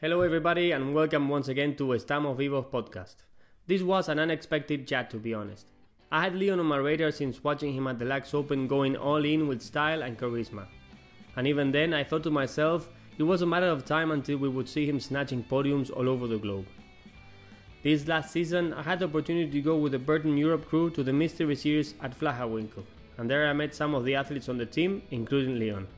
Hello, 0.00 0.20
everybody, 0.20 0.70
and 0.70 0.94
welcome 0.94 1.28
once 1.28 1.48
again 1.48 1.74
to 1.74 1.92
Estamos 1.92 2.36
Vivos 2.36 2.66
podcast. 2.66 3.16
This 3.66 3.82
was 3.82 4.08
an 4.08 4.20
unexpected 4.20 4.86
chat, 4.86 5.10
to 5.10 5.16
be 5.16 5.34
honest. 5.34 5.66
I 6.12 6.22
had 6.22 6.36
Leon 6.36 6.60
on 6.60 6.66
my 6.66 6.76
radar 6.76 7.10
since 7.10 7.42
watching 7.42 7.72
him 7.72 7.88
at 7.88 7.98
the 7.98 8.04
Laax 8.04 8.32
Open 8.32 8.68
going 8.68 8.96
all 8.96 9.24
in 9.24 9.48
with 9.48 9.60
style 9.60 10.02
and 10.02 10.16
charisma. 10.16 10.66
And 11.34 11.48
even 11.48 11.72
then, 11.72 11.92
I 11.92 12.04
thought 12.04 12.22
to 12.22 12.30
myself, 12.30 12.88
it 13.18 13.24
was 13.24 13.42
a 13.42 13.46
matter 13.46 13.66
of 13.66 13.84
time 13.84 14.12
until 14.12 14.38
we 14.38 14.48
would 14.48 14.68
see 14.68 14.86
him 14.86 15.00
snatching 15.00 15.42
podiums 15.42 15.90
all 15.90 16.08
over 16.08 16.28
the 16.28 16.38
globe. 16.38 16.66
This 17.82 18.06
last 18.06 18.30
season, 18.30 18.72
I 18.74 18.82
had 18.82 19.00
the 19.00 19.06
opportunity 19.06 19.50
to 19.50 19.60
go 19.60 19.76
with 19.78 19.90
the 19.90 19.98
Burton 19.98 20.38
Europe 20.38 20.68
crew 20.68 20.90
to 20.90 21.02
the 21.02 21.12
Mystery 21.12 21.56
Series 21.56 21.94
at 22.00 22.16
Flachauwinkl, 22.16 22.84
and 23.16 23.28
there 23.28 23.48
I 23.48 23.52
met 23.52 23.74
some 23.74 23.96
of 23.96 24.04
the 24.04 24.14
athletes 24.14 24.48
on 24.48 24.58
the 24.58 24.66
team, 24.66 25.02
including 25.10 25.58
Leon. 25.58 25.88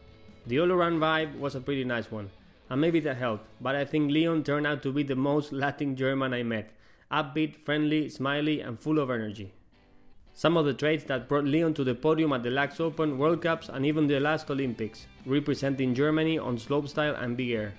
The 0.46 0.58
all 0.58 0.72
around 0.72 1.00
vibe 1.00 1.38
was 1.38 1.54
a 1.54 1.60
pretty 1.60 1.84
nice 1.84 2.10
one 2.10 2.30
and 2.70 2.80
maybe 2.80 3.00
that 3.00 3.16
helped, 3.16 3.46
but 3.60 3.74
I 3.74 3.84
think 3.84 4.12
Leon 4.12 4.44
turned 4.44 4.66
out 4.66 4.82
to 4.84 4.92
be 4.92 5.02
the 5.02 5.16
most 5.16 5.52
Latin 5.52 5.96
German 5.96 6.32
I 6.32 6.44
met. 6.44 6.70
Upbeat, 7.10 7.56
friendly, 7.64 8.08
smiley, 8.08 8.60
and 8.60 8.78
full 8.78 9.00
of 9.00 9.10
energy. 9.10 9.52
Some 10.32 10.56
of 10.56 10.64
the 10.64 10.72
traits 10.72 11.04
that 11.04 11.28
brought 11.28 11.44
Leon 11.44 11.74
to 11.74 11.84
the 11.84 11.96
podium 11.96 12.32
at 12.32 12.44
the 12.44 12.50
Laax 12.50 12.80
Open, 12.80 13.18
World 13.18 13.42
Cups, 13.42 13.68
and 13.68 13.84
even 13.84 14.06
the 14.06 14.20
last 14.20 14.48
Olympics, 14.48 15.08
representing 15.26 15.96
Germany 15.96 16.38
on 16.38 16.56
slopestyle 16.56 17.20
and 17.20 17.36
big 17.36 17.50
air. 17.50 17.74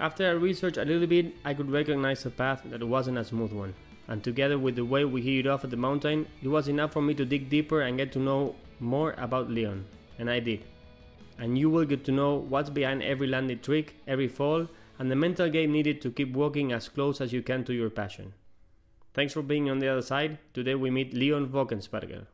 After 0.00 0.26
I 0.26 0.32
researched 0.32 0.78
a 0.78 0.84
little 0.84 1.06
bit, 1.06 1.36
I 1.44 1.54
could 1.54 1.70
recognize 1.70 2.26
a 2.26 2.30
path 2.30 2.62
that 2.64 2.82
wasn't 2.82 3.18
a 3.18 3.24
smooth 3.24 3.52
one, 3.52 3.74
and 4.08 4.24
together 4.24 4.58
with 4.58 4.74
the 4.74 4.84
way 4.84 5.04
we 5.04 5.22
hit 5.22 5.46
it 5.46 5.48
off 5.48 5.62
at 5.62 5.70
the 5.70 5.76
mountain, 5.76 6.26
it 6.42 6.48
was 6.48 6.66
enough 6.66 6.92
for 6.94 7.02
me 7.02 7.14
to 7.14 7.24
dig 7.24 7.48
deeper 7.48 7.82
and 7.82 7.96
get 7.96 8.10
to 8.12 8.18
know 8.18 8.56
more 8.80 9.14
about 9.18 9.48
Leon, 9.48 9.84
and 10.18 10.28
I 10.28 10.40
did 10.40 10.64
and 11.40 11.56
you 11.56 11.70
will 11.70 11.86
get 11.86 12.04
to 12.04 12.12
know 12.12 12.34
what's 12.36 12.68
behind 12.68 13.02
every 13.02 13.26
landed 13.26 13.62
trick, 13.62 13.96
every 14.06 14.28
fall, 14.28 14.68
and 14.98 15.10
the 15.10 15.16
mental 15.16 15.48
game 15.48 15.72
needed 15.72 16.02
to 16.02 16.10
keep 16.10 16.34
walking 16.34 16.70
as 16.70 16.90
close 16.90 17.20
as 17.20 17.32
you 17.32 17.42
can 17.42 17.64
to 17.64 17.72
your 17.72 17.88
passion. 17.88 18.34
Thanks 19.14 19.32
for 19.32 19.40
being 19.40 19.70
on 19.70 19.78
the 19.78 19.88
other 19.88 20.02
side. 20.02 20.38
Today 20.52 20.74
we 20.74 20.90
meet 20.90 21.14
Leon 21.14 21.48
Vockensperger. 21.48 22.26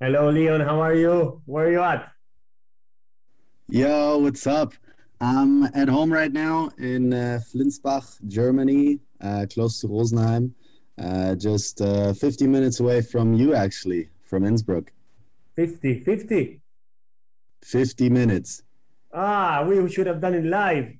Hello, 0.00 0.30
Leon. 0.30 0.60
How 0.60 0.80
are 0.80 0.94
you? 0.94 1.42
Where 1.46 1.66
are 1.66 1.72
you 1.72 1.82
at? 1.82 2.12
Yo, 3.68 4.18
what's 4.18 4.46
up? 4.46 4.72
I'm 5.20 5.64
at 5.74 5.88
home 5.88 6.12
right 6.12 6.32
now 6.32 6.70
in 6.78 7.12
uh, 7.12 7.40
Flintsbach, 7.52 8.24
Germany, 8.28 9.00
uh, 9.20 9.46
close 9.50 9.80
to 9.80 9.88
Rosenheim 9.88 10.52
uh, 11.02 11.34
just 11.34 11.80
uh, 11.80 12.12
50 12.12 12.46
minutes 12.46 12.80
away 12.80 13.02
from 13.02 13.34
you, 13.34 13.54
actually, 13.54 14.08
from 14.22 14.44
Innsbruck. 14.44 14.92
50, 15.56 16.00
50? 16.00 16.60
50 17.62 18.10
minutes. 18.10 18.62
Ah, 19.12 19.64
we 19.64 19.90
should 19.90 20.06
have 20.06 20.20
done 20.20 20.34
it 20.34 20.44
live. 20.44 20.92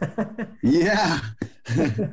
yeah. 0.62 1.20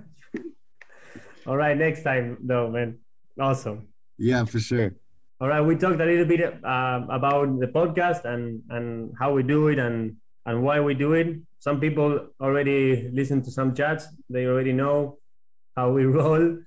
All 1.45 1.57
right, 1.57 1.77
next 1.77 2.03
time, 2.03 2.37
though, 2.41 2.69
man. 2.69 2.99
Awesome. 3.39 3.87
Yeah, 4.17 4.45
for 4.45 4.59
sure. 4.59 4.95
All 5.41 5.47
right, 5.49 5.61
we 5.61 5.75
talked 5.75 5.99
a 5.99 6.05
little 6.05 6.25
bit 6.25 6.41
uh, 6.63 7.01
about 7.09 7.59
the 7.59 7.67
podcast 7.67 8.23
and 8.23 8.61
and 8.69 9.11
how 9.19 9.33
we 9.33 9.43
do 9.43 9.67
it 9.67 9.79
and 9.79 10.15
and 10.45 10.63
why 10.63 10.79
we 10.79 10.93
do 10.93 11.13
it. 11.13 11.35
Some 11.59 11.79
people 11.81 12.29
already 12.39 13.09
listen 13.11 13.41
to 13.43 13.51
some 13.51 13.75
chats; 13.75 14.07
they 14.29 14.45
already 14.45 14.71
know 14.71 15.19
how 15.75 15.91
we 15.91 16.05
roll 16.19 16.59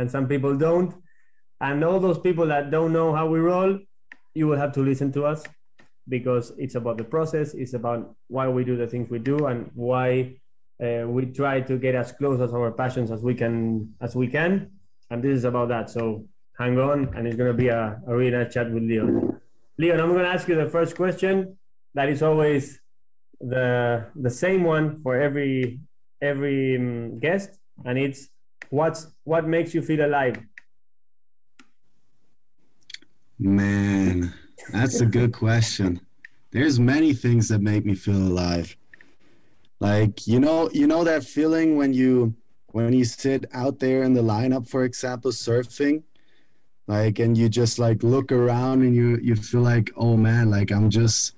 and 0.00 0.10
some 0.10 0.26
people 0.26 0.56
don't. 0.56 0.94
And 1.60 1.84
all 1.84 2.00
those 2.00 2.18
people 2.18 2.46
that 2.46 2.70
don't 2.70 2.92
know 2.92 3.14
how 3.14 3.26
we 3.28 3.38
roll, 3.38 3.78
you 4.34 4.46
will 4.48 4.56
have 4.56 4.72
to 4.72 4.80
listen 4.80 5.12
to 5.12 5.26
us 5.26 5.44
because 6.08 6.52
it's 6.56 6.74
about 6.74 6.96
the 6.96 7.04
process, 7.04 7.54
it's 7.54 7.74
about 7.74 8.16
why 8.28 8.48
we 8.48 8.64
do 8.64 8.76
the 8.76 8.86
things 8.86 9.10
we 9.10 9.18
do, 9.18 9.46
and 9.46 9.70
why 9.74 10.36
uh, 10.82 11.04
we 11.06 11.26
try 11.26 11.60
to 11.60 11.76
get 11.78 11.94
as 11.94 12.12
close 12.12 12.40
as 12.40 12.52
our 12.54 12.72
passions 12.72 13.10
as 13.10 13.22
we 13.22 13.34
can 13.34 13.94
as 14.00 14.16
we 14.16 14.26
can. 14.26 14.70
And 15.10 15.22
this 15.22 15.36
is 15.36 15.44
about 15.44 15.68
that. 15.68 15.90
So 15.90 16.24
hang 16.58 16.78
on, 16.78 17.14
and 17.14 17.26
it's 17.26 17.36
going 17.36 17.52
to 17.52 17.56
be 17.56 17.68
a, 17.68 18.00
a 18.06 18.16
really 18.16 18.30
nice 18.30 18.54
chat 18.54 18.70
with 18.72 18.82
Leon. 18.82 19.38
Leon, 19.78 20.00
I'm 20.00 20.12
going 20.12 20.24
to 20.24 20.30
ask 20.30 20.48
you 20.48 20.56
the 20.56 20.70
first 20.70 20.96
question. 20.96 21.58
That 21.94 22.08
is 22.08 22.22
always 22.22 22.80
the 23.40 24.06
the 24.16 24.30
same 24.30 24.64
one 24.64 25.02
for 25.02 25.20
every 25.20 25.80
every 26.22 26.76
um, 26.76 27.18
guest, 27.20 27.50
and 27.84 27.98
it's 27.98 28.28
what's 28.70 29.08
what 29.24 29.46
makes 29.46 29.74
you 29.74 29.82
feel 29.82 30.04
alive? 30.04 30.38
Man 33.38 34.32
that's 34.72 35.00
a 35.00 35.06
good 35.06 35.32
question. 35.32 36.00
There's 36.52 36.78
many 36.78 37.12
things 37.12 37.48
that 37.48 37.60
make 37.60 37.84
me 37.84 37.94
feel 37.94 38.16
alive. 38.16 38.76
Like 39.78 40.26
you 40.26 40.40
know 40.40 40.70
you 40.72 40.86
know 40.86 41.04
that 41.04 41.24
feeling 41.24 41.76
when 41.76 41.92
you 41.92 42.34
when 42.68 42.92
you 42.92 43.04
sit 43.04 43.46
out 43.52 43.78
there 43.78 44.02
in 44.02 44.14
the 44.14 44.20
lineup 44.20 44.68
for 44.68 44.84
example 44.84 45.32
surfing 45.32 46.04
like 46.86 47.18
and 47.18 47.36
you 47.36 47.48
just 47.48 47.80
like 47.80 48.04
look 48.04 48.30
around 48.30 48.82
and 48.82 48.94
you 48.94 49.18
you 49.20 49.34
feel 49.34 49.62
like 49.62 49.90
oh 49.96 50.16
man 50.16 50.50
like 50.50 50.70
i'm 50.70 50.88
just 50.88 51.34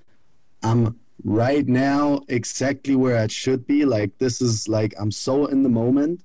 i'm 0.62 0.98
right 1.24 1.68
now 1.68 2.20
exactly 2.28 2.96
where 2.96 3.16
i 3.16 3.26
should 3.28 3.66
be. 3.66 3.86
Like 3.86 4.18
this 4.18 4.42
is 4.42 4.68
like 4.68 4.92
i'm 4.98 5.12
so 5.12 5.46
in 5.46 5.62
the 5.62 5.68
moment 5.68 6.22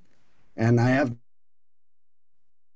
and 0.57 0.79
I 0.81 0.89
have 0.89 1.15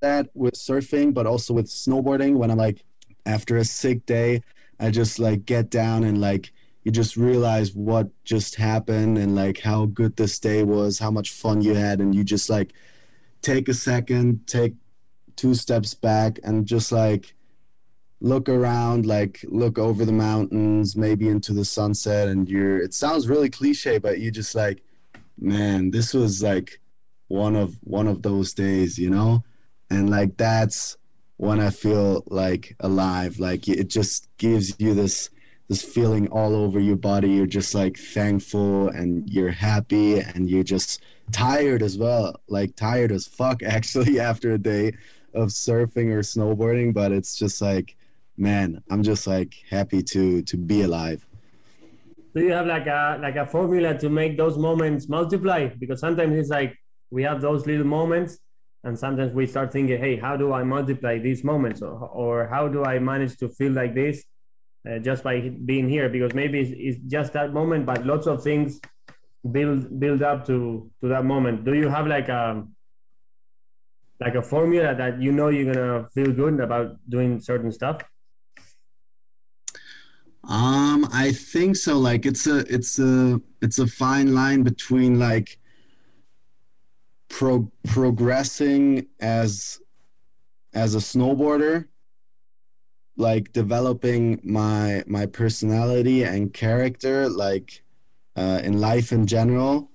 that 0.01 0.29
with 0.33 0.53
surfing, 0.53 1.13
but 1.13 1.27
also 1.27 1.53
with 1.53 1.67
snowboarding. 1.67 2.35
When 2.35 2.51
I'm 2.51 2.57
like, 2.57 2.83
after 3.25 3.57
a 3.57 3.65
sick 3.65 4.05
day, 4.05 4.43
I 4.79 4.91
just 4.91 5.19
like 5.19 5.45
get 5.45 5.69
down 5.69 6.03
and 6.03 6.19
like, 6.19 6.51
you 6.83 6.91
just 6.91 7.15
realize 7.15 7.73
what 7.73 8.09
just 8.23 8.55
happened 8.55 9.17
and 9.17 9.35
like 9.35 9.59
how 9.59 9.85
good 9.85 10.15
this 10.15 10.39
day 10.39 10.63
was, 10.63 10.99
how 10.99 11.11
much 11.11 11.31
fun 11.31 11.61
you 11.61 11.75
had. 11.75 11.99
And 11.99 12.15
you 12.15 12.23
just 12.23 12.49
like 12.49 12.73
take 13.41 13.67
a 13.67 13.73
second, 13.73 14.47
take 14.47 14.73
two 15.35 15.53
steps 15.53 15.93
back 15.93 16.39
and 16.43 16.65
just 16.65 16.91
like 16.91 17.35
look 18.19 18.49
around, 18.49 19.05
like 19.05 19.45
look 19.47 19.77
over 19.77 20.05
the 20.05 20.11
mountains, 20.11 20.95
maybe 20.95 21.27
into 21.27 21.53
the 21.53 21.65
sunset. 21.65 22.27
And 22.27 22.49
you're, 22.49 22.79
it 22.79 22.93
sounds 22.93 23.27
really 23.27 23.49
cliche, 23.49 23.99
but 23.99 24.19
you 24.19 24.31
just 24.31 24.55
like, 24.55 24.81
man, 25.39 25.91
this 25.91 26.13
was 26.13 26.41
like, 26.41 26.79
one 27.31 27.55
of 27.55 27.75
one 27.83 28.07
of 28.07 28.21
those 28.21 28.53
days 28.53 28.97
you 28.97 29.09
know? 29.09 29.43
And 29.89 30.09
like 30.09 30.37
that's 30.37 30.97
when 31.37 31.59
i 31.59 31.69
feel 31.69 32.23
like 32.27 32.75
alive. 32.79 33.39
Like 33.39 33.67
it 33.67 33.87
just 33.87 34.27
gives 34.37 34.75
you 34.79 34.93
this 34.93 35.29
this 35.69 35.81
feeling 35.81 36.27
all 36.27 36.53
over 36.55 36.79
your 36.79 36.97
body. 36.97 37.29
You're 37.31 37.45
just 37.59 37.73
like 37.73 37.97
thankful 37.97 38.89
and 38.89 39.27
you're 39.29 39.51
happy 39.51 40.19
and 40.19 40.49
you're 40.49 40.63
just 40.75 41.01
tired 41.31 41.81
as 41.81 41.97
well. 41.97 42.35
Like 42.47 42.75
tired 42.75 43.11
as 43.11 43.25
fuck 43.25 43.63
actually 43.77 44.19
after 44.19 44.53
a 44.53 44.57
day 44.57 44.93
of 45.33 45.49
surfing 45.49 46.09
or 46.11 46.19
snowboarding. 46.19 46.93
But 46.93 47.11
it's 47.11 47.35
just 47.35 47.61
like 47.61 47.95
man 48.37 48.81
i'm 48.89 49.03
just 49.03 49.27
like 49.27 49.53
happy 49.69 50.01
to 50.01 50.41
to 50.43 50.57
be 50.57 50.81
alive. 50.81 51.25
Do 52.33 52.41
you 52.41 52.53
have 52.53 52.67
like 52.67 52.87
a 52.87 53.19
like 53.21 53.35
a 53.35 53.45
formula 53.45 53.97
to 53.97 54.09
make 54.09 54.37
those 54.37 54.57
moments 54.57 55.09
multiply? 55.09 55.67
Because 55.67 55.99
sometimes 55.99 56.37
it's 56.37 56.49
like 56.49 56.77
we 57.11 57.23
have 57.23 57.41
those 57.41 57.67
little 57.67 57.85
moments 57.85 58.39
and 58.83 58.97
sometimes 58.97 59.33
we 59.33 59.45
start 59.45 59.71
thinking 59.71 59.99
hey 59.99 60.15
how 60.15 60.35
do 60.35 60.53
i 60.53 60.63
multiply 60.63 61.19
these 61.19 61.43
moments? 61.43 61.81
Or, 61.81 61.91
or 61.91 62.47
how 62.47 62.67
do 62.67 62.83
i 62.83 62.97
manage 62.97 63.37
to 63.37 63.49
feel 63.49 63.73
like 63.73 63.93
this 63.93 64.23
uh, 64.89 64.97
just 64.97 65.23
by 65.23 65.47
being 65.63 65.87
here? 65.87 66.09
Because 66.09 66.33
maybe 66.33 66.59
it's, 66.59 66.71
it's, 66.75 66.97
just 67.07 67.33
that 67.33 67.53
moment 67.53 67.85
but 67.85 68.05
lots 68.05 68.25
of 68.25 68.43
things 68.43 68.79
build 69.51 69.99
build 69.99 70.23
up 70.23 70.45
to 70.47 70.89
to 71.01 71.07
that 71.09 71.25
moment. 71.25 71.65
Do 71.65 71.73
you 71.73 71.89
have 71.89 72.07
like 72.07 72.29
a 72.29 72.65
like 74.19 74.35
a 74.35 74.41
formula 74.41 74.95
that 74.95 75.21
you 75.21 75.31
know 75.31 75.49
you're 75.49 75.73
gonna 75.73 76.07
feel 76.09 76.31
good 76.31 76.59
about 76.59 76.97
doing 77.09 77.39
certain 77.39 77.71
stuff? 77.71 78.01
Um 80.47 81.07
i 81.13 81.31
think 81.31 81.75
so. 81.75 81.99
Like 81.99 82.25
it's 82.25 82.47
a 82.47 82.59
it's 82.73 82.97
a 82.99 83.41
it's 83.61 83.77
a 83.77 83.85
fine 83.85 84.33
line 84.33 84.63
between 84.63 85.19
like 85.19 85.59
pro- 87.31 87.71
progressing 87.87 89.07
as 89.19 89.79
as 90.73 90.95
a 90.95 90.99
snowboarder 90.99 91.87
like 93.17 93.51
developing 93.53 94.39
my 94.43 95.03
my 95.07 95.25
personality 95.25 96.23
and 96.23 96.53
character 96.53 97.29
like 97.29 97.83
uh, 98.35 98.59
in 98.63 98.79
life 98.79 99.11
in 99.11 99.27
general. 99.27 99.89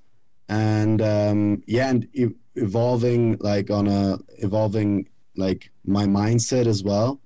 And 0.48 1.02
um, 1.02 1.62
yeah 1.66 1.88
and 1.90 2.08
e- 2.14 2.36
evolving 2.54 3.36
like 3.40 3.70
on 3.70 3.86
a 3.88 4.18
evolving 4.38 5.08
like 5.36 5.70
my 5.84 6.04
mindset 6.04 6.66
as 6.66 6.84
well. 6.84 7.20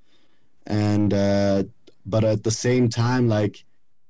And 0.67 1.13
uh, 1.13 1.65
but 2.06 2.25
at 2.25 2.45
the 2.45 2.51
same 2.51 2.89
time 2.89 3.29
like 3.29 3.65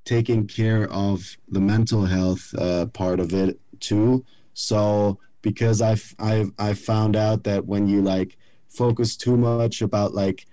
taking 0.05 0.47
care 0.47 0.89
of 0.91 1.37
the 1.47 1.59
mental 1.59 2.05
health 2.05 2.53
uh, 2.57 2.85
part 2.87 3.19
of 3.19 3.33
it 3.33 3.59
too. 3.79 4.23
So 4.53 5.19
because 5.41 5.81
I've 5.81 6.15
I've 6.19 6.51
I've 6.57 6.79
found 6.79 7.15
out 7.15 7.43
that 7.43 7.65
when 7.65 7.87
you 7.87 8.01
like 8.01 8.37
focus 8.69 9.17
too 9.17 9.37
much 9.37 9.81
about 9.81 10.13
like 10.13 10.45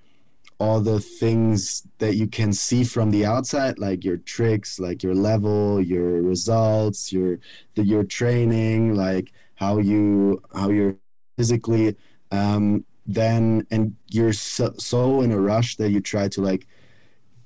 all 0.58 0.80
the 0.80 0.98
things 0.98 1.86
that 1.98 2.16
you 2.16 2.26
can 2.26 2.52
see 2.52 2.82
from 2.82 3.10
the 3.10 3.24
outside 3.24 3.78
like 3.78 4.04
your 4.04 4.16
tricks 4.16 4.80
like 4.80 5.02
your 5.04 5.14
level 5.14 5.80
your 5.80 6.20
results 6.20 7.12
your 7.12 7.38
the, 7.74 7.84
your 7.84 8.02
training 8.02 8.94
like 8.94 9.32
how 9.54 9.78
you 9.78 10.42
how 10.52 10.68
you're 10.68 10.96
physically 11.36 11.94
um 12.32 12.84
then 13.06 13.66
and 13.70 13.94
you're 14.10 14.32
so, 14.32 14.74
so 14.78 15.22
in 15.22 15.30
a 15.30 15.38
rush 15.38 15.76
that 15.76 15.90
you 15.90 16.00
try 16.00 16.26
to 16.28 16.42
like 16.42 16.66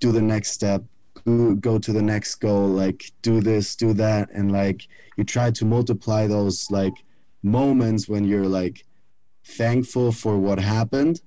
do 0.01 0.11
the 0.11 0.23
next 0.23 0.53
step 0.53 0.83
go, 1.27 1.55
go 1.55 1.79
to 1.79 1.93
the 1.93 2.03
next 2.03 2.37
goal 2.37 2.67
like 2.67 3.13
do 3.21 3.41
this 3.43 3.77
do 3.77 3.93
that 3.93 4.31
and 4.33 4.51
like 4.51 4.89
you 5.17 5.25
try 5.25 5.51
to 5.51 5.67
multiply 5.67 6.27
those 6.27 6.71
like 6.71 6.95
moments 7.43 8.09
when 8.09 8.25
you're 8.25 8.47
like 8.47 8.85
thankful 9.45 10.13
for 10.13 10.39
what 10.39 10.59
happened 10.59 11.21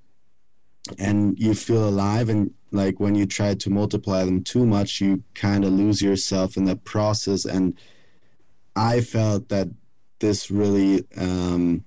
and 0.98 1.38
you 1.38 1.54
feel 1.54 1.88
alive 1.88 2.28
and 2.28 2.52
like 2.70 2.98
when 2.98 3.14
you 3.14 3.26
try 3.26 3.54
to 3.54 3.70
multiply 3.70 4.24
them 4.24 4.42
too 4.42 4.64
much 4.64 5.00
you 5.00 5.22
kind 5.34 5.64
of 5.64 5.72
lose 5.72 6.00
yourself 6.00 6.56
in 6.56 6.64
the 6.64 6.76
process. 6.76 7.44
And 7.44 7.78
i 8.74 9.00
felt 9.00 9.48
that 9.48 9.68
this 10.18 10.50
really 10.50 11.04
um, 11.16 11.84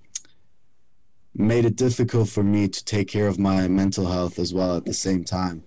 made 1.36 1.66
it 1.66 1.76
difficult 1.76 2.30
for 2.30 2.44
me 2.44 2.68
to 2.68 2.84
take 2.86 3.08
care 3.08 3.28
of 3.28 3.40
my 3.40 3.68
mental 3.68 4.08
health 4.08 4.38
as 4.38 4.54
well 4.54 4.78
at 4.78 4.86
the 4.86 4.94
same 4.94 5.24
time. 5.24 5.64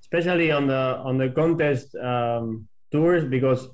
Especially 0.00 0.50
on 0.50 0.66
the 0.68 0.98
on 1.02 1.18
the 1.18 1.30
contest 1.30 1.94
um, 1.96 2.68
tours 2.92 3.24
because 3.24 3.68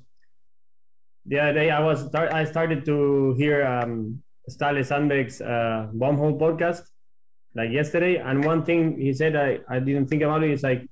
the 1.25 1.39
other 1.39 1.53
day 1.53 1.69
i 1.69 1.79
was 1.79 2.13
i 2.15 2.43
started 2.43 2.85
to 2.85 3.33
hear 3.37 3.65
um, 3.65 4.21
Ståle 4.49 4.85
Sandbech's 4.85 5.39
uh, 5.39 5.87
bomb 5.93 6.17
hole 6.17 6.37
podcast 6.37 6.81
like 7.55 7.71
yesterday. 7.71 8.17
And 8.17 8.43
one 8.43 8.63
thing 8.63 8.99
he 8.99 9.13
said 9.13 9.35
I, 9.35 9.59
I 9.69 9.79
didn't 9.79 10.07
think 10.07 10.21
about 10.21 10.43
it. 10.43 10.51
it 10.51 10.53
is 10.53 10.63
like 10.63 10.87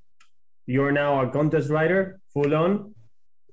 you're 0.66 0.92
now 0.92 1.22
a 1.22 1.30
contest 1.30 1.70
writer 1.70 2.20
full 2.34 2.54
on. 2.56 2.94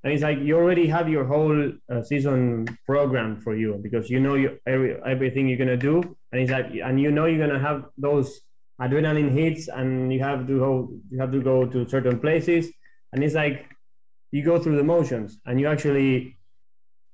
And 0.05 0.13
it's 0.13 0.23
like 0.23 0.39
you 0.39 0.57
already 0.57 0.87
have 0.87 1.09
your 1.09 1.25
whole 1.25 1.73
uh, 1.91 2.03
season 2.03 2.67
program 2.87 3.41
for 3.41 3.57
you 3.57 3.81
because 3.83 4.09
you 4.09 4.21
know 4.21 4.35
you, 4.35 4.59
every, 4.65 4.97
everything 5.05 5.49
you're 5.49 5.59
gonna 5.59 5.77
do, 5.77 6.01
and 6.31 6.41
it's 6.41 6.53
like 6.53 6.67
and 6.85 7.01
you 7.01 7.11
know 7.11 7.27
you're 7.27 7.45
gonna 7.45 7.59
have 7.59 7.87
those 7.99 8.41
adrenaline 8.81 9.33
hits, 9.33 9.67
and 9.67 10.13
you 10.13 10.21
have 10.21 10.47
to 10.47 10.59
go 10.61 10.91
you 11.11 11.19
have 11.19 11.33
to 11.33 11.43
go 11.43 11.67
to 11.67 11.89
certain 11.89 12.21
places, 12.21 12.71
and 13.13 13.25
it's 13.25 13.35
like 13.35 13.67
you 14.31 14.45
go 14.45 14.61
through 14.61 14.77
the 14.77 14.85
motions, 14.85 15.41
and 15.45 15.59
you 15.59 15.67
actually 15.67 16.36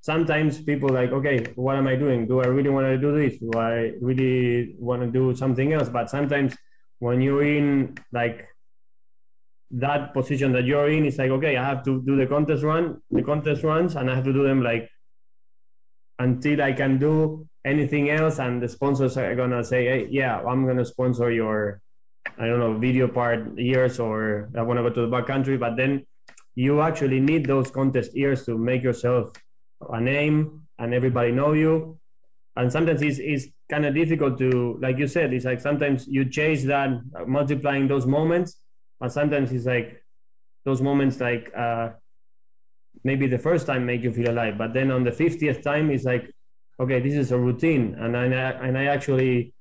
sometimes 0.03 0.61
people 0.61 0.91
like, 0.91 1.13
okay, 1.13 1.47
what 1.55 1.77
am 1.77 1.87
I 1.87 1.95
doing? 1.95 2.27
Do 2.27 2.41
I 2.41 2.47
really 2.47 2.71
want 2.71 2.87
to 2.87 2.99
do 2.99 3.17
this? 3.17 3.39
Do 3.39 3.53
I 3.59 3.93
really 4.01 4.75
want 4.79 5.01
to 5.03 5.09
do 5.09 5.35
something 5.35 5.73
else? 5.73 5.89
But 5.89 6.11
sometimes 6.11 6.55
when 6.99 7.21
you're 7.21 7.45
in 7.45 7.95
like 8.13 8.49
that 9.71 10.13
position 10.13 10.53
that 10.53 10.65
you're 10.65 10.91
in, 10.91 11.07
it's 11.07 11.19
like, 11.19 11.31
okay, 11.31 11.57
I 11.57 11.65
have 11.65 11.85
to 11.85 12.03
do 12.03 12.17
the 12.17 12.27
contest 12.27 12.65
run, 12.65 13.01
the 13.11 13.23
contest 13.23 13.63
runs, 13.63 13.95
and 13.95 14.11
I 14.11 14.17
have 14.17 14.25
to 14.25 14.33
do 14.33 14.43
them 14.43 14.61
like 14.63 14.91
until 16.19 16.61
I 16.63 16.73
can 16.73 16.99
do 16.99 17.47
anything 17.65 18.11
else. 18.11 18.41
And 18.41 18.61
the 18.61 18.69
sponsors 18.69 19.17
are 19.17 19.35
gonna 19.37 19.63
say, 19.63 19.85
hey, 19.85 20.09
yeah, 20.11 20.41
I'm 20.41 20.67
gonna 20.67 20.85
sponsor 20.85 21.31
your, 21.31 21.81
I 22.37 22.47
don't 22.47 22.59
know, 22.59 22.77
video 22.77 23.07
part 23.07 23.57
years, 23.57 24.01
or 24.01 24.51
I 24.59 24.63
want 24.63 24.79
to 24.79 24.83
go 24.83 24.91
to 24.91 25.01
the 25.03 25.07
back 25.07 25.27
country 25.27 25.57
But 25.57 25.77
then 25.77 26.07
you 26.57 26.83
actually 26.83 27.21
need 27.21 27.47
those 27.47 27.71
contest 27.71 28.17
years 28.17 28.45
to 28.47 28.59
make 28.59 28.83
yourself 28.83 29.33
a 29.91 30.01
name 30.01 30.63
and 30.79 30.95
everybody 30.95 31.33
know 31.33 31.53
you. 31.53 31.99
And 32.57 32.71
sometimes 32.71 33.01
it's, 33.03 33.19
it's 33.19 33.47
kind 33.71 33.87
of 33.87 33.95
difficult 33.95 34.39
to 34.39 34.79
like 34.83 34.99
you 34.99 35.09
said 35.09 35.33
it's 35.33 35.47
like 35.47 35.59
sometimes 35.59 36.07
you 36.07 36.29
chase 36.29 36.65
that 36.65 36.91
uh, 36.91 37.25
multiplying 37.25 37.89
those 37.89 38.05
moments 38.05 38.61
but 39.01 39.11
sometimes 39.11 39.51
it's 39.51 39.65
like 39.65 40.05
those 40.67 40.83
moments 40.83 41.19
like 41.21 41.51
uh, 41.57 41.89
maybe 43.03 43.27
the 43.27 43.39
first 43.39 43.67
time 43.67 43.87
make 43.87 44.03
you 44.03 44.13
feel 44.13 44.31
alive 44.31 44.59
but 44.59 44.75
then 44.75 44.91
on 44.91 45.05
the 45.05 45.11
50th 45.11 45.63
time 45.63 45.91
it's 45.91 46.05
like 46.05 46.31
okay 46.83 47.01
this 47.01 47.15
is 47.15 47.33
a 47.33 47.39
routine. 47.39 47.97
And 47.99 48.17
I, 48.17 48.25
and 48.25 48.77
I 48.77 48.87
actually 48.87 49.55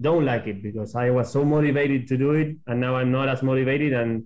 don't 0.00 0.24
like 0.24 0.46
it 0.46 0.62
because 0.62 0.94
I 0.94 1.10
was 1.10 1.32
so 1.32 1.44
motivated 1.44 2.06
to 2.08 2.16
do 2.16 2.32
it 2.32 2.56
and 2.66 2.80
now 2.80 2.96
I'm 2.96 3.10
not 3.10 3.28
as 3.28 3.42
motivated. 3.42 3.92
And 3.92 4.24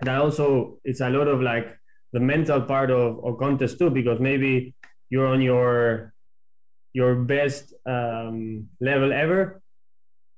that 0.00 0.20
also 0.20 0.78
it's 0.84 1.00
a 1.00 1.10
lot 1.10 1.28
of 1.28 1.40
like 1.40 1.78
the 2.12 2.20
mental 2.20 2.60
part 2.60 2.90
of, 2.90 3.24
of 3.24 3.38
contest 3.38 3.78
too 3.78 3.90
because 3.90 4.20
maybe 4.20 4.74
you're 5.10 5.26
on 5.26 5.40
your 5.40 6.12
your 6.92 7.14
best 7.14 7.72
um, 7.86 8.68
level 8.80 9.12
ever 9.12 9.62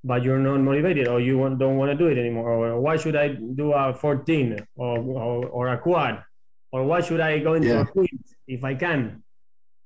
but 0.04 0.22
you're 0.22 0.38
not 0.38 0.60
motivated 0.60 1.08
or 1.08 1.18
you 1.18 1.38
want, 1.38 1.58
don't 1.58 1.78
want 1.78 1.90
to 1.90 1.96
do 1.96 2.06
it 2.08 2.18
anymore. 2.18 2.50
Or 2.50 2.80
why 2.80 2.96
should 2.98 3.16
i 3.16 3.28
do 3.28 3.72
a 3.72 3.94
14 3.94 4.60
or, 4.76 4.98
or, 4.98 5.46
or 5.46 5.68
a 5.68 5.78
quad? 5.78 6.22
Or 6.70 6.84
why 6.84 7.00
should 7.00 7.20
i 7.20 7.38
go 7.38 7.54
into 7.54 7.68
yeah. 7.68 7.80
a 7.80 7.86
quid 7.86 8.10
if 8.46 8.62
i 8.62 8.74
can? 8.74 9.22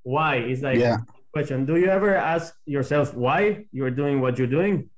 Why? 0.02 0.37
Is 0.37 0.62
like 0.62 0.79
yeah. 0.79 0.99
question. 1.32 1.67
Do 1.67 1.76
you 1.76 1.87
ever 1.87 2.17
ask 2.17 2.55
yourself 2.67 3.14
why 3.14 3.67
you're 3.70 3.93
doing 3.93 4.20
what 4.20 4.38
you're 4.38 4.49
doing? 4.49 4.90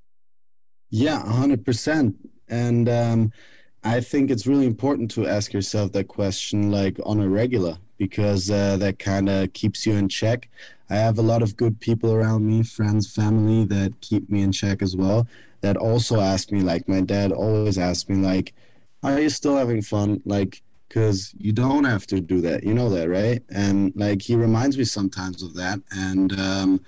Yeah 0.88 1.22
100% 1.22 2.14
and 2.48 2.88
um, 2.88 3.32
I 3.82 4.00
think 4.00 4.30
it's 4.30 4.46
really 4.46 4.66
important 4.66 5.10
to 5.12 5.26
ask 5.26 5.52
yourself 5.52 5.92
that 5.92 6.08
question 6.08 6.70
like 6.70 6.98
on 7.04 7.18
a 7.20 7.28
regular 7.28 7.78
because 7.96 8.50
uh, 8.50 8.76
that 8.78 8.98
kind 8.98 9.28
of 9.28 9.52
keeps 9.52 9.86
you 9.86 9.94
in 9.94 10.08
check. 10.08 10.48
I 10.90 10.96
have 10.96 11.18
a 11.18 11.22
lot 11.22 11.42
of 11.42 11.56
good 11.56 11.80
people 11.80 12.12
around 12.12 12.46
me, 12.46 12.62
friends, 12.62 13.10
family 13.10 13.64
that 13.66 14.00
keep 14.00 14.28
me 14.28 14.42
in 14.42 14.52
check 14.52 14.82
as 14.82 14.96
well. 14.96 15.26
That 15.60 15.76
also 15.76 16.20
ask 16.20 16.50
me, 16.50 16.62
like 16.62 16.88
my 16.88 17.00
dad 17.00 17.32
always 17.32 17.78
asks 17.78 18.08
me, 18.08 18.16
like, 18.16 18.54
"Are 19.02 19.20
you 19.20 19.28
still 19.28 19.56
having 19.56 19.82
fun?" 19.82 20.22
Like, 20.24 20.62
because 20.88 21.34
you 21.38 21.52
don't 21.52 21.84
have 21.84 22.06
to 22.08 22.20
do 22.20 22.40
that, 22.40 22.64
you 22.64 22.74
know 22.74 22.88
that, 22.90 23.08
right? 23.08 23.42
And 23.50 23.92
like 23.94 24.22
he 24.22 24.34
reminds 24.34 24.76
me 24.76 24.84
sometimes 24.84 25.42
of 25.42 25.54
that, 25.54 25.80
and 25.92 26.32
um, 26.38 26.80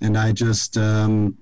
and 0.00 0.16
I 0.16 0.32
just 0.32 0.76
um, 0.76 1.38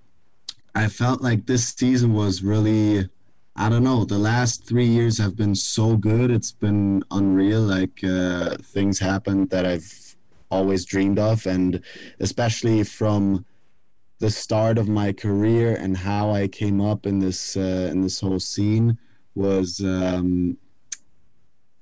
I 0.74 0.88
felt 0.88 1.20
like 1.20 1.46
this 1.46 1.68
season 1.68 2.14
was 2.14 2.42
really 2.42 3.08
I 3.56 3.68
don't 3.68 3.84
know. 3.84 4.04
The 4.04 4.18
last 4.18 4.64
three 4.64 4.86
years 4.86 5.18
have 5.18 5.36
been 5.36 5.54
so 5.54 5.96
good. 5.96 6.30
It's 6.30 6.52
been 6.52 7.02
unreal. 7.10 7.60
Like 7.60 8.02
uh, 8.04 8.56
things 8.62 9.00
happened 9.00 9.50
that 9.50 9.66
I've 9.66 10.16
always 10.50 10.84
dreamed 10.84 11.18
of, 11.18 11.46
and 11.46 11.82
especially 12.20 12.84
from 12.84 13.44
the 14.18 14.30
start 14.30 14.78
of 14.78 14.88
my 14.88 15.12
career 15.12 15.74
and 15.74 15.96
how 15.96 16.30
I 16.30 16.46
came 16.46 16.80
up 16.80 17.06
in 17.06 17.18
this 17.18 17.56
uh, 17.56 17.88
in 17.90 18.02
this 18.02 18.20
whole 18.20 18.40
scene 18.40 18.98
was. 19.34 19.80
Um, 19.80 20.58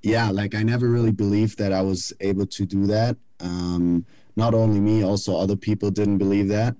yeah, 0.03 0.31
like 0.31 0.55
I 0.55 0.63
never 0.63 0.89
really 0.89 1.11
believed 1.13 1.59
that 1.59 1.73
I 1.73 1.83
was 1.83 2.13
able 2.21 2.47
to 2.47 2.65
do 2.65 2.87
that. 2.87 3.17
Um, 3.41 4.07
not 4.37 4.55
only 4.55 4.81
me, 4.81 5.03
also 5.03 5.37
other 5.37 5.57
people 5.57 5.91
didn't 5.91 6.19
believe 6.19 6.49
that. 6.49 6.77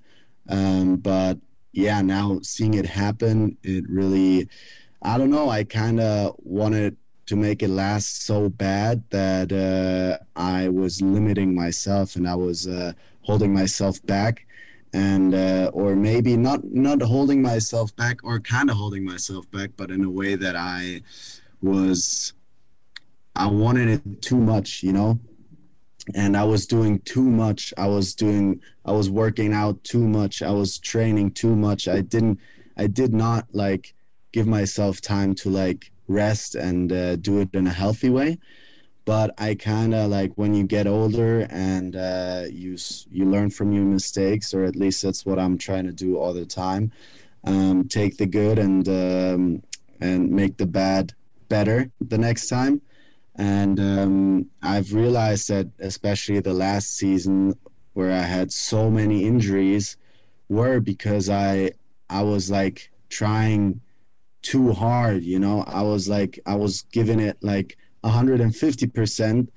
Um, 0.47 0.95
but 0.95 1.37
yeah, 1.71 2.01
now 2.01 2.39
seeing 2.41 2.73
it 2.73 2.85
happen, 2.85 3.57
it 3.63 3.89
really 3.89 4.49
I 5.01 5.17
don't 5.17 5.29
know. 5.29 5.49
I 5.49 5.63
kind 5.63 5.99
of 5.99 6.35
wanted 6.39 6.97
to 7.27 7.35
make 7.35 7.63
it 7.63 7.69
last 7.69 8.25
so 8.25 8.49
bad 8.49 9.03
that 9.11 9.51
uh, 9.51 10.23
I 10.35 10.67
was 10.69 11.01
limiting 11.01 11.55
myself 11.55 12.15
and 12.15 12.27
I 12.27 12.35
was 12.35 12.67
uh, 12.67 12.93
holding 13.21 13.53
myself 13.53 14.03
back, 14.05 14.45
and 14.93 15.33
uh, 15.35 15.69
or 15.73 15.95
maybe 15.95 16.35
not 16.35 16.63
not 16.65 17.01
holding 17.01 17.41
myself 17.41 17.95
back 17.95 18.23
or 18.23 18.39
kind 18.39 18.69
of 18.69 18.77
holding 18.77 19.05
myself 19.05 19.49
back, 19.51 19.71
but 19.77 19.91
in 19.91 20.03
a 20.03 20.09
way 20.09 20.35
that 20.35 20.55
I 20.55 21.01
was 21.61 22.33
I 23.35 23.47
wanted 23.47 23.89
it 23.89 24.21
too 24.21 24.37
much, 24.37 24.83
you 24.83 24.91
know. 24.91 25.19
And 26.15 26.35
I 26.35 26.43
was 26.43 26.65
doing 26.65 26.99
too 26.99 27.23
much. 27.23 27.73
I 27.77 27.87
was 27.87 28.15
doing. 28.15 28.61
I 28.85 28.91
was 28.91 29.09
working 29.09 29.53
out 29.53 29.83
too 29.83 30.07
much. 30.07 30.41
I 30.41 30.51
was 30.51 30.79
training 30.79 31.31
too 31.31 31.55
much. 31.55 31.87
I 31.87 32.01
didn't. 32.01 32.39
I 32.77 32.87
did 32.87 33.13
not 33.13 33.47
like 33.53 33.93
give 34.31 34.47
myself 34.47 35.01
time 35.01 35.35
to 35.35 35.49
like 35.49 35.91
rest 36.07 36.55
and 36.55 36.91
uh, 36.91 37.15
do 37.15 37.39
it 37.39 37.49
in 37.53 37.67
a 37.67 37.71
healthy 37.71 38.09
way 38.09 38.39
but 39.09 39.33
i 39.39 39.55
kind 39.55 39.95
of 39.95 40.09
like 40.09 40.31
when 40.35 40.53
you 40.53 40.63
get 40.63 40.85
older 40.85 41.47
and 41.49 41.95
uh, 41.95 42.43
you 42.47 42.77
you 43.09 43.25
learn 43.25 43.49
from 43.49 43.71
your 43.71 43.83
mistakes 43.83 44.53
or 44.53 44.63
at 44.63 44.75
least 44.75 45.01
that's 45.01 45.25
what 45.25 45.39
i'm 45.39 45.57
trying 45.57 45.85
to 45.85 45.91
do 45.91 46.17
all 46.17 46.31
the 46.31 46.45
time 46.45 46.91
um, 47.45 47.87
take 47.87 48.17
the 48.17 48.25
good 48.25 48.59
and 48.59 48.87
um, 48.87 49.63
and 49.99 50.29
make 50.29 50.57
the 50.57 50.67
bad 50.67 51.13
better 51.47 51.89
the 51.99 52.17
next 52.17 52.47
time 52.49 52.81
and 53.39 53.79
um, 53.79 54.45
i've 54.61 54.93
realized 54.93 55.49
that 55.49 55.67
especially 55.79 56.39
the 56.39 56.53
last 56.53 56.95
season 56.95 57.57
where 57.93 58.11
i 58.11 58.21
had 58.21 58.51
so 58.51 58.91
many 58.91 59.25
injuries 59.25 59.97
were 60.49 60.79
because 60.79 61.29
i 61.29 61.71
i 62.09 62.21
was 62.21 62.51
like 62.51 62.91
trying 63.09 63.81
too 64.41 64.71
hard 64.71 65.23
you 65.23 65.39
know? 65.39 65.63
I 65.63 65.81
was 65.81 66.07
like 66.07 66.39
i 66.45 66.55
was 66.55 66.83
giving 66.91 67.19
it 67.19 67.37
like 67.41 67.77
150% 68.03 69.47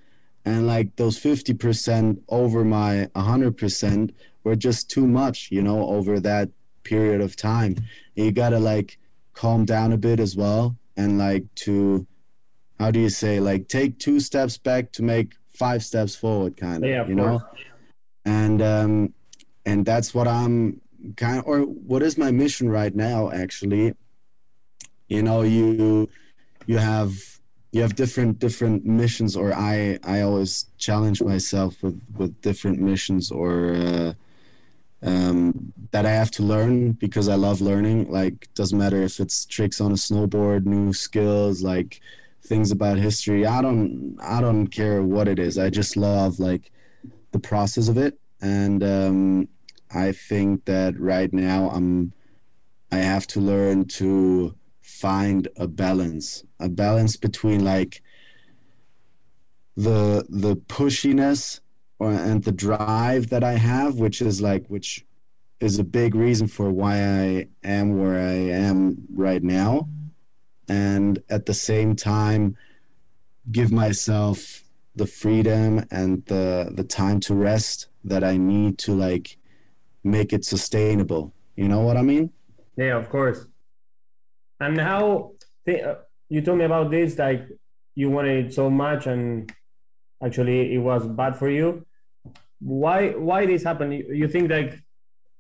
and 0.45 0.67
like 0.67 0.97
those 0.97 1.19
50% 1.21 2.19
over 2.29 2.65
my 2.65 3.09
100% 3.15 4.11
were 4.43 4.57
just 4.57 4.91
too 4.91 5.07
much 5.07 5.51
you 5.51 5.63
know 5.63 5.89
over 5.89 6.19
that 6.21 6.49
period 6.83 7.21
of 7.21 7.37
time. 7.37 7.77
You 8.15 8.33
gotta 8.33 8.59
like 8.59 8.99
calm 9.35 9.65
down 9.65 9.93
a 9.93 9.97
bit 9.97 10.21
as 10.21 10.37
well 10.37 10.77
and 10.97 11.19
like 11.19 11.45
to 11.55 12.07
how 12.83 12.91
do 12.91 12.99
you 12.99 13.09
say 13.09 13.39
like 13.39 13.69
take 13.69 13.99
two 14.01 14.19
steps 14.19 14.57
back 14.59 14.91
to 14.91 15.03
make 15.05 15.29
five 15.55 15.85
steps 15.85 16.17
forward 16.17 16.57
kind 16.57 16.83
of 16.83 16.91
yeah, 16.91 17.03
of 17.03 17.09
you 17.09 17.15
know? 17.15 17.41
and 18.25 18.61
um 18.61 19.15
and 19.65 19.85
that's 19.85 20.13
what 20.13 20.27
i'm 20.27 20.81
kind 21.17 21.39
of 21.39 21.45
or 21.47 21.61
what 21.61 22.03
is 22.03 22.19
my 22.19 22.31
mission 22.31 22.69
right 22.71 22.95
now 22.95 23.31
actually. 23.31 23.95
You 25.09 25.23
know 25.23 25.43
you 25.43 26.09
you 26.67 26.79
have 26.79 27.13
you 27.73 27.83
have 27.83 27.95
different 27.95 28.39
different 28.39 28.85
missions 28.85 29.37
or 29.37 29.53
i 29.53 29.99
i 30.05 30.21
always 30.23 30.67
challenge 30.79 31.23
myself 31.23 31.83
with 31.83 32.01
with 32.17 32.41
different 32.41 32.79
missions 32.81 33.31
or 33.31 33.75
uh, 33.75 34.13
um, 35.03 35.73
that 35.91 36.07
i 36.07 36.11
have 36.11 36.31
to 36.31 36.43
learn 36.43 36.93
because 36.93 37.29
i 37.29 37.35
love 37.35 37.61
learning. 37.61 38.11
Like 38.11 38.49
doesn't 38.55 38.79
matter 38.79 39.03
if 39.03 39.21
it's 39.21 39.45
tricks 39.45 39.81
on 39.81 39.93
a 39.93 40.01
snowboard 40.07 40.65
new 40.65 40.93
skills 40.93 41.63
like 41.63 42.01
things 42.45 42.71
about 42.71 42.99
history. 42.99 43.47
I 43.47 43.63
don't 43.63 44.17
i 44.21 44.41
don't 44.41 44.69
care 44.69 45.03
what 45.03 45.29
it 45.29 45.39
is. 45.39 45.59
I 45.59 45.71
just 45.71 45.97
love 45.97 46.39
like 46.39 46.71
the 47.31 47.39
process 47.39 47.89
of 47.89 47.97
it. 47.97 48.19
And 48.41 48.83
um, 48.83 49.49
i 49.95 50.13
think 50.13 50.65
that 50.65 50.99
right 50.99 51.33
now 51.33 51.71
i'm 51.71 52.13
i 52.91 52.97
have 52.97 53.27
to 53.27 53.41
learn 53.41 53.85
to 53.85 54.55
find 54.81 55.49
a 55.57 55.67
balance 55.67 56.45
a 56.61 56.69
balance 56.69 57.17
between 57.17 57.65
like 57.65 58.03
the 59.77 60.25
the 60.29 60.57
pushiness 60.57 61.61
or 61.99 62.13
and 62.13 62.45
the 62.45 62.53
drive 62.53 63.29
that 63.29 63.45
i 63.45 63.53
have 63.53 63.97
which 63.97 64.21
is 64.21 64.41
like 64.41 64.67
which 64.69 65.05
is 65.61 65.79
a 65.79 65.85
big 65.85 66.15
reason 66.15 66.47
for 66.47 66.71
why 66.71 66.95
i 66.95 67.47
am 67.63 67.99
where 67.99 68.19
i 68.19 68.33
am 68.33 68.97
right 69.15 69.43
now 69.43 69.89
and 70.73 71.23
at 71.37 71.43
the 71.47 71.55
same 71.71 71.91
time 71.95 72.43
give 73.51 73.71
myself 73.85 74.39
the 75.01 75.07
freedom 75.21 75.71
and 75.99 76.11
the 76.33 76.47
the 76.79 76.87
time 77.01 77.19
to 77.27 77.33
rest 77.51 77.89
that 78.11 78.23
i 78.33 78.37
need 78.53 78.73
to 78.87 78.91
like 79.07 79.27
make 80.17 80.31
it 80.37 80.45
sustainable 80.55 81.25
you 81.61 81.69
know 81.73 81.83
what 81.87 81.97
i 81.97 82.05
mean 82.13 82.27
Yeah, 82.77 82.97
of 82.97 83.09
course. 83.17 83.41
And 84.65 84.81
how 84.81 85.33
th- 85.67 85.85
uh, 85.85 85.97
you 86.29 86.41
told 86.41 86.59
me 86.59 86.65
about 86.65 86.91
this, 86.91 87.19
like 87.19 87.45
you 87.95 88.09
wanted 88.09 88.47
it 88.47 88.55
so 88.55 88.71
much, 88.71 89.07
and 89.07 89.53
actually 90.25 90.75
it 90.77 90.79
was 90.79 91.07
bad 91.07 91.37
for 91.37 91.49
you. 91.51 91.85
Why? 92.61 93.11
Why 93.29 93.45
this 93.47 93.63
happened? 93.65 93.93
You, 93.95 94.05
you 94.25 94.29
think 94.29 94.51
like 94.51 94.81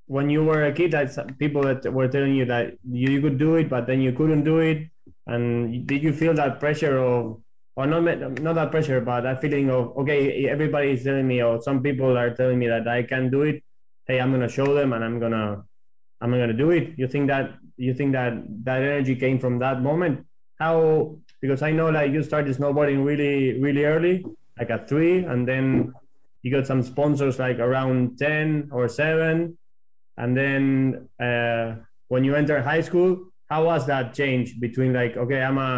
when 0.07 0.29
you 0.29 0.45
were 0.45 0.63
a 0.67 0.73
kid, 0.73 0.93
that 0.93 1.09
people 1.39 1.63
that 1.63 1.81
were 1.89 2.09
telling 2.09 2.35
you 2.35 2.45
that 2.53 2.77
you, 2.85 3.09
you 3.15 3.21
could 3.25 3.39
do 3.39 3.57
it, 3.57 3.73
but 3.75 3.87
then 3.87 4.01
you 4.07 4.13
couldn't 4.13 4.45
do 4.45 4.59
it, 4.59 4.92
and 5.27 5.87
did 5.87 6.03
you 6.03 6.13
feel 6.13 6.35
that 6.35 6.61
pressure 6.61 6.99
of, 6.99 7.41
or 7.77 7.87
not 7.87 8.03
not 8.41 8.55
that 8.55 8.71
pressure, 8.71 9.01
but 9.01 9.23
that 9.23 9.41
feeling 9.41 9.71
of 9.71 9.97
okay, 9.99 10.47
everybody 10.49 10.91
is 10.91 11.05
telling 11.05 11.27
me, 11.27 11.43
or 11.43 11.61
some 11.63 11.83
people 11.83 12.17
are 12.17 12.35
telling 12.35 12.59
me 12.59 12.69
that 12.69 12.87
I 12.89 13.03
can 13.03 13.31
do 13.31 13.43
it. 13.43 13.63
Hey, 14.07 14.21
I'm 14.21 14.33
gonna 14.33 14.49
show 14.49 14.75
them, 14.75 14.93
and 14.93 15.05
I'm 15.05 15.19
gonna 15.19 15.65
I'm 16.21 16.31
gonna 16.31 16.53
do 16.53 16.71
it. 16.71 16.95
You 16.97 17.09
think 17.09 17.29
that 17.29 17.55
you 17.77 17.95
think 17.95 18.13
that 18.13 18.35
that 18.65 18.83
energy 18.83 19.17
came 19.17 19.39
from 19.39 19.59
that 19.61 19.81
moment? 19.81 20.27
How? 20.59 21.17
Because 21.41 21.63
I 21.63 21.73
know 21.73 21.91
like 21.91 22.13
you 22.13 22.23
started 22.23 22.57
snowboarding 22.57 23.05
really 23.05 23.59
really 23.59 23.85
early, 23.85 24.25
like 24.59 24.71
at 24.71 24.89
three, 24.89 25.25
and 25.25 25.49
then 25.49 25.93
you 26.43 26.51
got 26.53 26.67
some 26.67 26.83
sponsors 26.83 27.39
like 27.39 27.59
around 27.59 28.19
ten 28.19 28.69
or 28.71 28.89
seven, 28.89 29.57
and 30.17 30.37
then 30.37 31.09
uh, 31.19 31.77
when 32.09 32.25
you 32.25 32.35
enter 32.35 32.61
high 32.61 32.83
school, 32.83 33.32
how 33.53 33.61
was 33.73 33.83
that 33.93 34.15
change 34.21 34.47
between 34.67 34.91
like 35.01 35.15
okay, 35.23 35.41
I'm 35.49 35.59
a 35.59 35.73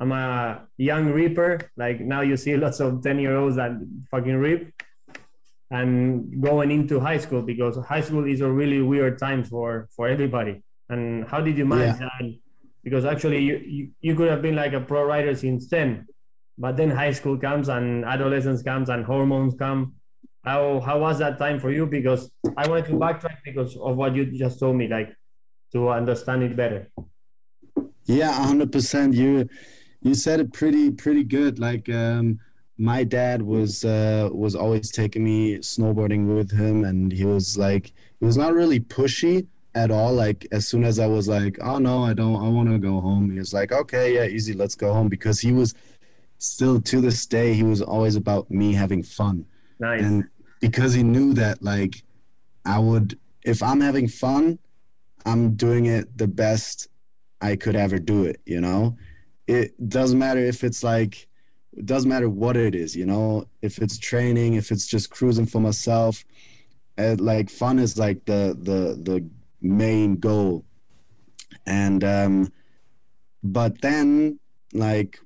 I'm 0.00 0.12
a 0.12 0.66
young 0.90 1.04
reaper. 1.20 1.50
Like 1.82 1.98
now 2.14 2.20
you 2.30 2.36
see 2.36 2.56
lots 2.64 2.78
of 2.80 2.90
ten 3.06 3.16
year 3.24 3.34
olds 3.40 3.56
that 3.60 3.72
fucking 4.10 4.38
rip, 4.46 4.62
and 5.70 6.42
going 6.48 6.70
into 6.70 7.00
high 7.00 7.18
school 7.18 7.42
because 7.42 7.74
high 7.92 8.00
school 8.00 8.24
is 8.24 8.40
a 8.40 8.50
really 8.60 8.80
weird 8.92 9.18
time 9.18 9.44
for 9.44 9.88
for 9.94 10.08
everybody 10.08 10.62
and 10.88 11.28
how 11.30 11.40
did 11.40 11.56
you 11.58 11.66
manage 11.66 12.00
Yeah. 12.00 12.08
that 12.20 12.34
because 12.84 13.04
actually 13.04 13.40
you, 13.48 13.56
you 13.76 13.82
you 14.00 14.12
could 14.16 14.30
have 14.30 14.42
been 14.46 14.56
like 14.56 14.72
a 14.72 14.80
pro 14.80 15.04
rider 15.04 15.34
since 15.34 15.68
10 15.68 16.06
but 16.56 16.76
then 16.78 16.90
high 16.90 17.12
school 17.12 17.36
comes 17.36 17.68
and 17.68 18.04
adolescence 18.04 18.62
comes 18.62 18.88
and 18.88 19.04
hormones 19.04 19.54
come 19.64 19.80
how 20.44 20.80
how 20.80 20.96
was 21.06 21.18
that 21.18 21.38
time 21.38 21.58
for 21.60 21.70
you 21.70 21.84
because 21.84 22.30
i 22.56 22.66
wanted 22.68 22.86
to 22.86 22.92
backtrack 22.92 23.38
because 23.44 23.76
of 23.76 23.96
what 23.96 24.14
you 24.16 24.24
just 24.44 24.58
told 24.58 24.76
me 24.76 24.88
like 24.88 25.10
to 25.72 25.88
understand 25.90 26.42
it 26.42 26.56
better 26.56 26.88
Yeah, 28.04 28.32
hundred 28.32 28.72
percent. 28.72 29.14
You 29.14 29.48
you 30.00 30.14
said 30.14 30.40
it 30.40 30.52
pretty 30.52 30.90
pretty 30.90 31.24
good. 31.24 31.58
Like 31.58 31.88
um, 31.90 32.40
my 32.78 33.04
dad 33.04 33.42
was 33.42 33.84
uh, 33.84 34.30
was 34.32 34.54
always 34.54 34.90
taking 34.90 35.24
me 35.24 35.58
snowboarding 35.58 36.22
with 36.36 36.50
him, 36.50 36.84
and 36.84 37.12
he 37.12 37.24
was 37.24 37.58
like 37.58 37.92
he 38.18 38.24
was 38.24 38.36
not 38.36 38.54
really 38.54 38.80
pushy 38.80 39.46
at 39.74 39.90
all. 39.90 40.14
Like 40.14 40.46
as 40.52 40.66
soon 40.66 40.84
as 40.84 40.98
I 40.98 41.06
was 41.06 41.28
like, 41.28 41.58
oh 41.60 41.78
no, 41.78 42.02
I 42.02 42.14
don't, 42.14 42.36
I 42.36 42.48
want 42.48 42.70
to 42.70 42.78
go 42.78 43.00
home. 43.00 43.30
He 43.30 43.38
was 43.38 43.52
like, 43.52 43.72
okay, 43.72 44.14
yeah, 44.14 44.24
easy, 44.24 44.54
let's 44.54 44.74
go 44.74 44.92
home, 44.92 45.08
because 45.08 45.40
he 45.40 45.52
was 45.52 45.74
still 46.38 46.80
to 46.80 47.00
this 47.00 47.26
day 47.26 47.52
he 47.52 47.64
was 47.64 47.82
always 47.82 48.16
about 48.16 48.50
me 48.50 48.72
having 48.72 49.02
fun 49.02 49.44
nice 49.80 50.00
and 50.00 50.24
because 50.60 50.94
he 50.94 51.02
knew 51.02 51.34
that 51.34 51.60
like 51.62 52.02
i 52.64 52.78
would 52.78 53.18
if 53.44 53.60
i'm 53.60 53.80
having 53.80 54.06
fun 54.06 54.58
i'm 55.28 55.54
doing 55.54 55.86
it 55.86 56.04
the 56.16 56.28
best 56.28 56.88
i 57.40 57.56
could 57.56 57.76
ever 57.76 57.98
do 57.98 58.24
it 58.24 58.40
you 58.44 58.60
know 58.60 58.96
it 59.46 59.88
doesn't 59.88 60.18
matter 60.18 60.40
if 60.40 60.64
it's 60.64 60.82
like 60.82 61.28
it 61.76 61.86
doesn't 61.86 62.08
matter 62.10 62.28
what 62.28 62.56
it 62.56 62.74
is 62.74 62.96
you 62.96 63.06
know 63.06 63.46
if 63.62 63.78
it's 63.78 63.98
training 63.98 64.54
if 64.54 64.70
it's 64.70 64.86
just 64.86 65.10
cruising 65.10 65.46
for 65.46 65.60
myself 65.60 66.24
uh, 66.98 67.16
like 67.18 67.48
fun 67.48 67.78
is 67.78 67.96
like 67.98 68.24
the 68.24 68.56
the 68.68 68.80
the 69.08 69.24
main 69.60 70.16
goal 70.16 70.64
and 71.66 72.02
um 72.04 72.52
but 73.42 73.80
then 73.80 74.38
like 74.72 75.20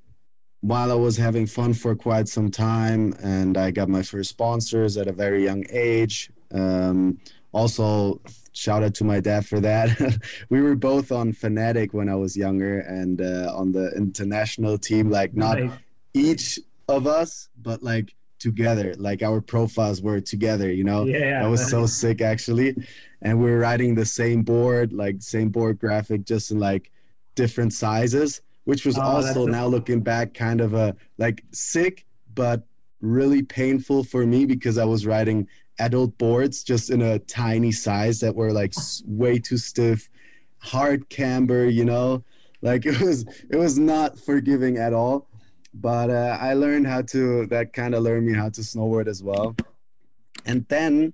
while 0.63 0.93
I 0.93 0.95
was 0.95 1.17
having 1.17 1.45
fun 1.45 1.73
for 1.73 1.93
quite 1.93 2.29
some 2.29 2.49
time, 2.49 3.13
and 3.21 3.57
I 3.57 3.69
got 3.69 3.89
my 3.89 4.01
first 4.01 4.29
sponsors 4.29 4.95
at 4.95 5.09
a 5.09 5.11
very 5.11 5.43
young 5.43 5.65
age. 5.69 6.31
Um, 6.53 7.19
also, 7.51 8.21
shout 8.53 8.83
out 8.83 8.93
to 8.95 9.03
my 9.03 9.19
dad 9.19 9.45
for 9.45 9.59
that. 9.59 10.17
we 10.49 10.61
were 10.61 10.75
both 10.75 11.11
on 11.11 11.33
Fnatic 11.33 11.93
when 11.93 12.09
I 12.09 12.15
was 12.15 12.37
younger, 12.37 12.79
and 12.79 13.21
uh, 13.21 13.53
on 13.55 13.71
the 13.71 13.91
international 13.95 14.77
team. 14.77 15.09
Like 15.09 15.35
not 15.35 15.59
each 16.13 16.59
of 16.87 17.07
us, 17.07 17.49
but 17.61 17.83
like 17.83 18.13
together. 18.39 18.93
Like 18.97 19.23
our 19.23 19.41
profiles 19.41 20.01
were 20.01 20.21
together. 20.21 20.71
You 20.71 20.83
know, 20.83 21.05
yeah 21.05 21.41
that 21.41 21.49
was 21.49 21.69
so 21.69 21.85
sick 22.01 22.21
actually. 22.21 22.75
And 23.21 23.39
we 23.39 23.49
were 23.49 23.59
riding 23.59 23.95
the 23.95 24.05
same 24.05 24.43
board, 24.43 24.91
like 24.93 25.21
same 25.21 25.49
board 25.49 25.79
graphic, 25.79 26.25
just 26.25 26.51
in 26.51 26.59
like 26.59 26.91
different 27.35 27.73
sizes, 27.73 28.41
which 28.65 28.85
was 28.85 28.97
Oh, 28.97 29.01
also 29.01 29.45
now 29.45 29.65
looking 29.65 30.01
back 30.01 30.33
kind 30.33 30.61
of 30.61 30.73
a 30.73 30.95
like 31.17 31.43
sick, 31.51 32.05
but 32.35 32.63
really 32.99 33.41
painful 33.43 34.03
for 34.03 34.25
me 34.25 34.45
because 34.45 34.77
I 34.77 34.85
was 34.85 35.05
riding 35.05 35.47
adult 35.79 36.17
boards 36.17 36.63
just 36.63 36.89
in 36.89 37.01
a 37.01 37.19
tiny 37.19 37.71
size 37.71 38.19
that 38.19 38.35
were 38.35 38.51
like 38.51 38.73
way 39.05 39.39
too 39.39 39.57
stiff, 39.57 40.09
hard 40.59 41.09
camber, 41.09 41.65
you 41.65 41.85
know, 41.85 42.23
like 42.61 42.85
it 42.91 42.99
was 42.99 43.25
it 43.49 43.57
was 43.57 43.77
not 43.77 44.19
forgiving 44.19 44.77
at 44.77 44.93
all. 44.93 45.27
But 45.73 46.11
uh, 46.11 46.37
I 46.39 46.53
learned 46.53 46.85
how 46.87 47.01
to 47.13 47.47
that 47.47 47.73
kind 47.73 47.95
of 47.95 48.03
learned 48.03 48.27
me 48.27 48.33
how 48.33 48.49
to 48.49 48.61
snowboard 48.61 49.07
as 49.07 49.23
well. 49.23 49.55
And 50.45 50.65
then, 50.69 51.13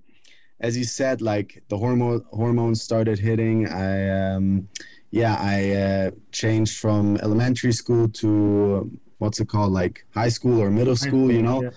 as 0.59 0.77
you 0.77 0.83
said, 0.83 1.21
like 1.21 1.63
the 1.69 1.77
hormone 1.77 2.25
hormones 2.31 2.81
started 2.81 3.19
hitting. 3.19 3.67
I 3.67 4.33
um, 4.33 4.67
yeah, 5.11 5.37
I 5.39 5.71
uh, 5.71 6.11
changed 6.31 6.77
from 6.77 7.17
elementary 7.17 7.71
school 7.71 8.09
to 8.09 8.91
what's 9.19 9.39
it 9.39 9.47
called, 9.47 9.71
like 9.71 10.05
high 10.13 10.29
school 10.29 10.61
or 10.61 10.69
middle 10.69 10.95
school, 10.95 11.31
you 11.31 11.41
know 11.41 11.63
Yeah. 11.63 11.69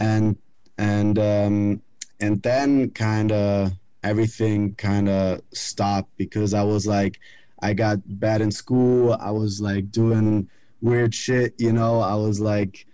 and 0.00 0.36
and 0.76 1.18
um 1.18 1.82
and 2.20 2.42
then 2.42 2.90
kind 2.90 3.32
of 3.32 3.72
everything 4.02 4.74
kind 4.74 5.08
of 5.08 5.40
stopped 5.52 6.10
because 6.16 6.54
i 6.54 6.62
was 6.62 6.86
like 6.86 7.18
i 7.62 7.74
got 7.74 7.98
bad 8.06 8.40
in 8.40 8.50
school 8.50 9.16
i 9.20 9.30
was 9.30 9.60
like 9.60 9.90
doing 9.90 10.48
weird 10.80 11.14
shit 11.14 11.54
you 11.58 11.72
know? 11.72 12.00
I 12.00 12.14
was 12.14 12.40
like 12.40 12.86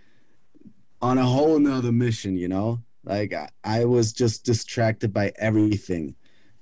on 1.01 1.17
a 1.17 1.25
whole 1.25 1.59
nother 1.59 1.91
mission 1.91 2.35
you 2.35 2.47
know? 2.47 2.81
Like 3.03 3.33
i, 3.33 3.49
I 3.63 3.85
was 3.85 4.13
just 4.13 4.45
distracted 4.45 5.13
by 5.13 5.31
everything. 5.37 6.15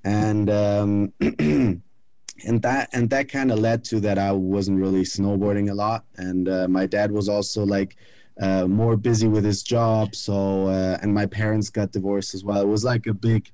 And 0.03 0.50
um 0.50 1.13
and 1.39 2.62
that 2.62 2.89
and 2.91 3.10
that 3.10 3.29
kind 3.29 3.51
of 3.51 3.60
led 3.60 3.86
to 3.86 4.01
that 4.01 4.17
i 4.17 4.32
wasn't 4.34 4.79
really 4.79 5.03
snowboarding 5.03 5.70
a 5.70 5.74
lot. 5.74 6.05
And 6.17 6.50
uh, 6.50 6.67
my 6.67 6.86
dad 6.86 7.12
was 7.12 7.29
also 7.29 7.65
like 7.65 7.96
uh, 8.39 8.67
more 8.67 8.97
busy 8.97 9.27
with 9.27 9.45
his 9.45 9.63
job. 9.63 10.15
So 10.15 10.67
uh, 10.67 10.97
and 11.01 11.13
my 11.13 11.25
parents 11.25 11.69
got 11.69 11.91
divorced 11.91 12.33
as 12.33 12.43
well. 12.43 12.61
It 12.61 12.67
was 12.67 12.83
like 12.83 13.07
a 13.07 13.13
big, 13.13 13.51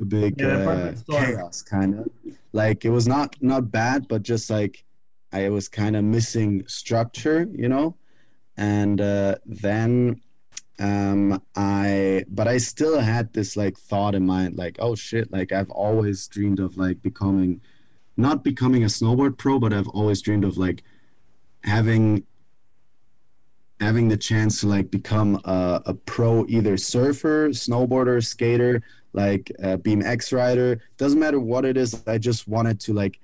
a 0.00 0.04
big 0.04 0.40
Yeah, 0.40 0.56
uh, 0.56 0.94
chaos 1.10 1.62
kind 1.62 1.98
of. 1.98 2.10
Like 2.52 2.84
it 2.84 2.90
was 2.90 3.06
not 3.06 3.36
not 3.40 3.70
bad, 3.70 4.08
but 4.08 4.22
just 4.22 4.50
like 4.50 4.84
I 5.32 5.48
was 5.48 5.68
kind 5.68 5.96
of 5.96 6.04
missing 6.04 6.64
structure, 6.68 7.48
you 7.52 7.68
know, 7.68 7.96
and 8.56 9.00
uh, 9.00 9.36
then 9.44 10.20
um 10.80 11.40
i 11.54 12.24
but 12.28 12.48
i 12.48 12.58
still 12.58 12.98
had 12.98 13.32
this 13.32 13.56
like 13.56 13.78
thought 13.78 14.12
in 14.12 14.26
mind 14.26 14.56
like 14.56 14.76
oh 14.80 14.96
shit 14.96 15.30
like 15.30 15.52
i've 15.52 15.70
always 15.70 16.26
dreamed 16.26 16.58
of 16.58 16.76
like 16.76 17.00
becoming 17.00 17.60
not 18.16 18.42
becoming 18.42 18.82
a 18.82 18.86
snowboard 18.86 19.38
pro 19.38 19.60
but 19.60 19.72
i've 19.72 19.86
always 19.88 20.20
dreamed 20.20 20.44
of 20.44 20.58
like 20.58 20.82
having 21.62 22.24
having 23.84 24.08
the 24.08 24.16
chance 24.16 24.60
to 24.60 24.66
like 24.66 24.90
become 24.90 25.40
a, 25.44 25.82
a 25.86 25.94
pro 25.94 26.44
either 26.48 26.76
surfer 26.76 27.50
snowboarder 27.50 28.24
skater 28.24 28.82
like 29.12 29.50
a 29.60 29.78
bmx 29.78 30.32
rider 30.32 30.80
doesn't 30.96 31.20
matter 31.20 31.38
what 31.38 31.64
it 31.64 31.76
is 31.76 32.02
i 32.06 32.18
just 32.18 32.48
wanted 32.48 32.80
to 32.80 32.92
like 32.92 33.20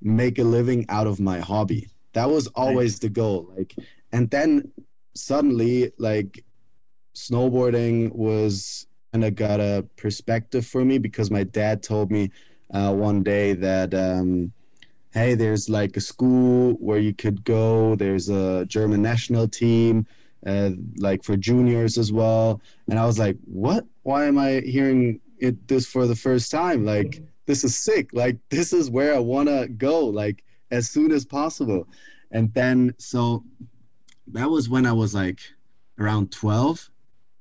make 0.00 0.38
a 0.38 0.44
living 0.44 0.86
out 0.88 1.06
of 1.06 1.20
my 1.20 1.40
hobby. 1.40 1.88
That 2.12 2.28
was 2.28 2.48
always 2.48 2.98
the 2.98 3.08
goal 3.08 3.52
like 3.56 3.74
and 4.12 4.28
then 4.30 4.72
suddenly 5.14 5.92
like 5.98 6.44
snowboarding 7.14 8.12
was 8.12 8.86
kind 9.12 9.24
of 9.24 9.34
got 9.36 9.60
a 9.60 9.86
perspective 9.96 10.66
for 10.66 10.84
me 10.84 10.98
because 10.98 11.30
my 11.30 11.44
dad 11.44 11.82
told 11.82 12.10
me 12.10 12.30
uh, 12.72 12.92
one 12.92 13.22
day 13.22 13.52
that 13.52 13.94
um, 13.94 14.52
hey, 15.12 15.34
there's 15.34 15.68
like 15.68 15.96
a 15.96 16.00
school 16.00 16.74
where 16.74 16.98
you 16.98 17.12
could 17.14 17.44
go. 17.44 17.96
There's 17.96 18.28
a 18.28 18.64
German 18.66 19.02
national 19.02 19.48
team, 19.48 20.06
uh, 20.46 20.70
like 20.96 21.24
for 21.24 21.36
juniors 21.36 21.98
as 21.98 22.12
well. 22.12 22.60
And 22.88 22.98
I 22.98 23.06
was 23.06 23.18
like, 23.18 23.36
what? 23.44 23.84
Why 24.02 24.24
am 24.26 24.38
I 24.38 24.60
hearing 24.60 25.20
it 25.38 25.68
this 25.68 25.86
for 25.86 26.06
the 26.06 26.16
first 26.16 26.50
time? 26.50 26.84
Like, 26.84 27.22
this 27.46 27.64
is 27.64 27.76
sick. 27.76 28.10
Like, 28.12 28.36
this 28.50 28.72
is 28.72 28.90
where 28.90 29.14
I 29.14 29.18
want 29.18 29.48
to 29.48 29.68
go, 29.68 30.04
like, 30.04 30.44
as 30.70 30.88
soon 30.88 31.10
as 31.10 31.24
possible. 31.24 31.88
And 32.30 32.54
then, 32.54 32.94
so 32.98 33.44
that 34.28 34.48
was 34.48 34.68
when 34.68 34.86
I 34.86 34.92
was 34.92 35.14
like 35.14 35.40
around 35.98 36.30
12. 36.30 36.90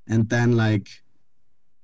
And 0.08 0.28
then, 0.30 0.58
like, 0.58 0.90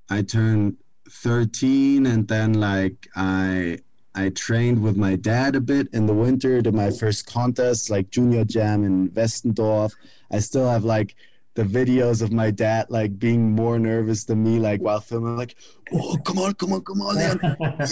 I 0.08 0.22
turned 0.22 0.76
13 1.08 2.06
and 2.06 2.28
then 2.28 2.54
like 2.54 3.08
I 3.14 3.78
I 4.16 4.30
trained 4.30 4.82
with 4.82 4.96
my 4.96 5.14
dad 5.14 5.54
a 5.54 5.60
bit 5.60 5.88
in 5.92 6.06
the 6.06 6.14
winter 6.14 6.62
to 6.62 6.72
my 6.72 6.90
first 6.90 7.26
contest, 7.26 7.90
like 7.90 8.10
Junior 8.10 8.46
Jam 8.46 8.82
in 8.82 9.10
Westendorf. 9.10 9.92
I 10.30 10.38
still 10.38 10.68
have 10.68 10.84
like 10.84 11.14
the 11.54 11.64
videos 11.64 12.22
of 12.22 12.32
my 12.32 12.50
dad 12.50 12.86
like 12.88 13.18
being 13.18 13.52
more 13.52 13.78
nervous 13.78 14.24
than 14.24 14.42
me, 14.42 14.58
like 14.58 14.80
while 14.80 15.00
filming, 15.00 15.36
like, 15.36 15.54
oh, 15.92 16.16
come 16.24 16.38
on, 16.38 16.54
come 16.54 16.72
on, 16.72 16.82
come 16.82 17.02
on, 17.02 17.14
man. 17.14 17.38
yeah, 17.60 17.86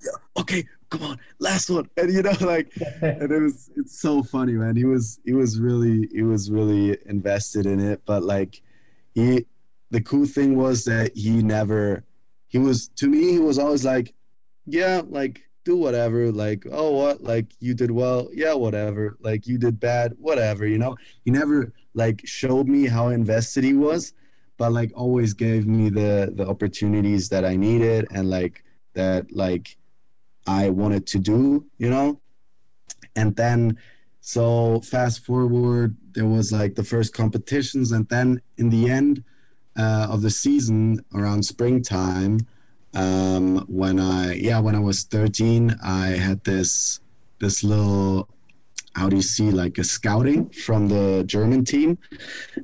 yeah, 0.00 0.40
okay, 0.40 0.64
come 0.90 1.02
on, 1.02 1.18
last 1.40 1.68
one. 1.68 1.90
And 1.96 2.12
you 2.12 2.22
know, 2.22 2.32
like, 2.40 2.70
and 3.02 3.32
it 3.32 3.42
was, 3.42 3.68
it's 3.76 4.00
so 4.00 4.22
funny, 4.22 4.52
man. 4.52 4.76
He 4.76 4.84
was, 4.84 5.18
he 5.24 5.32
was 5.32 5.58
really, 5.58 6.08
he 6.12 6.22
was 6.22 6.52
really 6.52 6.98
invested 7.06 7.66
in 7.66 7.80
it. 7.80 8.02
But 8.06 8.22
like, 8.22 8.62
he, 9.12 9.46
the 9.90 10.00
cool 10.00 10.26
thing 10.26 10.56
was 10.56 10.84
that 10.84 11.16
he 11.16 11.42
never, 11.42 12.04
he 12.46 12.58
was, 12.58 12.88
to 12.96 13.08
me, 13.08 13.32
he 13.32 13.40
was 13.40 13.58
always 13.58 13.84
like, 13.84 14.14
yeah, 14.66 15.02
like, 15.08 15.42
do 15.64 15.76
whatever 15.76 16.30
like 16.30 16.66
oh 16.70 16.90
what? 16.92 17.22
Like 17.22 17.46
you 17.60 17.74
did 17.74 17.90
well? 17.90 18.28
Yeah 18.32 18.54
whatever. 18.54 19.16
Like 19.20 19.46
you 19.46 19.58
did 19.58 19.80
bad? 19.80 20.14
Whatever 20.18 20.66
you 20.66 20.78
know? 20.78 20.96
He 21.24 21.30
never 21.30 21.72
like 21.94 22.22
showed 22.24 22.68
me 22.68 22.86
how 22.86 23.08
invested 23.08 23.64
he 23.64 23.72
was 23.72 24.12
but 24.56 24.72
like 24.72 24.92
always 24.94 25.34
gave 25.34 25.66
me 25.66 25.88
the 25.88 26.32
the 26.34 26.46
opportunities 26.46 27.28
that 27.28 27.44
i 27.44 27.56
needed 27.56 28.06
and 28.12 28.30
like 28.30 28.64
that 28.94 29.30
like 29.32 29.76
i 30.46 30.70
wanted 30.70 31.06
to 31.06 31.18
do 31.18 31.64
you 31.78 31.90
know? 31.90 32.20
And 33.16 33.36
then 33.36 33.78
so 34.20 34.80
fast 34.80 35.24
forward 35.24 35.96
there 36.12 36.26
was 36.26 36.50
like 36.52 36.74
the 36.74 36.84
first 36.84 37.14
competitions 37.14 37.92
and 37.92 38.08
then 38.08 38.40
in 38.56 38.70
the 38.70 38.90
end 38.90 39.22
uh, 39.76 40.06
of 40.10 40.22
the 40.22 40.30
season 40.30 41.04
around 41.14 41.44
springtime 41.44 42.40
um, 42.94 43.58
when 43.68 43.98
I 44.00 44.34
yeah 44.34 44.58
when 44.60 44.74
I 44.74 44.80
was 44.80 45.04
13 45.04 45.76
I 45.82 46.08
had 46.08 46.42
this 46.44 47.00
this 47.40 47.64
little 47.64 48.28
how 48.94 49.08
do 49.08 49.16
you 49.16 49.22
see 49.22 49.50
like 49.50 49.76
a 49.78 49.84
scouting 49.84 50.48
from 50.50 50.86
the 50.86 51.24
German 51.26 51.64
team. 51.64 51.98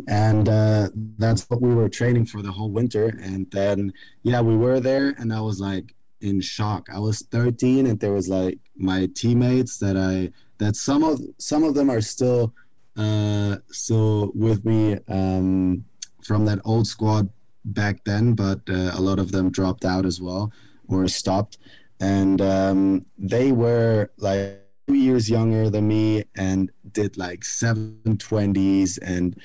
And 0.06 0.48
uh, 0.48 0.90
that's 1.18 1.42
what 1.50 1.60
we 1.60 1.74
were 1.74 1.88
training 1.88 2.26
for 2.26 2.40
the 2.40 2.52
whole 2.52 2.70
winter. 2.70 3.18
And 3.20 3.50
then 3.50 3.92
yeah 4.22 4.40
we 4.40 4.56
were 4.56 4.80
there 4.80 5.14
and 5.18 5.32
I 5.32 5.40
was 5.40 5.60
like 5.60 5.94
in 6.20 6.40
shock. 6.40 6.88
I 6.92 6.98
was 6.98 7.22
13 7.22 7.86
and 7.86 7.98
there 7.98 8.12
was 8.12 8.28
like 8.28 8.58
my 8.76 9.08
teammates 9.14 9.78
that 9.78 9.96
I 9.96 10.32
that 10.58 10.76
some 10.76 11.02
of 11.02 11.20
some 11.38 11.64
of 11.64 11.74
them 11.74 11.90
are 11.90 12.02
still 12.02 12.54
uh, 12.96 13.56
still 13.70 14.30
with 14.34 14.64
me 14.64 14.98
um, 15.08 15.84
from 16.22 16.44
that 16.44 16.60
old 16.64 16.86
squad 16.86 17.30
back 17.64 18.04
then, 18.04 18.34
but 18.34 18.60
uh, 18.68 18.92
a 18.94 19.00
lot 19.00 19.18
of 19.18 19.32
them 19.32 19.50
dropped 19.50 19.84
out 19.84 20.06
as 20.06 20.20
well 20.20 20.52
or 20.88 21.06
stopped. 21.08 21.58
And 22.00 22.40
um, 22.40 23.06
they 23.18 23.52
were 23.52 24.10
like 24.16 24.60
two 24.88 24.94
years 24.94 25.30
younger 25.30 25.70
than 25.70 25.86
me 25.86 26.24
and 26.36 26.70
did 26.92 27.16
like 27.16 27.40
720s 27.40 28.98
and 29.02 29.36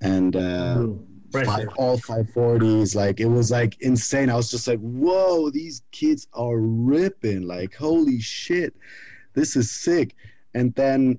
and 0.00 0.36
uh, 0.36 0.86
five, 1.32 1.68
all 1.76 1.98
540s. 1.98 2.94
Like 2.94 3.20
it 3.20 3.26
was 3.26 3.50
like 3.50 3.80
insane. 3.80 4.30
I 4.30 4.36
was 4.36 4.50
just 4.50 4.68
like, 4.68 4.80
whoa, 4.80 5.50
these 5.50 5.82
kids 5.90 6.28
are 6.32 6.58
ripping. 6.58 7.42
Like, 7.42 7.74
holy 7.74 8.20
shit, 8.20 8.74
this 9.34 9.56
is 9.56 9.70
sick. 9.70 10.14
And 10.54 10.74
then 10.74 11.18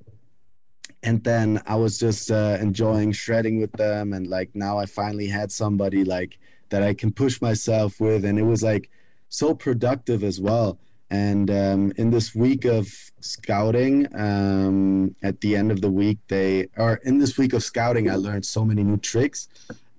and 1.04 1.24
then 1.24 1.62
I 1.68 1.76
was 1.76 2.00
just 2.00 2.32
uh, 2.32 2.58
enjoying 2.60 3.12
shredding 3.12 3.62
with 3.62 3.72
them, 3.74 4.14
and 4.14 4.26
like 4.28 4.50
now 4.56 4.80
I 4.80 4.88
finally 4.88 5.28
had 5.28 5.52
somebody 5.52 6.04
like 6.04 6.40
that 6.70 6.84
I 6.84 6.94
can 6.94 7.12
push 7.12 7.42
myself 7.42 8.00
with, 8.00 8.26
and 8.26 8.40
it 8.40 8.44
was 8.44 8.64
like 8.64 8.90
so 9.30 9.54
productive 9.54 10.24
as 10.24 10.40
well. 10.40 10.80
And 11.10 11.52
um, 11.52 11.94
in 11.98 12.10
this 12.10 12.34
week 12.34 12.66
of 12.66 12.88
scouting, 13.20 14.08
um, 14.16 15.16
at 15.22 15.42
the 15.42 15.56
end 15.56 15.72
of 15.72 15.82
the 15.82 15.92
week, 15.92 16.18
they 16.28 16.68
or 16.78 16.96
in 17.04 17.20
this 17.20 17.38
week 17.38 17.54
of 17.54 17.64
scouting, 17.64 18.10
I 18.10 18.16
learned 18.16 18.46
so 18.46 18.66
many 18.66 18.84
new 18.84 18.98
tricks, 18.98 19.48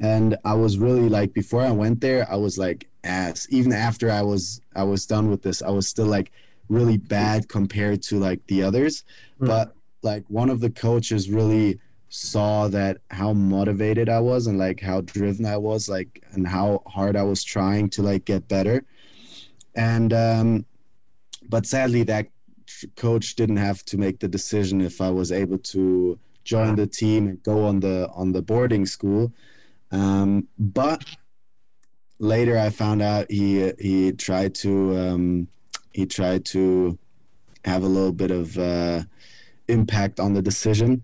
and 0.01 0.37
I 0.45 0.55
was 0.55 0.79
really 0.79 1.09
like 1.09 1.33
before 1.33 1.63
I 1.63 1.71
went 1.71 2.01
there, 2.01 2.31
I 2.31 2.37
was 2.37 2.59
like 2.59 2.89
ass. 3.05 3.47
Even 3.51 3.73
after 3.73 4.11
I 4.11 4.23
was 4.23 4.61
I 4.75 4.83
was 4.83 5.07
done 5.07 5.31
with 5.31 5.43
this, 5.43 5.63
I 5.63 5.71
was 5.71 5.87
still 5.87 6.07
like 6.07 6.33
really 6.69 6.97
bad 6.97 7.49
compared 7.49 8.03
to 8.03 8.19
like 8.19 8.45
the 8.49 8.63
others, 8.63 9.05
mm. 9.41 9.47
but 9.47 9.75
like 10.03 10.25
one 10.29 10.51
of 10.51 10.61
the 10.61 10.71
coaches 10.71 11.31
really 11.31 11.79
saw 12.09 12.69
that 12.69 12.99
how 13.11 13.33
motivated 13.33 14.09
I 14.09 14.21
was 14.21 14.47
and 14.47 14.59
like 14.59 14.81
how 14.81 15.01
driven 15.01 15.47
I 15.47 15.57
was, 15.57 15.89
like 15.89 16.25
and 16.33 16.47
how 16.47 16.83
hard 16.87 17.17
I 17.17 17.23
was 17.23 17.43
trying 17.43 17.91
to 17.91 18.03
like 18.03 18.25
get 18.25 18.49
better. 18.49 18.85
And 19.75 20.13
um, 20.13 20.67
but 21.49 21.67
sadly, 21.67 22.03
that 22.05 22.29
coach 22.97 23.37
didn't 23.37 23.57
have 23.59 23.85
to 23.87 23.99
make 23.99 24.21
the 24.21 24.29
decision 24.29 24.81
if 24.81 25.01
I 25.01 25.11
was 25.11 25.33
able 25.33 25.59
to 25.59 26.19
join 26.45 26.77
the 26.77 26.87
team 26.87 27.29
and 27.29 27.43
go 27.43 27.65
on 27.65 27.81
the 27.81 28.09
on 28.15 28.33
the 28.33 28.43
boarding 28.43 28.87
school. 28.87 29.33
Um, 29.91 30.49
but 30.59 31.05
later, 32.19 32.59
I 32.59 32.71
found 32.71 33.03
out 33.03 33.31
he 33.31 33.73
he 33.79 34.13
tried 34.13 34.55
to 34.57 34.97
um, 34.97 35.49
he 35.93 36.07
tried 36.07 36.45
to 36.47 36.99
have 37.65 37.83
a 37.83 37.89
little 37.89 38.13
bit 38.13 38.31
of 38.31 38.57
uh, 38.59 39.03
impact 39.69 40.21
on 40.21 40.35
the 40.35 40.43
decision, 40.43 41.03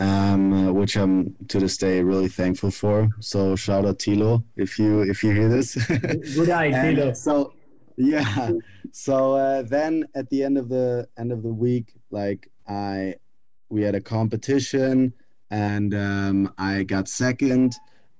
um, 0.00 0.74
which 0.74 0.96
I'm 0.96 1.34
to 1.48 1.58
this 1.58 1.76
day 1.76 2.02
really 2.02 2.28
thankful 2.28 2.70
for. 2.70 3.10
So 3.20 3.56
shout 3.56 3.84
out 3.84 3.98
Tilo 3.98 4.44
if 4.56 4.78
you 4.78 5.02
if 5.02 5.22
you 5.22 5.32
hear 5.32 5.48
this. 5.48 5.74
Good 5.86 6.50
eye, 6.50 6.70
Tilo. 6.70 7.16
So 7.16 7.52
yeah, 7.96 8.50
so 8.92 9.34
uh, 9.34 9.62
then 9.62 10.04
at 10.14 10.28
the 10.30 10.42
end 10.42 10.58
of 10.58 10.68
the 10.68 11.08
end 11.18 11.32
of 11.32 11.42
the 11.42 11.52
week, 11.52 11.94
like 12.10 12.50
I, 12.68 13.14
we 13.68 13.82
had 13.82 13.94
a 13.94 14.00
competition 14.00 15.14
and 15.50 15.94
um, 15.94 16.52
I 16.58 16.82
got 16.82 17.08
second. 17.08 17.74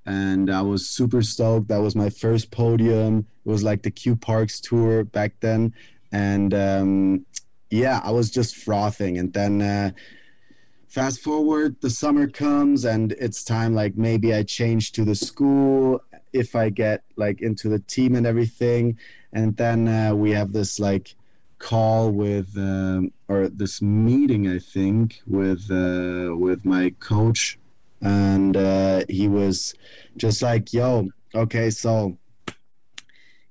And 0.08 0.52
I 0.52 0.62
was 0.62 0.88
super 0.88 1.20
stoked. 1.20 1.66
That 1.66 1.82
was 1.82 1.96
my 1.96 2.10
first 2.10 2.52
podium. 2.52 3.26
It 3.44 3.48
was 3.48 3.64
like 3.64 3.82
the 3.82 3.90
Q 3.90 4.14
Parks 4.14 4.60
tour 4.60 5.02
back 5.02 5.32
then, 5.40 5.74
and 6.12 6.54
um, 6.54 7.26
yeah, 7.70 8.00
I 8.04 8.10
was 8.10 8.30
just 8.30 8.56
frothing. 8.56 9.18
And 9.18 9.32
then 9.32 9.62
uh, 9.62 9.90
fast 10.88 11.20
forward, 11.20 11.76
the 11.80 11.90
summer 11.90 12.26
comes 12.28 12.84
and 12.84 13.12
it's 13.12 13.44
time 13.44 13.74
like 13.74 13.96
maybe 13.96 14.34
I 14.34 14.42
change 14.42 14.92
to 14.92 15.04
the 15.04 15.14
school 15.14 16.02
if 16.32 16.54
I 16.54 16.70
get 16.70 17.02
like 17.16 17.40
into 17.40 17.68
the 17.68 17.80
team 17.80 18.14
and 18.14 18.26
everything. 18.26 18.98
And 19.32 19.56
then 19.56 19.88
uh, 19.88 20.14
we 20.14 20.30
have 20.30 20.52
this 20.52 20.78
like 20.78 21.14
call 21.58 22.10
with 22.10 22.56
um, 22.56 23.12
or 23.28 23.48
this 23.48 23.80
meeting 23.80 24.48
I 24.48 24.58
think 24.58 25.20
with 25.26 25.70
uh, 25.70 26.36
with 26.36 26.64
my 26.64 26.94
coach 27.00 27.58
and 28.02 28.56
uh, 28.56 29.04
he 29.08 29.26
was 29.26 29.74
just 30.16 30.42
like 30.42 30.72
yo 30.72 31.08
okay 31.34 31.70
so 31.70 32.18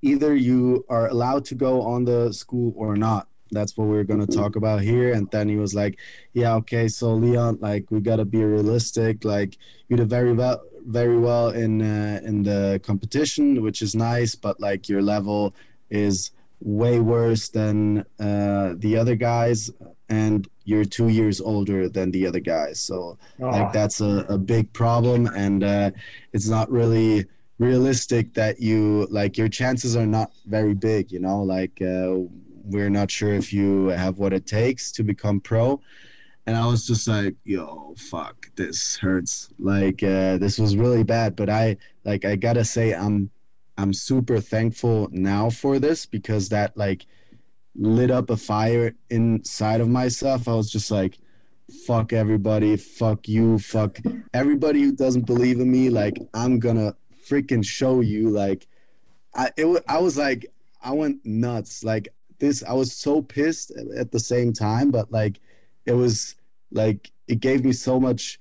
either 0.01 0.35
you 0.35 0.85
are 0.87 1.07
allowed 1.09 1.45
to 1.45 1.55
go 1.55 1.81
on 1.81 2.05
the 2.05 2.31
school 2.31 2.73
or 2.75 2.95
not 2.95 3.27
that's 3.51 3.77
what 3.77 3.87
we 3.87 3.97
are 3.97 4.03
gonna 4.03 4.27
talk 4.27 4.55
about 4.55 4.81
here. 4.81 5.13
And 5.13 5.29
then 5.31 5.49
he 5.49 5.57
was 5.57 5.75
like, 5.75 5.97
yeah, 6.33 6.55
okay, 6.55 6.87
so 6.87 7.13
Leon, 7.13 7.59
like 7.61 7.89
we 7.91 7.99
gotta 7.99 8.25
be 8.25 8.43
realistic. 8.43 9.23
Like 9.23 9.57
you 9.87 9.97
did 9.97 10.09
very 10.09 10.33
well, 10.33 10.61
very 10.85 11.17
well 11.17 11.49
in 11.49 11.81
uh, 11.81 12.21
in 12.23 12.43
the 12.43 12.79
competition, 12.83 13.61
which 13.61 13.81
is 13.81 13.95
nice, 13.95 14.35
but 14.35 14.59
like 14.59 14.89
your 14.89 15.01
level 15.01 15.53
is 15.89 16.31
way 16.61 16.99
worse 16.99 17.49
than 17.49 17.99
uh, 18.19 18.73
the 18.77 18.97
other 18.97 19.15
guys, 19.15 19.69
and 20.09 20.47
you're 20.63 20.85
two 20.85 21.09
years 21.09 21.39
older 21.39 21.87
than 21.87 22.11
the 22.11 22.25
other 22.25 22.39
guys. 22.39 22.79
So 22.79 23.17
oh. 23.39 23.49
like 23.49 23.71
that's 23.71 24.01
a, 24.01 24.25
a 24.29 24.37
big 24.37 24.73
problem, 24.73 25.27
and 25.27 25.63
uh, 25.63 25.91
it's 26.33 26.47
not 26.47 26.69
really 26.71 27.25
realistic 27.57 28.33
that 28.33 28.59
you 28.59 29.07
like 29.09 29.37
your 29.37 29.47
chances 29.47 29.95
are 29.95 30.07
not 30.07 30.31
very 30.45 30.73
big. 30.73 31.11
You 31.11 31.19
know, 31.19 31.41
like 31.43 31.81
uh, 31.81 32.15
we're 32.65 32.89
not 32.89 33.11
sure 33.11 33.33
if 33.33 33.53
you 33.53 33.87
have 33.87 34.17
what 34.17 34.33
it 34.33 34.45
takes 34.45 34.91
to 34.93 35.03
become 35.03 35.39
pro. 35.39 35.81
And 36.47 36.55
I 36.55 36.67
was 36.67 36.85
just 36.85 37.07
like, 37.07 37.35
yo, 37.43 37.95
fuck, 37.97 38.51
this 38.55 38.97
hurts. 38.97 39.49
Like, 39.57 40.03
uh, 40.03 40.37
this 40.37 40.59
was 40.59 40.77
really 40.77 41.03
bad. 41.03 41.35
But 41.35 41.49
I, 41.49 41.77
like, 42.03 42.23
I 42.23 42.35
gotta 42.35 42.63
say, 42.63 42.93
I'm 42.93 43.31
I'm 43.77 43.93
super 43.93 44.39
thankful 44.39 45.09
now 45.11 45.49
for 45.49 45.79
this 45.79 46.05
because 46.05 46.49
that 46.49 46.77
like 46.77 47.05
lit 47.75 48.09
up 48.09 48.29
a 48.29 48.37
fire 48.37 48.95
inside 49.09 49.81
of 49.81 49.89
myself. 49.89 50.47
I 50.47 50.53
was 50.53 50.71
just 50.71 50.91
like, 50.91 51.17
fuck 51.85 52.13
everybody, 52.13 52.77
fuck 52.77 53.27
you, 53.27 53.59
fuck 53.59 53.99
everybody 54.33 54.81
who 54.81 54.91
doesn't 54.93 55.25
believe 55.25 55.59
in 55.59 55.71
me. 55.71 55.89
Like, 55.89 56.17
I'm 56.33 56.59
gonna 56.59 56.95
freaking 57.27 57.65
show 57.65 58.01
you. 58.01 58.29
Like, 58.29 58.67
I 59.33 59.49
it 59.57 59.83
I 59.87 59.99
was 59.99 60.17
like, 60.17 60.45
I 60.81 60.91
went 60.91 61.25
nuts. 61.25 61.83
Like 61.83 62.07
this, 62.39 62.63
I 62.63 62.73
was 62.73 62.93
so 62.93 63.21
pissed 63.21 63.71
at 63.97 64.11
the 64.11 64.19
same 64.19 64.53
time, 64.53 64.91
but 64.91 65.11
like, 65.11 65.39
it 65.85 65.93
was 65.93 66.35
like 66.71 67.11
it 67.27 67.39
gave 67.39 67.63
me 67.63 67.71
so 67.71 67.99
much 67.99 68.39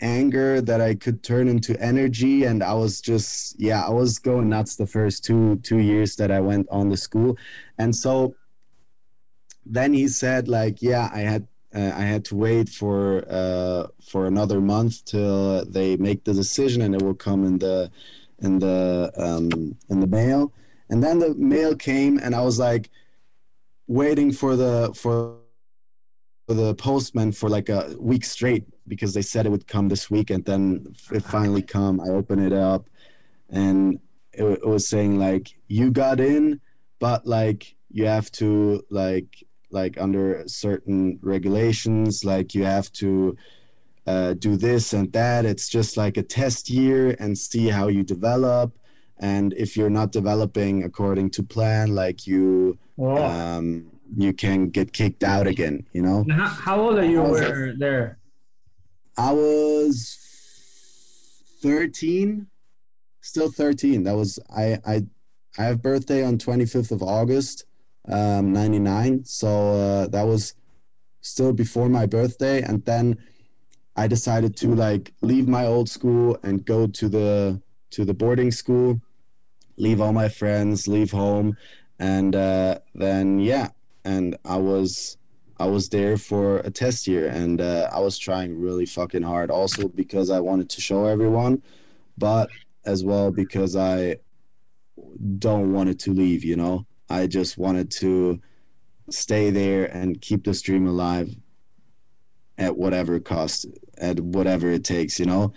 anger 0.00 0.60
that 0.60 0.80
I 0.80 0.94
could 0.94 1.22
turn 1.22 1.48
into 1.48 1.80
energy. 1.80 2.44
And 2.44 2.62
I 2.62 2.74
was 2.74 3.00
just, 3.00 3.58
yeah, 3.58 3.84
I 3.84 3.90
was 3.90 4.18
going 4.18 4.48
nuts 4.48 4.76
the 4.76 4.86
first 4.86 5.24
two 5.24 5.56
two 5.62 5.78
years 5.78 6.16
that 6.16 6.30
I 6.30 6.40
went 6.40 6.68
on 6.70 6.88
the 6.88 6.96
school. 6.96 7.36
And 7.78 7.94
so 7.94 8.34
then 9.66 9.92
he 9.92 10.08
said, 10.08 10.48
like, 10.48 10.82
yeah, 10.82 11.10
I 11.12 11.20
had 11.20 11.46
uh, 11.74 11.92
I 11.94 12.02
had 12.02 12.24
to 12.26 12.36
wait 12.36 12.68
for 12.68 13.24
uh, 13.28 13.88
for 14.02 14.26
another 14.26 14.60
month 14.60 15.04
till 15.04 15.64
they 15.66 15.96
make 15.96 16.24
the 16.24 16.32
decision, 16.32 16.80
and 16.82 16.94
it 16.94 17.02
will 17.02 17.14
come 17.14 17.44
in 17.44 17.58
the 17.58 17.90
in 18.38 18.58
the 18.58 19.12
um, 19.16 19.76
in 19.90 20.00
the 20.00 20.06
mail. 20.06 20.52
And 20.90 21.02
then 21.02 21.18
the 21.18 21.34
mail 21.34 21.74
came, 21.76 22.18
and 22.18 22.34
I 22.34 22.42
was 22.42 22.58
like 22.58 22.90
waiting 23.86 24.32
for 24.32 24.56
the 24.56 24.92
for 24.94 25.38
the 26.46 26.74
postman 26.74 27.32
for 27.32 27.48
like 27.48 27.68
a 27.68 27.94
week 27.98 28.24
straight 28.24 28.64
because 28.86 29.12
they 29.12 29.22
said 29.22 29.44
it 29.44 29.50
would 29.50 29.66
come 29.66 29.88
this 29.88 30.10
week 30.10 30.30
and 30.30 30.44
then 30.44 30.94
it 31.12 31.22
finally 31.22 31.60
come. 31.62 32.00
I 32.00 32.08
open 32.08 32.38
it 32.38 32.54
up 32.54 32.88
and 33.50 34.00
it, 34.32 34.44
it, 34.44 34.66
was 34.66 34.88
saying 34.88 35.18
like 35.18 35.54
you 35.68 35.90
got 35.90 36.20
in 36.20 36.60
but 37.00 37.26
like 37.26 37.76
you 37.90 38.06
have 38.06 38.32
to 38.32 38.82
like 38.90 39.44
like 39.70 40.00
under 40.00 40.42
certain 40.46 41.18
regulations 41.20 42.24
like 42.24 42.54
you 42.54 42.64
have 42.64 42.90
to 42.92 43.36
uh, 44.06 44.32
do 44.32 44.56
this 44.56 44.94
and 44.94 45.12
that. 45.12 45.44
It's 45.44 45.68
just 45.68 45.98
like 45.98 46.16
a 46.16 46.22
test 46.22 46.70
year 46.70 47.14
and 47.18 47.36
see 47.36 47.68
how 47.68 47.88
you 47.88 48.02
develop 48.02 48.72
and 49.20 49.52
if 49.54 49.76
you're 49.76 49.90
not 49.90 50.12
developing 50.12 50.84
according 50.84 51.30
to 51.30 51.42
plan 51.42 51.94
like 51.94 52.26
you 52.26 52.78
oh. 52.98 53.24
um, 53.24 53.90
you 54.16 54.32
can 54.32 54.68
get 54.68 54.92
kicked 54.92 55.22
out 55.22 55.46
again 55.46 55.86
you 55.92 56.02
know 56.02 56.24
how, 56.30 56.46
how 56.46 56.80
old 56.80 56.98
are 56.98 57.04
you 57.04 57.20
were 57.20 57.74
there 57.76 58.18
I 59.18 59.32
was 59.32 60.16
13, 61.60 62.46
still 63.20 63.50
13. 63.50 64.04
That 64.04 64.14
was 64.14 64.38
I 64.48 64.78
I 64.86 65.06
I 65.58 65.64
have 65.64 65.82
birthday 65.82 66.24
on 66.24 66.38
25th 66.38 66.92
of 66.92 67.02
August, 67.02 67.64
um, 68.08 68.52
99. 68.52 69.24
So 69.24 69.72
uh, 69.72 70.06
that 70.08 70.22
was 70.22 70.54
still 71.20 71.52
before 71.52 71.88
my 71.88 72.06
birthday, 72.06 72.62
and 72.62 72.84
then 72.84 73.18
I 73.96 74.06
decided 74.06 74.56
to 74.58 74.72
like 74.72 75.12
leave 75.20 75.48
my 75.48 75.66
old 75.66 75.88
school 75.88 76.38
and 76.44 76.64
go 76.64 76.86
to 76.86 77.08
the 77.08 77.60
to 77.90 78.04
the 78.04 78.14
boarding 78.14 78.52
school, 78.52 79.00
leave 79.78 80.00
all 80.00 80.12
my 80.12 80.28
friends, 80.28 80.86
leave 80.88 81.10
home, 81.10 81.56
and 81.98 82.36
uh, 82.36 82.78
then 82.94 83.38
yeah, 83.38 83.68
and 84.04 84.36
I 84.44 84.56
was 84.56 85.16
I 85.60 85.66
was 85.66 85.88
there 85.88 86.16
for 86.16 86.58
a 86.58 86.70
test 86.70 87.06
year 87.06 87.28
and 87.28 87.60
uh, 87.60 87.88
I 87.92 87.98
was 87.98 88.16
trying 88.16 88.60
really 88.60 88.86
fucking 88.86 89.22
hard 89.22 89.50
also 89.50 89.88
because 89.88 90.30
I 90.30 90.38
wanted 90.38 90.70
to 90.70 90.80
show 90.80 91.06
everyone, 91.06 91.62
but 92.16 92.48
as 92.84 93.04
well 93.04 93.32
because 93.32 93.74
I 93.74 94.16
don't 95.38 95.72
wanted 95.72 95.98
to 96.00 96.12
leave, 96.12 96.44
you 96.44 96.54
know? 96.56 96.86
I 97.10 97.26
just 97.26 97.58
wanted 97.58 97.90
to 97.92 98.40
stay 99.10 99.50
there 99.50 99.86
and 99.86 100.20
keep 100.20 100.44
this 100.44 100.62
dream 100.62 100.86
alive 100.86 101.34
at 102.58 102.76
whatever 102.76 103.18
cost, 103.20 103.66
at 103.96 104.20
whatever 104.20 104.70
it 104.70 104.84
takes, 104.84 105.18
you 105.18 105.26
know? 105.26 105.52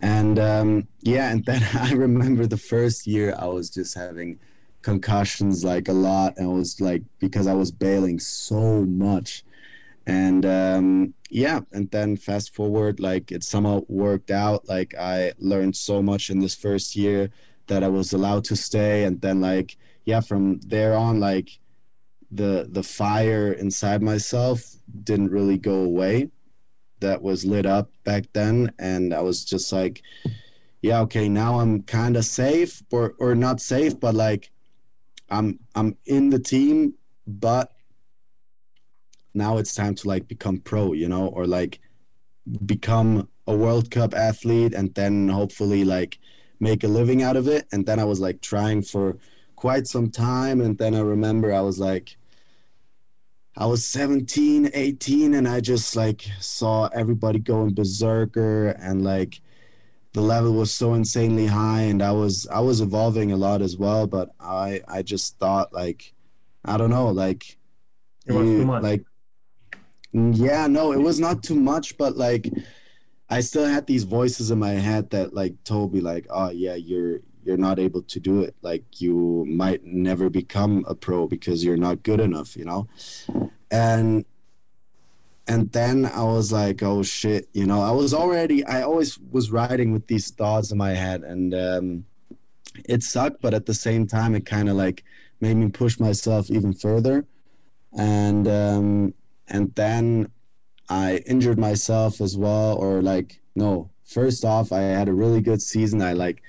And 0.00 0.38
um, 0.38 0.88
yeah, 1.00 1.30
and 1.30 1.44
then 1.44 1.66
I 1.74 1.92
remember 1.92 2.46
the 2.46 2.56
first 2.56 3.06
year 3.06 3.34
I 3.38 3.46
was 3.46 3.70
just 3.70 3.94
having– 3.94 4.38
concussions 4.82 5.64
like 5.64 5.88
a 5.88 5.92
lot. 5.92 6.34
And 6.36 6.50
it 6.50 6.54
was 6.54 6.80
like 6.80 7.02
because 7.18 7.46
i 7.46 7.54
was 7.54 7.70
bailing 7.70 8.18
so 8.18 8.84
much. 8.84 9.44
And 10.06 10.44
um 10.44 11.14
yeah 11.30 11.60
and 11.70 11.90
then 11.92 12.16
fast 12.16 12.54
forward 12.54 12.98
like 13.00 13.32
it 13.32 13.44
somehow 13.44 13.82
worked 13.88 14.30
out. 14.30 14.68
Like 14.68 14.94
i 14.96 15.32
learned 15.38 15.76
so 15.76 16.02
much 16.02 16.28
in 16.28 16.40
this 16.40 16.54
first 16.54 16.96
year 16.96 17.30
that 17.68 17.84
i 17.84 17.88
was 17.88 18.12
allowed 18.12 18.44
to 18.44 18.56
stay. 18.56 19.04
And 19.04 19.20
then 19.20 19.40
like 19.40 19.76
yeah 20.04 20.20
from 20.20 20.60
there 20.60 20.94
on 20.94 21.20
like 21.20 21.58
the 22.32 22.66
the 22.70 22.82
fire 22.82 23.52
inside 23.52 24.02
myself 24.02 24.76
didn't 25.04 25.30
really 25.30 25.58
go 25.58 25.82
away 25.82 26.28
that 27.00 27.20
was 27.20 27.44
lit 27.44 27.66
up 27.66 27.90
back 28.04 28.24
then 28.32 28.72
and 28.78 29.12
i 29.12 29.20
was 29.20 29.44
just 29.44 29.72
like 29.72 30.02
yeah 30.80 31.00
okay 31.00 31.28
now 31.28 31.60
i'm 31.60 31.82
kind 31.82 32.16
of 32.16 32.24
safe 32.24 32.82
or 32.90 33.14
or 33.18 33.34
not 33.34 33.60
safe 33.60 33.98
but 33.98 34.14
like 34.14 34.50
I'm 35.32 35.58
I'm 35.74 35.96
in 36.04 36.28
the 36.28 36.38
team, 36.38 36.94
but 37.26 37.72
now 39.34 39.56
it's 39.56 39.74
time 39.74 39.94
to 39.96 40.08
like 40.08 40.28
become 40.28 40.58
pro, 40.58 40.92
you 40.92 41.08
know, 41.08 41.28
or 41.28 41.46
like 41.46 41.80
become 42.66 43.28
a 43.46 43.56
World 43.56 43.90
Cup 43.90 44.14
athlete 44.14 44.74
and 44.74 44.94
then 44.94 45.30
hopefully 45.30 45.84
like 45.84 46.18
make 46.60 46.84
a 46.84 46.88
living 46.88 47.22
out 47.22 47.36
of 47.36 47.48
it. 47.48 47.66
And 47.72 47.86
then 47.86 47.98
I 47.98 48.04
was 48.04 48.20
like 48.20 48.42
trying 48.42 48.82
for 48.82 49.16
quite 49.56 49.86
some 49.86 50.10
time. 50.10 50.60
And 50.60 50.76
then 50.76 50.94
I 50.94 51.00
remember 51.00 51.52
I 51.52 51.62
was 51.62 51.80
like, 51.80 52.16
I 53.56 53.66
was 53.66 53.84
17, 53.84 54.70
18, 54.72 55.34
and 55.34 55.46
I 55.46 55.60
just 55.60 55.94
like 55.94 56.22
saw 56.40 56.86
everybody 56.88 57.38
going 57.38 57.74
berserker 57.74 58.68
and 58.68 59.04
like 59.04 59.40
the 60.12 60.20
level 60.20 60.52
was 60.52 60.72
so 60.72 60.94
insanely 60.94 61.46
high 61.46 61.82
and 61.82 62.02
I 62.02 62.12
was 62.12 62.46
I 62.48 62.60
was 62.60 62.80
evolving 62.80 63.32
a 63.32 63.36
lot 63.36 63.62
as 63.62 63.76
well 63.76 64.06
but 64.06 64.30
I 64.38 64.82
I 64.86 65.02
just 65.02 65.38
thought 65.38 65.72
like 65.72 66.12
I 66.64 66.76
don't 66.76 66.90
know 66.90 67.08
like 67.08 67.56
it 68.26 68.32
was 68.32 68.46
you, 68.46 68.58
too 68.58 68.66
much. 68.66 68.82
like 68.82 69.04
mm, 70.14 70.36
yeah 70.36 70.66
no 70.66 70.92
it 70.92 71.00
was 71.00 71.18
not 71.18 71.42
too 71.42 71.54
much 71.54 71.96
but 71.96 72.16
like 72.16 72.50
I 73.30 73.40
still 73.40 73.66
had 73.66 73.86
these 73.86 74.04
voices 74.04 74.50
in 74.50 74.58
my 74.58 74.72
head 74.72 75.10
that 75.10 75.32
like 75.32 75.54
told 75.64 75.94
me 75.94 76.00
like 76.00 76.26
oh 76.28 76.50
yeah 76.50 76.74
you're 76.74 77.20
you're 77.44 77.56
not 77.56 77.78
able 77.78 78.02
to 78.02 78.20
do 78.20 78.40
it. 78.40 78.54
Like 78.62 79.00
you 79.00 79.44
might 79.48 79.84
never 79.84 80.30
become 80.30 80.84
a 80.88 80.94
pro 80.94 81.26
because 81.26 81.64
you're 81.64 81.76
not 81.76 82.02
good 82.02 82.20
enough 82.20 82.56
you 82.56 82.64
know? 82.64 82.88
And 83.70 84.24
and 85.48 85.72
then 85.72 86.06
I 86.06 86.22
was 86.22 86.52
like, 86.52 86.82
oh 86.82 87.02
shit, 87.02 87.48
you 87.52 87.66
know, 87.66 87.82
I 87.82 87.90
was 87.90 88.14
already, 88.14 88.64
I 88.64 88.82
always 88.82 89.18
was 89.18 89.50
riding 89.50 89.92
with 89.92 90.06
these 90.06 90.30
thoughts 90.30 90.70
in 90.70 90.78
my 90.78 90.92
head, 90.92 91.22
and 91.22 91.52
um, 91.54 92.04
it 92.84 93.02
sucked, 93.02 93.42
but 93.42 93.54
at 93.54 93.66
the 93.66 93.74
same 93.74 94.06
time, 94.06 94.34
it 94.34 94.46
kind 94.46 94.68
of 94.68 94.76
like 94.76 95.04
made 95.40 95.54
me 95.54 95.68
push 95.68 95.98
myself 95.98 96.50
even 96.50 96.72
further, 96.72 97.26
and 97.96 98.46
um, 98.46 99.14
and 99.48 99.74
then 99.74 100.30
I 100.88 101.16
injured 101.26 101.58
myself 101.58 102.20
as 102.20 102.36
well, 102.36 102.76
or 102.76 103.02
like 103.02 103.40
no, 103.56 103.90
first 104.04 104.44
off, 104.44 104.72
I 104.72 104.80
had 104.80 105.08
a 105.08 105.14
really 105.14 105.40
good 105.40 105.60
season. 105.60 106.02
I 106.02 106.12
like 106.12 106.42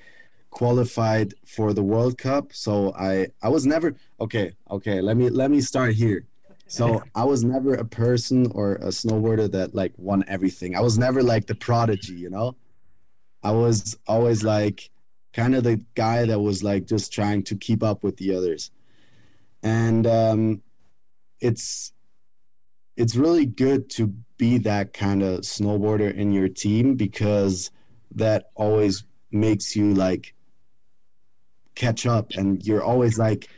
qualified 0.54 1.34
for 1.46 1.74
the 1.74 1.84
World 1.84 2.18
Cup, 2.18 2.54
so 2.54 2.94
I 2.98 3.28
I 3.42 3.50
was 3.50 3.66
never 3.66 3.96
okay. 4.20 4.54
Okay, 4.70 5.02
let 5.02 5.16
me 5.18 5.30
let 5.30 5.50
me 5.52 5.62
start 5.62 5.94
here 5.96 6.26
so 6.74 7.04
I 7.16 7.24
was 7.24 7.44
never 7.44 7.76
a 7.76 7.86
person 7.86 8.52
or 8.52 8.76
a 8.76 8.88
snowboarder 8.88 9.52
that 9.52 9.76
like 9.76 9.94
won 9.98 10.24
everything. 10.28 10.76
I 10.76 10.82
was 10.82 10.98
never 10.98 11.22
like 11.22 11.46
the 11.46 11.56
prodigy, 11.56 12.14
you 12.14 12.32
know. 12.32 12.56
I 13.44 13.52
was 13.52 13.98
always 14.08 14.44
like 14.44 14.90
kind 15.34 15.54
of 15.54 15.64
the 15.64 15.84
guy 15.94 16.26
that 16.26 16.40
was 16.40 16.64
like 16.64 16.86
just 16.86 17.14
trying 17.14 17.44
to 17.44 17.56
keep 17.56 17.84
up 17.84 18.04
with 18.04 18.18
the 18.18 18.36
others. 18.36 18.72
And 19.62 20.08
um, 20.08 20.62
it's 21.40 21.94
it's 22.98 23.16
really 23.16 23.46
good 23.46 23.90
to 23.92 24.08
be 24.38 24.58
that 24.60 24.94
kind 24.94 25.22
of 25.22 25.42
snowboarder 25.42 26.14
in 26.14 26.32
your 26.32 26.50
team 26.50 26.96
because 26.96 27.70
that 28.16 28.52
always 28.56 29.04
makes 29.32 29.76
you 29.76 29.94
like 29.94 30.34
catch 31.76 32.06
up 32.06 32.32
and 32.32 32.64
you're 32.66 32.84
always 32.84 33.18
like 33.18 33.50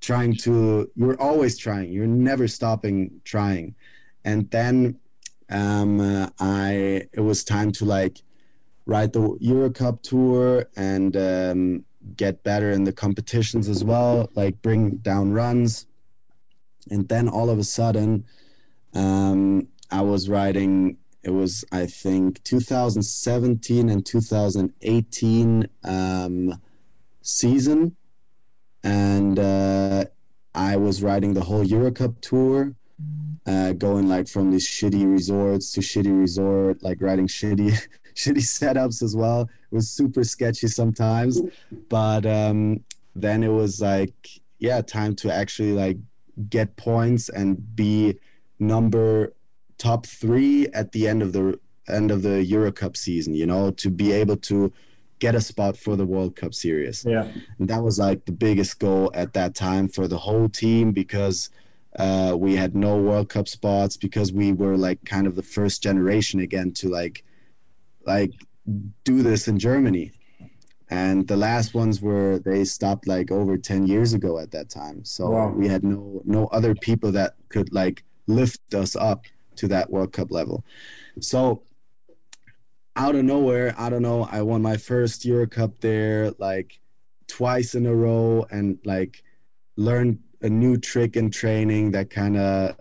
trying 0.00 0.36
to 0.36 0.90
you're 0.94 1.20
always 1.20 1.56
trying. 1.56 1.90
You're 1.90 2.06
never 2.06 2.46
stopping 2.46 3.20
trying. 3.24 3.74
And 4.24 4.50
then 4.50 4.98
um 5.50 6.00
uh, 6.00 6.28
i 6.40 7.06
it 7.12 7.20
was 7.20 7.44
time 7.44 7.70
to 7.70 7.84
like 7.84 8.22
ride 8.86 9.12
the 9.12 9.36
euro 9.40 9.70
cup 9.70 10.02
tour 10.02 10.66
and 10.76 11.16
um 11.16 11.84
get 12.16 12.42
better 12.42 12.70
in 12.70 12.84
the 12.84 12.92
competitions 12.92 13.68
as 13.68 13.82
well 13.82 14.28
like 14.34 14.60
bring 14.62 14.96
down 14.96 15.32
runs. 15.32 15.86
And 16.90 17.08
then 17.08 17.28
all 17.28 17.48
of 17.48 17.58
a 17.58 17.64
sudden 17.64 18.24
um 18.94 19.68
i 19.90 20.00
was 20.00 20.28
riding 20.28 20.96
it 21.22 21.30
was 21.30 21.64
i 21.72 21.86
think 21.86 22.42
2017 22.44 23.88
and 23.88 24.06
2018 24.06 25.68
um 25.84 26.60
season 27.24 27.96
and 28.84 29.38
uh, 29.38 30.04
I 30.54 30.76
was 30.76 31.02
riding 31.02 31.34
the 31.34 31.40
whole 31.40 31.64
Eurocup 31.64 32.20
tour, 32.20 32.74
uh, 33.46 33.72
going 33.72 34.08
like 34.08 34.28
from 34.28 34.50
these 34.50 34.68
shitty 34.68 35.10
resorts 35.10 35.72
to 35.72 35.80
shitty 35.80 36.16
resort, 36.16 36.82
like 36.82 37.00
riding 37.00 37.26
shitty, 37.26 37.72
shitty 38.14 38.36
setups 38.38 39.02
as 39.02 39.16
well. 39.16 39.48
It 39.72 39.74
was 39.74 39.90
super 39.90 40.22
sketchy 40.22 40.68
sometimes, 40.68 41.40
but 41.88 42.26
um, 42.26 42.84
then 43.16 43.42
it 43.42 43.48
was 43.48 43.80
like, 43.80 44.28
yeah, 44.58 44.82
time 44.82 45.16
to 45.16 45.32
actually 45.32 45.72
like 45.72 45.96
get 46.50 46.76
points 46.76 47.30
and 47.30 47.74
be 47.74 48.18
number 48.58 49.32
top 49.78 50.06
three 50.06 50.68
at 50.68 50.92
the 50.92 51.08
end 51.08 51.22
of 51.22 51.32
the 51.32 51.58
end 51.88 52.10
of 52.10 52.22
the 52.22 52.46
Eurocup 52.46 52.96
season. 52.98 53.34
You 53.34 53.46
know, 53.46 53.70
to 53.70 53.90
be 53.90 54.12
able 54.12 54.36
to 54.36 54.72
get 55.18 55.34
a 55.34 55.40
spot 55.40 55.76
for 55.76 55.96
the 55.96 56.04
World 56.04 56.36
Cup 56.36 56.54
series. 56.54 57.04
Yeah. 57.04 57.28
And 57.58 57.68
that 57.68 57.82
was 57.82 57.98
like 57.98 58.24
the 58.24 58.32
biggest 58.32 58.78
goal 58.78 59.10
at 59.14 59.32
that 59.34 59.54
time 59.54 59.88
for 59.88 60.08
the 60.08 60.18
whole 60.18 60.48
team 60.48 60.92
because 60.92 61.50
uh, 61.98 62.34
we 62.36 62.56
had 62.56 62.74
no 62.74 62.96
World 62.96 63.28
Cup 63.28 63.48
spots 63.48 63.96
because 63.96 64.32
we 64.32 64.52
were 64.52 64.76
like 64.76 65.04
kind 65.04 65.26
of 65.26 65.36
the 65.36 65.42
first 65.42 65.82
generation 65.82 66.40
again 66.40 66.72
to 66.72 66.88
like 66.88 67.24
like 68.04 68.32
do 69.04 69.22
this 69.22 69.48
in 69.48 69.58
Germany. 69.58 70.12
And 70.90 71.26
the 71.26 71.36
last 71.36 71.74
ones 71.74 72.02
were 72.02 72.38
they 72.38 72.64
stopped 72.64 73.06
like 73.06 73.30
over 73.30 73.56
10 73.56 73.86
years 73.86 74.12
ago 74.12 74.38
at 74.38 74.50
that 74.50 74.68
time. 74.68 75.04
So 75.04 75.30
wow. 75.30 75.48
we 75.48 75.68
had 75.68 75.84
no 75.84 76.22
no 76.24 76.46
other 76.48 76.74
people 76.74 77.12
that 77.12 77.34
could 77.48 77.72
like 77.72 78.04
lift 78.26 78.74
us 78.74 78.96
up 78.96 79.24
to 79.56 79.68
that 79.68 79.90
World 79.90 80.12
Cup 80.12 80.30
level. 80.30 80.64
So 81.20 81.62
out 82.96 83.14
of 83.14 83.24
nowhere, 83.24 83.74
I 83.76 83.90
don't 83.90 84.02
know, 84.02 84.28
I 84.30 84.42
won 84.42 84.62
my 84.62 84.76
first 84.76 85.24
Euro 85.24 85.46
Cup 85.46 85.80
there 85.80 86.32
like 86.38 86.80
twice 87.26 87.74
in 87.74 87.86
a 87.86 87.94
row 87.94 88.46
and 88.50 88.78
like 88.84 89.22
learned 89.76 90.20
a 90.42 90.48
new 90.48 90.76
trick 90.76 91.16
in 91.16 91.30
training 91.30 91.90
that 91.92 92.10
kind 92.10 92.36
of 92.36 92.76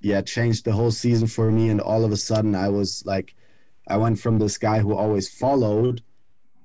yeah 0.00 0.20
changed 0.20 0.64
the 0.64 0.72
whole 0.72 0.90
season 0.90 1.26
for 1.26 1.50
me. 1.50 1.68
And 1.68 1.80
all 1.80 2.04
of 2.04 2.12
a 2.12 2.16
sudden 2.16 2.54
I 2.54 2.68
was 2.68 3.02
like 3.04 3.34
I 3.88 3.96
went 3.96 4.20
from 4.20 4.38
this 4.38 4.58
guy 4.58 4.78
who 4.78 4.94
always 4.94 5.28
followed 5.28 6.02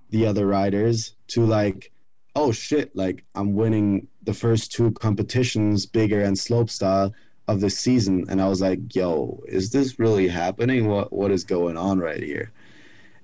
the 0.10 0.26
other 0.26 0.46
riders 0.46 1.16
to 1.30 1.46
like 1.46 1.92
oh 2.36 2.52
shit 2.52 2.96
like 2.96 3.26
I'm 3.34 3.56
winning 3.56 4.08
the 4.22 4.34
first 4.34 4.72
two 4.72 4.92
competitions 4.92 5.86
big 5.86 6.12
air 6.12 6.24
and 6.24 6.38
slopestyle 6.38 7.14
of 7.48 7.62
the 7.62 7.70
season. 7.70 8.26
And 8.30 8.42
I 8.42 8.48
was 8.50 8.62
like 8.62 8.94
yo 8.94 9.42
is 9.48 9.72
this 9.72 9.98
really 9.98 10.28
happening? 10.28 10.88
What 10.88 11.12
what 11.12 11.32
is 11.32 11.44
going 11.44 11.78
on 11.78 12.00
right 12.00 12.22
here 12.22 12.52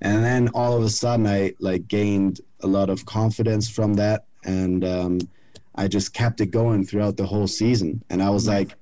and 0.04 0.24
then 0.24 0.50
all 0.50 0.78
of 0.78 0.84
a 0.84 0.90
sudden 0.90 1.26
i 1.26 1.54
like 1.60 1.88
gained 1.88 2.42
a 2.62 2.68
lot 2.68 2.90
of 2.90 3.06
confidence 3.06 3.70
from 3.70 3.96
that. 3.96 4.26
And 4.46 4.84
um, 4.84 5.20
i 5.76 5.88
just 5.88 6.14
kept 6.14 6.42
it 6.42 6.48
going 6.48 6.86
throughout 6.86 7.18
the 7.18 7.26
whole 7.26 7.48
season. 7.48 8.04
And 8.10 8.22
i 8.22 8.30
was 8.30 8.48
like 8.48 8.76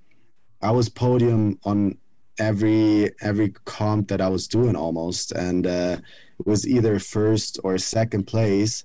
i 0.62 0.72
was 0.72 0.90
podium 0.90 1.60
on 1.64 1.98
every 2.40 3.12
every 3.22 3.50
comp 3.66 4.08
that 4.10 4.22
i 4.22 4.28
was 4.28 4.48
doing 4.48 4.76
almost. 4.76 5.32
And 5.32 5.68
uh, 5.68 5.98
it 6.40 6.48
was 6.48 6.68
either 6.68 6.98
first 7.00 7.60
or 7.64 7.78
second 7.78 8.24
place. 8.26 8.84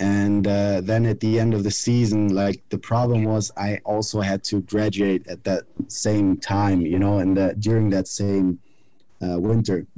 And 0.00 0.46
uh, 0.46 0.80
then 0.80 1.04
at 1.06 1.18
the 1.18 1.40
end 1.40 1.54
of 1.54 1.64
the 1.64 1.72
season 1.72 2.28
like 2.32 2.62
the 2.68 2.78
problem 2.78 3.24
was 3.24 3.50
i 3.56 3.80
also 3.84 4.20
had 4.20 4.44
to 4.44 4.60
graduate 4.60 5.26
at 5.26 5.42
that 5.42 5.64
same 5.88 6.36
time 6.36 6.82
you 6.82 7.00
know 7.00 7.18
and 7.18 7.36
that 7.36 7.58
during 7.58 7.90
that 7.90 8.06
same 8.06 8.60
uh, 9.20 9.40
winter 9.40 9.88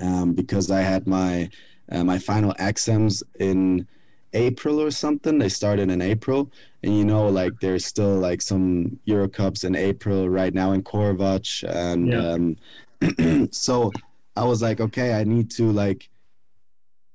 um, 0.00 0.32
because 0.34 0.70
I 0.70 0.80
had 0.80 1.06
my 1.06 1.50
uh, 1.90 2.04
my 2.04 2.18
final 2.18 2.54
exams 2.58 3.22
in 3.38 3.86
April 4.32 4.80
or 4.80 4.90
something. 4.90 5.38
They 5.38 5.48
started 5.48 5.90
in 5.90 6.00
April, 6.00 6.50
and 6.82 6.96
you 6.96 7.04
know, 7.04 7.28
like 7.28 7.52
there's 7.60 7.84
still 7.84 8.16
like 8.16 8.42
some 8.42 8.98
Euro 9.04 9.28
Cups 9.28 9.64
in 9.64 9.74
April 9.74 10.28
right 10.28 10.54
now 10.54 10.72
in 10.72 10.82
Korvac, 10.82 11.64
and 11.68 12.08
yeah. 12.08 12.32
um, 13.28 13.48
so 13.50 13.90
I 14.36 14.44
was 14.44 14.62
like, 14.62 14.80
okay, 14.80 15.14
I 15.14 15.24
need 15.24 15.50
to 15.52 15.70
like 15.72 16.08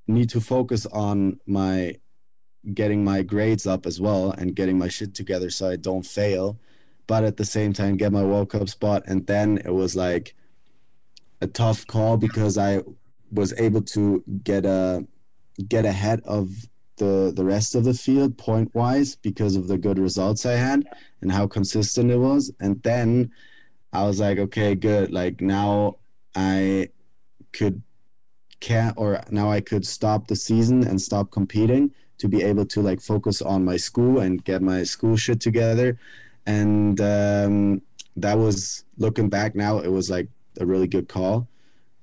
need 0.08 0.30
to 0.30 0.42
focus 0.42 0.86
on 0.88 1.40
my 1.46 1.96
getting 2.74 3.04
my 3.04 3.22
grades 3.22 3.68
up 3.68 3.86
as 3.86 4.02
well 4.02 4.32
and 4.32 4.56
getting 4.56 4.78
my 4.78 4.88
shit 4.88 5.14
together 5.14 5.50
so 5.50 5.70
I 5.70 5.76
don't 5.76 6.06
fail, 6.06 6.58
but 7.08 7.24
at 7.24 7.38
the 7.38 7.46
same 7.46 7.74
time 7.74 7.98
get 7.98 8.12
my 8.12 8.24
World 8.24 8.50
Cup 8.50 8.68
spot. 8.70 9.04
And 9.06 9.26
then 9.28 9.60
it 9.64 9.74
was 9.74 9.96
like 9.96 10.36
a 11.42 11.48
tough 11.48 11.86
call 11.88 12.18
because 12.18 12.58
I 12.58 12.82
was 13.32 13.54
able 13.60 13.82
to 13.82 14.24
get 14.44 14.66
a 14.66 15.06
get 15.68 15.86
ahead 15.86 16.22
of 16.26 16.50
the 16.98 17.32
the 17.36 17.44
rest 17.44 17.76
of 17.76 17.84
the 17.84 17.94
field 17.94 18.38
point 18.38 18.74
wise 18.74 19.16
because 19.16 19.56
of 19.56 19.68
the 19.68 19.78
good 19.78 20.00
results 20.00 20.46
I 20.46 20.54
had 20.54 20.84
and 21.22 21.32
how 21.32 21.48
consistent 21.48 22.12
it 22.12 22.18
was. 22.18 22.52
And 22.60 22.82
then 22.84 23.32
I 23.92 24.04
was 24.04 24.20
like, 24.20 24.38
okay, 24.38 24.76
good. 24.76 25.12
Like 25.12 25.42
now 25.42 25.98
I 26.36 26.90
could 27.52 27.82
can 28.60 28.94
or 28.98 29.22
now 29.30 29.52
I 29.52 29.62
could 29.62 29.86
stop 29.86 30.28
the 30.28 30.36
season 30.36 30.86
and 30.86 31.02
stop 31.02 31.32
competing 31.32 31.92
to 32.18 32.28
be 32.28 32.42
able 32.44 32.66
to 32.66 32.82
like 32.82 33.02
focus 33.02 33.42
on 33.42 33.66
my 33.66 33.78
school 33.78 34.20
and 34.20 34.44
get 34.44 34.62
my 34.62 34.84
school 34.84 35.18
shit 35.18 35.42
together. 35.42 36.00
And 36.46 37.00
um, 37.02 37.82
that 38.16 38.38
was 38.38 38.86
looking 38.98 39.30
back 39.30 39.56
now, 39.56 39.80
it 39.80 39.92
was 39.92 40.10
like 40.10 40.30
a 40.60 40.66
really 40.66 40.88
good 40.88 41.08
call 41.08 41.48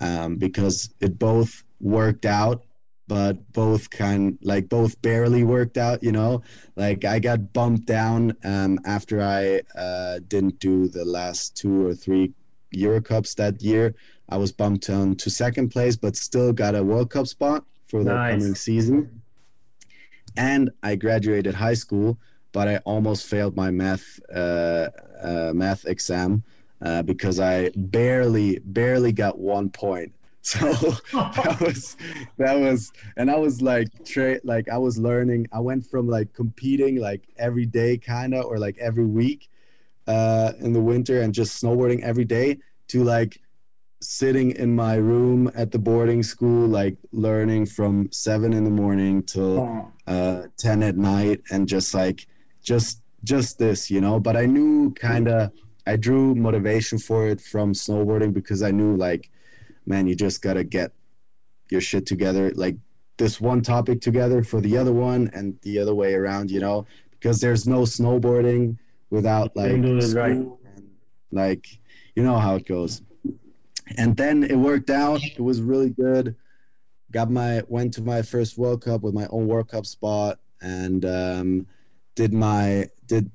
um, 0.01 0.37
because 0.37 0.93
it 1.01 1.19
both 1.19 1.65
worked 1.81 2.27
out 2.27 2.65
but 3.09 3.53
both 3.53 3.91
kind 3.91 4.38
like 4.43 4.69
both 4.69 5.01
barely 5.03 5.43
worked 5.45 5.77
out 5.77 6.03
you 6.03 6.12
know? 6.12 6.43
Like 6.77 7.05
i 7.05 7.19
got 7.19 7.53
bumped 7.53 7.87
down 7.87 8.37
um, 8.45 8.79
after 8.85 9.21
i 9.21 9.61
uh, 9.79 10.21
didn't 10.27 10.59
do 10.59 10.88
the 10.88 11.05
last 11.05 11.57
two 11.57 11.87
or 11.87 11.95
three 11.95 12.33
euro 12.71 13.03
cups 13.03 13.35
that 13.35 13.61
year. 13.61 13.95
I 14.29 14.38
was 14.38 14.51
bumped 14.51 14.87
down 14.87 15.17
to 15.17 15.31
second 15.31 15.71
place 15.71 15.97
but 15.97 16.17
still 16.17 16.53
got 16.53 16.75
a 16.75 16.83
world 16.83 17.11
cup 17.11 17.27
spot 17.27 17.65
for 17.87 18.03
the 18.03 18.15
nice. 18.15 18.33
coming 18.33 18.55
season. 18.55 19.23
And 20.37 20.71
i 20.83 20.97
graduated 20.97 21.55
high 21.55 21.75
school 21.75 22.19
but 22.53 22.69
i 22.69 22.77
almost 22.79 23.27
failed 23.27 23.57
my 23.57 23.71
math 23.71 24.21
uh, 24.35 24.88
uh, 25.23 25.53
math 25.55 25.85
exam 25.87 26.45
uh, 26.85 27.03
because 27.03 27.38
I 27.38 27.71
barely 27.77 28.59
barely 28.64 29.12
got 29.12 29.38
one 29.38 29.71
point. 29.71 30.12
So 30.45 30.73
that 31.12 31.59
was 31.61 31.97
that 32.37 32.55
was 32.59 32.92
and 33.16 33.31
I 33.31 33.37
was 33.37 33.62
like 33.62 33.87
tra- 34.05 34.40
like 34.42 34.68
I 34.68 34.77
was 34.77 34.99
learning. 34.99 35.47
I 35.53 35.61
went 35.61 35.87
from 35.87 36.09
like 36.09 36.33
competing 36.33 36.97
like 36.97 37.29
every 37.38 37.64
day 37.64 37.97
kind 37.97 38.35
of 38.35 38.47
or 38.47 38.59
like 38.59 38.77
every 38.79 39.07
week 39.07 39.51
uh 40.09 40.51
in 40.59 40.73
the 40.73 40.81
winter 40.81 41.23
and 41.23 41.33
just 41.33 41.62
snowboarding 41.62 42.03
every 42.03 42.25
day 42.25 42.59
to 42.88 43.05
like 43.05 43.40
sitting 44.01 44.51
in 44.51 44.75
my 44.75 44.97
room 44.97 45.49
at 45.55 45.71
the 45.71 45.79
boarding 45.79 46.25
school 46.25 46.66
like 46.66 46.97
learning 47.12 47.64
from 47.64 48.11
7 48.11 48.53
in 48.53 48.64
the 48.64 48.71
morning 48.71 49.23
till 49.23 49.92
uh 50.09 50.42
10 50.57 50.83
at 50.83 50.97
night 50.97 51.40
and 51.53 51.68
just 51.68 51.95
like 51.95 52.27
just 52.64 53.03
just 53.25 53.59
this, 53.59 53.90
you 53.90 54.01
know, 54.01 54.18
but 54.18 54.37
I 54.37 54.47
knew 54.47 54.92
kind 54.95 55.29
of 55.29 55.53
I 55.87 55.97
drew 55.97 56.35
motivation 56.35 56.99
for 56.99 57.27
it 57.27 57.40
from 57.40 57.73
snowboarding 57.73 58.33
because 58.33 58.62
I 58.62 58.71
knew 58.71 58.97
like, 58.97 59.31
man, 59.87 60.07
you 60.07 60.14
just 60.14 60.42
gotta 60.42 60.64
get 60.64 60.92
your 61.71 61.81
shit 61.81 62.07
together, 62.07 62.53
like 62.55 62.77
this 63.18 63.40
one 63.40 63.62
topic 63.62 64.01
together 64.01 64.42
for 64.42 64.61
the 64.61 64.77
other 64.77 64.92
one 64.92 65.31
and 65.35 65.59
the 65.62 65.79
other 65.79 65.95
way 65.95 66.14
around, 66.14 66.51
you 66.51 66.61
know, 66.61 66.87
because 67.11 67.40
there's 67.40 67.66
no 67.66 67.83
snowboarding 67.83 68.79
without 69.11 69.55
like 69.57 69.73
right. 69.73 70.31
and, 70.33 70.57
like 71.31 71.66
you 72.14 72.23
know 72.23 72.38
how 72.38 72.57
it 72.57 72.66
goes. 72.66 73.03
And 73.97 74.16
then 74.16 74.42
it 74.45 74.57
worked 74.57 74.90
out. 74.90 75.23
It 75.23 75.40
was 75.40 75.61
really 75.61 75.90
good. 75.90 76.37
Got 77.11 77.31
my 77.31 77.62
went 77.68 77.95
to 77.95 78.03
my 78.03 78.23
first 78.23 78.57
World 78.57 78.83
Cup 78.83 79.03
with 79.03 79.14
my 79.14 79.27
own 79.31 79.47
World 79.47 79.68
Cup 79.68 79.87
spot 79.87 80.38
and 80.61 81.05
um, 81.05 81.66
did 82.14 82.33
my 82.33 82.88
did 83.07 83.31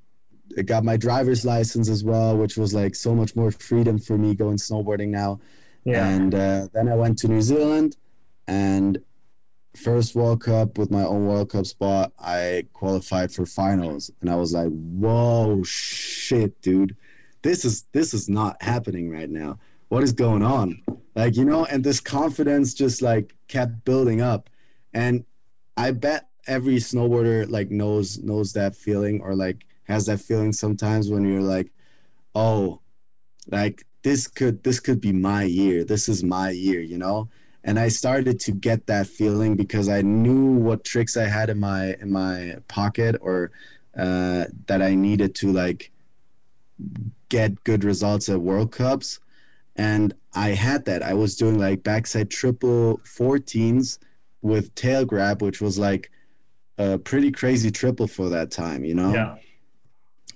got 0.65 0.83
my 0.83 0.97
driver's 0.97 1.45
license 1.45 1.89
as 1.89 2.03
well, 2.03 2.37
which 2.37 2.57
was 2.57 2.73
like 2.73 2.95
so 2.95 3.13
much 3.13 3.35
more 3.35 3.51
freedom 3.51 3.99
for 3.99 4.17
me 4.17 4.35
going 4.35 4.57
snowboarding 4.57 5.09
now. 5.09 5.39
Yeah. 5.83 6.07
And 6.07 6.35
uh, 6.35 6.67
then 6.73 6.89
I 6.89 6.95
went 6.95 7.17
to 7.19 7.27
New 7.27 7.41
Zealand, 7.41 7.95
and 8.47 8.99
first 9.75 10.15
World 10.15 10.41
Cup 10.41 10.77
with 10.77 10.91
my 10.91 11.03
own 11.03 11.27
World 11.27 11.51
Cup 11.51 11.65
spot, 11.65 12.11
I 12.19 12.65
qualified 12.73 13.31
for 13.31 13.45
finals, 13.45 14.11
and 14.19 14.29
I 14.29 14.35
was 14.35 14.53
like, 14.53 14.69
"Whoa, 14.69 15.63
shit, 15.63 16.61
dude, 16.61 16.95
this 17.41 17.63
is 17.63 17.83
this 17.93 18.13
is 18.13 18.27
not 18.27 18.61
happening 18.61 19.09
right 19.09 19.29
now. 19.29 19.59
What 19.89 20.03
is 20.03 20.11
going 20.11 20.43
on?" 20.43 20.83
Like 21.15 21.37
you 21.37 21.45
know, 21.45 21.65
and 21.65 21.83
this 21.83 21.99
confidence 21.99 22.73
just 22.73 23.01
like 23.01 23.33
kept 23.47 23.85
building 23.85 24.21
up, 24.21 24.49
and 24.93 25.25
I 25.77 25.91
bet 25.91 26.27
every 26.47 26.77
snowboarder 26.77 27.49
like 27.49 27.69
knows 27.69 28.17
knows 28.19 28.53
that 28.53 28.75
feeling 28.75 29.21
or 29.21 29.35
like 29.35 29.65
has 29.87 30.05
that 30.05 30.21
feeling 30.21 30.53
sometimes 30.53 31.09
when 31.09 31.23
you're 31.25 31.41
like, 31.41 31.71
"Oh, 32.35 32.81
like 33.49 33.85
this 34.03 34.27
could 34.27 34.63
this 34.63 34.79
could 34.79 35.01
be 35.01 35.11
my 35.11 35.43
year. 35.43 35.83
This 35.83 36.07
is 36.09 36.23
my 36.23 36.51
year," 36.51 36.81
you 36.81 36.97
know 36.97 37.29
and 37.67 37.77
I 37.77 37.89
started 37.89 38.39
to 38.41 38.53
get 38.53 38.87
that 38.87 39.07
feeling 39.07 39.57
because 39.57 39.89
I 39.89 40.01
knew 40.01 40.53
what 40.53 40.85
tricks 40.85 41.17
I 41.17 41.25
had 41.25 41.49
in 41.49 41.59
my 41.59 41.95
in 41.99 42.11
my 42.11 42.55
pocket 42.69 43.17
or 43.19 43.51
uh, 43.95 44.45
that 44.67 44.81
I 44.81 44.95
needed 44.95 45.35
to 45.35 45.51
like 45.51 45.91
get 47.27 47.63
good 47.65 47.83
results 47.83 48.29
at 48.29 48.39
World 48.39 48.71
Cups, 48.71 49.19
and 49.75 50.13
I 50.33 50.49
had 50.49 50.85
that. 50.85 51.03
I 51.03 51.13
was 51.13 51.35
doing 51.35 51.59
like 51.59 51.83
backside 51.83 52.29
triple 52.29 53.01
14s 53.03 53.97
with 54.41 54.73
tail 54.75 55.03
grab, 55.03 55.41
which 55.41 55.59
was 55.59 55.77
like 55.77 56.09
a 56.77 56.97
pretty 56.97 57.31
crazy 57.31 57.69
triple 57.69 58.07
for 58.07 58.29
that 58.29 58.49
time, 58.49 58.85
you 58.85 58.95
know. 58.95 59.13
Yeah. 59.13 59.35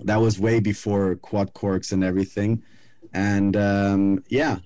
That 0.03 0.21
was 0.21 0.39
way 0.39 0.59
before 0.59 1.15
quad 1.15 1.53
corks 1.53 1.91
and 1.91 2.03
everything, 2.03 2.63
and 3.13 3.55
um, 3.55 4.23
yeah, 4.29 4.57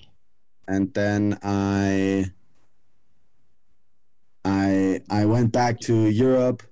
and 0.68 0.94
then 0.94 1.38
I 1.44 2.32
I 4.44 5.02
I 5.10 5.26
went 5.26 5.52
back 5.52 5.80
to 5.82 6.10
Europe, 6.10 6.64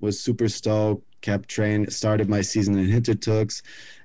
was 0.00 0.20
super 0.20 0.48
stoked, 0.48 1.04
kept 1.20 1.48
training, 1.48 1.90
started 1.90 2.28
my 2.28 2.40
season 2.40 2.78
in 2.78 2.86
Hintertux, 2.86 3.62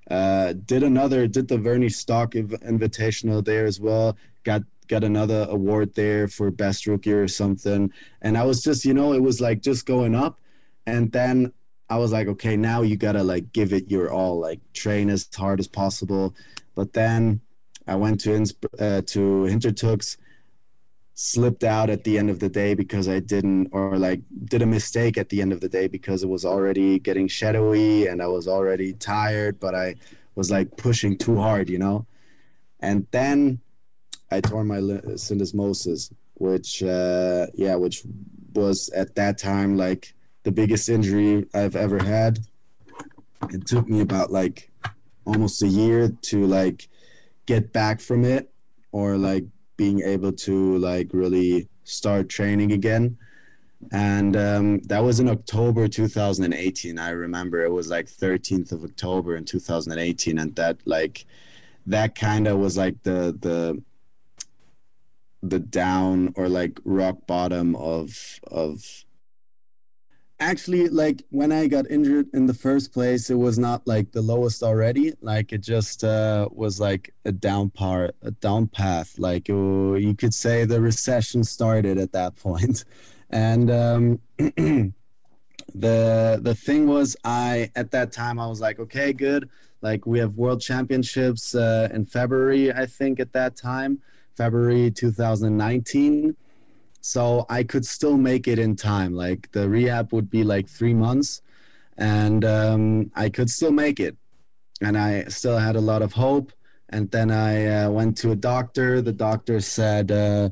uh, 0.09 0.53
did 0.53 0.83
another, 0.83 1.27
did 1.27 1.47
the 1.47 1.57
Verney 1.57 1.89
Stock 1.89 2.31
Invitational 2.33 3.45
there 3.45 3.65
as 3.65 3.79
well, 3.79 4.17
got 4.43 4.63
got 4.87 5.03
another 5.03 5.47
award 5.49 5.95
there 5.95 6.27
for 6.27 6.51
best 6.51 6.85
rookie 6.85 7.13
or 7.13 7.27
something, 7.27 7.91
and 8.21 8.37
I 8.37 8.43
was 8.43 8.61
just, 8.61 8.83
you 8.83 8.93
know, 8.93 9.13
it 9.13 9.21
was 9.21 9.39
like 9.39 9.61
just 9.61 9.85
going 9.85 10.15
up, 10.15 10.39
and 10.85 11.11
then 11.11 11.53
I 11.91 11.97
was 11.97 12.13
like, 12.13 12.27
okay, 12.29 12.55
now 12.55 12.83
you 12.83 12.95
gotta 12.95 13.21
like 13.21 13.51
give 13.51 13.73
it 13.73 13.91
your 13.91 14.13
all, 14.13 14.39
like 14.39 14.61
train 14.71 15.09
as 15.09 15.27
hard 15.35 15.59
as 15.59 15.67
possible, 15.67 16.33
but 16.73 16.93
then 16.93 17.41
I 17.85 17.95
went 17.95 18.21
to 18.21 18.33
uh, 18.79 19.01
to 19.13 19.19
Hintertux 19.51 20.15
slipped 21.15 21.65
out 21.65 21.89
at 21.89 22.05
the 22.05 22.17
end 22.17 22.29
of 22.29 22.39
the 22.39 22.47
day 22.47 22.75
because 22.75 23.09
I 23.09 23.19
didn't, 23.19 23.67
or 23.73 23.97
like 23.97 24.21
did 24.45 24.61
a 24.61 24.65
mistake 24.65 25.17
at 25.17 25.27
the 25.27 25.41
end 25.41 25.51
of 25.51 25.59
the 25.59 25.67
day 25.67 25.87
because 25.87 26.23
it 26.23 26.29
was 26.29 26.45
already 26.45 26.97
getting 26.97 27.27
shadowy 27.27 28.07
and 28.07 28.21
I 28.21 28.27
was 28.27 28.47
already 28.47 28.93
tired, 28.93 29.59
but 29.59 29.75
I 29.75 29.95
was 30.35 30.49
like 30.49 30.77
pushing 30.77 31.17
too 31.17 31.35
hard, 31.35 31.69
you 31.69 31.77
know? 31.77 32.05
And 32.79 33.05
then 33.11 33.59
I 34.31 34.39
tore 34.39 34.63
my 34.63 34.79
syndesmosis, 34.79 36.13
which, 36.35 36.81
uh, 36.83 37.47
yeah, 37.53 37.75
which 37.75 38.03
was 38.53 38.87
at 38.91 39.15
that 39.15 39.37
time 39.37 39.75
like 39.75 40.13
the 40.43 40.51
biggest 40.51 40.89
injury 40.89 41.45
I've 41.53 41.75
ever 41.75 42.03
had. 42.03 42.39
It 43.49 43.65
took 43.67 43.87
me 43.87 44.01
about 44.01 44.31
like 44.31 44.71
almost 45.25 45.61
a 45.61 45.67
year 45.67 46.09
to 46.21 46.45
like 46.45 46.87
get 47.45 47.73
back 47.73 47.99
from 47.99 48.23
it 48.25 48.51
or 48.91 49.17
like 49.17 49.45
being 49.77 50.01
able 50.01 50.31
to 50.31 50.77
like 50.77 51.09
really 51.13 51.67
start 51.83 52.29
training 52.29 52.71
again 52.71 53.17
and 53.91 54.37
um, 54.37 54.79
that 54.81 55.03
was 55.03 55.19
in 55.19 55.27
october 55.27 55.87
2018 55.87 56.99
i 56.99 57.09
remember 57.09 57.63
it 57.63 57.71
was 57.71 57.89
like 57.89 58.05
13th 58.05 58.71
of 58.71 58.83
october 58.83 59.35
in 59.35 59.43
2018 59.43 60.37
and 60.37 60.55
that 60.55 60.77
like 60.85 61.25
that 61.85 62.13
kind 62.13 62.47
of 62.47 62.59
was 62.59 62.77
like 62.77 63.01
the 63.03 63.35
the 63.39 63.81
the 65.41 65.59
down 65.59 66.31
or 66.35 66.47
like 66.47 66.79
rock 66.85 67.25
bottom 67.25 67.75
of 67.75 68.39
of 68.51 69.03
actually 70.41 70.89
like 70.89 71.23
when 71.29 71.51
i 71.51 71.67
got 71.67 71.89
injured 71.89 72.27
in 72.33 72.47
the 72.47 72.53
first 72.53 72.91
place 72.91 73.29
it 73.29 73.35
was 73.35 73.59
not 73.59 73.85
like 73.85 74.11
the 74.11 74.21
lowest 74.21 74.63
already. 74.63 75.13
Like 75.21 75.53
it 75.53 75.61
just 75.61 76.03
uh, 76.03 76.49
was 76.51 76.79
like 76.79 77.13
a 77.25 77.31
down 77.31 77.69
part 77.69 78.15
a 78.21 78.31
down 78.31 78.67
path. 78.67 79.17
Like 79.17 79.47
you 79.47 80.15
could 80.17 80.33
say 80.33 80.65
the 80.65 80.81
recession 80.81 81.43
started 81.43 81.97
at 81.97 82.11
that 82.13 82.35
point. 82.47 82.83
And 83.29 83.71
um, 83.71 84.19
the 85.73 86.39
the 86.41 86.55
thing 86.55 86.87
was 86.87 87.15
i 87.23 87.71
at 87.77 87.91
that 87.91 88.11
time 88.11 88.37
i 88.39 88.47
was 88.47 88.59
like 88.59 88.79
okay 88.79 89.13
good. 89.13 89.49
Like 89.81 90.05
we 90.05 90.19
have 90.19 90.35
world 90.35 90.61
championships 90.61 91.55
uh, 91.55 91.87
in 91.93 92.05
february 92.05 92.73
i 92.73 92.85
think 92.85 93.19
at 93.19 93.33
that 93.33 93.55
time. 93.55 93.99
February 94.35 94.89
2019 94.89 96.35
so 97.01 97.45
I 97.49 97.63
could 97.63 97.85
still 97.85 98.17
make 98.17 98.47
it 98.47 98.59
in 98.59 98.75
time. 98.75 99.13
Like 99.15 99.51
the 99.51 99.67
rehab 99.67 100.13
would 100.13 100.29
be 100.29 100.43
like 100.43 100.69
three 100.69 100.93
months, 100.93 101.41
and 101.97 102.45
um, 102.45 103.11
I 103.15 103.29
could 103.29 103.49
still 103.49 103.71
make 103.71 103.99
it. 103.99 104.15
And 104.81 104.97
I 104.97 105.25
still 105.25 105.57
had 105.57 105.75
a 105.75 105.81
lot 105.81 106.01
of 106.01 106.13
hope. 106.13 106.53
And 106.89 107.09
then 107.11 107.31
I 107.31 107.83
uh, 107.83 107.89
went 107.89 108.17
to 108.17 108.31
a 108.31 108.35
doctor. 108.35 109.01
The 109.01 109.13
doctor 109.13 109.61
said, 109.61 110.11
uh, 110.11 110.49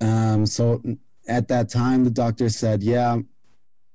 um, 0.00 0.46
so 0.46 0.82
at 1.26 1.48
that 1.48 1.68
time, 1.70 2.04
the 2.04 2.10
doctor 2.10 2.48
said, 2.48 2.82
yeah, 2.82 3.18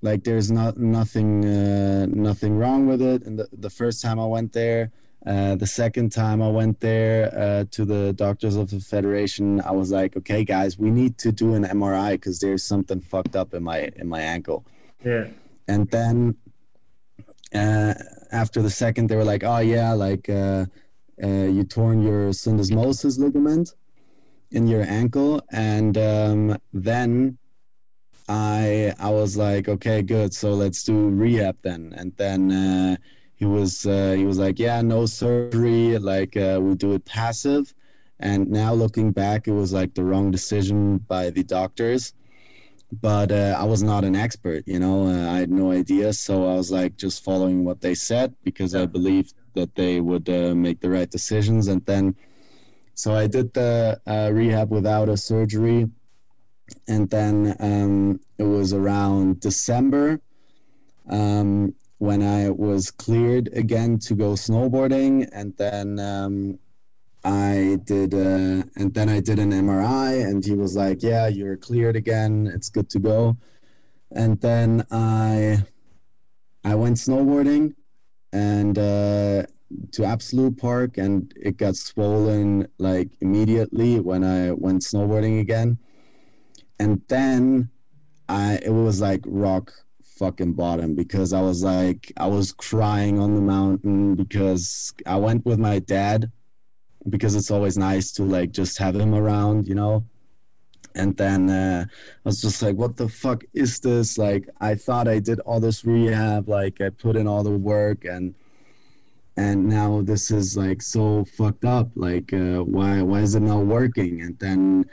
like 0.01 0.23
there's 0.23 0.51
not 0.51 0.77
nothing, 0.77 1.45
uh, 1.45 2.07
nothing 2.07 2.57
wrong 2.57 2.87
with 2.87 3.01
it. 3.01 3.23
And 3.25 3.37
the, 3.39 3.47
the 3.53 3.69
first 3.69 4.01
time 4.01 4.19
I 4.19 4.25
went 4.25 4.53
there, 4.53 4.91
uh, 5.25 5.55
the 5.55 5.67
second 5.67 6.11
time 6.11 6.41
I 6.41 6.47
went 6.47 6.79
there 6.79 7.33
uh, 7.37 7.65
to 7.71 7.83
the 7.83 8.13
doctors 8.13 8.55
of 8.55 8.69
the 8.69 8.79
federation, 8.79 9.59
I 9.61 9.71
was 9.71 9.91
like, 9.91 10.15
"Okay, 10.15 10.45
guys, 10.45 10.79
we 10.79 10.91
need 10.91 11.17
to 11.19 11.31
do 11.31 11.55
an 11.55 11.65
MRI 11.65 12.11
because 12.13 12.39
there's 12.39 12.63
something 12.63 13.01
fucked 13.01 13.35
up 13.35 13.53
in 13.53 13.63
my 13.63 13.91
in 13.97 14.07
my 14.07 14.21
ankle." 14.21 14.65
Yeah. 15.03 15.27
And 15.67 15.91
then 15.91 16.37
uh, 17.53 17.95
after 18.31 18.61
the 18.61 18.69
second, 18.69 19.07
they 19.09 19.17
were 19.17 19.25
like, 19.25 19.43
"Oh 19.43 19.59
yeah, 19.59 19.91
like 19.91 20.29
uh, 20.29 20.65
uh, 21.21 21.27
you 21.27 21.65
torn 21.65 22.01
your 22.01 22.29
syndesmosis 22.29 23.19
ligament 23.19 23.73
in 24.51 24.67
your 24.67 24.83
ankle," 24.83 25.41
and 25.51 25.97
um, 25.97 26.57
then 26.71 27.37
I 28.29 28.93
I 28.97 29.09
was 29.09 29.35
like, 29.35 29.67
"Okay, 29.67 30.01
good. 30.01 30.33
So 30.33 30.53
let's 30.53 30.81
do 30.81 31.09
rehab 31.09 31.57
then." 31.61 31.93
And 31.97 32.15
then 32.15 32.97
he 33.39 33.45
was 33.45 33.85
uh, 33.85 34.13
he 34.17 34.25
was 34.25 34.37
like, 34.37 34.59
yeah, 34.59 34.81
no 34.81 35.05
surgery, 35.05 35.97
like 35.97 36.35
uh, 36.35 36.59
we 36.61 36.75
do 36.75 36.91
it 36.91 37.05
passive. 37.05 37.73
And 38.19 38.49
now 38.51 38.73
looking 38.73 39.11
back, 39.11 39.47
it 39.47 39.53
was 39.53 39.71
like 39.71 39.93
the 39.93 40.03
wrong 40.03 40.29
decision 40.29 40.97
by 40.97 41.29
the 41.29 41.43
doctors. 41.43 42.13
But 42.91 43.31
uh, 43.31 43.55
I 43.57 43.63
was 43.63 43.81
not 43.81 44.03
an 44.03 44.15
expert, 44.15 44.63
you 44.67 44.77
know. 44.77 45.07
Uh, 45.07 45.31
I 45.31 45.37
had 45.37 45.51
no 45.51 45.71
idea, 45.71 46.11
so 46.11 46.49
I 46.49 46.55
was 46.55 46.69
like 46.69 46.97
just 46.97 47.23
following 47.23 47.63
what 47.63 47.79
they 47.79 47.95
said 47.95 48.35
because 48.43 48.75
I 48.75 48.85
believed 48.87 49.35
that 49.53 49.73
they 49.75 50.01
would 50.01 50.27
uh, 50.27 50.53
make 50.53 50.81
the 50.81 50.89
right 50.89 51.09
decisions. 51.09 51.69
And 51.69 51.85
then, 51.85 52.15
so 52.93 53.13
I 53.13 53.27
did 53.27 53.53
the 53.53 54.01
uh, 54.05 54.31
rehab 54.33 54.69
without 54.69 55.07
a 55.07 55.15
surgery, 55.15 55.89
and 56.89 57.09
then 57.09 57.55
um, 57.59 58.19
it 58.37 58.43
was 58.43 58.73
around 58.73 59.39
December. 59.39 60.19
Um, 61.09 61.75
when 61.99 62.23
I 62.23 62.49
was 62.49 62.91
cleared 62.91 63.49
again 63.53 63.99
to 63.99 64.15
go 64.15 64.31
snowboarding, 64.31 65.29
and 65.33 65.55
then 65.57 65.99
um, 65.99 66.59
I 67.23 67.77
did, 67.83 68.13
uh, 68.13 68.63
and 68.75 68.93
then 68.93 69.09
I 69.09 69.19
did 69.19 69.37
an 69.37 69.51
MRI, 69.51 70.25
and 70.25 70.43
he 70.43 70.55
was 70.55 70.75
like, 70.75 71.03
"Yeah, 71.03 71.27
you're 71.27 71.57
cleared 71.57 71.97
again. 71.97 72.49
It's 72.53 72.69
good 72.69 72.89
to 72.91 72.99
go." 72.99 73.37
And 74.11 74.39
then 74.41 74.85
I, 74.89 75.65
I 76.63 76.75
went 76.75 76.97
snowboarding, 76.97 77.75
and 78.31 78.77
uh, 78.77 79.43
to 79.91 80.05
Absolut 80.05 80.57
Park, 80.57 80.97
and 80.97 81.33
it 81.35 81.57
got 81.57 81.75
swollen 81.75 82.69
like 82.77 83.09
immediately 83.19 83.99
when 83.99 84.23
I 84.23 84.51
went 84.51 84.83
snowboarding 84.83 85.41
again, 85.41 85.79
and 86.79 87.01
then 87.09 87.71
I 88.29 88.59
it 88.63 88.71
was 88.71 89.01
like 89.01 89.23
rock 89.25 89.73
fucking 90.19 90.53
bottom 90.53 90.95
because 90.95 91.33
I 91.33 91.41
was 91.41 91.63
like 91.63 92.11
I 92.17 92.27
was 92.27 92.51
crying 92.51 93.19
on 93.19 93.35
the 93.35 93.41
mountain 93.41 94.15
because 94.15 94.93
I 95.05 95.15
went 95.15 95.45
with 95.45 95.59
my 95.59 95.79
dad 95.79 96.31
because 97.09 97.35
it's 97.35 97.51
always 97.51 97.77
nice 97.77 98.11
to 98.13 98.23
like 98.23 98.51
just 98.51 98.77
have 98.77 98.95
him 98.95 99.15
around, 99.15 99.67
you 99.67 99.75
know. 99.75 100.03
And 100.95 101.15
then 101.15 101.49
uh, 101.49 101.85
I 101.87 102.21
was 102.23 102.41
just 102.41 102.61
like, 102.61 102.75
what 102.75 102.97
the 102.97 103.07
fuck 103.07 103.43
is 103.53 103.79
this? 103.79 104.17
Like, 104.17 104.49
I 104.59 104.75
thought 104.75 105.07
I 105.07 105.19
did 105.19 105.39
all 105.41 105.59
this 105.59 105.85
rehab, 105.85 106.49
like, 106.49 106.81
I 106.81 106.89
put 106.89 107.15
in 107.15 107.27
all 107.27 107.43
the 107.43 107.51
work, 107.51 108.05
and 108.05 108.33
and 109.39 109.69
now 109.69 110.01
this 110.01 110.31
is 110.31 110.57
like 110.57 110.81
so 110.81 111.23
fucked 111.37 111.63
up 111.63 111.87
like 111.95 112.33
uh, 112.33 112.59
why 112.75 113.01
why 113.01 113.19
is 113.21 113.35
it 113.35 113.39
not 113.39 113.63
working 113.77 114.21
and 114.21 114.37
then 114.39 114.83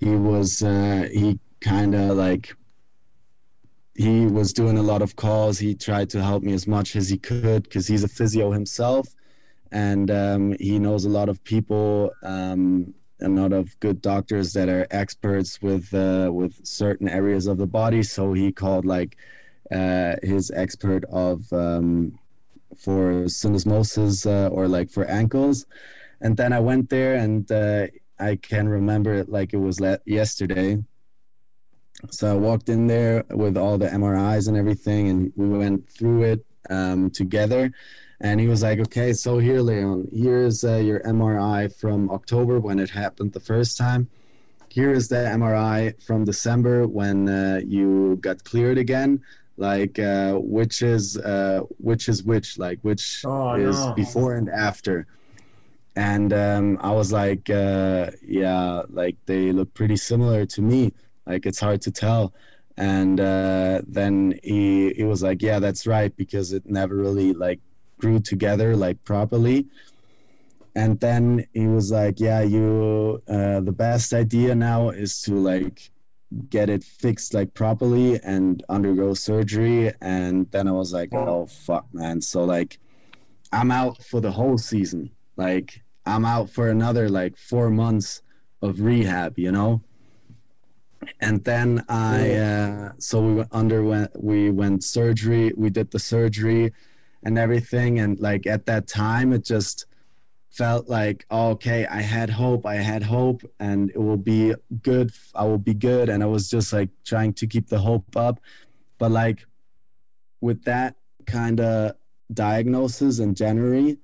he 0.00 0.16
was 0.16 0.62
uh, 0.62 1.06
he 1.12 1.38
kind 1.60 1.94
of 1.94 2.16
like 2.16 2.54
he 3.94 4.26
was 4.26 4.52
doing 4.52 4.78
a 4.78 4.82
lot 4.82 5.02
of 5.02 5.16
calls 5.16 5.58
he 5.58 5.74
tried 5.74 6.08
to 6.10 6.22
help 6.22 6.42
me 6.42 6.52
as 6.52 6.66
much 6.66 6.96
as 6.96 7.08
he 7.08 7.18
could 7.18 7.64
because 7.64 7.86
he's 7.86 8.04
a 8.04 8.08
physio 8.08 8.50
himself 8.50 9.08
and 9.70 10.10
um, 10.10 10.54
he 10.60 10.78
knows 10.78 11.04
a 11.04 11.08
lot 11.08 11.28
of 11.28 11.42
people 11.44 12.10
um, 12.22 12.94
a 13.20 13.28
lot 13.28 13.52
of 13.52 13.78
good 13.80 14.02
doctors 14.02 14.52
that 14.52 14.68
are 14.68 14.86
experts 14.90 15.60
with 15.62 15.92
uh, 15.94 16.30
with 16.32 16.64
certain 16.66 17.08
areas 17.08 17.46
of 17.46 17.58
the 17.58 17.66
body 17.66 18.02
so 18.02 18.32
he 18.32 18.50
called 18.50 18.84
like 18.84 19.16
uh, 19.72 20.16
his 20.22 20.50
expert 20.50 21.04
of 21.06 21.50
um, 21.52 22.18
for 22.76 23.24
syndesmosis 23.24 24.26
uh, 24.26 24.48
or 24.48 24.68
like 24.68 24.90
for 24.90 25.04
ankles. 25.06 25.66
And 26.20 26.36
then 26.36 26.52
I 26.52 26.60
went 26.60 26.90
there 26.90 27.14
and 27.14 27.50
uh, 27.50 27.86
I 28.18 28.36
can 28.36 28.68
remember 28.68 29.14
it 29.14 29.28
like 29.28 29.52
it 29.52 29.58
was 29.58 29.80
yesterday. 30.04 30.82
So 32.10 32.32
I 32.32 32.34
walked 32.34 32.68
in 32.68 32.86
there 32.86 33.24
with 33.30 33.56
all 33.56 33.78
the 33.78 33.88
MRIs 33.88 34.48
and 34.48 34.56
everything, 34.56 35.08
and 35.08 35.32
we 35.36 35.48
went 35.48 35.88
through 35.88 36.22
it 36.22 36.46
um, 36.68 37.10
together. 37.10 37.72
And 38.20 38.40
he 38.40 38.48
was 38.48 38.62
like, 38.62 38.78
"Okay, 38.78 39.12
so 39.12 39.38
here, 39.38 39.60
Leon, 39.60 40.08
here's 40.12 40.64
uh, 40.64 40.76
your 40.76 41.00
MRI 41.00 41.74
from 41.74 42.10
October 42.10 42.60
when 42.60 42.78
it 42.78 42.90
happened 42.90 43.32
the 43.32 43.40
first 43.40 43.76
time. 43.76 44.08
Here 44.68 44.92
is 44.92 45.08
the 45.08 45.16
MRI 45.16 46.02
from 46.02 46.24
December 46.24 46.86
when 46.86 47.28
uh, 47.28 47.60
you 47.64 48.16
got 48.16 48.42
cleared 48.44 48.78
again 48.78 49.22
like 49.56 49.98
uh, 49.98 50.34
which 50.34 50.82
is 50.82 51.16
uh, 51.18 51.60
which 51.78 52.08
is 52.08 52.22
which 52.22 52.58
like 52.58 52.78
which 52.82 53.22
oh, 53.24 53.54
is 53.54 53.76
no. 53.76 53.92
before 53.92 54.34
and 54.34 54.48
after 54.48 55.06
and 55.94 56.32
um, 56.32 56.78
i 56.80 56.90
was 56.90 57.12
like 57.12 57.50
uh, 57.50 58.10
yeah 58.22 58.82
like 58.88 59.16
they 59.26 59.52
look 59.52 59.72
pretty 59.74 59.96
similar 59.96 60.46
to 60.46 60.62
me 60.62 60.92
like 61.26 61.46
it's 61.46 61.60
hard 61.60 61.80
to 61.82 61.90
tell. 61.90 62.32
And 62.76 63.20
uh, 63.20 63.82
then 63.86 64.38
he 64.42 64.92
he 64.94 65.04
was 65.04 65.22
like 65.22 65.42
yeah 65.42 65.58
that's 65.58 65.86
right 65.86 66.14
because 66.16 66.52
it 66.52 66.64
never 66.66 66.94
really 66.96 67.32
like 67.32 67.60
grew 67.98 68.18
together 68.18 68.74
like 68.76 69.02
properly. 69.04 69.66
And 70.74 70.98
then 71.00 71.46
he 71.52 71.66
was 71.66 71.90
like 71.90 72.18
yeah 72.18 72.40
you 72.40 73.22
uh, 73.28 73.60
the 73.60 73.72
best 73.72 74.12
idea 74.12 74.54
now 74.54 74.90
is 74.90 75.20
to 75.22 75.34
like 75.34 75.90
get 76.48 76.70
it 76.70 76.82
fixed 76.82 77.34
like 77.34 77.52
properly 77.52 78.18
and 78.24 78.64
undergo 78.68 79.12
surgery. 79.12 79.92
And 80.00 80.50
then 80.50 80.66
i 80.66 80.72
was 80.72 80.92
like 80.92 81.12
oh 81.12 81.46
fuck 81.46 81.86
man. 81.92 82.20
So 82.22 82.44
like 82.44 82.78
i'm 83.52 83.70
out 83.70 84.02
for 84.02 84.20
the 84.20 84.32
whole 84.32 84.56
season. 84.56 85.10
Like 85.36 85.82
i'm 86.06 86.24
out 86.24 86.48
for 86.50 86.68
another 86.68 87.08
like 87.08 87.36
four 87.36 87.70
months 87.70 88.22
of 88.60 88.80
rehab 88.80 89.38
you 89.38 89.52
know 89.52 89.82
and 91.20 91.44
then 91.44 91.84
i 91.88 92.32
uh, 92.34 92.92
so 92.98 93.20
we 93.20 93.44
underwent 93.52 94.10
we 94.20 94.50
went 94.50 94.84
surgery 94.84 95.52
we 95.56 95.70
did 95.70 95.90
the 95.90 95.98
surgery 95.98 96.72
and 97.22 97.38
everything. 97.38 97.98
And 97.98 98.18
like 98.20 98.46
at 98.46 98.66
that 98.66 98.86
time 98.86 99.32
it 99.32 99.44
just 99.44 99.86
felt 100.50 100.86
like 100.86 101.24
oh, 101.30 101.50
okay 101.50 101.86
i 101.86 102.02
had 102.02 102.28
hope 102.28 102.66
i 102.66 102.74
had 102.74 103.02
hope 103.02 103.42
and 103.58 103.88
it 103.88 103.96
will 103.98 104.18
be 104.18 104.54
good 104.82 105.10
i 105.34 105.44
will 105.44 105.58
be 105.58 105.74
good. 105.74 106.08
And 106.08 106.22
i 106.22 106.26
was 106.26 106.50
just 106.50 106.72
like 106.72 106.90
trying 107.04 107.32
to 107.34 107.46
keep 107.46 107.68
the 107.68 107.78
hope 107.78 108.16
up. 108.16 108.40
But 108.98 109.10
like 109.12 109.46
with 110.40 110.64
that 110.64 110.96
kind 111.26 111.60
of 111.60 111.92
diagnosis 112.32 113.18
in 113.18 113.34
january 113.34 113.98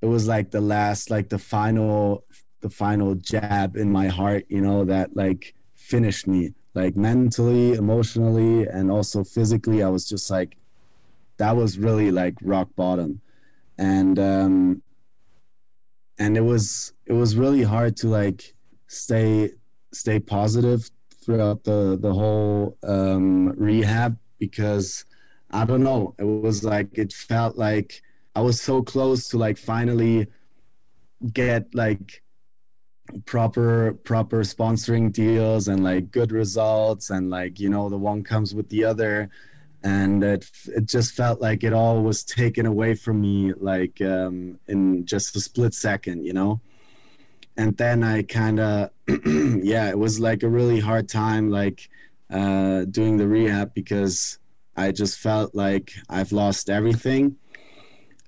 it 0.00 0.06
was 0.06 0.26
like 0.26 0.50
the 0.50 0.60
last 0.60 1.10
like 1.10 1.28
the 1.28 1.38
final 1.38 2.24
the 2.60 2.70
final 2.70 3.14
jab 3.14 3.76
in 3.76 3.92
my 3.92 4.08
heart 4.08 4.46
you 4.48 4.60
know 4.60 4.84
that 4.84 5.14
like 5.14 5.54
finished 5.92 6.26
me 6.26 6.52
like 6.74 6.94
mentally 6.96 7.74
emotionally 7.74 8.66
and 8.66 8.90
also 8.90 9.24
physically 9.24 9.82
i 9.82 9.88
was 9.88 10.04
just 10.08 10.30
like 10.30 10.56
that 11.38 11.56
was 11.56 11.78
really 11.78 12.10
like 12.10 12.34
rock 12.42 12.68
bottom. 12.76 13.20
And 13.78 14.18
um 14.18 14.82
and 16.18 16.36
it 16.36 16.42
was 16.42 16.92
it 17.06 17.12
was 17.12 17.36
really 17.36 17.62
hard 17.62 17.96
to 17.98 18.08
like 18.08 18.54
stay 18.86 19.50
stay 19.92 20.18
positive 20.18 20.90
throughout 21.22 21.64
the 21.64 21.98
the 22.00 22.12
whole 22.12 22.78
um, 22.82 23.48
rehab 23.56 24.16
because 24.38 25.04
I 25.50 25.64
don't 25.64 25.82
know 25.82 26.14
it 26.18 26.24
was 26.24 26.64
like 26.64 26.96
it 26.96 27.12
felt 27.12 27.56
like 27.56 28.02
I 28.34 28.40
was 28.40 28.60
so 28.60 28.82
close 28.82 29.28
to 29.28 29.38
like 29.38 29.58
finally 29.58 30.28
get 31.32 31.74
like 31.74 32.22
proper 33.24 33.94
proper 34.04 34.42
sponsoring 34.42 35.12
deals 35.12 35.68
and 35.68 35.82
like 35.82 36.10
good 36.10 36.32
results 36.32 37.10
and 37.10 37.30
like 37.30 37.58
you 37.60 37.68
know 37.68 37.88
the 37.88 37.98
one 37.98 38.22
comes 38.22 38.54
with 38.54 38.68
the 38.68 38.84
other. 38.84 39.30
And 39.82 40.24
it 40.24 40.50
it 40.66 40.86
just 40.86 41.14
felt 41.14 41.40
like 41.40 41.62
it 41.62 41.72
all 41.72 42.02
was 42.02 42.24
taken 42.24 42.66
away 42.66 42.94
from 42.94 43.20
me 43.20 43.52
like 43.54 44.00
um, 44.00 44.58
in 44.66 45.06
just 45.06 45.36
a 45.36 45.40
split 45.40 45.74
second 45.74 46.24
you 46.24 46.32
know? 46.32 46.60
And 47.56 47.76
then 47.76 48.02
i 48.04 48.22
kind 48.22 48.60
of 48.60 48.90
yeah 49.26 49.88
it 49.88 49.98
was 49.98 50.20
like 50.20 50.42
a 50.42 50.48
really 50.48 50.80
hard 50.80 51.08
time 51.08 51.50
like 51.50 51.88
uh, 52.30 52.84
doing 52.84 53.16
the 53.16 53.28
rehab 53.28 53.72
because 53.72 54.38
i 54.76 54.90
just 54.92 55.18
felt 55.18 55.54
like 55.54 55.92
i've 56.10 56.32
lost 56.32 56.68
everything 56.68 57.36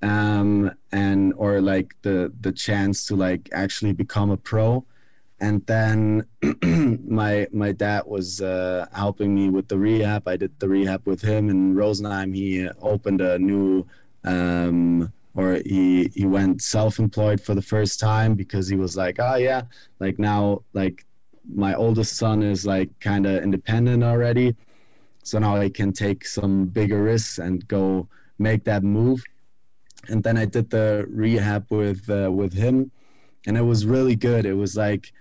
um, 0.02 0.70
and 0.92 1.34
or 1.36 1.60
like 1.60 1.94
the 2.02 2.32
the 2.40 2.52
chance 2.52 3.06
to 3.06 3.16
like 3.16 3.48
actually 3.52 3.92
become 3.92 4.30
a 4.30 4.36
pro 4.36 4.84
and 5.40 5.64
then 5.66 6.26
my 7.08 7.46
my 7.52 7.72
dad 7.72 8.02
was 8.06 8.40
uh, 8.40 8.86
helping 8.92 9.34
me 9.34 9.50
with 9.50 9.68
the 9.68 9.78
rehab. 9.78 10.26
I 10.26 10.36
did 10.36 10.58
the 10.58 10.68
rehab 10.68 11.06
with 11.06 11.22
him 11.22 11.48
in 11.48 11.74
Rosenheim. 11.74 12.34
He 12.34 12.68
opened 12.80 13.20
a 13.20 13.38
new, 13.38 13.86
um, 14.24 15.12
or 15.34 15.60
he 15.64 16.10
he 16.14 16.26
went 16.26 16.62
self-employed 16.62 17.40
for 17.40 17.54
the 17.54 17.62
first 17.62 18.00
time 18.00 18.34
because 18.34 18.68
he 18.68 18.76
was 18.76 18.96
like, 18.96 19.16
oh 19.20 19.36
yeah, 19.36 19.62
like 20.00 20.18
now 20.18 20.62
like 20.72 21.06
my 21.54 21.74
oldest 21.74 22.16
son 22.16 22.42
is 22.42 22.66
like 22.66 22.90
kind 23.00 23.24
of 23.24 23.42
independent 23.42 24.02
already, 24.02 24.56
so 25.22 25.38
now 25.38 25.56
I 25.56 25.68
can 25.68 25.92
take 25.92 26.26
some 26.26 26.66
bigger 26.66 27.02
risks 27.02 27.38
and 27.38 27.66
go 27.68 28.08
make 28.38 28.64
that 28.64 28.82
move. 28.82 29.22
And 30.06 30.22
then 30.22 30.36
I 30.36 30.44
did 30.44 30.70
the 30.70 31.06
rehab 31.08 31.66
with 31.70 32.08
uh, 32.08 32.30
with 32.30 32.54
him, 32.54 32.90
and 33.46 33.56
it 33.56 33.62
was 33.62 33.84
really 33.84 34.16
good. 34.16 34.46
It 34.46 34.54
was 34.54 34.76
like 34.76 35.12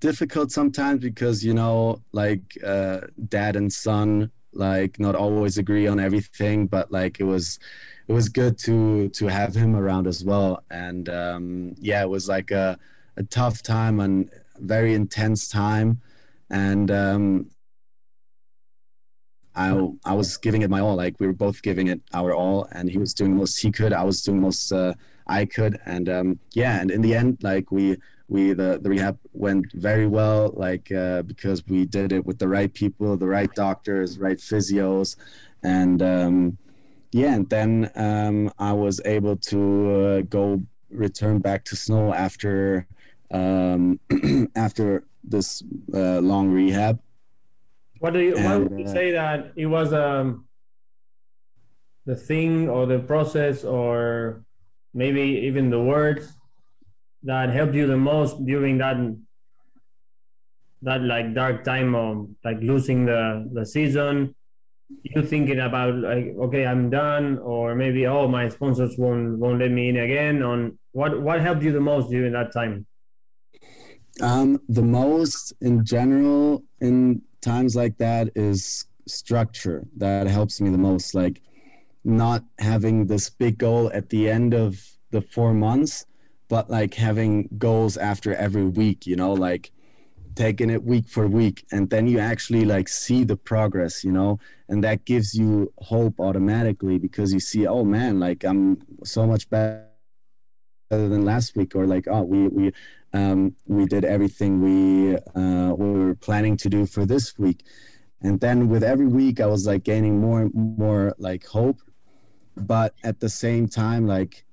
difficult 0.00 0.50
sometimes 0.50 1.00
because 1.00 1.44
you 1.44 1.54
know 1.54 2.00
like 2.12 2.58
uh, 2.64 3.00
dad 3.28 3.56
and 3.56 3.72
son 3.72 4.30
like 4.52 4.98
not 4.98 5.14
always 5.14 5.58
agree 5.58 5.86
on 5.86 5.98
everything 5.98 6.66
but 6.66 6.90
like 6.90 7.20
it 7.20 7.24
was 7.24 7.58
it 8.08 8.12
was 8.12 8.28
good 8.28 8.58
to 8.58 9.08
to 9.10 9.26
have 9.26 9.54
him 9.54 9.74
around 9.74 10.06
as 10.06 10.24
well 10.24 10.62
and 10.70 11.08
um 11.08 11.74
yeah 11.78 12.02
it 12.02 12.08
was 12.08 12.28
like 12.28 12.50
a, 12.50 12.78
a 13.16 13.22
tough 13.22 13.62
time 13.62 14.00
and 14.00 14.30
very 14.58 14.92
intense 14.92 15.48
time 15.48 16.00
and 16.50 16.90
um 16.90 17.46
I 19.54 19.88
I 20.04 20.14
was 20.14 20.36
giving 20.36 20.62
it 20.62 20.70
my 20.70 20.80
all. 20.80 20.96
Like 20.96 21.20
we 21.20 21.26
were 21.26 21.32
both 21.32 21.62
giving 21.62 21.86
it 21.88 22.00
our 22.12 22.34
all, 22.34 22.68
and 22.72 22.90
he 22.90 22.98
was 22.98 23.14
doing 23.14 23.32
the 23.32 23.36
most 23.36 23.60
he 23.60 23.70
could. 23.70 23.92
I 23.92 24.04
was 24.04 24.22
doing 24.22 24.38
the 24.38 24.42
most 24.42 24.72
uh, 24.72 24.94
I 25.26 25.44
could, 25.44 25.78
and 25.86 26.08
um, 26.08 26.38
yeah. 26.52 26.80
And 26.80 26.90
in 26.90 27.02
the 27.02 27.14
end, 27.14 27.38
like 27.42 27.70
we 27.70 27.96
we 28.32 28.54
the, 28.54 28.78
the 28.82 28.88
rehab 28.88 29.18
went 29.34 29.70
very 29.72 30.06
well 30.06 30.52
like 30.56 30.90
uh, 30.90 31.20
because 31.22 31.66
we 31.66 31.84
did 31.84 32.12
it 32.12 32.24
with 32.24 32.38
the 32.38 32.48
right 32.48 32.72
people 32.72 33.16
the 33.16 33.26
right 33.26 33.52
doctors 33.54 34.18
right 34.18 34.38
physios 34.38 35.16
and 35.62 36.02
um, 36.02 36.56
yeah 37.12 37.34
and 37.34 37.50
then 37.50 37.90
um, 37.94 38.50
i 38.58 38.72
was 38.72 39.00
able 39.04 39.36
to 39.36 39.60
uh, 39.90 40.20
go 40.22 40.62
return 40.90 41.38
back 41.38 41.64
to 41.64 41.76
snow 41.76 42.14
after 42.14 42.86
um, 43.30 44.00
after 44.56 45.04
this 45.22 45.62
uh, 45.94 46.20
long 46.20 46.48
rehab 46.50 46.98
what 48.02 48.12
do 48.14 48.18
you 48.18 48.34
and, 48.36 48.44
why 48.44 48.56
would 48.56 48.78
you 48.80 48.84
uh, 48.84 48.92
say 48.92 49.12
that 49.12 49.52
it 49.54 49.66
was 49.66 49.92
um 49.92 50.44
the 52.04 52.16
thing 52.16 52.68
or 52.68 52.84
the 52.84 52.98
process 52.98 53.62
or 53.62 54.42
maybe 54.92 55.22
even 55.48 55.70
the 55.70 55.80
words 55.80 56.24
that 57.22 57.50
helped 57.50 57.74
you 57.74 57.86
the 57.86 57.96
most 57.96 58.44
during 58.44 58.78
that 58.78 58.96
that 60.82 61.00
like 61.02 61.32
dark 61.32 61.62
time 61.62 61.94
of 61.94 62.28
like 62.44 62.58
losing 62.60 63.06
the 63.06 63.48
the 63.52 63.64
season? 63.64 64.34
You 65.04 65.22
thinking 65.22 65.60
about 65.60 65.94
like 65.94 66.34
okay 66.46 66.66
i'm 66.66 66.90
done 66.90 67.38
or 67.38 67.74
maybe 67.74 68.06
oh 68.06 68.26
my 68.26 68.48
sponsors 68.48 68.98
won't 68.98 69.38
won't 69.38 69.60
let 69.60 69.70
me 69.70 69.90
in 69.90 69.96
again? 69.96 70.42
On 70.42 70.76
what 70.90 71.22
what 71.22 71.40
helped 71.40 71.62
you 71.62 71.70
the 71.70 71.86
most 71.92 72.10
during 72.10 72.32
that 72.32 72.52
time? 72.52 72.84
Um 74.20 74.58
the 74.68 74.82
most 74.82 75.54
in 75.60 75.84
general 75.84 76.64
in 76.80 77.22
times 77.42 77.76
like 77.76 77.98
that 77.98 78.30
is 78.34 78.86
structure 79.06 79.84
that 79.96 80.26
helps 80.26 80.60
me 80.60 80.70
the 80.70 80.78
most. 80.78 81.14
Like 81.14 81.42
not 82.04 82.44
having 82.58 83.06
this 83.06 83.28
big 83.28 83.58
goal 83.58 83.90
at 83.92 84.08
the 84.08 84.28
end 84.28 84.54
of 84.54 84.96
the 85.10 85.20
four 85.20 85.52
months, 85.52 86.06
but 86.48 86.70
like 86.70 86.94
having 86.94 87.48
goals 87.58 87.96
after 87.96 88.34
every 88.34 88.64
week, 88.64 89.06
you 89.06 89.16
know, 89.16 89.32
like 89.32 89.70
taking 90.34 90.70
it 90.70 90.82
week 90.82 91.08
for 91.08 91.26
week. 91.26 91.64
And 91.70 91.90
then 91.90 92.06
you 92.06 92.18
actually 92.18 92.64
like 92.64 92.88
see 92.88 93.24
the 93.24 93.36
progress 93.36 94.02
you 94.02 94.12
know 94.12 94.38
and 94.72 94.82
that 94.82 95.04
gives 95.04 95.34
you 95.34 95.70
hope 95.78 96.18
automatically 96.18 96.98
because 96.98 97.32
you 97.32 97.38
see 97.38 97.66
oh 97.66 97.84
man 97.84 98.18
like 98.18 98.42
i'm 98.42 98.80
so 99.04 99.26
much 99.26 99.48
better 99.50 99.84
than 100.90 101.26
last 101.26 101.54
week 101.54 101.76
or 101.76 101.86
like 101.86 102.08
oh 102.08 102.22
we 102.22 102.48
we 102.48 102.72
um 103.12 103.54
we 103.66 103.86
did 103.86 104.04
everything 104.04 104.60
we 104.60 105.16
uh 105.16 105.72
we 105.74 105.90
were 105.98 106.14
planning 106.14 106.56
to 106.56 106.68
do 106.68 106.86
for 106.86 107.04
this 107.04 107.38
week. 107.38 107.64
And 108.24 108.40
then 108.40 108.68
with 108.68 108.84
every 108.84 109.08
week 109.08 109.40
i 109.40 109.46
was 109.46 109.66
like 109.66 109.82
gaining 109.84 110.20
more 110.20 110.42
and 110.42 110.54
more 110.54 111.14
like 111.18 111.46
hope. 111.46 111.80
But 112.56 112.94
at 113.02 113.20
the 113.20 113.28
same 113.28 113.68
time 113.68 114.06
like 114.06 114.44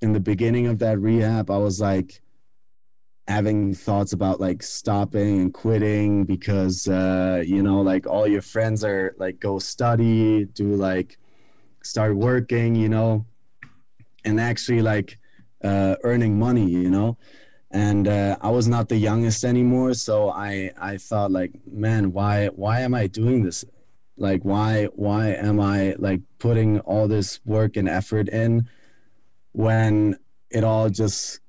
in 0.00 0.12
the 0.12 0.20
beginning 0.20 0.66
of 0.66 0.78
that 0.78 0.98
rehab 0.98 1.50
i 1.50 1.58
was 1.58 1.80
like 1.80 2.22
having 3.28 3.72
thoughts 3.74 4.12
about 4.12 4.40
like 4.40 4.62
stopping 4.62 5.40
and 5.40 5.54
quitting 5.54 6.24
because 6.24 6.88
uh 6.88 7.42
you 7.46 7.62
know 7.62 7.80
like 7.80 8.06
all 8.06 8.26
your 8.26 8.42
friends 8.42 8.82
are 8.82 9.14
like 9.18 9.38
go 9.38 9.58
study 9.58 10.44
do 10.46 10.74
like 10.74 11.16
start 11.82 12.16
working 12.16 12.74
you 12.74 12.88
know 12.88 13.24
and 14.24 14.40
actually 14.40 14.82
like 14.82 15.18
uh 15.62 15.94
earning 16.02 16.38
money 16.38 16.68
you 16.68 16.90
know 16.90 17.16
and 17.70 18.08
uh, 18.08 18.36
I 18.40 18.50
was 18.50 18.66
not 18.66 18.88
the 18.88 18.96
youngest 18.96 19.44
anymore. 19.44 19.94
So 19.94 20.30
I 20.30 20.72
I 20.80 20.96
thought 20.96 21.30
like, 21.30 21.52
man, 21.66 22.12
why 22.12 22.46
why 22.48 22.80
am 22.80 22.94
I 22.94 23.06
doing 23.06 23.44
this? 23.44 23.64
Like 24.16 24.42
why 24.42 24.86
why 24.94 25.28
am 25.28 25.60
I 25.60 25.94
like 25.98 26.20
putting 26.38 26.80
all 26.80 27.06
this 27.06 27.40
work 27.44 27.76
and 27.76 27.88
effort 27.88 28.28
in 28.28 28.68
when 29.52 30.16
it 30.50 30.64
all 30.64 30.90
just 30.90 31.40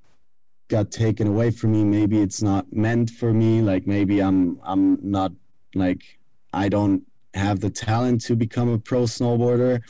got 0.67 0.91
taken 0.91 1.27
away 1.27 1.51
from 1.51 1.71
me? 1.71 1.83
Maybe 1.83 2.21
it's 2.21 2.41
not 2.41 2.71
meant 2.71 3.09
for 3.09 3.33
me. 3.33 3.61
Like 3.61 3.87
maybe 3.87 4.19
I'm 4.19 4.59
I'm 4.63 4.99
not 5.01 5.31
like 5.73 6.19
I 6.53 6.69
don't 6.69 7.03
have 7.33 7.61
the 7.61 7.69
talent 7.69 8.21
to 8.21 8.35
become 8.35 8.69
a 8.69 8.77
pro 8.77 9.03
snowboarder, 9.03 9.81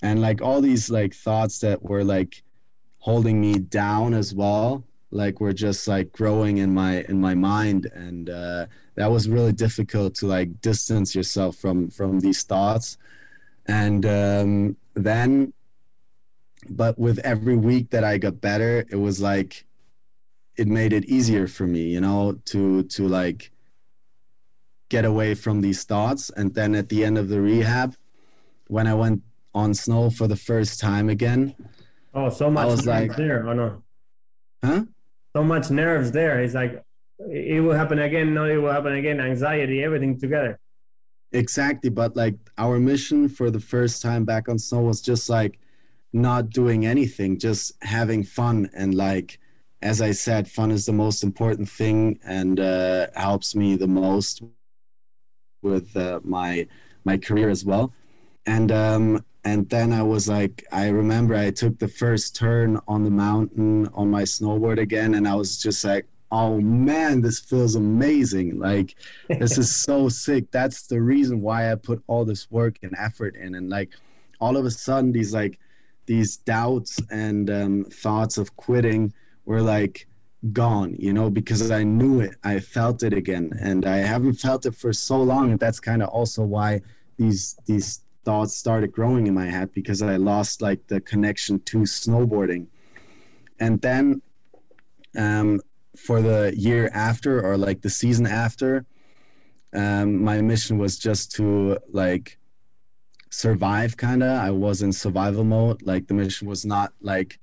and 0.00 0.22
like 0.22 0.40
all 0.40 0.62
these 0.62 0.88
like 0.88 1.12
thoughts 1.12 1.58
that 1.58 1.82
were 1.82 2.04
like 2.04 2.42
holding 2.98 3.40
me 3.40 3.58
down 3.58 4.14
as 4.14 4.34
well 4.34 4.84
like 5.10 5.40
were 5.40 5.52
just 5.52 5.88
like 5.88 6.12
growing 6.12 6.58
in 6.58 6.72
my 6.72 7.02
in 7.08 7.20
my 7.20 7.34
mind. 7.34 7.86
And 7.94 8.30
uh, 8.30 8.66
that 8.94 9.10
was 9.10 9.28
really 9.28 9.52
difficult 9.52 10.14
to 10.16 10.26
like 10.26 10.60
distance 10.60 11.14
yourself 11.14 11.56
from 11.56 11.90
from 11.90 12.20
these 12.20 12.42
thoughts. 12.42 12.96
And 13.66 14.04
um, 14.06 14.76
then 14.94 15.52
but 16.68 16.98
with 16.98 17.18
every 17.20 17.56
week 17.56 17.90
that 17.90 18.04
i 18.04 18.18
got 18.18 18.40
better 18.40 18.84
it 18.90 18.96
was 18.96 19.20
like 19.20 19.64
it 20.56 20.68
made 20.68 20.92
it 20.92 21.04
easier 21.06 21.46
for 21.46 21.66
me 21.66 21.84
you 21.84 22.00
know 22.00 22.38
to 22.44 22.82
to 22.84 23.08
like 23.08 23.50
get 24.88 25.04
away 25.04 25.34
from 25.36 25.60
these 25.60 25.84
thoughts. 25.84 26.30
And 26.30 26.52
then 26.54 26.74
at 26.74 26.88
the 26.88 27.04
end 27.04 27.16
of 27.16 27.28
the 27.28 27.40
rehab 27.40 27.96
when 28.66 28.86
i 28.86 28.94
went 28.94 29.22
on 29.54 29.74
snow 29.74 30.10
for 30.10 30.26
the 30.26 30.36
first 30.36 30.78
time 30.80 31.08
again 31.08 31.54
oh 32.14 32.28
so 32.28 32.50
much 32.50 32.62
I 32.62 32.66
was 32.66 32.86
like 32.86 33.16
there 33.16 33.46
or 33.46 33.54
no. 33.54 33.82
Huh 34.62 34.84
so 35.34 35.44
much 35.44 35.70
nerves 35.70 36.12
there. 36.12 36.40
It's 36.40 36.54
like 36.54 36.82
it 37.18 37.62
will 37.62 37.74
happen 37.74 37.98
again, 37.98 38.34
no, 38.34 38.44
it 38.46 38.56
will 38.56 38.72
happen 38.72 38.94
again, 38.94 39.20
anxiety, 39.20 39.84
everything 39.84 40.18
together. 40.18 40.58
Exactly. 41.32 41.90
But 41.90 42.16
like 42.16 42.36
our 42.58 42.78
mission 42.78 43.28
for 43.28 43.50
the 43.50 43.60
first 43.60 44.02
time 44.02 44.24
back 44.24 44.48
on 44.48 44.58
snow 44.58 44.80
was 44.80 45.00
just 45.00 45.28
like 45.28 45.58
not 46.12 46.50
doing 46.50 46.86
anything, 46.86 47.38
just 47.38 47.72
having 47.82 48.24
fun. 48.24 48.70
And 48.74 48.94
like, 48.94 49.38
as 49.82 50.02
I 50.02 50.12
said, 50.12 50.50
fun 50.50 50.70
is 50.70 50.86
the 50.86 50.92
most 50.92 51.22
important 51.22 51.68
thing 51.68 52.18
and 52.24 52.58
uh, 52.58 53.06
helps 53.14 53.54
me 53.54 53.76
the 53.76 53.86
most 53.86 54.42
with 55.62 55.96
uh, 55.96 56.20
my 56.24 56.66
my 57.04 57.16
career 57.16 57.48
as 57.48 57.64
well. 57.64 57.92
And 58.46 58.72
um, 58.72 59.24
and 59.44 59.68
then 59.70 59.92
I 59.92 60.02
was 60.02 60.28
like, 60.28 60.66
I 60.70 60.88
remember 60.88 61.34
I 61.34 61.50
took 61.50 61.78
the 61.78 61.88
first 61.88 62.36
turn 62.36 62.78
on 62.86 63.04
the 63.04 63.10
mountain 63.10 63.88
on 63.94 64.10
my 64.10 64.22
snowboard 64.22 64.78
again, 64.78 65.14
and 65.14 65.26
I 65.26 65.34
was 65.34 65.60
just 65.60 65.84
like, 65.84 66.06
oh 66.32 66.60
man, 66.60 67.22
this 67.22 67.40
feels 67.40 67.74
amazing. 67.74 68.58
Like, 68.58 68.94
this 69.28 69.58
is 69.58 69.74
so 69.74 70.08
sick. 70.26 70.50
That's 70.50 70.86
the 70.86 71.00
reason 71.00 71.40
why 71.40 71.72
I 71.72 71.74
put 71.74 72.02
all 72.06 72.24
this 72.24 72.50
work 72.50 72.76
and 72.82 72.94
effort 72.98 73.34
in. 73.36 73.54
And 73.54 73.70
like, 73.70 73.90
all 74.40 74.56
of 74.56 74.64
a 74.64 74.70
sudden, 74.70 75.12
these 75.12 75.34
like, 75.34 75.58
these 76.06 76.36
doubts 76.36 77.00
and 77.10 77.50
um, 77.50 77.84
thoughts 77.84 78.36
of 78.36 78.56
quitting 78.56 79.12
were 79.44 79.62
like 79.62 80.06
gone, 80.52 80.96
you 80.98 81.12
know, 81.12 81.30
because 81.30 81.70
I 81.70 81.82
knew 81.82 82.20
it. 82.20 82.34
I 82.42 82.60
felt 82.60 83.02
it 83.02 83.12
again, 83.12 83.52
and 83.60 83.86
I 83.86 83.98
haven't 83.98 84.34
felt 84.34 84.66
it 84.66 84.74
for 84.74 84.92
so 84.92 85.22
long, 85.22 85.50
and 85.50 85.60
that's 85.60 85.80
kind 85.80 86.02
of 86.02 86.08
also 86.08 86.42
why 86.44 86.82
these 87.16 87.56
these 87.66 88.00
thoughts 88.24 88.56
started 88.56 88.92
growing 88.92 89.26
in 89.26 89.34
my 89.34 89.46
head 89.46 89.72
because 89.72 90.02
I 90.02 90.16
lost 90.16 90.62
like 90.62 90.86
the 90.88 91.00
connection 91.00 91.60
to 91.60 91.78
snowboarding. 91.78 92.66
And 93.58 93.80
then 93.80 94.22
um, 95.16 95.60
for 95.96 96.20
the 96.22 96.54
year 96.56 96.90
after 96.94 97.44
or 97.44 97.56
like 97.56 97.82
the 97.82 97.90
season 97.90 98.26
after, 98.26 98.86
um, 99.72 100.22
my 100.22 100.40
mission 100.40 100.78
was 100.78 100.98
just 100.98 101.32
to 101.32 101.78
like 101.92 102.38
survive 103.30 103.96
kind 103.96 104.22
of. 104.22 104.40
I 104.40 104.50
was 104.50 104.82
in 104.82 104.92
survival 104.92 105.44
mode. 105.44 105.82
Like 105.82 106.08
the 106.08 106.14
mission 106.14 106.48
was 106.48 106.64
not 106.64 106.92
like, 107.00 107.38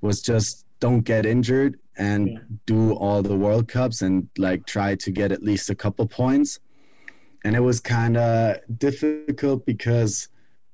was 0.00 0.20
just 0.22 0.66
don't 0.80 1.02
get 1.02 1.26
injured 1.26 1.78
and 1.96 2.28
yeah. 2.28 2.38
do 2.66 2.94
all 2.94 3.22
the 3.22 3.36
World 3.36 3.68
Cups 3.68 4.02
and 4.02 4.28
like 4.38 4.66
try 4.66 4.94
to 4.94 5.10
get 5.10 5.32
at 5.32 5.42
least 5.42 5.70
a 5.70 5.74
couple 5.74 6.06
points 6.06 6.58
and 7.44 7.56
it 7.56 7.60
was 7.60 7.80
kind 7.80 8.16
of 8.16 8.56
difficult 8.78 9.66
because 9.66 10.28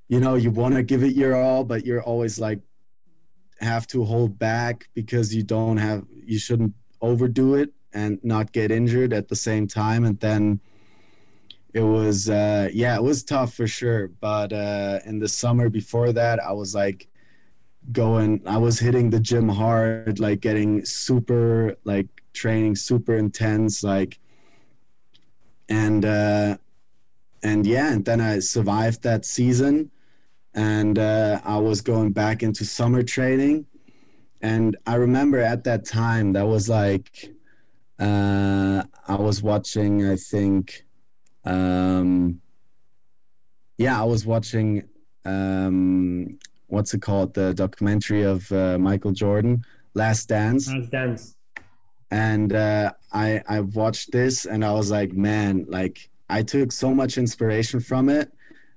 you 0.08 0.20
know 0.20 0.34
you 0.34 0.50
want 0.50 0.74
to 0.74 0.82
give 0.82 1.02
it 1.02 1.14
your 1.14 1.36
all 1.36 1.64
but 1.64 1.84
you're 1.84 2.02
always 2.02 2.38
like 2.38 2.60
have 3.60 3.86
to 3.88 4.04
hold 4.04 4.38
back 4.38 4.88
because 4.94 5.34
you 5.34 5.42
don't 5.42 5.78
have 5.78 6.04
you 6.24 6.38
shouldn't 6.38 6.74
overdo 7.00 7.54
it 7.54 7.70
and 7.92 8.18
not 8.22 8.52
get 8.52 8.70
injured 8.70 9.12
at 9.12 9.28
the 9.28 9.36
same 9.36 9.66
time. 9.66 10.04
And 10.04 10.18
then 10.20 10.60
it 11.74 11.82
was 11.82 12.30
uh 12.30 12.68
yeah 12.72 12.96
it 12.96 13.02
was 13.02 13.22
tough 13.22 13.54
for 13.54 13.66
sure. 13.66 14.08
But 14.08 14.52
uh 14.52 15.00
in 15.04 15.18
the 15.18 15.28
summer 15.28 15.68
before 15.68 16.12
that 16.12 16.40
i 16.42 16.52
was 16.52 16.74
like 16.74 17.08
going 17.92 18.42
i 18.46 18.58
was 18.58 18.78
hitting 18.78 19.08
the 19.08 19.20
gym 19.20 19.48
hard 19.48 20.20
like 20.20 20.40
getting 20.40 20.84
super 20.84 21.74
like 21.84 22.06
training 22.34 22.76
super 22.76 23.16
intense 23.16 23.82
like 23.82 24.18
and 25.68 26.04
uh, 26.04 26.56
and 27.42 27.66
yeah, 27.66 27.92
and 27.92 28.04
then 28.04 28.20
I 28.20 28.38
survived 28.40 29.02
that 29.02 29.24
season, 29.24 29.90
and 30.54 30.98
uh, 30.98 31.40
I 31.44 31.58
was 31.58 31.80
going 31.80 32.12
back 32.12 32.42
into 32.42 32.64
summer 32.64 33.02
training, 33.02 33.66
and 34.40 34.76
I 34.86 34.94
remember 34.94 35.38
at 35.38 35.64
that 35.64 35.84
time 35.84 36.32
that 36.32 36.46
was 36.46 36.68
like 36.68 37.30
uh, 37.98 38.82
I 39.06 39.16
was 39.16 39.42
watching, 39.42 40.08
I 40.08 40.16
think, 40.16 40.84
um, 41.44 42.40
yeah, 43.76 44.00
I 44.00 44.04
was 44.04 44.24
watching 44.24 44.84
um, 45.24 46.38
what's 46.66 46.94
it 46.94 47.02
called, 47.02 47.34
the 47.34 47.54
documentary 47.54 48.22
of 48.22 48.50
uh, 48.52 48.78
Michael 48.78 49.12
Jordan, 49.12 49.64
Last 49.94 50.28
Dance. 50.28 50.68
Last 50.68 50.90
Dance 50.90 51.34
and 52.10 52.52
uh, 52.52 52.92
I 53.12 53.42
I 53.48 53.60
watched 53.60 54.12
this 54.12 54.44
and 54.44 54.64
I 54.64 54.72
was 54.72 54.90
like, 54.90 55.12
man, 55.12 55.66
like 55.68 56.08
I 56.28 56.42
took 56.42 56.72
so 56.72 56.94
much 56.94 57.18
inspiration 57.18 57.80
from 57.80 58.08
it, 58.08 58.32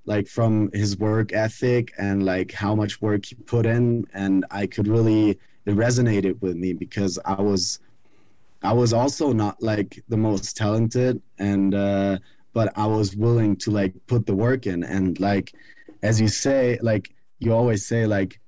like 0.06 0.28
from 0.28 0.70
his 0.74 0.98
work 0.98 1.34
ethic 1.34 1.94
and 1.98 2.26
like 2.26 2.52
how 2.52 2.76
much 2.76 3.02
work 3.02 3.26
he 3.26 3.36
put 3.36 3.66
in, 3.66 4.06
and 4.14 4.46
I 4.52 4.68
could 4.68 4.88
really 4.88 5.40
it 5.66 5.76
resonated 5.76 6.42
with 6.42 6.56
me 6.56 6.74
because 6.74 7.20
I 7.26 7.42
was 7.42 7.80
I 8.64 8.74
was 8.74 8.94
also 8.94 9.32
not 9.32 9.62
like 9.62 10.04
the 10.10 10.18
most 10.18 10.56
talented 10.58 11.22
and 11.40 11.74
uh, 11.74 12.18
but 12.54 12.72
I 12.76 12.86
was 12.86 13.16
willing 13.16 13.56
to 13.58 13.72
like 13.72 13.94
put 14.08 14.26
the 14.26 14.36
work 14.36 14.68
in. 14.68 14.84
And 14.84 15.20
like 15.20 15.54
as 16.04 16.20
you 16.20 16.28
say 16.28 16.78
like 16.82 17.14
you 17.40 17.54
always 17.54 17.86
say 17.86 18.06
like 18.06 18.40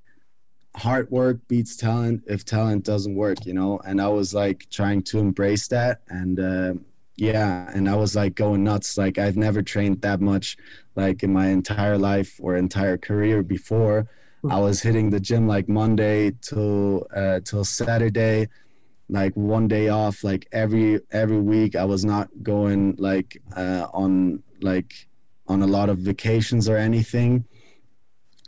hard 0.76 1.09
work 1.11 1.39
beats 1.47 1.76
talent 1.76 2.24
if 2.28 2.43
talent 2.43 2.84
doesn't 2.84 3.15
work 3.15 3.45
you 3.45 3.53
know? 3.53 3.80
And 3.86 4.01
i 4.01 4.07
was 4.07 4.34
like 4.34 4.67
trying 4.69 5.03
to 5.03 5.19
embrace 5.19 5.67
that 5.69 6.01
and 6.09 6.39
uh, 6.39 6.74
yeah 7.15 7.69
and 7.74 7.88
i 7.89 7.95
was 7.95 8.15
like 8.15 8.36
going 8.36 8.63
nuts. 8.63 8.97
Like 8.97 9.17
i've 9.17 9.38
never 9.38 9.61
trained 9.61 10.01
that 10.01 10.21
much 10.21 10.57
like 10.95 11.24
in 11.24 11.32
my 11.34 11.47
entire 11.47 11.97
life 11.97 12.39
or 12.41 12.55
entire 12.55 12.97
career 12.97 13.43
before. 13.43 14.07
I 14.49 14.59
was 14.59 14.82
hitting 14.82 15.09
the 15.09 15.21
gym 15.21 15.47
like 15.47 15.69
monday 15.69 16.32
till 16.41 17.07
uh, 17.15 17.39
till 17.45 17.63
saturday 17.63 18.49
like 19.09 19.34
one 19.36 19.67
day 19.67 19.89
off 19.89 20.24
like 20.24 20.47
every 20.51 20.99
every 21.11 21.39
week 21.39 21.76
i 21.76 21.86
was 21.86 22.03
not 22.03 22.28
going 22.41 22.95
like 22.97 23.41
uh, 23.55 23.88
on 23.93 24.41
like 24.61 25.07
on 25.47 25.61
a 25.61 25.67
lot 25.67 25.89
of 25.89 25.97
vacations 25.99 26.67
or 26.67 26.78
anything 26.78 27.45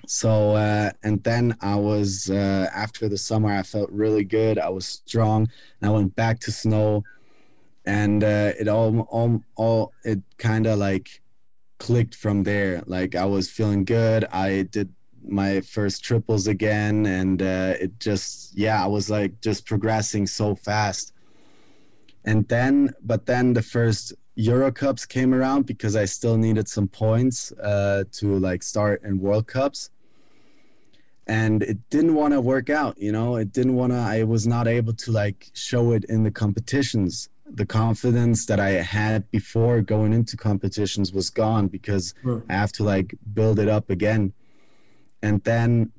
so 0.07 0.55
uh, 0.55 0.91
and 1.03 1.23
then 1.23 1.55
I 1.61 1.75
was 1.75 2.29
uh, 2.29 2.69
after 2.73 3.09
the 3.09 3.17
summer 3.17 3.51
I 3.51 3.63
felt 3.63 3.89
really 3.91 4.23
good. 4.23 4.57
I 4.57 4.69
was 4.69 4.85
strong. 4.85 5.49
And 5.81 5.89
I 5.89 5.93
went 5.93 6.15
back 6.15 6.39
to 6.41 6.51
snow, 6.51 7.03
and 7.85 8.23
uh, 8.23 8.53
it 8.59 8.67
all 8.67 9.01
all 9.01 9.41
all 9.55 9.93
it 10.03 10.21
kind 10.37 10.67
of 10.67 10.79
like 10.79 11.21
clicked 11.79 12.15
from 12.15 12.43
there. 12.43 12.83
Like 12.85 13.15
I 13.15 13.25
was 13.25 13.49
feeling 13.49 13.85
good. 13.85 14.25
I 14.31 14.63
did 14.63 14.93
my 15.27 15.61
first 15.61 16.03
triples 16.03 16.47
again, 16.47 17.05
and 17.05 17.41
uh, 17.41 17.73
it 17.79 17.99
just 17.99 18.57
yeah 18.57 18.83
I 18.83 18.87
was 18.87 19.09
like 19.09 19.41
just 19.41 19.65
progressing 19.65 20.27
so 20.27 20.55
fast. 20.55 21.13
And 22.27 22.47
then, 22.47 22.91
but 23.03 23.27
then 23.27 23.53
the 23.53 23.61
first 23.61 24.13
Euro 24.35 24.71
Cups 24.71 25.05
came 25.05 25.33
around 25.33 25.65
because 25.65 25.95
I 25.95 26.05
still 26.05 26.37
needed 26.37 26.67
some 26.67 26.87
points 26.87 27.51
uh, 27.53 28.03
to 28.13 28.37
like 28.37 28.63
start 28.63 29.01
in 29.03 29.19
World 29.19 29.47
Cups. 29.47 29.89
And 31.27 31.63
it 31.63 31.89
didn't 31.89 32.13
want 32.13 32.33
to 32.33 32.41
work 32.41 32.69
out 32.69 32.99
you 32.99 33.11
know? 33.11 33.37
It 33.37 33.51
didn't 33.51 33.75
want 33.75 33.93
to 33.93 33.97
i 33.97 34.23
was 34.23 34.45
not 34.45 34.67
able 34.67 34.93
to 34.93 35.11
like 35.11 35.49
show 35.53 35.91
it 35.93 36.03
in 36.05 36.23
the 36.23 36.31
competitions. 36.31 37.29
The 37.47 37.65
confidence 37.65 38.45
that 38.47 38.59
i 38.59 38.71
had 38.71 39.29
before 39.31 39.81
going 39.81 40.13
into 40.13 40.35
competitions 40.37 41.13
was 41.13 41.29
gone 41.29 41.67
because 41.67 42.13
i 42.49 42.53
have 42.53 42.71
to 42.73 42.83
like 42.83 43.15
build 43.33 43.57
it 43.59 43.69
up 43.69 43.89
again. 43.89 44.33
And 45.21 45.43
then 45.43 45.91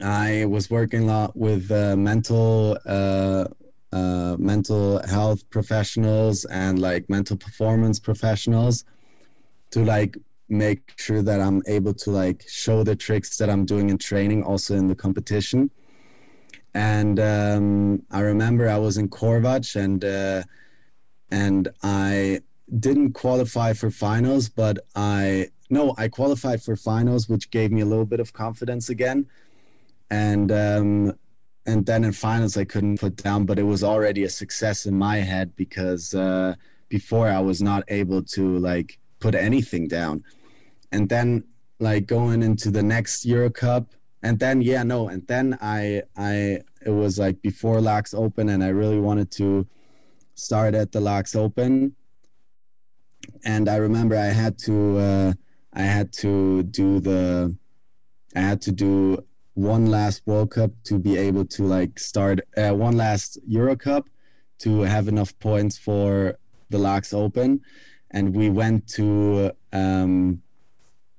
i 0.00 0.44
was 0.44 0.70
working 0.70 1.02
a 1.04 1.06
lot 1.06 1.36
with 1.36 1.70
uh, 1.70 1.96
mental 1.96 2.78
uh, 2.86 3.44
uh, 3.92 4.36
mental 4.38 5.06
health 5.06 5.48
professionals 5.50 6.44
and 6.46 6.78
like 6.78 7.08
mental 7.10 7.36
performance 7.36 7.98
professionals 7.98 8.84
to 9.70 9.84
like 9.84 10.16
make 10.48 10.92
sure 10.96 11.22
that 11.22 11.40
I'm 11.40 11.62
able 11.66 11.94
to 11.94 12.10
like 12.10 12.44
show 12.48 12.82
the 12.84 12.96
tricks 12.96 13.36
that 13.38 13.48
I'm 13.48 13.64
doing 13.64 13.90
in 13.90 13.98
training 13.98 14.42
also 14.42 14.76
in 14.76 14.88
the 14.88 14.94
competition. 14.94 15.70
And 16.74 17.20
um, 17.20 18.02
I 18.10 18.20
remember 18.20 18.68
I 18.68 18.78
was 18.78 18.96
in 18.96 19.08
Corvatsch 19.08 19.76
and 19.76 20.04
uh, 20.04 20.42
and 21.30 21.68
I 21.82 22.40
didn't 22.78 23.12
qualify 23.12 23.72
for 23.72 23.90
finals, 23.90 24.48
but 24.48 24.78
I 24.94 25.48
no, 25.70 25.94
I 25.96 26.08
qualified 26.08 26.62
for 26.62 26.76
finals, 26.76 27.28
which 27.28 27.50
gave 27.50 27.72
me 27.72 27.80
a 27.80 27.86
little 27.86 28.04
bit 28.04 28.20
of 28.20 28.32
confidence 28.32 28.90
again. 28.90 29.26
And 30.10 30.52
um, 30.52 31.18
and 31.66 31.86
then 31.86 32.04
in 32.04 32.12
finals 32.12 32.56
I 32.56 32.64
couldn't 32.64 33.00
put 33.00 33.16
down, 33.16 33.46
but 33.46 33.58
it 33.58 33.64
was 33.64 33.84
already 33.84 34.24
a 34.24 34.28
success 34.28 34.86
in 34.86 34.96
my 34.96 35.18
head 35.18 35.54
because 35.56 36.14
uh, 36.14 36.54
before 36.88 37.28
I 37.28 37.40
was 37.40 37.62
not 37.62 37.84
able 37.88 38.22
to 38.36 38.58
like 38.58 38.98
put 39.20 39.34
anything 39.34 39.88
down. 39.88 40.24
And 40.90 41.08
then 41.08 41.44
like 41.78 42.06
going 42.06 42.42
into 42.42 42.70
the 42.70 42.82
next 42.82 43.24
Euro 43.24 43.50
Cup, 43.50 43.94
and 44.22 44.38
then 44.38 44.62
yeah, 44.62 44.82
no, 44.82 45.08
and 45.08 45.26
then 45.26 45.58
I 45.60 46.02
I 46.16 46.60
it 46.84 46.90
was 46.90 47.18
like 47.18 47.42
before 47.42 47.78
Laax 47.78 48.14
Open, 48.14 48.48
and 48.48 48.62
I 48.62 48.68
really 48.68 48.98
wanted 48.98 49.30
to 49.32 49.66
start 50.34 50.74
at 50.74 50.92
the 50.92 51.00
Laax 51.00 51.34
Open, 51.34 51.94
and 53.44 53.68
I 53.68 53.76
remember 53.76 54.16
I 54.16 54.26
had 54.26 54.58
to 54.60 54.98
uh, 54.98 55.32
I 55.72 55.82
had 55.82 56.12
to 56.24 56.62
do 56.62 57.00
the 57.00 57.56
I 58.36 58.40
had 58.40 58.60
to 58.62 58.72
do 58.72 59.24
one 59.54 59.86
last 59.86 60.22
World 60.26 60.50
Cup 60.52 60.70
to 60.84 60.98
be 60.98 61.16
able 61.16 61.44
to 61.46 61.64
like 61.64 61.98
start 61.98 62.40
uh, 62.56 62.70
one 62.70 62.96
last 62.96 63.38
Euro 63.46 63.76
Cup 63.76 64.08
to 64.60 64.80
have 64.82 65.08
enough 65.08 65.38
points 65.38 65.76
for 65.76 66.38
the 66.70 66.78
Laax 66.78 67.12
Open, 67.12 67.60
and 68.10 68.34
we 68.34 68.48
went 68.48 68.88
to 68.88 69.52
um, 69.72 70.42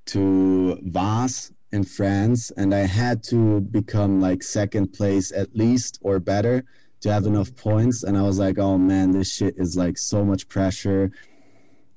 to 0.08 0.80
Vars 0.84 1.52
in 1.72 1.84
France, 1.84 2.52
and 2.56 2.74
I 2.74 2.86
had 2.86 3.24
to 3.26 3.62
become 3.62 4.22
like 4.22 4.44
second 4.44 4.94
place 4.94 5.32
at 5.32 5.56
least 5.56 6.00
or 6.02 6.20
better 6.20 6.64
to 7.02 7.12
have 7.12 7.26
enough 7.26 7.56
points. 7.56 8.04
And 8.04 8.18
I 8.18 8.22
was 8.22 8.40
like, 8.40 8.58
oh 8.58 8.78
man, 8.78 9.12
this 9.12 9.32
shit 9.32 9.56
is 9.58 9.76
like 9.76 9.98
so 9.98 10.24
much 10.24 10.48
pressure. 10.48 11.12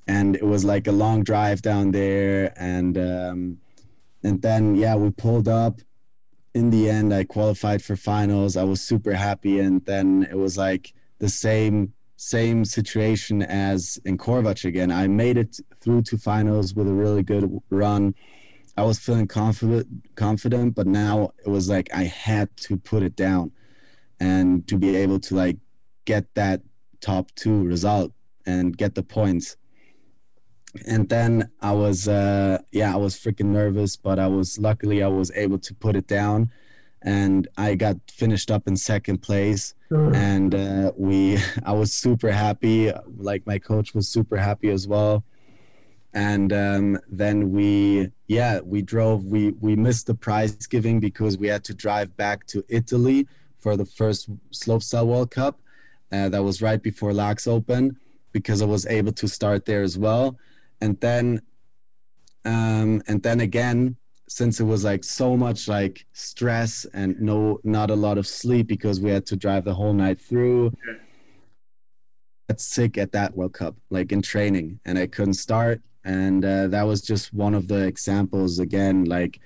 And 0.07 0.35
it 0.35 0.45
was 0.45 0.65
like 0.65 0.87
a 0.87 0.91
long 0.91 1.23
drive 1.23 1.61
down 1.61 1.91
there, 1.91 2.53
and 2.55 2.97
um, 2.97 3.57
and 4.23 4.41
then 4.41 4.75
yeah, 4.75 4.95
we 4.95 5.11
pulled 5.11 5.47
up. 5.47 5.81
In 6.57 6.71
the 6.71 6.89
end, 6.89 7.13
I 7.13 7.23
qualified 7.23 7.83
for 7.83 7.95
finals. 7.95 8.57
I 8.57 8.63
was 8.63 8.81
super 8.81 9.13
happy, 9.13 9.59
and 9.59 9.85
then 9.85 10.27
it 10.27 10.37
was 10.37 10.57
like 10.57 10.91
the 11.19 11.29
same 11.29 11.93
same 12.15 12.65
situation 12.65 13.43
as 13.43 13.99
in 14.03 14.17
Corvatsch 14.17 14.65
again. 14.65 14.89
I 14.89 15.05
made 15.05 15.37
it 15.37 15.59
through 15.81 16.01
to 16.09 16.17
finals 16.17 16.73
with 16.73 16.87
a 16.87 16.93
really 16.93 17.21
good 17.21 17.61
run. 17.69 18.15
I 18.75 18.81
was 18.85 18.97
feeling 18.97 19.27
confident, 19.27 19.87
confident, 20.15 20.73
but 20.73 20.87
now 20.87 21.31
it 21.45 21.49
was 21.49 21.69
like 21.69 21.91
I 21.93 22.05
had 22.05 22.47
to 22.65 22.75
put 22.75 23.03
it 23.03 23.15
down, 23.15 23.51
and 24.19 24.67
to 24.67 24.79
be 24.79 24.95
able 24.95 25.19
to 25.27 25.35
like 25.35 25.57
get 26.05 26.33
that 26.33 26.63
top 27.01 27.29
two 27.35 27.61
result 27.65 28.13
and 28.47 28.75
get 28.75 28.95
the 28.95 29.03
points. 29.03 29.57
And 30.85 31.09
then 31.09 31.49
I 31.61 31.71
was, 31.71 32.07
uh, 32.07 32.59
yeah, 32.71 32.93
I 32.93 32.97
was 32.97 33.15
freaking 33.15 33.47
nervous, 33.47 33.95
but 33.95 34.19
I 34.19 34.27
was 34.27 34.59
luckily 34.59 35.03
I 35.03 35.07
was 35.07 35.31
able 35.35 35.59
to 35.59 35.73
put 35.73 35.95
it 35.95 36.07
down 36.07 36.51
and 37.01 37.47
I 37.57 37.75
got 37.75 37.97
finished 38.11 38.51
up 38.51 38.67
in 38.67 38.75
second 38.75 39.19
place. 39.19 39.73
Sure. 39.89 40.13
And 40.13 40.53
uh, 40.53 40.91
we, 40.97 41.37
I 41.65 41.73
was 41.73 41.93
super 41.93 42.31
happy. 42.31 42.91
Like 43.17 43.45
my 43.45 43.59
coach 43.59 43.93
was 43.93 44.07
super 44.07 44.37
happy 44.37 44.69
as 44.69 44.87
well. 44.87 45.23
And 46.13 46.51
um, 46.51 46.99
then 47.09 47.51
we, 47.51 48.11
yeah, 48.27 48.61
we 48.61 48.81
drove. 48.81 49.25
We 49.25 49.51
we 49.51 49.75
missed 49.75 50.07
the 50.07 50.15
prize 50.15 50.65
giving 50.65 50.99
because 50.99 51.37
we 51.37 51.47
had 51.47 51.63
to 51.65 51.75
drive 51.75 52.15
back 52.17 52.47
to 52.47 52.63
Italy 52.69 53.27
for 53.59 53.77
the 53.77 53.85
first 53.85 54.29
slopestyle 54.51 55.05
World 55.05 55.31
Cup. 55.31 55.59
Uh, 56.11 56.29
that 56.29 56.43
was 56.43 56.61
right 56.61 56.81
before 56.81 57.11
Laax 57.11 57.47
Open 57.47 57.99
because 58.31 58.61
I 58.61 58.65
was 58.65 58.85
able 58.87 59.11
to 59.11 59.27
start 59.27 59.65
there 59.65 59.83
as 59.83 59.97
well. 59.97 60.37
And 60.81 60.99
then, 60.99 61.41
um, 62.45 63.01
and 63.07 63.23
then 63.23 63.39
again, 63.39 63.97
since 64.27 64.59
it 64.59 64.65
was 64.65 64.83
like 64.83 65.03
so 65.03 65.37
much 65.37 65.67
like 65.67 66.05
stress 66.13 66.85
and 66.93 67.19
no 67.19 67.59
not 67.63 67.89
a 67.89 67.95
lot 67.95 68.17
of 68.17 68.27
sleep 68.27 68.67
because 68.67 68.99
we 68.99 69.09
had 69.09 69.25
to 69.25 69.35
drive 69.35 69.63
the 69.63 69.73
whole 69.73 69.93
night 69.93 70.19
through 70.19 70.67
okay. 70.67 70.99
got 72.49 72.59
sick 72.59 72.97
at 72.97 73.13
that 73.13 73.35
world 73.35 73.53
cup 73.53 73.75
like 73.89 74.11
in 74.11 74.21
training 74.21 74.79
and 74.85 74.97
i 74.97 75.07
couldn't 75.07 75.33
start 75.33 75.81
and 76.03 76.43
uh, 76.45 76.67
that 76.67 76.83
was 76.83 77.01
just 77.01 77.33
one 77.33 77.53
of 77.53 77.67
the 77.67 77.85
examples 77.85 78.59
again 78.59 79.05
like 79.05 79.39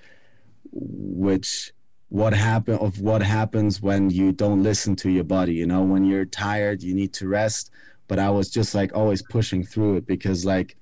which 0.71 1.71
what 2.09 2.33
happen 2.33 2.75
of 2.75 2.99
what 2.99 3.21
happens 3.21 3.81
when 3.81 4.09
you 4.09 4.31
don't 4.31 4.63
listen 4.63 4.95
to 4.95 5.09
your 5.09 5.23
body 5.23 5.53
you 5.53 5.65
know 5.65 5.83
when 5.83 6.03
you're 6.03 6.25
tired 6.25 6.81
you 6.81 6.95
need 6.95 7.13
to 7.13 7.27
rest 7.27 7.69
but 8.07 8.17
i 8.17 8.29
was 8.29 8.49
just 8.49 8.73
like 8.73 8.95
always 8.95 9.21
pushing 9.21 9.63
through 9.63 9.95
it 9.95 10.07
because 10.07 10.43
like 10.43 10.75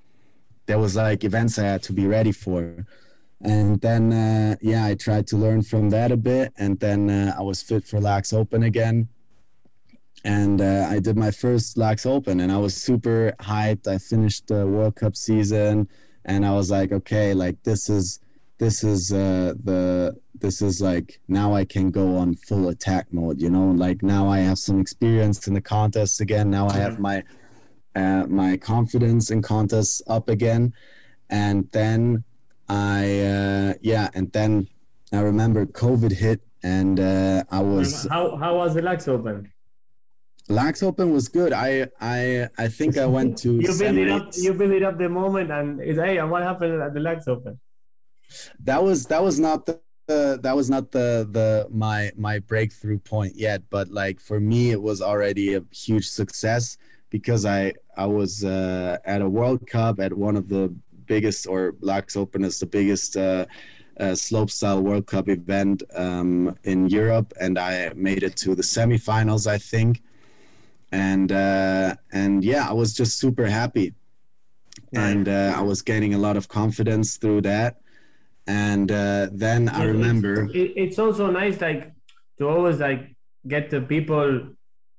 there 0.70 0.78
was 0.78 0.96
like 0.96 1.24
events 1.24 1.58
i 1.58 1.64
had 1.64 1.82
to 1.82 1.92
be 1.92 2.06
ready 2.06 2.32
for. 2.32 2.86
And 3.42 3.82
then 3.82 4.04
uh, 4.14 4.56
yeah 4.62 4.86
i 4.86 4.94
tried 4.94 5.26
to 5.32 5.36
learn 5.36 5.62
from 5.64 5.90
that 5.90 6.12
a 6.12 6.18
bit 6.32 6.54
and 6.64 6.80
then 6.80 7.10
uh, 7.10 7.36
i 7.40 7.42
was 7.42 7.60
fit 7.70 7.84
for 7.90 8.00
Laax 8.00 8.34
Open 8.42 8.62
again. 8.72 9.10
And 10.24 10.62
uh, 10.62 10.86
i 10.96 11.00
did 11.00 11.18
my 11.26 11.32
first 11.32 11.76
Laax 11.76 12.06
Open 12.06 12.40
and 12.40 12.52
i 12.52 12.60
was 12.66 12.76
super 12.88 13.34
hyped. 13.40 13.88
I 13.88 13.98
finished 13.98 14.44
the 14.48 14.68
world 14.68 14.96
cup 14.96 15.16
season 15.16 15.90
and 16.26 16.46
i 16.46 16.52
was 16.60 16.70
like 16.70 16.92
okay 17.00 17.34
like 17.34 17.58
this 17.64 17.90
is 17.90 18.20
this 18.60 18.84
is 18.84 19.02
uh, 19.12 19.54
the 19.70 20.16
this 20.44 20.62
is 20.62 20.82
like 20.90 21.20
now 21.40 21.56
i 21.56 21.64
can 21.66 21.90
go 21.90 22.06
on 22.22 22.36
full 22.36 22.68
attack 22.74 23.06
mode 23.12 23.42
you 23.42 23.50
know? 23.50 23.70
Like 23.86 24.04
now 24.04 24.24
i 24.28 24.40
have 24.50 24.60
some 24.60 24.80
experience 24.80 25.48
in 25.48 25.56
the 25.56 25.66
contests 25.76 26.20
again. 26.20 26.52
Now 26.52 26.68
i 26.70 26.78
have 26.86 27.00
my 27.00 27.24
uh, 28.00 28.26
my 28.28 28.58
confidence 28.58 29.32
in 29.32 29.42
contests 29.42 30.02
up 30.08 30.30
again 30.30 30.74
and 31.30 31.70
then 31.72 32.24
I 32.70 33.22
uh, 33.22 33.74
yeah, 33.82 34.10
and 34.14 34.32
then 34.32 34.68
I 35.12 35.22
remember 35.22 35.66
COVID 35.66 36.12
hit, 36.12 36.42
and 36.64 37.00
uh, 37.00 37.44
I 37.50 37.62
was 37.62 38.08
how 38.10 38.36
how 38.38 38.58
was 38.58 38.76
the 38.76 38.82
Laax 38.82 39.08
Open? 39.08 39.52
Laax 40.48 40.84
Open 40.84 41.12
was 41.12 41.28
good. 41.28 41.52
I 41.52 41.90
I 42.00 42.48
I 42.58 42.68
think 42.68 42.98
I 42.98 43.08
went 43.08 43.38
to 43.40 43.54
you 43.62 43.78
build 43.78 43.98
it 43.98 44.10
up. 44.10 44.32
You 44.36 44.54
build 44.54 44.72
it 44.72 44.84
up 44.84 44.98
the 44.98 45.10
moment, 45.10 45.52
and 45.52 45.82
it's 45.82 45.98
hey, 45.98 46.18
and 46.18 46.30
what 46.30 46.44
happened 46.44 46.82
at 46.82 46.94
the 46.94 47.00
Laax 47.00 47.28
Open? 47.28 47.60
That 48.60 48.84
was 48.84 49.06
that 49.08 49.24
was 49.24 49.40
not 49.40 49.66
the. 49.66 49.82
Uh, 50.08 50.38
that 50.38 50.56
was 50.56 50.72
not 50.72 50.90
the 50.90 51.30
the 51.30 51.68
my 51.70 52.10
my 52.18 52.40
breakthrough 52.40 52.98
point 52.98 53.36
yet 53.36 53.62
but 53.70 53.92
like 53.92 54.20
for 54.20 54.40
me 54.40 54.72
it 54.72 54.82
was 54.82 55.04
already 55.04 55.54
a 55.54 55.62
huge 55.72 56.08
success 56.08 56.80
because 57.12 57.46
i 57.46 57.72
i 58.04 58.06
was 58.20 58.34
uh, 58.44 58.98
at 59.14 59.20
a 59.28 59.30
world 59.38 59.62
cup 59.74 59.96
at 60.00 60.12
one 60.28 60.36
of 60.42 60.46
the 60.54 60.64
biggest, 61.10 61.46
or 61.48 61.74
Laax 61.82 62.16
Open 62.16 62.46
is 62.46 62.58
the 62.62 62.66
biggest 62.66 63.18
uh, 63.18 63.46
uh, 64.00 64.16
slopestyle 64.26 64.82
World 64.82 65.08
Cup 65.08 65.28
event 65.28 65.84
um, 65.94 66.56
in 66.64 66.88
Europe, 66.88 67.34
and 67.42 67.60
I 67.60 67.92
made 67.96 68.24
it 68.24 68.38
to 68.44 68.56
the 68.56 68.62
semifinals, 68.62 69.46
I 69.46 69.58
think. 69.58 70.02
And 70.92 71.30
uh, 71.32 71.96
and 72.14 72.46
yeah, 72.52 72.64
I 72.70 72.74
was 72.82 72.94
just 72.94 73.20
super 73.20 73.48
happy, 73.48 73.94
and 74.94 75.28
uh, 75.28 75.54
I 75.60 75.62
was 75.62 75.82
gaining 75.82 76.14
a 76.14 76.18
lot 76.18 76.38
of 76.38 76.48
confidence 76.48 77.18
through 77.18 77.42
that. 77.54 77.74
and 78.72 78.90
uh, 78.92 79.28
then 79.46 79.62
I 79.70 79.84
remember 79.84 80.34
it's, 80.62 80.74
it's 80.84 81.00
also 81.04 81.24
nice 81.42 81.58
like 81.68 81.84
to 82.38 82.44
always 82.54 82.78
like 82.88 83.02
get 83.54 83.70
the 83.70 83.82
people 83.94 84.26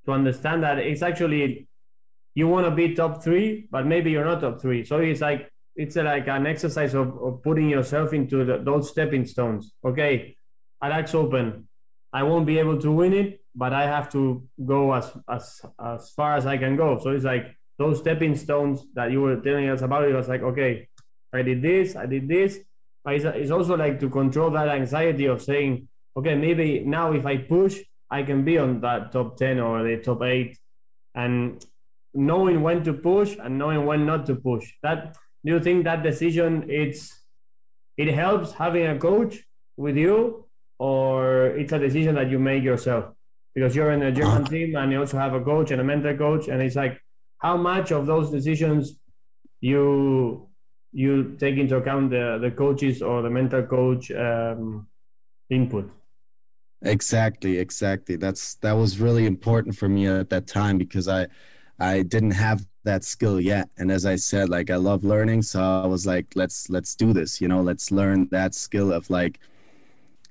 to 0.05 0.11
understand 0.19 0.63
that 0.67 0.77
it's 0.91 1.03
actually 1.11 1.67
you 2.35 2.49
want 2.49 2.67
to 2.67 2.71
be 2.71 2.95
top 2.95 3.23
three, 3.23 3.67
but 3.71 3.87
maybe 3.87 4.11
you're 4.11 4.25
not 4.25 4.41
top 4.41 4.61
three. 4.61 4.85
So 4.85 4.99
it's 4.99 5.21
like 5.21 5.51
it's 5.77 5.97
like 5.97 6.29
an 6.29 6.47
exercise 6.47 6.95
of, 6.95 7.17
of 7.23 7.43
putting 7.43 7.69
yourself 7.69 8.13
into 8.13 8.45
the, 8.45 8.59
those 8.59 8.91
stepping 8.91 9.25
stones. 9.27 9.73
Okay, 9.85 10.37
Alex 10.83 11.15
Open, 11.15 11.69
I 12.13 12.23
won't 12.23 12.47
be 12.47 12.59
able 12.59 12.79
to 12.81 12.93
win 12.93 13.13
it, 13.13 13.41
but 13.55 13.73
I 13.73 13.87
have 13.87 14.11
to 14.13 14.47
go 14.65 14.93
as 14.95 15.11
as 15.29 15.61
as 15.83 16.11
far 16.11 16.37
as 16.37 16.47
I 16.47 16.57
can 16.57 16.77
go. 16.77 16.99
So 17.03 17.11
it's 17.11 17.25
like 17.25 17.57
those 17.79 17.99
stepping 17.99 18.37
stones 18.37 18.85
that 18.95 19.11
you 19.11 19.21
were 19.21 19.41
telling 19.41 19.69
us 19.69 19.83
about. 19.83 20.05
It 20.05 20.15
was 20.15 20.29
like 20.29 20.43
okay, 20.43 20.89
I 21.33 21.43
did 21.43 21.63
this, 21.63 21.97
I 21.97 22.07
did 22.07 22.29
this. 22.29 22.59
But 23.03 23.15
it's, 23.15 23.25
it's 23.25 23.51
also 23.51 23.77
like 23.77 23.99
to 24.01 24.11
control 24.11 24.51
that 24.51 24.69
anxiety 24.69 25.25
of 25.25 25.41
saying, 25.41 25.89
okay, 26.15 26.35
maybe 26.35 26.81
now 26.85 27.13
if 27.13 27.25
I 27.25 27.39
push, 27.39 27.79
I 28.11 28.23
can 28.25 28.45
be 28.45 28.59
on 28.59 28.83
that 28.83 29.11
top 29.11 29.39
ten 29.39 29.59
or 29.59 29.83
the 29.83 29.97
top 29.97 30.23
eight, 30.23 30.59
and 31.15 31.65
knowing 32.15 32.63
when 32.63 32.83
to 32.85 32.93
push 32.93 33.37
and 33.43 33.59
knowing 33.59 33.87
when 33.87 34.07
not 34.07 34.27
to 34.27 34.35
push. 34.35 34.73
That 34.83 35.17
do 35.45 35.53
you 35.53 35.61
think 35.61 35.85
that 35.85 36.03
decision 36.03 36.67
it's 36.69 37.21
it 37.97 38.13
helps 38.15 38.53
having 38.53 38.87
a 38.87 38.99
coach 38.99 39.39
with 39.77 39.97
you, 39.97 40.47
or 40.79 41.47
it's 41.47 41.73
a 41.73 41.79
decision 41.79 42.15
that 42.15 42.31
you 42.31 42.39
make 42.39 42.63
yourself 42.63 43.13
because 43.55 43.75
you're 43.75 43.93
in 43.93 44.03
a 44.03 44.13
German 44.13 44.45
uh, 44.45 44.49
team 44.49 44.77
and 44.77 44.93
you 44.93 45.01
also 45.01 45.19
have 45.19 45.35
a 45.35 45.41
coach 45.41 45.71
and 45.71 45.81
a 45.81 45.85
mental 45.85 46.17
coach, 46.17 46.49
and 46.49 46.63
it's 46.63 46.77
like 46.77 47.01
how 47.39 47.57
much 47.57 47.91
of 47.91 48.07
those 48.07 48.31
decisions 48.31 48.99
you 49.61 50.49
you 50.93 51.37
take 51.39 51.57
into 51.57 51.77
account 51.77 52.11
the 52.11 52.39
the 52.41 52.51
coaches 52.51 53.03
or 53.03 53.23
the 53.23 53.31
mental 53.31 53.63
coach 53.63 54.11
um, 54.11 54.89
input. 55.49 55.91
Exactly, 56.83 57.59
exactly. 57.59 58.17
That's 58.17 58.55
that 58.57 58.73
was 58.73 58.99
really 58.99 59.27
important 59.27 59.77
for 59.77 59.89
me 59.89 60.07
at 60.07 60.31
that 60.31 60.47
time 60.47 60.79
because 60.79 61.09
I 61.09 61.29
I 61.81 62.03
didn't 62.03 62.33
have 62.33 62.67
that 62.85 63.05
skill 63.05 63.41
yet. 63.41 63.69
And 63.79 63.91
as 63.91 64.07
I 64.07 64.17
said, 64.17 64.49
like 64.49 64.71
I 64.71 64.77
love 64.77 65.05
learning, 65.05 65.43
so 65.43 65.63
I 65.63 65.87
was 65.87 66.07
like, 66.07 66.27
let's 66.35 66.69
let's 66.71 66.95
do 66.95 67.13
this. 67.13 67.41
You 67.41 67.49
know, 67.49 67.63
let's 67.63 67.91
learn 67.91 68.29
that 68.31 68.55
skill 68.55 68.93
of 68.93 69.09
like 69.11 69.41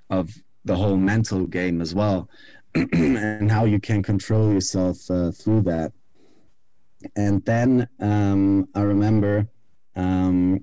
of 0.10 0.32
the 0.66 0.76
whole 0.76 0.98
mental 0.98 1.46
game 1.46 1.82
as 1.82 1.96
well, 1.96 2.30
and 2.76 3.52
how 3.52 3.66
you 3.66 3.80
can 3.80 4.04
control 4.04 4.52
yourself 4.52 5.10
uh, 5.10 5.32
through 5.32 5.62
that. 5.62 5.94
And 7.16 7.44
then 7.46 7.88
um, 8.00 8.68
I 8.76 8.82
remember 8.82 9.48
um, 9.96 10.62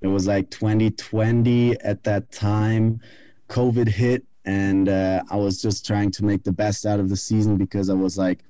it 0.00 0.08
was 0.08 0.26
like 0.26 0.50
2020 0.50 1.80
at 1.80 2.04
that 2.04 2.30
time. 2.32 3.00
COVID 3.48 3.88
hit, 3.88 4.24
and 4.44 4.88
uh, 4.88 5.22
I 5.28 5.36
was 5.36 5.60
just 5.60 5.84
trying 5.84 6.12
to 6.12 6.24
make 6.24 6.44
the 6.44 6.52
best 6.52 6.86
out 6.86 7.00
of 7.00 7.08
the 7.08 7.16
season 7.16 7.56
because 7.56 7.90
I 7.90 7.94
was 7.94 8.16
like 8.16 8.44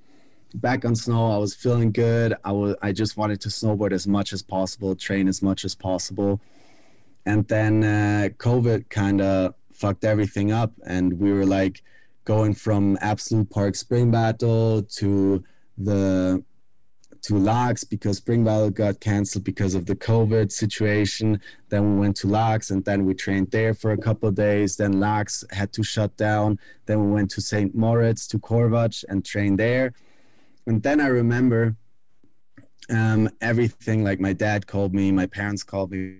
back 0.54 0.84
on 0.84 0.94
snow. 0.94 1.30
I 1.32 1.38
was 1.38 1.54
feeling 1.54 1.92
good. 1.92 2.34
I 2.44 2.52
was 2.52 2.76
I 2.82 2.92
just 2.92 3.16
wanted 3.16 3.40
to 3.42 3.48
snowboard 3.48 3.92
as 3.92 4.06
much 4.06 4.32
as 4.32 4.42
possible, 4.42 4.94
train 4.94 5.28
as 5.28 5.42
much 5.42 5.64
as 5.64 5.74
possible. 5.74 6.40
And 7.26 7.46
then 7.48 7.84
uh, 7.84 8.28
COVID 8.38 8.88
kind 8.88 9.20
of 9.20 9.54
fucked 9.72 10.04
everything 10.04 10.52
up, 10.52 10.72
and 10.86 11.18
we 11.18 11.32
were 11.32 11.46
like 11.46 11.82
going 12.24 12.54
from 12.54 12.98
Absolut 13.00 13.50
Park 13.50 13.74
spring 13.74 14.10
battle 14.10 14.82
to 14.82 15.44
the 15.78 16.42
to 17.22 17.34
Laax 17.34 17.88
because 17.88 18.16
Spring 18.16 18.44
Battle 18.44 18.70
got 18.70 19.00
canceled 19.00 19.44
because 19.44 19.74
of 19.74 19.84
the 19.84 19.94
COVID 19.94 20.50
situation. 20.50 21.38
Then 21.68 21.94
we 21.94 22.00
went 22.00 22.16
to 22.18 22.26
Laax 22.26 22.70
and 22.70 22.82
then 22.84 23.04
we 23.04 23.12
trained 23.12 23.50
there 23.50 23.74
for 23.74 23.92
a 23.92 23.98
couple 23.98 24.30
days. 24.30 24.76
Then 24.76 24.94
Laax 24.94 25.44
had 25.52 25.70
to 25.74 25.82
shut 25.82 26.16
down. 26.16 26.58
Then 26.86 27.04
we 27.04 27.12
went 27.12 27.30
to 27.32 27.42
St. 27.42 27.74
Moritz 27.74 28.26
to 28.28 28.38
Corvatsch 28.38 29.04
and 29.08 29.22
trained 29.22 29.58
there 29.58 29.92
and 30.66 30.82
then 30.82 31.00
I 31.00 31.06
remember 31.06 31.76
um, 32.90 33.28
everything. 33.40 34.04
Like 34.04 34.20
my 34.20 34.32
dad 34.32 34.66
called 34.66 34.94
me, 34.94 35.12
my 35.12 35.26
parents 35.26 35.62
called 35.62 35.90
me. 35.90 36.18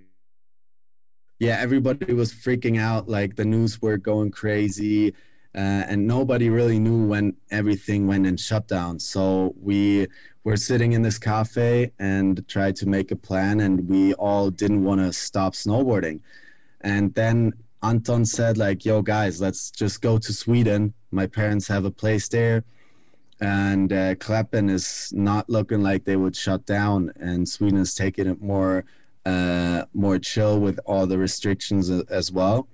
Yeah, 1.39 1.57
everybody 1.59 2.13
was 2.13 2.33
freaking 2.33 2.79
out. 2.79 3.09
Like 3.09 3.37
the 3.37 3.45
news 3.45 3.81
were 3.81 3.97
going 3.97 4.31
crazy, 4.31 5.15
uh, 5.55 5.85
and 5.89 6.07
nobody 6.07 6.51
really 6.51 6.79
knew 6.79 7.07
when 7.07 7.37
everything 7.51 8.07
went 8.07 8.27
in 8.27 8.37
shutdown. 8.37 8.99
So 9.01 9.55
we 9.59 10.07
were 10.45 10.57
sitting 10.57 10.93
in 10.93 11.03
this 11.03 11.19
cafe 11.19 11.93
and 11.99 12.47
tried 12.47 12.77
to 12.77 12.87
make 12.87 13.11
a 13.11 13.17
plan, 13.17 13.61
and 13.61 13.89
we 13.89 14.15
all 14.15 14.51
didn't 14.51 14.85
want 14.85 15.01
to 15.01 15.13
stop 15.13 15.55
snowboarding. 15.55 16.21
And 16.83 17.15
then 17.15 17.53
Anton 17.83 18.27
said, 18.27 18.59
like, 18.59 18.85
"Yo, 18.85 19.01
guys, 19.01 19.41
let's 19.41 19.71
just 19.71 20.03
go 20.03 20.19
to 20.19 20.33
Sweden. 20.33 20.93
My 21.11 21.27
parents 21.27 21.69
have 21.69 21.85
a 21.85 21.91
place 21.91 22.29
there." 22.29 22.65
And 23.41 23.93
uh, 23.93 24.15
Kläppen 24.17 24.71
is 24.71 25.13
not 25.15 25.49
looking 25.49 25.83
like 25.83 26.05
they 26.05 26.17
would 26.17 26.37
shut 26.37 26.67
down, 26.67 27.13
and 27.19 27.49
Sweden 27.49 27.79
is 27.79 27.95
taking 27.95 28.27
it 28.27 28.43
more 28.43 28.85
uh, 29.25 29.85
more 29.95 30.19
chill 30.19 30.61
with 30.61 30.79
all 30.87 31.07
the 31.07 31.19
restrictions 31.19 31.91
as 31.91 32.33
well. 32.33 32.69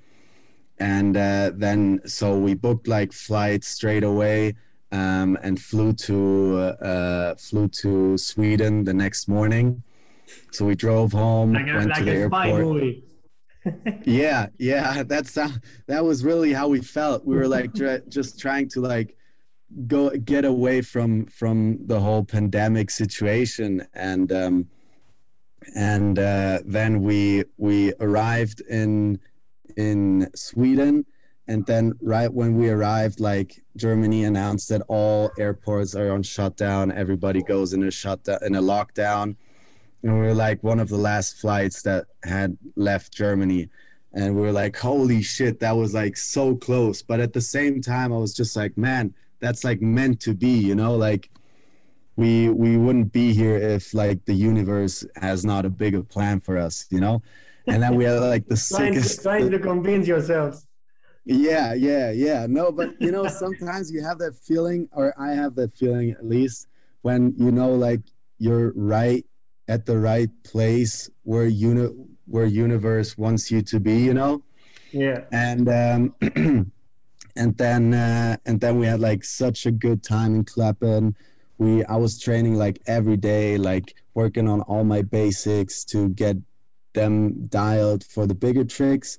And 0.79 1.17
uh, 1.17 1.53
then 1.55 2.01
so 2.07 2.37
we 2.39 2.55
booked 2.55 2.89
like 2.89 3.13
flights 3.13 3.69
straight 3.69 4.05
away 4.05 4.55
um, 4.93 5.39
and 5.43 5.61
flew 5.61 5.93
to 5.93 6.59
uh, 6.81 7.35
flew 7.37 7.69
to 7.69 8.19
Sweden 8.19 8.85
the 8.85 8.95
next 8.95 9.29
morning. 9.29 9.83
So 10.51 10.65
we 10.65 10.75
drove 10.75 11.13
home, 11.13 11.53
like 11.53 11.69
a, 11.69 11.75
went 11.75 11.91
like 11.91 11.99
to 11.99 12.05
the 12.05 12.13
airport. 12.13 12.97
yeah, 14.05 14.47
yeah, 14.59 15.03
that's 15.07 15.37
uh, 15.37 15.51
that 15.87 16.05
was 16.05 16.25
really 16.25 16.53
how 16.53 16.69
we 16.69 16.81
felt. 16.81 17.25
We 17.25 17.37
were 17.37 17.49
like 17.49 17.73
just 18.09 18.39
trying 18.39 18.69
to 18.71 18.81
like 18.81 19.16
go 19.87 20.11
get 20.11 20.45
away 20.45 20.81
from 20.81 21.27
from 21.27 21.79
the 21.87 22.01
whole 22.01 22.25
pandemic 22.25 22.91
situation. 22.91 23.87
And 23.95 24.33
um 24.33 24.69
and 25.75 26.19
uh, 26.19 26.61
then 26.65 27.03
we 27.03 27.45
we 27.57 27.93
arrived 28.01 28.61
in 28.63 29.19
in 29.77 30.29
Sweden. 30.35 31.07
And 31.49 31.65
then 31.67 31.93
right 32.03 32.33
when 32.33 32.57
we 32.57 32.71
arrived 32.71 33.21
like 33.21 33.63
Germany 33.77 34.25
announced 34.25 34.69
that 34.71 34.83
all 34.89 35.31
airports 35.39 35.95
are 35.95 36.11
on 36.11 36.23
shutdown. 36.23 36.91
Everybody 36.91 37.43
goes 37.43 37.73
in 37.73 37.85
a 37.85 37.91
shutdown 37.91 38.39
in 38.43 38.55
a 38.55 38.63
lockdown. 38.63 39.37
And 40.03 40.13
we 40.13 40.19
were 40.19 40.35
like 40.35 40.63
one 40.63 40.81
of 40.81 40.89
the 40.89 40.97
last 40.97 41.37
flights 41.37 41.83
that 41.83 42.07
had 42.25 42.57
left 42.75 43.13
Germany. 43.13 43.69
And 44.13 44.35
we 44.35 44.41
were 44.41 44.53
like 44.53 44.77
holy 44.77 45.23
shit 45.23 45.61
that 45.61 45.77
was 45.77 45.95
like 45.95 46.17
so 46.17 46.57
close. 46.57 47.03
But 47.03 47.21
at 47.21 47.33
the 47.33 47.41
same 47.41 47.81
time 47.81 48.13
I 48.13 48.19
was 48.19 48.35
just 48.35 48.57
like 48.57 48.77
man 48.77 49.15
that's 49.41 49.65
like 49.65 49.81
meant 49.81 50.21
to 50.21 50.35
be 50.35 50.49
you 50.51 50.75
know? 50.75 50.97
Like 50.97 51.31
we 52.17 52.49
we 52.49 52.77
wouldn't 52.77 53.13
be 53.13 53.33
here 53.33 53.57
if 53.57 53.93
like 53.95 54.25
the 54.25 54.35
universe 54.35 55.05
has 55.17 55.45
not 55.45 55.65
a 55.65 55.71
bigger 55.71 56.03
plan 56.03 56.41
for 56.41 56.57
us 56.59 56.87
you 56.91 57.01
know? 57.01 57.23
And 57.67 57.83
then 57.83 57.97
we 57.97 58.07
are 58.07 58.21
like 58.21 58.47
the 58.47 58.57
trying 58.69 58.95
sickest 58.95 59.17
to, 59.19 59.23
trying 59.23 59.51
to 59.51 59.59
convince 59.59 60.07
yourselves. 60.07 60.67
Yeah 61.25 61.75
yeah 61.75 62.11
yeah. 62.13 62.47
No 62.47 62.73
but 62.73 62.95
you 63.01 63.11
know 63.11 63.27
sometimes 63.29 63.91
you 63.91 64.03
have 64.03 64.19
that 64.19 64.37
feeling 64.37 64.89
or 64.93 65.13
i 65.19 65.33
have 65.33 65.55
that 65.57 65.77
feeling 65.77 66.11
at 66.11 66.25
least 66.25 66.69
when 67.03 67.35
you 67.37 67.51
know 67.51 67.71
like 67.71 68.01
you're 68.39 68.73
right 68.77 69.25
at 69.69 69.87
the 69.87 69.99
right 69.99 70.31
place 70.45 71.11
where 71.25 71.47
uni- 71.47 71.95
where 72.27 72.47
universe 72.47 73.19
wants 73.19 73.51
you 73.51 73.63
to 73.63 73.81
be 73.81 73.99
you 73.99 74.15
know? 74.15 74.43
Yeah. 74.93 75.25
And 75.33 75.69
um 75.69 76.15
and 77.37 77.57
then 77.57 77.95
uh, 77.95 78.37
and 78.47 78.61
then 78.61 78.79
we 78.79 78.87
had 78.87 79.01
like 79.01 79.25
such 79.25 79.67
a 79.67 79.71
good 79.71 80.03
time 80.03 80.35
in 80.35 80.45
Kläppen. 80.45 81.15
We 81.59 81.85
I 81.85 81.97
was 81.97 82.19
training 82.19 82.57
like 82.57 82.81
every 82.87 83.17
day, 83.17 83.59
like 83.59 83.95
working 84.15 84.49
on 84.49 84.61
all 84.63 84.85
my 84.85 85.03
basics 85.03 85.85
to 85.87 86.09
get 86.11 86.37
them 86.95 87.47
dialed 87.49 88.05
for 88.05 88.27
the 88.27 88.35
bigger 88.35 88.65
tricks, 88.65 89.19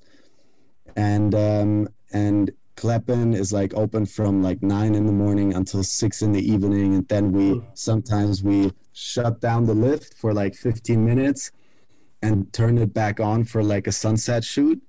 and 0.96 1.34
um, 1.34 1.88
and 2.12 2.50
Kläppen 2.76 3.34
is 3.34 3.52
like 3.52 3.74
open 3.74 4.06
from 4.06 4.42
like 4.42 4.62
nine 4.62 4.94
in 4.94 5.06
the 5.06 5.12
morning 5.12 5.54
until 5.54 5.82
six 5.82 6.22
in 6.22 6.32
the 6.32 6.52
evening, 6.52 6.94
and 6.94 7.08
then 7.08 7.32
we 7.32 7.60
sometimes 7.74 8.42
we 8.42 8.72
shut 8.92 9.40
down 9.40 9.66
the 9.66 9.74
lift 9.74 10.14
for 10.14 10.34
like 10.34 10.56
15 10.56 11.04
minutes 11.04 11.52
and 12.20 12.52
turn 12.52 12.78
it 12.78 12.92
back 12.92 13.20
on 13.20 13.44
for 13.44 13.62
like 13.62 13.86
a 13.86 13.92
sunset 13.92 14.42
shoot 14.42 14.82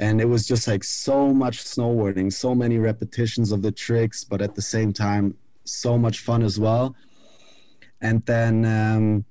and 0.00 0.20
it 0.20 0.24
was 0.24 0.48
just 0.48 0.66
like 0.66 0.82
so 0.82 1.32
much 1.32 1.62
snowboarding 1.62 2.32
so 2.32 2.54
many 2.54 2.78
repetitions 2.78 3.52
of 3.52 3.62
the 3.62 3.70
tricks 3.70 4.24
but 4.24 4.42
at 4.42 4.54
the 4.56 4.62
same 4.62 4.92
time 4.92 5.36
so 5.64 5.96
much 5.96 6.20
fun 6.20 6.42
as 6.42 6.58
well. 6.58 6.94
And 8.00 8.24
then 8.26 8.64
um 8.64 9.24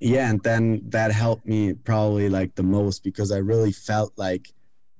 yeah 0.00 0.28
and 0.30 0.42
then 0.42 0.82
that 0.88 1.12
helped 1.12 1.46
me 1.46 1.72
probably 1.72 2.28
like 2.28 2.54
the 2.54 2.62
most 2.62 3.02
because 3.02 3.32
i 3.32 3.38
really 3.38 3.72
felt 3.72 4.12
like 4.16 4.52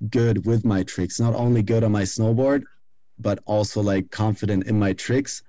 good 0.09 0.45
with 0.45 0.63
my 0.63 0.83
tricks. 0.83 1.19
Not 1.19 1.35
only 1.35 1.61
good 1.63 1.83
on 1.83 1.91
my 1.91 2.03
snowboard 2.03 2.63
but 3.19 3.39
also 3.45 3.81
like 3.81 4.11
confident 4.11 4.67
in 4.67 4.77
my 4.77 4.93
tricks. 4.93 5.43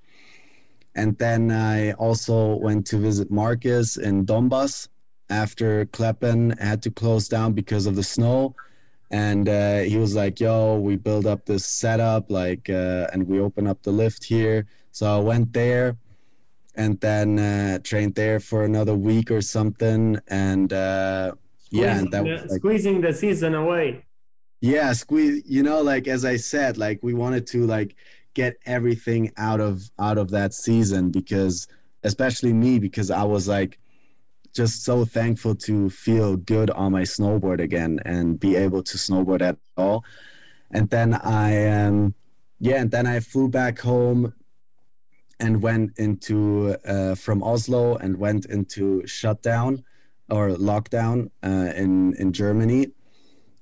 And 0.94 1.16
then 1.18 1.50
i 1.50 1.92
also 1.92 2.56
went 2.56 2.86
to 2.88 2.96
visit 2.98 3.30
marcus 3.30 3.96
in 3.96 4.26
Dombås 4.26 4.88
after 5.30 5.84
Kläppen 5.84 6.58
had 6.58 6.82
to 6.82 6.90
close 6.90 7.28
down 7.28 7.52
because 7.52 7.84
of 7.86 7.94
the 7.94 8.02
snow 8.02 8.56
and 9.10 9.48
uh, 9.48 9.80
he 9.80 9.96
was 9.96 10.14
like, 10.14 10.40
"Yo, 10.40 10.78
we 10.78 10.96
build 10.96 11.26
up 11.26 11.46
this 11.46 11.66
setup, 11.66 12.30
like, 12.30 12.68
uh, 12.68 13.08
and 13.12 13.26
we 13.26 13.40
open 13.40 13.66
up 13.66 13.82
the 13.82 13.90
lift 13.90 14.24
here." 14.24 14.66
So 14.92 15.06
I 15.06 15.20
went 15.20 15.52
there, 15.52 15.96
and 16.74 17.00
then 17.00 17.38
uh, 17.38 17.78
trained 17.82 18.14
there 18.14 18.40
for 18.40 18.64
another 18.64 18.94
week 18.94 19.30
or 19.30 19.40
something, 19.40 20.18
and 20.28 20.72
uh, 20.72 21.32
yeah, 21.70 21.98
and 21.98 22.10
that 22.12 22.24
the, 22.24 22.30
was 22.30 22.42
like, 22.42 22.60
squeezing 22.60 23.00
the 23.00 23.12
season 23.12 23.54
away. 23.54 24.04
yeah, 24.60 24.92
squeeze. 24.92 25.42
You 25.46 25.62
know, 25.62 25.80
like 25.82 26.06
as 26.06 26.24
I 26.24 26.36
said, 26.36 26.76
like 26.76 27.00
we 27.02 27.14
wanted 27.14 27.46
to 27.48 27.66
like 27.66 27.96
get 28.34 28.56
everything 28.66 29.32
out 29.36 29.60
of 29.60 29.90
out 29.98 30.18
of 30.18 30.30
that 30.30 30.52
season 30.52 31.10
because, 31.10 31.66
especially 32.04 32.52
me, 32.52 32.78
because 32.78 33.10
I 33.10 33.24
was 33.24 33.48
like 33.48 33.78
just 34.58 34.82
so 34.82 35.04
thankful 35.04 35.54
to 35.54 35.88
feel 35.88 36.36
good 36.36 36.68
on 36.70 36.90
my 36.90 37.02
snowboard 37.02 37.60
again 37.60 38.00
and 38.04 38.40
be 38.40 38.56
able 38.56 38.82
to 38.82 38.96
snowboard 38.96 39.40
at 39.40 39.56
all. 39.76 40.04
And 40.72 40.90
then 40.90 41.14
I, 41.14 41.48
um, 41.68 42.14
yeah, 42.58 42.80
and 42.82 42.90
then 42.90 43.06
I 43.06 43.20
flew 43.20 43.48
back 43.48 43.78
home 43.78 44.34
and 45.38 45.62
went 45.62 45.96
into 45.96 46.76
uh, 46.84 47.14
from 47.14 47.40
Oslo 47.40 47.84
and 47.98 48.18
went 48.18 48.46
into 48.46 49.06
shutdown 49.06 49.84
or 50.28 50.48
lockdown 50.70 51.30
uh, 51.50 51.70
in 51.82 52.14
in 52.22 52.32
Germany. 52.32 52.82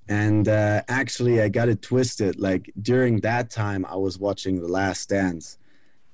And 0.08 0.48
uh, 0.48 0.80
actually, 0.88 1.42
I 1.42 1.48
got 1.58 1.68
it 1.68 1.82
twisted. 1.82 2.32
Like 2.48 2.64
during 2.80 3.20
that 3.20 3.50
time, 3.50 3.84
I 3.84 3.96
was 3.96 4.14
watching 4.18 4.54
The 4.62 4.72
Last 4.80 5.10
Dance, 5.10 5.58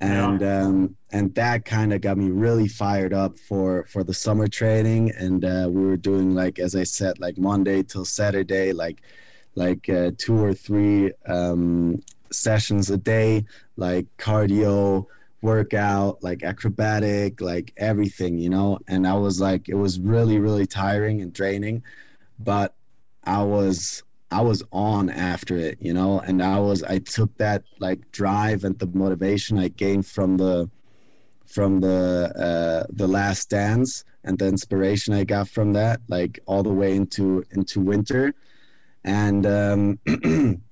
and 0.03 0.41
Yeah. 0.41 0.65
um, 0.65 0.97
and 1.13 1.35
that 1.37 1.65
kind 1.65 1.93
of 1.93 2.01
got 2.01 2.19
me 2.19 2.31
really 2.31 2.69
fired 2.69 3.15
up 3.15 3.39
for 3.39 3.87
for 3.87 4.03
the 4.05 4.15
summer 4.15 4.49
training. 4.49 5.13
And 5.13 5.45
uh, 5.45 5.69
we 5.71 5.83
were 5.87 5.97
doing 5.97 6.35
like, 6.35 6.59
as 6.59 6.75
I 6.75 6.85
said, 6.85 7.21
like 7.21 7.39
Monday 7.39 7.83
till 7.85 8.05
Saturday, 8.05 8.73
like 8.73 9.01
like 9.55 9.89
uh, 9.89 10.11
two 10.19 10.39
or 10.43 10.55
three 10.55 11.13
um, 11.27 12.03
sessions 12.33 12.91
a 12.91 12.97
day, 12.97 13.45
like 13.77 14.07
cardio, 14.19 15.07
workout, 15.43 16.23
like 16.23 16.43
acrobatic, 16.43 17.41
like 17.41 17.73
everything, 17.77 18.39
you 18.39 18.51
know. 18.51 18.79
And 18.89 19.07
I 19.07 19.15
was 19.15 19.41
like, 19.41 19.69
it 19.69 19.75
was 19.77 20.01
really 20.01 20.39
really 20.39 20.67
tiring 20.67 21.23
and 21.23 21.33
draining, 21.33 21.83
but 22.39 22.75
I 23.25 23.43
was 23.45 24.03
I 24.33 24.41
was 24.41 24.62
on 24.72 25.11
after 25.11 25.57
it, 25.57 25.76
you 25.80 25.93
know, 25.93 26.18
and 26.20 26.43
I 26.43 26.59
was 26.59 26.83
I 26.83 26.99
took 26.99 27.37
that 27.37 27.64
like 27.78 28.11
drive 28.12 28.64
and 28.64 28.78
the 28.78 28.87
motivation 28.87 29.59
I 29.59 29.68
gained 29.68 30.07
from 30.07 30.39
the 30.39 30.70
from 31.47 31.80
the 31.80 32.33
uh 32.49 32.87
the 32.91 33.07
last 33.07 33.51
dance 33.51 34.05
and 34.24 34.39
the 34.39 34.47
inspiration 34.47 35.12
I 35.12 35.24
got 35.24 35.49
from 35.49 35.74
that 35.74 36.01
like 36.09 36.41
all 36.47 36.62
the 36.62 36.72
way 36.72 36.97
into 36.97 37.45
into 37.51 37.80
winter. 37.80 38.35
And 39.05 39.45
um 39.47 39.99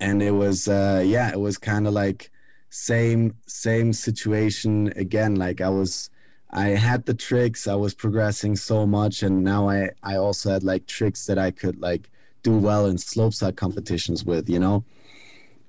and 0.00 0.22
it 0.22 0.32
was 0.32 0.66
uh 0.66 1.02
yeah 1.04 1.30
it 1.30 1.40
was 1.40 1.58
kind 1.58 1.86
of 1.86 1.92
like 1.92 2.30
same 2.70 3.34
same 3.46 3.92
situation 3.92 4.92
again. 4.96 5.34
Like 5.34 5.60
I 5.60 5.68
was 5.68 6.08
I 6.50 6.68
had 6.70 7.04
the 7.04 7.14
tricks 7.14 7.68
I 7.68 7.74
was 7.74 7.94
progressing 7.94 8.56
so 8.56 8.86
much 8.86 9.22
and 9.22 9.44
now 9.44 9.68
I 9.68 9.90
I 10.02 10.16
also 10.16 10.50
had 10.50 10.64
like 10.64 10.86
tricks 10.86 11.26
that 11.26 11.38
I 11.38 11.50
could 11.50 11.78
like 11.80 12.10
do 12.42 12.56
well 12.56 12.86
in 12.86 12.96
slopestyle 12.96 13.54
competitions 13.54 14.24
with 14.24 14.48
you 14.48 14.58
know 14.58 14.84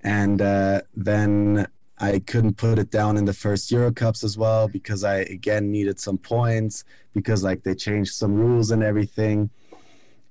and 0.03 0.41
uh 0.41 0.81
then 0.95 1.67
I 2.01 2.17
couldn't 2.17 2.57
put 2.57 2.79
it 2.79 2.89
down 2.89 3.15
in 3.15 3.25
the 3.25 3.33
first 3.33 3.69
Euro 3.71 3.93
Cups 3.93 4.23
as 4.23 4.35
well 4.35 4.67
because 4.67 5.03
I 5.03 5.17
again 5.17 5.71
needed 5.71 5.99
some 5.99 6.17
points 6.17 6.83
because 7.13 7.43
like 7.43 7.61
they 7.61 7.75
changed 7.75 8.13
some 8.13 8.33
rules 8.33 8.71
and 8.71 8.81
everything. 8.81 9.51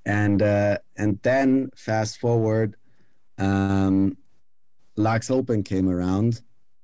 And 0.05 0.43
uh, 0.43 0.79
and 0.97 1.21
then 1.23 1.71
fast 1.77 2.19
forward, 2.19 2.75
um, 3.39 4.17
Laax 4.99 5.31
Open 5.31 5.63
came 5.63 5.89
around. 5.89 6.43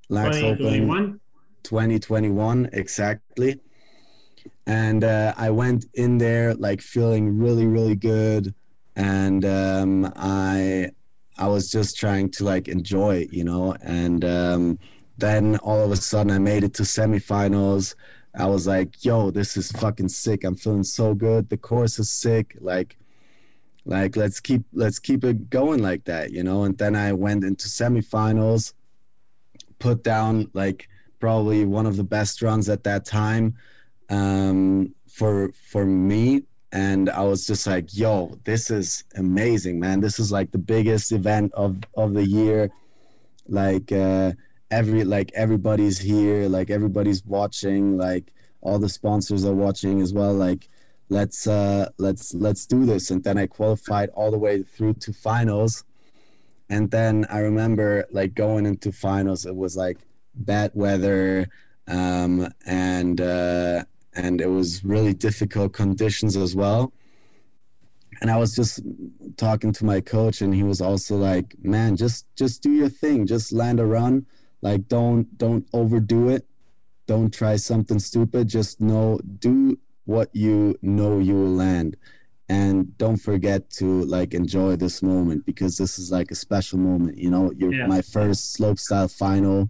Laax 0.08 0.40
Open 0.42 0.58
2021. 0.58 1.20
2021 1.64 2.70
exactly. 2.72 3.60
And 4.68 5.02
uh, 5.02 5.34
I 5.36 5.50
went 5.50 5.86
in 5.94 6.18
there 6.18 6.54
like 6.54 6.80
feeling 6.80 7.38
really 7.38 7.66
really 7.66 7.96
good, 7.96 8.54
and 8.96 9.44
um, 9.44 10.12
I 10.16 10.90
I 11.38 11.48
was 11.48 11.70
just 11.70 11.98
trying 11.98 12.30
to 12.30 12.44
like 12.44 12.66
enjoy 12.66 13.16
it, 13.16 13.32
you 13.32 13.44
know. 13.44 13.76
And 13.82 14.24
um, 14.24 14.78
then 15.18 15.56
all 15.58 15.84
of 15.84 15.92
a 15.92 15.96
sudden, 15.96 16.32
I 16.32 16.38
made 16.38 16.64
it 16.64 16.74
to 16.74 16.82
semifinals. 16.82 17.94
I 18.34 18.46
was 18.46 18.66
like, 18.66 19.04
"Yo, 19.04 19.30
this 19.30 19.56
is 19.56 19.70
fucking 19.72 20.08
sick! 20.08 20.44
I'm 20.44 20.56
feeling 20.56 20.84
so 20.84 21.14
good. 21.14 21.50
The 21.50 21.58
course 21.58 21.98
is 21.98 22.10
sick. 22.10 22.56
Like, 22.60 22.96
like 23.84 24.16
let's 24.16 24.40
keep 24.40 24.62
let's 24.72 24.98
keep 24.98 25.24
it 25.24 25.50
going 25.50 25.82
like 25.82 26.04
that, 26.04 26.32
you 26.32 26.42
know." 26.42 26.64
And 26.64 26.76
then 26.78 26.96
I 26.96 27.12
went 27.12 27.44
into 27.44 27.68
semifinals, 27.68 28.72
put 29.78 30.02
down 30.02 30.50
like 30.54 30.88
probably 31.20 31.66
one 31.66 31.86
of 31.86 31.96
the 31.96 32.04
best 32.04 32.40
runs 32.40 32.68
at 32.68 32.84
that 32.84 33.04
time 33.04 33.56
um, 34.08 34.94
for 35.06 35.52
for 35.52 35.84
me 35.84 36.42
and 36.72 37.08
I 37.10 37.22
was 37.22 37.46
just 37.46 37.66
like, 37.66 37.96
"Yo, 37.96 38.38
this 38.44 38.70
is 38.70 39.04
amazing, 39.14 39.78
man! 39.80 40.00
This 40.00 40.18
is 40.18 40.32
like 40.32 40.50
the 40.50 40.58
biggest 40.58 41.12
event 41.12 41.52
of 41.54 41.78
of 41.96 42.14
the 42.14 42.26
year. 42.26 42.70
Like 43.48 43.92
uh, 43.92 44.32
every 44.70 45.04
like 45.04 45.30
everybody's 45.34 45.98
here, 45.98 46.48
like 46.48 46.70
everybody's 46.70 47.24
watching, 47.24 47.96
like 47.96 48.32
all 48.60 48.78
the 48.78 48.88
sponsors 48.88 49.44
are 49.44 49.54
watching 49.54 50.00
as 50.00 50.12
well. 50.12 50.34
Like, 50.34 50.68
let's 51.08 51.46
uh, 51.46 51.90
let's 51.98 52.34
let's 52.34 52.66
do 52.66 52.84
this." 52.84 53.10
And 53.10 53.22
then 53.22 53.38
I 53.38 53.46
qualified 53.46 54.10
all 54.10 54.30
the 54.30 54.38
way 54.38 54.62
through 54.62 54.94
to 54.94 55.12
finals, 55.12 55.84
and 56.68 56.90
then 56.90 57.26
I 57.30 57.38
remember 57.38 58.06
like 58.10 58.34
going 58.34 58.66
into 58.66 58.90
finals, 58.92 59.46
it 59.46 59.54
was 59.54 59.76
like 59.76 59.98
bad 60.34 60.72
weather, 60.74 61.48
um, 61.86 62.48
and. 62.66 63.20
Uh, 63.20 63.84
and 64.16 64.40
it 64.40 64.48
was 64.48 64.84
really 64.84 65.14
difficult 65.14 65.72
conditions 65.72 66.36
as 66.36 66.56
well. 66.56 66.92
And 68.22 68.30
I 68.30 68.38
was 68.38 68.54
just 68.54 68.80
talking 69.36 69.72
to 69.72 69.84
my 69.84 70.00
coach, 70.00 70.40
and 70.40 70.54
he 70.54 70.62
was 70.62 70.80
also 70.80 71.16
like, 71.16 71.54
"Man, 71.62 71.96
just 71.96 72.24
just 72.34 72.62
do 72.62 72.70
your 72.70 72.88
thing, 72.88 73.26
just 73.26 73.52
land 73.52 73.78
a 73.78 73.84
run. 73.86 74.24
Like, 74.62 74.88
don't 74.88 75.36
don't 75.36 75.66
overdo 75.72 76.28
it. 76.30 76.46
Don't 77.06 77.32
try 77.32 77.56
something 77.56 77.98
stupid. 77.98 78.48
Just 78.48 78.80
know, 78.80 79.20
do 79.40 79.78
what 80.06 80.30
you 80.34 80.76
know 80.80 81.18
you 81.18 81.34
will 81.34 81.54
land, 81.54 81.96
and 82.48 82.96
don't 82.96 83.18
forget 83.18 83.68
to 83.78 84.02
like 84.04 84.32
enjoy 84.32 84.76
this 84.76 85.02
moment 85.02 85.44
because 85.44 85.76
this 85.76 85.98
is 85.98 86.10
like 86.10 86.30
a 86.30 86.34
special 86.46 86.78
moment. 86.78 87.18
You 87.18 87.30
know, 87.30 87.52
you're 87.58 87.74
Yeah. 87.74 87.86
my 87.86 88.00
first 88.00 88.56
slopestyle 88.56 89.10
final." 89.10 89.68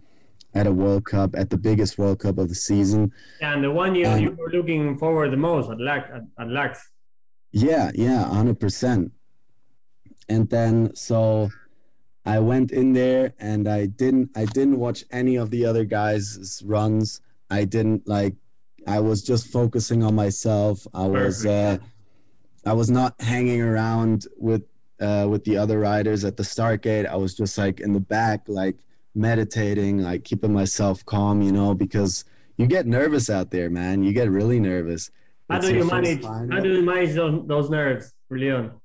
At 0.53 0.65
a 0.65 0.71
World 0.71 1.05
Cup, 1.05 1.35
at 1.35 1.49
the 1.49 1.57
biggest 1.57 1.97
World 1.97 2.19
Cup 2.19 2.37
of 2.39 2.49
the 2.49 2.55
season, 2.55 3.11
And 3.41 3.63
the 3.63 3.69
one 3.71 3.93
you, 3.93 4.07
Um, 4.07 4.19
you 4.19 4.31
were 4.31 4.49
looking 4.49 4.97
forward 4.97 5.31
the 5.31 5.37
most 5.37 5.69
at 5.69 5.77
Laax. 5.77 6.09
At, 6.15 6.23
at 6.39 6.47
Laax. 6.47 6.77
Yeah, 7.51 7.91
yeah, 7.93 8.23
hundred 8.25 8.59
percent. 8.59 9.11
And 10.29 10.49
then 10.49 10.95
so 10.95 11.49
I 12.25 12.39
went 12.39 12.71
in 12.71 12.93
there 12.93 13.33
and 13.39 13.67
I 13.67 13.85
didn't 13.85 14.31
I 14.35 14.45
didn't 14.45 14.79
watch 14.79 15.05
any 15.11 15.35
of 15.35 15.49
the 15.51 15.65
other 15.65 15.85
guys' 15.85 16.61
runs. 16.65 17.21
I 17.49 17.63
didn't 17.65 18.07
like 18.07 18.35
I 18.85 18.99
was 18.99 19.21
just 19.21 19.47
focusing 19.47 20.03
on 20.03 20.15
myself. 20.15 20.85
I 20.93 21.05
was 21.07 21.45
uh 21.45 21.77
I 22.65 22.73
was 22.73 22.89
not 22.89 23.15
hanging 23.21 23.61
around 23.61 24.27
with 24.37 24.63
uh 24.99 25.27
with 25.29 25.43
the 25.45 25.57
other 25.57 25.79
riders 25.79 26.25
at 26.25 26.35
the 26.35 26.43
start 26.43 26.81
gate. 26.81 27.05
I 27.05 27.15
was 27.15 27.33
just 27.35 27.57
like 27.57 27.79
in 27.79 27.93
the 27.93 27.99
back 28.01 28.41
like 28.47 28.75
meditating, 29.17 29.97
like 30.01 30.23
keeping 30.23 30.53
myself 30.53 31.05
calm, 31.05 31.41
you 31.41 31.51
know, 31.51 31.73
because 31.73 32.23
you 32.57 32.67
get 32.67 32.85
nervous 32.87 33.29
out 33.29 33.51
there, 33.51 33.69
man. 33.69 34.03
You 34.03 34.13
get 34.13 34.29
really 34.29 34.59
nervous. 34.59 35.11
How 35.49 35.59
do 35.59 35.73
you 35.73 35.85
manage? 35.85 36.23
How 36.23 36.59
do 36.59 36.69
you 36.73 36.83
manage 36.83 37.15
those, 37.15 37.47
those 37.47 37.69
nerves, 37.69 38.13
Leon? 38.29 38.79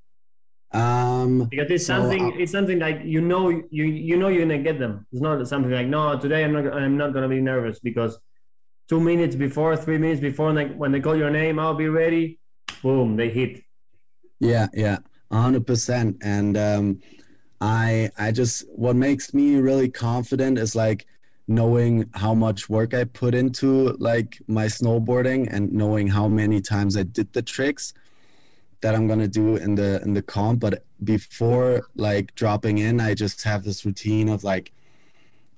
Um 0.71 1.45
Because 1.49 1.69
it's 1.69 1.85
So, 1.85 1.93
something. 1.99 2.33
uh, 2.33 2.37
it's 2.41 2.51
something 2.51 2.79
like 2.79 3.01
you 3.03 3.21
know 3.21 3.49
you 3.49 3.83
you 4.09 4.17
know 4.17 4.29
you're 4.29 4.41
gonna 4.41 4.57
get 4.57 4.79
them. 4.79 5.05
It's 5.11 5.21
not 5.21 5.47
something 5.47 5.71
like 5.71 5.85
no 5.87 6.17
today 6.17 6.43
I'm 6.43 6.53
not 6.53 6.73
I'm 6.73 6.97
not 6.97 7.13
gonna 7.13 7.29
be 7.29 7.41
nervous 7.41 7.79
because 7.79 8.17
two 8.89 8.99
minutes 8.99 9.35
before, 9.35 9.77
three 9.77 9.99
minutes 9.99 10.19
before, 10.19 10.51
like 10.51 10.75
when 10.75 10.91
they 10.91 10.99
call 10.99 11.15
your 11.15 11.29
name, 11.29 11.59
I'll 11.59 11.75
be 11.75 11.89
ready. 11.89 12.39
Boom, 12.81 13.15
they 13.15 13.29
hit. 13.29 13.61
Yeah, 14.39 14.67
yeah, 14.73 14.97
hundred 15.31 15.67
percent. 15.67 16.17
And 16.23 16.57
um, 16.57 16.99
I, 17.63 18.11
I 18.17 18.33
just 18.33 18.65
what 18.75 18.97
makes 18.97 19.33
me 19.33 19.55
really 19.55 19.87
confident 19.87 20.57
is 20.57 20.75
like 20.75 21.05
knowing 21.47 22.09
how 22.13 22.33
much 22.33 22.67
work 22.67 22.93
I 22.93 23.05
put 23.05 23.33
into 23.33 23.95
like 23.99 24.41
my 24.47 24.65
snowboarding 24.65 25.47
and 25.49 25.71
knowing 25.71 26.07
how 26.07 26.27
many 26.27 26.59
times 26.59 26.97
I 26.97 27.03
did 27.03 27.31
the 27.31 27.41
tricks 27.41 27.93
that 28.81 28.93
I'm 28.93 29.07
gonna 29.07 29.29
do 29.29 29.55
in 29.55 29.75
the 29.75 30.01
in 30.01 30.13
the 30.13 30.21
comp. 30.21 30.59
But 30.59 30.83
before 31.01 31.87
like 31.95 32.35
dropping 32.35 32.79
in, 32.79 32.99
I 32.99 33.13
just 33.13 33.41
have 33.43 33.63
this 33.63 33.85
routine 33.85 34.27
of 34.27 34.43
like 34.43 34.73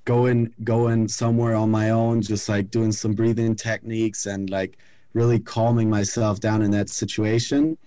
going 0.06 0.54
going 0.64 1.08
somewhere 1.08 1.56
on 1.56 1.72
my 1.72 1.90
own, 1.90 2.22
just 2.22 2.48
like 2.48 2.70
doing 2.70 2.92
some 2.92 3.14
breathing 3.14 3.56
techniques 3.56 4.28
and 4.28 4.48
like 4.52 4.78
really 5.14 5.40
calming 5.40 5.90
myself 5.90 6.40
down 6.40 6.62
in 6.62 6.70
that 6.70 6.90
situation 6.90 7.80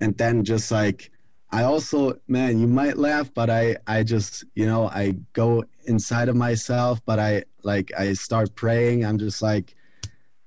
and 0.00 0.18
then 0.18 0.42
just 0.42 0.72
like 0.72 1.12
I 1.52 1.64
also, 1.64 2.18
man, 2.26 2.58
you 2.58 2.66
might 2.66 2.96
laugh, 2.96 3.32
but 3.34 3.50
I, 3.50 3.76
I 3.86 4.04
just, 4.04 4.44
you 4.54 4.64
know, 4.64 4.88
I 4.88 5.16
go 5.34 5.64
inside 5.84 6.30
of 6.30 6.36
myself, 6.36 7.04
but 7.04 7.18
I 7.18 7.44
like, 7.62 7.92
I 7.96 8.14
start 8.14 8.54
praying. 8.54 9.04
I'm 9.04 9.18
just 9.18 9.42
like, 9.42 9.74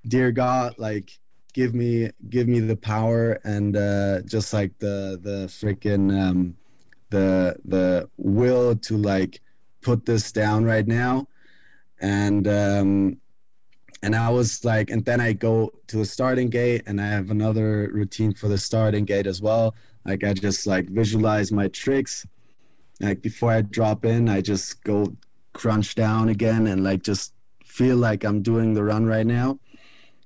dear 0.07 0.31
God, 0.31 0.73
like, 0.79 1.11
give 1.53 1.75
me, 1.75 2.09
give 2.27 2.47
me 2.47 2.59
the 2.59 2.75
power 2.75 3.33
and 3.43 3.77
uh, 3.77 4.21
just 4.21 4.51
like 4.51 4.79
the, 4.79 5.19
the 5.21 5.45
freaking, 5.45 6.11
um, 6.19 6.57
the, 7.11 7.55
the 7.65 8.09
will 8.17 8.75
to 8.75 8.97
like 8.97 9.41
put 9.81 10.07
this 10.07 10.31
down 10.31 10.65
right 10.65 10.87
now. 10.87 11.27
And, 12.01 12.47
um, 12.47 13.17
and 14.01 14.15
I 14.15 14.29
was 14.29 14.65
like, 14.65 14.89
and 14.89 15.05
then 15.05 15.21
I 15.21 15.33
go 15.33 15.71
to 15.87 15.97
the 15.97 16.05
starting 16.05 16.49
gate 16.49 16.81
and 16.87 16.99
I 16.99 17.07
have 17.07 17.29
another 17.29 17.91
routine 17.93 18.33
for 18.33 18.47
the 18.47 18.57
starting 18.57 19.05
gate 19.05 19.27
as 19.27 19.39
well 19.39 19.75
like 20.05 20.23
I 20.23 20.33
just 20.33 20.67
like 20.67 20.87
visualize 20.87 21.51
my 21.51 21.67
tricks. 21.67 22.25
Like 23.01 23.21
before 23.21 23.51
I 23.51 23.61
drop 23.61 24.05
in, 24.05 24.29
I 24.29 24.41
just 24.41 24.83
go 24.83 25.15
crunch 25.53 25.95
down 25.95 26.29
again 26.29 26.67
and 26.67 26.83
like 26.83 27.01
just 27.01 27.33
feel 27.63 27.97
like 27.97 28.23
I'm 28.23 28.41
doing 28.41 28.73
the 28.73 28.83
run 28.83 29.05
right 29.05 29.25
now. 29.25 29.59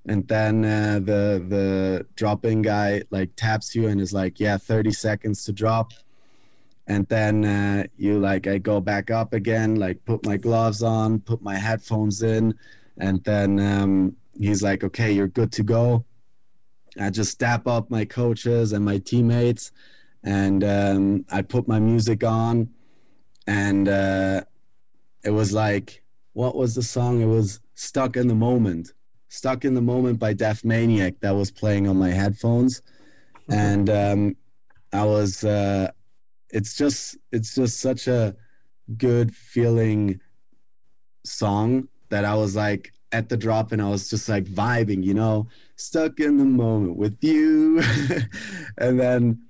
And 0.05 0.27
then 0.27 0.65
uh, 0.65 0.99
the 0.99 1.43
the 1.47 2.05
dropping 2.15 2.61
guy 2.61 3.03
like 3.09 3.31
taps 3.35 3.75
you 3.75 3.87
and 3.87 4.01
is 4.01 4.13
like, 4.13 4.39
yeah, 4.39 4.57
30 4.57 4.91
seconds 4.91 5.45
to 5.45 5.53
drop. 5.53 5.93
And 6.87 7.07
then 7.07 7.45
uh, 7.45 7.83
you 7.97 8.19
like 8.19 8.47
I 8.47 8.57
go 8.57 8.81
back 8.81 9.11
up 9.11 9.33
again, 9.33 9.75
like 9.75 10.03
put 10.05 10.25
my 10.25 10.37
gloves 10.37 10.81
on, 10.83 11.19
put 11.19 11.41
my 11.41 11.55
headphones 11.55 12.23
in, 12.23 12.55
and 12.97 13.23
then 13.23 13.59
um, 13.59 14.15
he's 14.39 14.63
like, 14.63 14.83
okay, 14.83 15.11
you're 15.11 15.27
good 15.27 15.51
to 15.53 15.63
go. 15.63 16.05
I 16.99 17.09
just 17.09 17.31
step 17.31 17.67
up 17.67 17.89
my 17.89 18.05
coaches 18.05 18.73
and 18.73 18.83
my 18.85 18.97
teammates, 18.97 19.71
and 20.23 20.63
um, 20.63 21.25
I 21.31 21.41
put 21.41 21.67
my 21.67 21.79
music 21.79 22.23
on, 22.23 22.69
and 23.47 23.87
uh, 23.87 24.41
it 25.23 25.31
was 25.31 25.53
like, 25.53 26.03
what 26.33 26.55
was 26.55 26.75
the 26.75 26.83
song? 26.83 27.21
It 27.21 27.27
was 27.27 27.59
"Stuck 27.75 28.15
in 28.15 28.27
the 28.27 28.35
Moment." 28.35 28.93
"Stuck 29.27 29.65
in 29.65 29.75
the 29.75 29.81
Moment" 29.81 30.19
by 30.19 30.33
Deaf 30.33 30.63
Maniac 30.63 31.19
that 31.19 31.35
was 31.35 31.51
playing 31.51 31.87
on 31.87 31.97
my 31.97 32.09
headphones, 32.09 32.81
and 33.49 33.89
um, 33.89 34.35
I 34.93 35.05
was. 35.05 35.43
Uh, 35.43 35.91
it's 36.51 36.75
just, 36.75 37.17
it's 37.31 37.55
just 37.55 37.79
such 37.79 38.07
a 38.07 38.35
good 38.97 39.35
feeling 39.35 40.19
song 41.23 41.87
that 42.09 42.25
I 42.25 42.35
was 42.35 42.55
like, 42.55 42.91
at 43.11 43.29
the 43.29 43.37
drop 43.37 43.71
and 43.71 43.81
I 43.81 43.89
was 43.89 44.09
just 44.09 44.29
like 44.29 44.45
vibing, 44.45 45.03
you 45.03 45.13
know, 45.13 45.47
stuck 45.75 46.19
in 46.19 46.37
the 46.37 46.45
moment 46.45 46.97
with 46.97 47.23
you. 47.23 47.81
and 48.77 48.99
then 48.99 49.41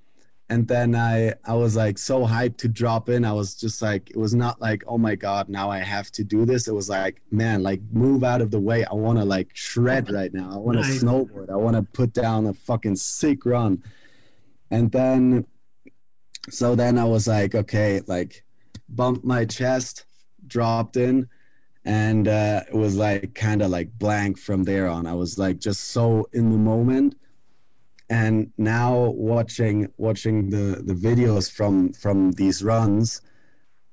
and 0.52 0.68
then 0.68 0.96
I 0.96 1.34
I 1.46 1.54
was 1.54 1.76
like 1.76 1.98
so 1.98 2.26
hyped 2.26 2.58
to 2.58 2.68
drop 2.68 3.10
in. 3.10 3.26
I 3.26 3.34
was 3.34 3.56
just 3.56 3.82
like 3.82 4.10
it 4.10 4.18
was 4.18 4.34
not 4.34 4.62
like, 4.62 4.84
oh 4.88 4.98
my 4.98 5.16
god, 5.16 5.50
now 5.50 5.70
I 5.70 5.80
have 5.80 6.12
to 6.14 6.24
do 6.24 6.46
this. 6.46 6.68
It 6.68 6.74
was 6.74 6.90
like, 6.90 7.22
man, 7.32 7.62
like 7.62 7.82
move 7.92 8.24
out 8.24 8.42
of 8.42 8.52
the 8.52 8.60
way. 8.60 8.86
I 8.86 8.94
want 8.94 9.20
to 9.20 9.26
like 9.26 9.50
shred 9.54 10.12
right 10.12 10.34
now. 10.34 10.50
I 10.52 10.58
want 10.58 10.78
to 10.78 10.84
nice. 10.84 11.04
snowboard. 11.04 11.50
I 11.50 11.56
want 11.56 11.76
to 11.76 11.84
put 11.84 12.14
down 12.14 12.46
a 12.48 12.54
fucking 12.54 12.96
sick 12.96 13.46
run. 13.46 13.84
And 14.72 14.92
then 14.92 15.46
so 16.50 16.76
then 16.76 16.98
I 16.98 17.06
was 17.06 17.28
like, 17.28 17.54
okay, 17.54 18.02
like 18.08 18.44
bumped 18.88 19.24
my 19.24 19.46
chest, 19.46 20.06
dropped 20.48 20.98
in 20.98 21.28
and 21.86 22.28
uh, 22.28 22.62
it 22.68 22.76
was 22.76 22.98
like 22.98 23.34
kind 23.36 23.62
of 23.62 23.72
like 23.72 23.90
blank 23.98 24.38
from 24.38 24.64
there 24.64 24.88
on. 24.88 25.08
I 25.08 25.14
was 25.14 25.38
like 25.38 25.60
just 25.60 25.86
so 25.90 26.28
in 26.34 26.52
the 26.52 26.58
moment. 26.58 27.16
And 28.10 28.52
now 28.58 29.14
watching 29.16 29.88
watching 29.98 30.50
the 30.50 30.82
the 30.84 30.94
videos 30.94 31.52
from 31.52 31.94
from 31.94 32.32
these 32.34 32.64
runs 32.64 33.22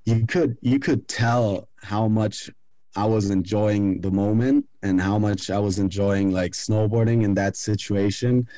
you 0.06 0.24
could 0.24 0.56
you 0.62 0.78
could 0.78 1.06
tell 1.08 1.68
how 1.82 2.08
much 2.08 2.48
i 2.96 3.04
was 3.04 3.28
enjoying 3.30 4.00
the 4.00 4.10
moment 4.10 4.64
and 4.82 5.00
how 5.00 5.18
much 5.18 5.50
i 5.50 5.58
was 5.58 5.78
enjoying 5.78 6.30
like 6.32 6.52
snowboarding 6.52 7.22
in 7.22 7.34
that 7.34 7.56
situation 7.56 8.48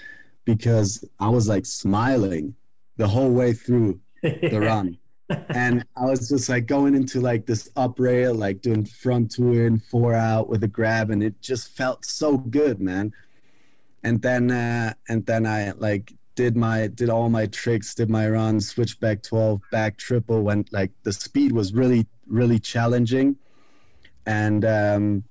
because 0.44 1.04
i 1.18 1.28
was 1.28 1.48
like 1.48 1.66
smiling 1.66 2.54
the 2.98 3.08
whole 3.08 3.32
way 3.32 3.52
through 3.52 3.98
the 4.22 4.60
run 4.60 4.96
and 5.28 5.84
I 5.96 6.04
was 6.04 6.28
just 6.28 6.48
like 6.48 6.66
going 6.66 6.94
into 6.94 7.20
like 7.20 7.46
this 7.46 7.70
up 7.76 7.98
rail, 7.98 8.34
like 8.34 8.62
doing 8.62 8.84
front 8.84 9.32
two 9.32 9.52
in, 9.52 9.78
four 9.78 10.14
out 10.14 10.48
with 10.48 10.64
a 10.64 10.68
grab, 10.68 11.10
and 11.10 11.22
it 11.22 11.40
just 11.40 11.76
felt 11.76 12.04
so 12.04 12.38
good, 12.38 12.80
man. 12.80 13.12
And 14.02 14.22
then 14.22 14.50
uh, 14.50 14.94
and 15.08 15.26
then 15.26 15.46
I 15.46 15.72
like 15.72 16.14
did 16.34 16.56
my 16.56 16.86
did 16.86 17.10
all 17.10 17.28
my 17.28 17.46
tricks, 17.46 17.94
did 17.94 18.08
my 18.08 18.28
run, 18.28 18.60
switchback 18.60 19.22
twelve, 19.22 19.60
back 19.70 19.98
triple. 19.98 20.42
When 20.42 20.64
like 20.72 20.92
the 21.02 21.12
speed 21.12 21.52
was 21.52 21.74
really 21.74 22.06
really 22.26 22.58
challenging, 22.58 23.36
and 24.24 24.64
um, 24.64 25.24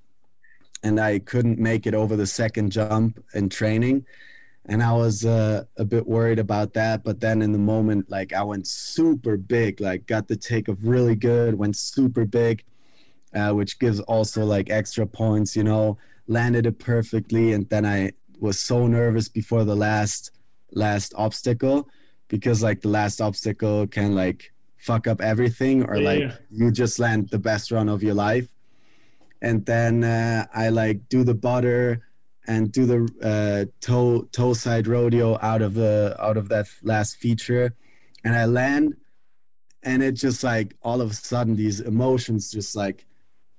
and 0.82 1.00
I 1.00 1.18
couldn't 1.18 1.58
make 1.58 1.86
it 1.86 1.94
over 1.94 2.14
the 2.14 2.26
second 2.26 2.70
jump 2.70 3.22
in 3.34 3.48
training 3.48 4.06
and 4.68 4.82
I 4.82 4.92
was 4.92 5.24
uh, 5.24 5.64
a 5.78 5.84
bit 5.84 6.06
worried 6.06 6.38
about 6.38 6.74
that. 6.74 7.02
But 7.02 7.20
then 7.20 7.40
in 7.40 7.52
the 7.52 7.58
moment, 7.58 8.10
like 8.10 8.34
I 8.34 8.42
went 8.42 8.66
super 8.66 9.38
big, 9.38 9.80
like 9.80 10.06
got 10.06 10.28
the 10.28 10.36
take 10.36 10.68
of 10.68 10.86
really 10.86 11.16
good, 11.16 11.54
went 11.54 11.76
super 11.76 12.26
big, 12.26 12.64
uh, 13.34 13.52
which 13.52 13.78
gives 13.78 13.98
also 14.00 14.44
like 14.44 14.68
extra 14.68 15.06
points, 15.06 15.56
you 15.56 15.64
know, 15.64 15.96
landed 16.26 16.66
it 16.66 16.78
perfectly. 16.78 17.54
And 17.54 17.68
then 17.70 17.86
I 17.86 18.12
was 18.38 18.60
so 18.60 18.86
nervous 18.86 19.28
before 19.28 19.64
the 19.64 19.74
last 19.74 20.32
last 20.72 21.14
obstacle 21.16 21.88
because 22.28 22.62
like 22.62 22.82
the 22.82 22.88
last 22.88 23.22
obstacle 23.22 23.86
can 23.86 24.14
like 24.14 24.52
fuck 24.76 25.06
up 25.06 25.22
everything 25.22 25.82
or 25.82 25.96
yeah, 25.96 26.04
like 26.04 26.20
yeah. 26.20 26.34
you 26.50 26.70
just 26.70 26.98
land 26.98 27.30
the 27.30 27.38
best 27.38 27.70
run 27.70 27.88
of 27.88 28.02
your 28.02 28.14
life. 28.14 28.48
And 29.40 29.64
then 29.64 30.04
uh, 30.04 30.46
I 30.52 30.68
like 30.68 31.08
do 31.08 31.24
the 31.24 31.34
butter 31.34 32.07
and 32.48 32.72
do 32.72 32.86
the 32.86 33.00
uh, 33.22 33.70
toe 33.80 34.22
toe 34.32 34.54
side 34.54 34.86
rodeo 34.88 35.38
out 35.42 35.62
of 35.62 35.74
the 35.74 36.16
out 36.18 36.36
of 36.36 36.48
that 36.48 36.66
last 36.82 37.16
feature, 37.16 37.74
and 38.24 38.34
I 38.34 38.46
land, 38.46 38.96
and 39.82 40.02
it 40.02 40.12
just 40.12 40.42
like 40.42 40.74
all 40.82 41.00
of 41.00 41.10
a 41.10 41.14
sudden 41.14 41.54
these 41.54 41.80
emotions 41.80 42.50
just 42.50 42.74
like 42.74 43.04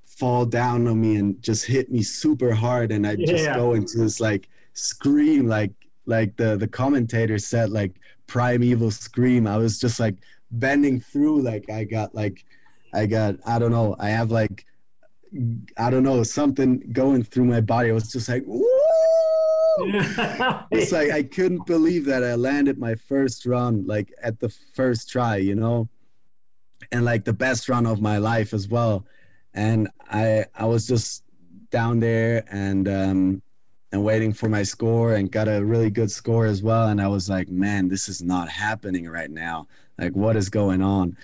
fall 0.03 0.45
down 0.45 0.87
on 0.87 0.99
me 0.99 1.15
and 1.15 1.41
just 1.41 1.65
hit 1.65 1.91
me 1.91 2.01
super 2.01 2.53
hard, 2.53 2.91
and 2.91 3.07
I 3.07 3.11
yeah. 3.11 3.27
just 3.27 3.45
go 3.53 3.73
into 3.75 3.99
this 3.99 4.19
like 4.19 4.49
scream 4.73 5.47
like 5.47 5.71
like 6.07 6.35
the 6.35 6.57
the 6.57 6.67
commentator 6.67 7.37
said 7.37 7.69
like 7.69 7.95
primeval 8.27 8.91
scream. 8.91 9.45
I 9.47 9.57
was 9.57 9.79
just 9.79 9.99
like 9.99 10.15
bending 10.51 10.99
through 10.99 11.43
like 11.43 11.69
I 11.69 11.83
got 11.83 12.15
like 12.15 12.43
I 12.91 13.05
got 13.05 13.35
I 13.45 13.59
don't 13.59 13.71
know 13.71 13.95
I 13.99 14.09
have 14.09 14.31
like 14.31 14.65
I 15.77 15.89
don't 15.89 16.03
know 16.03 16.23
something 16.23 16.79
going 16.91 17.23
through 17.23 17.45
my 17.45 17.61
body. 17.61 17.89
I 17.89 17.93
was 17.93 18.11
just 18.11 18.29
like, 18.29 18.43
it's 20.71 20.91
like 20.91 21.11
I 21.11 21.23
couldn't 21.23 21.65
believe 21.65 22.05
that 22.05 22.23
I 22.23 22.35
landed 22.35 22.77
my 22.77 22.95
first 22.95 23.45
run 23.45 23.85
like 23.85 24.13
at 24.21 24.39
the 24.39 24.49
first 24.73 25.09
try, 25.09 25.37
you 25.37 25.55
know, 25.55 25.89
and 26.91 27.05
like 27.05 27.25
the 27.25 27.33
best 27.33 27.69
run 27.69 27.85
of 27.85 28.01
my 28.01 28.17
life 28.17 28.53
as 28.53 28.67
well. 28.67 29.05
And 29.53 29.89
I 30.09 30.45
I 30.55 30.65
was 30.65 30.87
just 30.87 31.23
down 31.69 31.99
there 31.99 32.43
and 32.51 32.87
um 32.87 33.41
and 33.91 34.03
waiting 34.03 34.33
for 34.33 34.49
my 34.49 34.63
score 34.63 35.13
and 35.13 35.31
got 35.31 35.47
a 35.47 35.63
really 35.63 35.89
good 35.89 36.11
score 36.11 36.45
as 36.45 36.61
well. 36.61 36.89
And 36.89 37.01
I 37.01 37.07
was 37.07 37.29
like, 37.29 37.49
man, 37.49 37.87
this 37.87 38.07
is 38.07 38.21
not 38.21 38.49
happening 38.49 39.09
right 39.09 39.31
now. 39.31 39.67
Like, 39.97 40.15
what 40.15 40.35
is 40.35 40.49
going 40.49 40.81
on? 40.81 41.17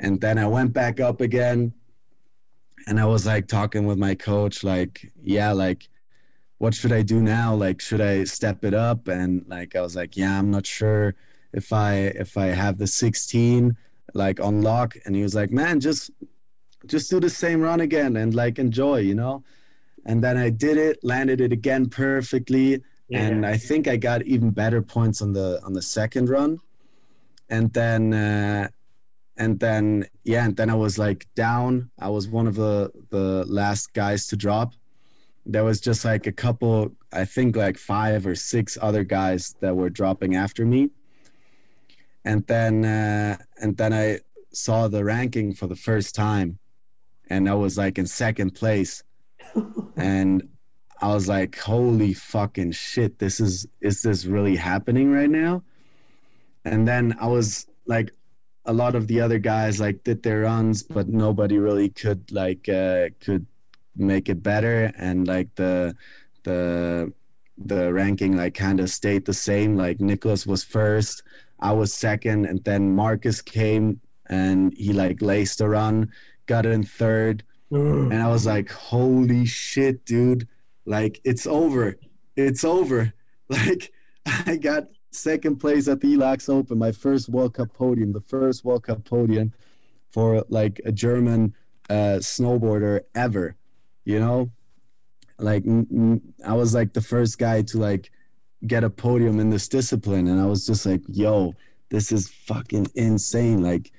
And 0.00 0.20
then 0.20 0.38
I 0.38 0.46
went 0.46 0.72
back 0.72 1.00
up 1.00 1.20
again 1.20 1.72
and 2.88 2.98
I 2.98 3.04
was 3.04 3.26
like 3.26 3.48
talking 3.48 3.84
with 3.86 3.98
my 3.98 4.14
coach, 4.14 4.64
like, 4.64 5.12
yeah, 5.22 5.52
like, 5.52 5.90
what 6.56 6.72
should 6.72 6.90
I 6.90 7.02
do 7.02 7.20
now? 7.20 7.54
Like, 7.54 7.82
should 7.82 8.00
I 8.00 8.24
step 8.24 8.64
it 8.64 8.72
up? 8.72 9.08
And 9.08 9.44
like, 9.46 9.76
I 9.76 9.82
was 9.82 9.94
like, 9.94 10.16
yeah, 10.16 10.38
I'm 10.38 10.50
not 10.50 10.64
sure 10.64 11.14
if 11.52 11.70
I 11.70 11.94
if 12.24 12.38
I 12.38 12.46
have 12.46 12.78
the 12.78 12.86
16 12.86 13.76
like 14.14 14.40
on 14.40 14.62
lock. 14.62 14.96
And 15.04 15.14
he 15.14 15.22
was 15.22 15.34
like, 15.34 15.50
man, 15.50 15.80
just 15.80 16.10
just 16.86 17.10
do 17.10 17.20
the 17.20 17.28
same 17.28 17.60
run 17.60 17.80
again 17.80 18.16
and 18.16 18.34
like 18.34 18.58
enjoy, 18.58 19.00
you 19.00 19.14
know. 19.14 19.44
And 20.06 20.24
then 20.24 20.38
I 20.38 20.48
did 20.48 20.78
it, 20.78 20.98
landed 21.02 21.42
it 21.42 21.52
again 21.52 21.90
perfectly, 21.90 22.82
yeah. 23.08 23.20
and 23.20 23.44
I 23.44 23.58
think 23.58 23.86
I 23.86 23.96
got 23.96 24.22
even 24.22 24.50
better 24.50 24.80
points 24.80 25.20
on 25.20 25.34
the 25.34 25.60
on 25.62 25.74
the 25.74 25.82
second 25.82 26.30
run. 26.30 26.60
And 27.50 27.70
then 27.74 28.14
uh, 28.14 28.68
and 29.38 29.60
then 29.60 30.06
yeah 30.24 30.44
and 30.44 30.56
then 30.56 30.68
i 30.68 30.74
was 30.74 30.98
like 30.98 31.26
down. 31.34 31.90
I 31.98 32.10
was 32.10 32.28
one 32.28 32.46
of 32.46 32.56
the 32.56 32.90
the 33.10 33.44
last 33.46 33.94
guys 33.94 34.26
to 34.28 34.36
drop. 34.36 34.74
There 35.46 35.64
was 35.64 35.80
just 35.80 36.04
like 36.04 36.26
a 36.26 36.32
couple 36.32 36.92
i 37.12 37.24
think 37.24 37.56
like 37.56 37.78
five 37.78 38.26
or 38.26 38.34
six 38.34 38.76
other 38.82 39.04
guys 39.04 39.54
that 39.60 39.76
were 39.76 39.90
dropping 39.90 40.34
after 40.34 40.66
me. 40.66 40.90
And 42.24 42.46
then 42.46 42.84
uh, 42.84 43.38
and 43.62 43.76
then 43.76 43.92
i 43.92 44.20
saw 44.52 44.88
the 44.88 45.04
ranking 45.04 45.54
for 45.54 45.66
the 45.68 45.76
first 45.76 46.14
time. 46.14 46.58
And 47.30 47.48
i 47.48 47.54
was 47.54 47.78
like 47.78 47.98
in 47.98 48.06
second 48.06 48.50
place. 48.54 49.02
And 49.96 50.48
i 51.00 51.08
was 51.14 51.28
like 51.28 51.56
holy 51.58 52.12
fucking 52.12 52.72
shit 52.72 53.18
this 53.20 53.38
is 53.40 53.66
is 53.80 54.02
this 54.02 54.24
really 54.24 54.56
happening 54.56 55.12
right 55.12 55.30
now? 55.30 55.62
And 56.64 56.86
then 56.86 57.16
i 57.20 57.28
was 57.28 57.66
like 57.86 58.12
a 58.68 58.72
lot 58.72 58.94
of 58.94 59.06
the 59.06 59.20
other 59.20 59.38
guys 59.38 59.80
like 59.80 60.04
did 60.04 60.22
their 60.22 60.42
runs, 60.42 60.82
but 60.82 61.08
nobody 61.08 61.58
really 61.58 61.88
could 61.88 62.30
like 62.30 62.68
uh, 62.68 63.08
could 63.18 63.46
make 63.96 64.28
it 64.28 64.42
better, 64.42 64.92
and 64.96 65.26
like 65.26 65.48
the 65.56 65.96
the 66.44 67.12
the 67.56 67.92
ranking 67.92 68.36
like 68.36 68.54
kind 68.54 68.78
of 68.78 68.90
stayed 68.90 69.24
the 69.24 69.34
same. 69.34 69.74
Like 69.76 70.00
Nicholas 70.00 70.46
was 70.46 70.62
first, 70.62 71.22
I 71.58 71.72
was 71.72 71.94
second, 71.94 72.44
and 72.44 72.62
then 72.64 72.94
Marcus 72.94 73.40
came 73.40 74.00
and 74.26 74.74
he 74.76 74.92
like 74.92 75.22
laced 75.22 75.62
a 75.62 75.68
run, 75.68 76.12
got 76.46 76.66
in 76.66 76.82
third, 76.82 77.42
and 78.12 78.22
I 78.22 78.28
was 78.28 78.44
like, 78.44 78.70
holy 78.70 79.46
shit, 79.46 80.04
dude! 80.04 80.46
Like 80.84 81.20
it's 81.24 81.46
over, 81.46 81.96
it's 82.36 82.64
over. 82.64 83.14
Like 83.50 83.92
I 84.46 84.56
got 84.56 84.88
second 85.10 85.56
place 85.56 85.88
at 85.88 86.00
the 86.00 86.16
Laax 86.16 86.48
Open, 86.48 86.78
my 86.78 86.92
first 86.92 87.28
World 87.28 87.54
Cup 87.54 87.72
podium, 87.72 88.12
the 88.12 88.20
first 88.20 88.64
World 88.64 88.84
Cup 88.84 89.04
podium 89.04 89.52
for 90.10 90.44
like 90.48 90.80
a 90.84 90.92
German 90.92 91.54
uh, 91.90 92.18
snowboarder 92.20 93.00
ever. 93.14 93.56
You 94.04 94.20
know, 94.20 94.50
like 95.38 95.64
I 96.46 96.54
was 96.54 96.74
like 96.74 96.92
the 96.94 97.00
first 97.00 97.38
guy 97.38 97.62
to 97.62 97.78
like 97.78 98.10
get 98.66 98.84
a 98.84 98.90
podium 98.90 99.38
in 99.38 99.50
this 99.50 99.68
discipline, 99.68 100.26
and 100.26 100.40
I 100.40 100.46
was 100.46 100.66
just 100.66 100.86
like, 100.86 101.02
yo, 101.08 101.54
this 101.90 102.10
is 102.12 102.28
fucking 102.28 102.88
insane. 102.94 103.62
Like 103.62 103.92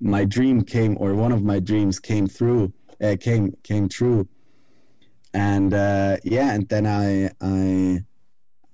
my 0.00 0.24
dream 0.24 0.62
came, 0.62 0.96
or 0.98 1.14
one 1.14 1.32
of 1.32 1.42
my 1.42 1.60
dreams 1.60 1.98
came 2.00 2.26
through, 2.26 2.72
uh, 3.02 3.16
came 3.20 3.56
came 3.62 3.88
true. 3.88 4.28
And 5.32 5.74
uh, 5.74 6.18
yeah, 6.22 6.52
and 6.52 6.68
then 6.68 6.86
I 6.86 7.30
I 7.40 8.04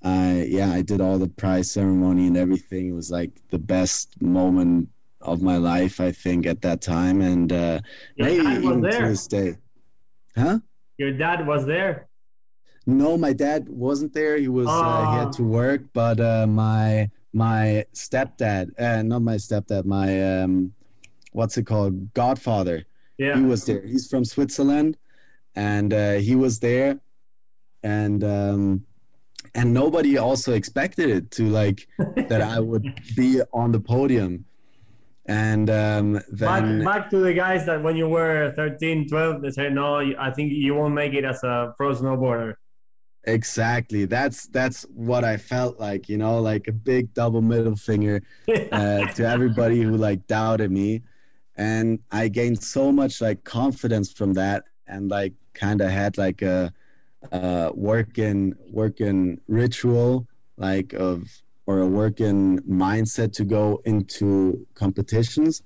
I 0.02 0.44
yeah, 0.48 0.72
I 0.72 0.82
did 0.82 1.00
all 1.00 1.18
the 1.18 1.28
prize 1.28 1.70
ceremony 1.70 2.26
and 2.26 2.36
everything. 2.36 2.88
It 2.88 2.92
was 2.92 3.10
like 3.10 3.32
the 3.50 3.58
best 3.58 4.20
moment 4.22 4.88
of 5.20 5.42
my 5.42 5.56
life, 5.56 6.00
I 6.00 6.12
think, 6.12 6.46
at 6.46 6.62
that 6.62 6.80
time, 6.80 7.20
and 7.20 7.52
uh, 7.52 7.80
maybe 8.16 8.46
even 8.46 8.80
there. 8.80 9.02
to 9.02 9.08
this 9.08 9.26
day. 9.26 9.56
Huh? 10.36 10.60
Your 10.96 11.12
dad 11.12 11.46
was 11.46 11.66
there. 11.66 12.08
No, 12.86 13.18
my 13.18 13.32
dad 13.32 13.68
wasn't 13.68 14.14
there. 14.14 14.38
He 14.38 14.48
was 14.48 14.66
oh. 14.68 14.72
uh, 14.72 15.10
he 15.10 15.18
had 15.18 15.32
to 15.34 15.42
work, 15.42 15.82
but 15.92 16.18
uh, 16.18 16.46
my 16.46 17.10
my 17.32 17.84
stepdad, 17.94 18.70
uh, 18.80 19.02
not 19.02 19.22
my 19.22 19.36
stepdad, 19.36 19.84
my 19.84 20.42
um, 20.42 20.72
what's 21.32 21.58
it 21.58 21.66
called, 21.66 22.12
godfather. 22.14 22.86
Yeah, 23.18 23.36
he 23.36 23.42
was 23.42 23.66
there. 23.66 23.82
He's 23.86 24.08
from 24.08 24.24
Switzerland, 24.24 24.96
and 25.54 25.92
uh, 25.92 26.14
he 26.14 26.34
was 26.34 26.60
there, 26.60 27.00
and 27.82 28.24
um, 28.24 28.86
and 29.54 29.74
nobody 29.74 30.18
also 30.18 30.52
expected 30.52 31.10
it 31.10 31.30
to 31.32 31.48
like 31.48 31.88
that 31.98 32.40
I 32.40 32.60
would 32.60 32.84
be 33.16 33.40
on 33.52 33.72
the 33.72 33.80
podium. 33.80 34.44
And 35.26 35.70
um, 35.70 36.20
then 36.30 36.84
back, 36.84 37.02
back, 37.02 37.10
to 37.10 37.18
the 37.18 37.32
guys 37.32 37.66
that 37.66 37.82
when 37.82 37.96
you 37.96 38.08
were 38.08 38.52
13, 38.56 39.08
12, 39.08 39.42
they 39.42 39.50
said, 39.50 39.72
no, 39.74 39.96
I 39.96 40.30
think 40.32 40.52
you 40.52 40.74
won't 40.74 40.94
make 40.94 41.14
it 41.14 41.24
as 41.24 41.44
a 41.44 41.72
pro 41.76 41.94
snowboarder. 41.94 42.54
Exactly. 43.24 44.06
That's 44.06 44.46
that's 44.46 44.82
what 44.84 45.24
I 45.24 45.36
felt 45.36 45.78
like, 45.78 46.08
you 46.08 46.16
know, 46.16 46.40
like 46.40 46.68
a 46.68 46.72
big 46.72 47.12
double 47.12 47.42
middle 47.42 47.76
finger 47.76 48.22
uh, 48.48 49.06
to 49.14 49.28
everybody 49.28 49.82
who 49.82 49.96
like 49.96 50.26
doubted 50.26 50.70
me, 50.70 51.02
and 51.54 52.00
I 52.10 52.28
gained 52.28 52.62
so 52.62 52.90
much 52.90 53.20
like 53.20 53.44
confidence 53.44 54.10
from 54.10 54.32
that, 54.34 54.64
and 54.86 55.10
like 55.10 55.34
kind 55.52 55.82
of 55.82 55.90
had 55.90 56.16
like 56.16 56.40
a 56.40 56.72
uh, 57.32 57.70
working 57.74 58.54
working 58.70 59.40
ritual 59.46 60.26
like 60.56 60.92
of 60.92 61.42
or 61.66 61.80
a 61.80 61.86
working 61.86 62.58
mindset 62.60 63.32
to 63.32 63.44
go 63.44 63.80
into 63.84 64.66
competitions. 64.74 65.62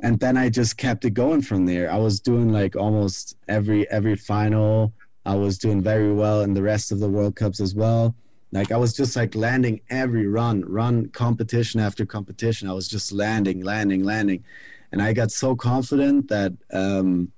And 0.00 0.18
then 0.20 0.36
i 0.36 0.48
just 0.48 0.76
kept 0.76 1.04
it 1.04 1.14
going 1.14 1.42
from 1.42 1.66
there. 1.66 1.90
I 1.90 1.98
was 1.98 2.20
doing 2.20 2.52
like 2.52 2.76
almost 2.76 3.36
every 3.48 3.88
every 3.90 4.16
final. 4.16 4.92
I 5.24 5.34
was 5.34 5.58
doing 5.58 5.82
very 5.82 6.12
well 6.12 6.42
in 6.42 6.54
the 6.54 6.62
rest 6.62 6.92
of 6.92 7.00
the 7.00 7.08
world 7.08 7.36
cups 7.36 7.60
as 7.60 7.74
well. 7.74 8.14
Like 8.52 8.70
i 8.72 8.76
was 8.76 8.92
just 8.94 9.16
like 9.16 9.34
landing 9.34 9.80
every 9.90 10.26
run 10.26 10.64
run 10.66 11.08
competition 11.10 11.80
after 11.80 12.04
competition. 12.06 12.68
I 12.68 12.72
was 12.72 12.88
just 12.88 13.12
landing 13.12 13.62
landing 13.62 14.02
landing. 14.04 14.44
And 14.92 15.02
i 15.02 15.12
got 15.12 15.30
so 15.30 15.54
confident 15.54 16.28
that 16.28 16.52
um 16.72 17.32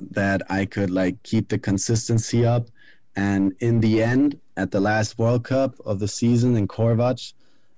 that 0.00 0.42
I 0.50 0.64
could 0.64 0.90
like 0.90 1.22
keep 1.22 1.48
the 1.48 1.58
consistency 1.58 2.44
up. 2.44 2.68
And 3.16 3.54
in 3.60 3.80
the 3.80 4.02
end, 4.02 4.38
at 4.56 4.70
the 4.70 4.80
last 4.80 5.18
World 5.18 5.44
Cup 5.44 5.74
of 5.84 5.98
the 5.98 6.08
season 6.08 6.56
in 6.56 6.68
Corvatsch, 6.68 7.32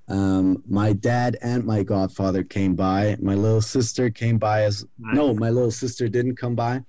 um, 0.08 0.62
my 0.66 0.92
dad 0.92 1.36
and 1.40 1.64
my 1.64 1.82
godfather 1.82 2.42
came 2.42 2.74
by. 2.74 3.16
My 3.20 3.34
little 3.34 3.62
sister 3.62 4.10
came 4.10 4.38
by 4.38 4.64
as 4.64 4.84
nice. 4.98 5.14
no, 5.14 5.34
my 5.34 5.50
little 5.50 5.70
sister 5.70 6.08
didn't 6.08 6.36
come 6.36 6.56
by. 6.56 6.82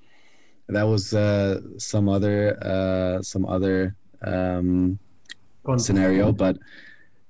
That 0.67 0.83
was 0.83 1.13
uh, 1.13 1.61
some 1.77 2.07
other 2.07 2.57
uh, 2.63 3.21
some 3.21 3.45
other 3.45 3.95
um, 4.21 4.97
scenario, 5.77 6.31
but 6.31 6.57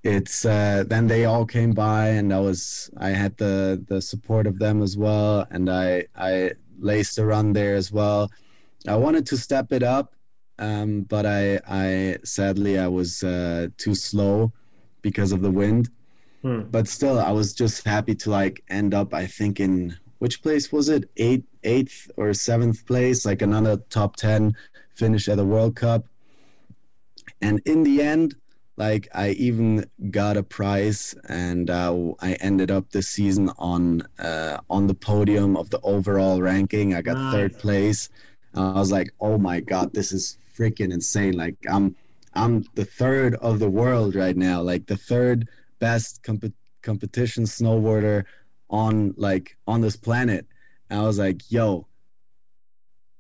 it's 0.04 0.46
uh, 0.46 0.84
then 0.88 1.08
they 1.08 1.26
all 1.26 1.46
came 1.46 1.72
by, 1.72 2.10
and 2.10 2.34
I 2.34 2.40
was 2.40 2.90
I 2.98 3.10
had 3.10 3.38
the 3.38 3.84
the 3.88 4.02
support 4.02 4.48
of 4.48 4.60
them 4.60 4.82
as 4.82 4.96
well, 4.96 5.48
and 5.50 5.70
I 5.70 6.06
I 6.16 6.52
laced 6.82 7.18
a 7.18 7.26
run 7.26 7.54
there 7.54 7.76
as 7.76 7.92
well. 7.92 8.30
I 8.88 8.96
wanted 8.96 9.26
to 9.28 9.38
step 9.38 9.72
it 9.72 9.84
up, 9.84 10.16
um, 10.60 11.02
but 11.02 11.26
I, 11.26 11.60
I 11.68 12.18
sadly 12.24 12.78
I 12.80 12.88
was 12.88 13.24
uh, 13.24 13.68
too 13.78 13.96
slow 13.96 14.52
because 15.02 15.32
of 15.32 15.42
the 15.42 15.52
wind. 15.52 15.90
Hmm. 16.42 16.62
But 16.62 16.88
still, 16.88 17.20
I 17.20 17.32
was 17.32 17.54
just 17.54 17.86
happy 17.86 18.16
to 18.16 18.32
like 18.32 18.64
end 18.70 18.94
up. 18.94 19.14
I 19.14 19.28
think 19.28 19.60
in 19.60 19.98
which 20.18 20.42
place 20.42 20.72
was 20.72 20.90
it? 20.90 21.10
Eighth, 21.18 21.46
eighth 21.64 22.10
or 22.18 22.34
seventh 22.34 22.86
place, 22.86 23.26
like 23.26 23.42
another 23.42 23.78
top 23.90 24.16
ten 24.16 24.56
finish 24.96 25.30
at 25.30 25.38
the 25.38 25.46
World 25.46 25.76
Cup. 25.76 26.08
And 27.42 27.62
in 27.66 27.84
the 27.84 28.02
end, 28.02 28.36
like 28.78 29.08
I 29.14 29.30
even 29.32 29.86
got 30.10 30.38
a 30.38 30.44
prize, 30.44 31.14
and 31.28 31.70
uh, 31.70 32.14
I 32.20 32.34
ended 32.34 32.72
up 32.72 32.90
this 32.92 33.10
season 33.10 33.52
on 33.58 34.04
uh, 34.18 34.58
on 34.70 34.88
the 34.88 34.94
podium 34.94 35.58
of 35.58 35.70
the 35.70 35.80
overall 35.82 36.42
ranking. 36.42 36.94
I 36.94 37.02
got 37.02 37.18
nice. 37.18 37.34
third 37.34 37.60
place. 37.60 38.10
I 38.56 38.74
was 38.74 38.92
like, 38.92 39.14
oh 39.20 39.38
my 39.38 39.60
god, 39.60 39.94
this 39.94 40.12
is 40.12 40.38
freaking 40.58 40.94
insane! 40.94 41.38
Like 41.38 41.56
I'm 41.70 41.96
I'm 42.34 42.66
the 42.76 42.86
third 42.86 43.36
of 43.36 43.60
the 43.60 43.70
world 43.70 44.16
right 44.16 44.38
now, 44.38 44.62
like 44.62 44.88
the 44.88 44.98
third 44.98 45.48
best 45.80 46.24
comp- 46.24 46.54
competition 46.82 47.44
snowboarder 47.44 48.24
on 48.70 49.14
like 49.18 49.58
on 49.68 49.82
this 49.82 49.96
planet. 49.96 50.48
And 50.90 51.00
I 51.00 51.04
was 51.04 51.20
like, 51.20 51.52
yo, 51.52 51.88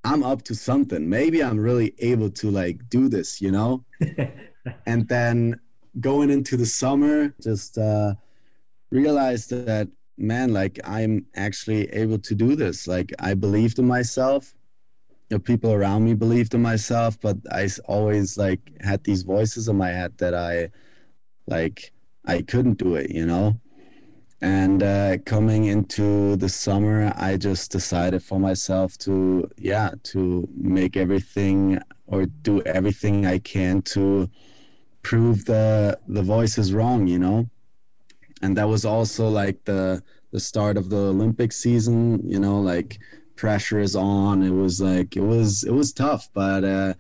I'm 0.03 0.23
up 0.23 0.43
to 0.43 0.55
something. 0.55 1.09
Maybe 1.09 1.43
I'm 1.43 1.59
really 1.59 1.93
able 1.99 2.29
to 2.31 2.49
like 2.49 2.89
do 2.89 3.09
this, 3.09 3.41
you 3.41 3.51
know? 3.51 3.85
and 4.85 5.07
then 5.07 5.59
going 5.99 6.29
into 6.29 6.57
the 6.57 6.65
summer, 6.65 7.33
just 7.41 7.77
uh, 7.77 8.15
realized 8.91 9.49
that 9.49 9.87
man, 10.17 10.53
like 10.53 10.79
I'm 10.83 11.25
actually 11.35 11.89
able 11.89 12.19
to 12.19 12.35
do 12.35 12.55
this. 12.55 12.87
Like 12.87 13.11
I 13.19 13.33
believed 13.33 13.79
in 13.79 13.87
myself. 13.87 14.53
The 15.29 15.39
people 15.39 15.71
around 15.71 16.03
me 16.03 16.13
believed 16.13 16.53
in 16.53 16.61
myself, 16.61 17.17
but 17.19 17.37
I 17.49 17.69
always 17.85 18.37
like 18.37 18.59
had 18.81 19.05
these 19.05 19.23
voices 19.23 19.69
in 19.69 19.77
my 19.77 19.87
head 19.87 20.17
that 20.17 20.35
I 20.35 20.71
like 21.47 21.93
I 22.25 22.41
couldn't 22.41 22.77
do 22.77 22.95
it, 22.95 23.11
you 23.11 23.25
know. 23.25 23.59
And 24.41 24.81
uh, 24.81 25.19
coming 25.19 25.65
into 25.65 26.35
the 26.35 26.49
summer, 26.49 27.13
I 27.15 27.37
just 27.37 27.71
decided 27.71 28.23
for 28.23 28.39
myself 28.39 28.97
to, 28.99 29.47
yeah, 29.55 29.91
to 30.03 30.49
make 30.57 30.97
everything 30.97 31.79
or 32.07 32.25
do 32.25 32.61
everything 32.63 33.25
I 33.25 33.37
can 33.37 33.83
to 33.93 34.29
prove 35.03 35.45
the 35.45 35.97
the 36.07 36.23
voice 36.23 36.57
is 36.57 36.73
wrong 36.73 37.07
you 37.07 37.19
know? 37.19 37.49
And 38.41 38.57
that 38.57 38.67
was 38.67 38.85
also 38.85 39.29
like 39.29 39.65
the 39.65 40.03
the 40.31 40.39
start 40.39 40.77
of 40.77 40.89
the 40.89 40.97
olympic 40.97 41.51
season 41.51 42.21
you 42.27 42.39
know? 42.39 42.59
Like 42.59 42.99
pressure 43.35 43.79
is 43.79 43.95
on. 43.95 44.43
It 44.43 44.51
was 44.51 44.79
like 44.81 45.15
it 45.17 45.21
was 45.21 45.63
it 45.63 45.73
was 45.73 45.93
tough 45.93 46.29
but 46.33 46.63
uh 46.63 46.93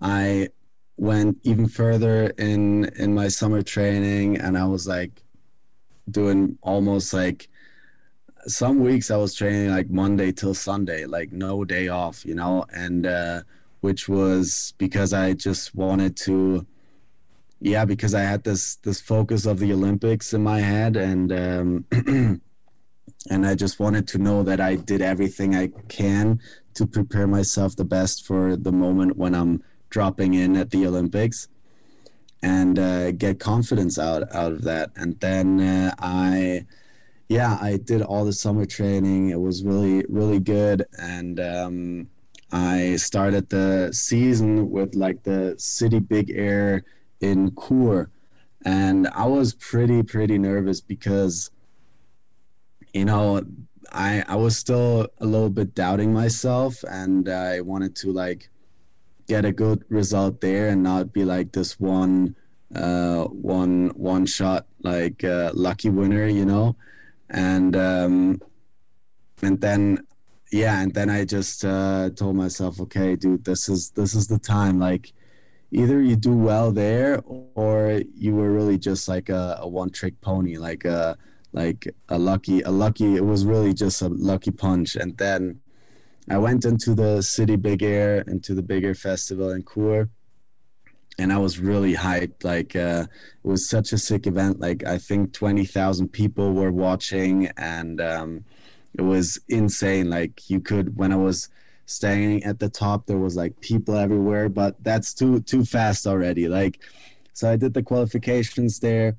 i 0.00 0.48
went 0.96 1.38
even 1.42 1.68
further 1.68 2.28
in 2.38 2.84
in 2.96 3.14
my 3.14 3.28
summer 3.28 3.62
training 3.62 4.36
and 4.38 4.56
i 4.58 4.64
was 4.64 4.86
like 4.86 5.22
doing 6.10 6.58
almost 6.62 7.12
like 7.14 7.48
some 8.46 8.80
weeks 8.80 9.10
i 9.10 9.16
was 9.16 9.34
training 9.34 9.70
like 9.70 9.88
monday 9.90 10.32
till 10.32 10.54
sunday 10.54 11.04
like 11.06 11.30
no 11.32 11.64
day 11.64 11.88
off 11.88 12.24
you 12.24 12.34
know? 12.34 12.64
And 12.72 13.06
uh 13.06 13.42
which 13.80 14.08
was 14.08 14.74
because 14.78 15.12
i 15.12 15.32
just 15.32 15.74
wanted 15.74 16.16
to 16.16 16.66
yeah, 17.62 17.84
because 17.84 18.14
I 18.14 18.22
had 18.22 18.44
this 18.44 18.76
this 18.76 19.00
focus 19.00 19.46
of 19.46 19.58
the 19.58 19.72
Olympics 19.72 20.34
in 20.34 20.42
my 20.42 20.60
head, 20.60 20.96
and 20.96 21.32
um, 21.32 21.84
and 23.30 23.46
I 23.46 23.54
just 23.54 23.78
wanted 23.78 24.08
to 24.08 24.18
know 24.18 24.42
that 24.42 24.60
I 24.60 24.76
did 24.76 25.00
everything 25.00 25.54
I 25.54 25.68
can 25.88 26.40
to 26.74 26.86
prepare 26.86 27.26
myself 27.26 27.76
the 27.76 27.84
best 27.84 28.26
for 28.26 28.56
the 28.56 28.72
moment 28.72 29.16
when 29.16 29.34
I'm 29.34 29.62
dropping 29.90 30.34
in 30.34 30.56
at 30.56 30.70
the 30.70 30.86
Olympics, 30.86 31.48
and 32.42 32.78
uh, 32.78 33.12
get 33.12 33.38
confidence 33.38 33.98
out 33.98 34.22
out 34.34 34.52
of 34.52 34.62
that. 34.62 34.90
And 34.96 35.20
then 35.20 35.60
uh, 35.60 35.94
I 35.98 36.66
yeah, 37.32 37.58
I 37.62 37.78
did 37.78 38.02
all 38.02 38.24
the 38.24 38.32
summer 38.32 38.66
training. 38.66 39.30
It 39.30 39.40
was 39.40 39.64
really, 39.64 40.04
really 40.08 40.38
good. 40.38 40.84
And 40.98 41.40
um, 41.40 42.08
I 42.52 42.96
started 42.96 43.48
the 43.48 43.90
season 43.92 44.70
with 44.70 44.94
like 44.94 45.22
the 45.22 45.54
City 45.56 45.98
Big 45.98 46.30
Air 46.30 46.84
in 47.22 47.54
Chur. 47.56 48.10
And 48.64 49.08
I 49.08 49.26
was 49.26 49.54
pretty, 49.54 50.02
pretty 50.02 50.38
nervous 50.38 50.80
because, 50.80 51.50
you 52.92 53.04
know, 53.04 53.42
I, 53.90 54.24
I 54.28 54.36
was 54.36 54.56
still 54.56 55.08
a 55.18 55.26
little 55.26 55.50
bit 55.50 55.74
doubting 55.74 56.12
myself 56.12 56.84
and 56.88 57.28
I 57.28 57.60
wanted 57.60 57.96
to 57.96 58.12
like 58.12 58.50
get 59.26 59.44
a 59.44 59.52
good 59.52 59.84
result 59.88 60.40
there 60.40 60.68
and 60.68 60.82
not 60.82 61.12
be 61.12 61.24
like 61.24 61.52
this 61.52 61.78
one 61.80 62.36
uh, 62.74 63.24
one 63.24 63.90
one 63.90 64.24
shot 64.24 64.66
like 64.82 65.22
uh, 65.24 65.50
lucky 65.54 65.90
winner, 65.90 66.26
you 66.26 66.44
know, 66.44 66.76
and 67.28 67.76
um, 67.76 68.40
and 69.42 69.60
then 69.60 70.06
yeah, 70.50 70.82
and 70.82 70.92
then 70.94 71.08
I 71.10 71.24
just 71.24 71.64
uh, 71.64 72.10
told 72.10 72.36
myself, 72.36 72.80
okay, 72.80 73.16
dude, 73.16 73.44
this 73.44 73.68
is 73.68 73.90
this 73.90 74.14
is 74.14 74.28
the 74.28 74.38
time. 74.38 74.78
Like, 74.78 75.12
either 75.72 76.00
you 76.00 76.16
do 76.16 76.36
well 76.36 76.70
there, 76.72 77.22
or 77.54 78.02
you 78.14 78.34
were 78.34 78.52
really 78.52 78.78
just 78.78 79.08
like 79.08 79.28
a, 79.28 79.58
a 79.60 79.68
one 79.68 79.90
trick 79.90 80.20
pony, 80.20 80.56
like 80.56 80.84
a 80.84 81.16
like 81.52 81.88
a 82.08 82.18
lucky 82.18 82.62
a 82.62 82.70
lucky. 82.70 83.16
It 83.16 83.24
was 83.24 83.44
really 83.44 83.74
just 83.74 84.02
a 84.02 84.08
lucky 84.08 84.50
punch, 84.50 84.96
and 84.96 85.16
then. 85.18 85.60
I 86.30 86.38
went 86.38 86.64
into 86.64 86.94
the 86.94 87.20
city 87.20 87.56
big 87.56 87.82
air 87.82 88.20
into 88.28 88.54
the 88.54 88.62
big 88.62 88.84
air 88.84 88.94
festival 88.94 89.50
in 89.50 89.64
Chur 89.64 90.08
and 91.18 91.32
I 91.32 91.38
was 91.38 91.58
really 91.58 91.94
hyped. 91.94 92.44
Like 92.44 92.74
uh, 92.76 93.06
it 93.44 93.48
was 93.48 93.68
such 93.68 93.92
a 93.92 93.98
sick 93.98 94.26
event. 94.26 94.60
Like 94.60 94.84
I 94.84 94.98
think 94.98 95.32
twenty 95.32 95.64
thousand 95.64 96.08
people 96.08 96.52
were 96.52 96.72
watching, 96.72 97.48
and 97.56 98.00
um, 98.00 98.44
it 98.94 99.02
was 99.02 99.38
insane. 99.48 100.10
Like 100.10 100.48
you 100.50 100.60
could 100.60 100.96
when 100.96 101.12
I 101.12 101.16
was 101.16 101.48
staying 101.92 102.44
at 102.44 102.58
the 102.58 102.68
top, 102.68 103.06
there 103.06 103.18
was 103.18 103.36
like 103.36 103.60
people 103.60 103.96
everywhere, 103.96 104.48
but 104.48 104.82
that's 104.82 105.14
too 105.14 105.40
too 105.40 105.64
fast 105.64 106.06
already. 106.06 106.48
Like 106.48 106.80
so, 107.32 107.50
I 107.50 107.56
did 107.56 107.74
the 107.74 107.82
qualifications 107.82 108.80
there, 108.80 109.16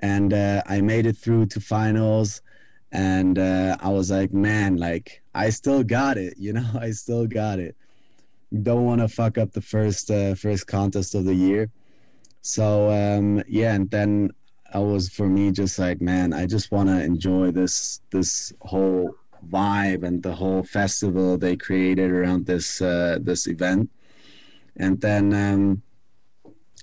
and 0.00 0.32
uh, 0.32 0.62
I 0.66 0.80
made 0.80 1.06
it 1.06 1.16
through 1.16 1.46
to 1.46 1.60
finals. 1.60 2.42
And 2.90 3.38
uh, 3.38 3.76
I 3.80 3.90
was 3.90 4.10
like, 4.10 4.32
man, 4.32 4.78
like 4.78 5.22
I 5.34 5.50
still 5.50 5.84
got 5.84 6.16
it, 6.16 6.34
you 6.38 6.52
know, 6.52 6.70
I 6.80 6.90
still 6.92 7.26
got 7.26 7.58
it 7.58 7.76
don't 8.62 8.84
want 8.84 9.00
to 9.00 9.08
fuck 9.08 9.36
up 9.38 9.52
the 9.52 9.60
first 9.60 10.10
uh, 10.10 10.34
first 10.34 10.66
contest 10.66 11.14
of 11.14 11.24
the 11.24 11.34
year. 11.34 11.70
So 12.42 12.90
um, 12.90 13.42
yeah, 13.48 13.74
and 13.74 13.90
then 13.90 14.30
I 14.72 14.78
was 14.78 15.08
for 15.08 15.28
me 15.28 15.50
just 15.50 15.78
like, 15.78 16.00
man, 16.00 16.32
I 16.32 16.46
just 16.46 16.70
want 16.70 16.88
to 16.88 17.02
enjoy 17.02 17.50
this 17.50 18.00
this 18.10 18.52
whole 18.60 19.14
vibe 19.46 20.02
and 20.02 20.22
the 20.22 20.34
whole 20.34 20.62
festival 20.62 21.36
they 21.38 21.56
created 21.56 22.10
around 22.10 22.46
this 22.46 22.80
uh, 22.80 23.18
this 23.20 23.46
event. 23.46 23.90
And 24.76 25.00
then 25.00 25.34
um, 25.34 25.82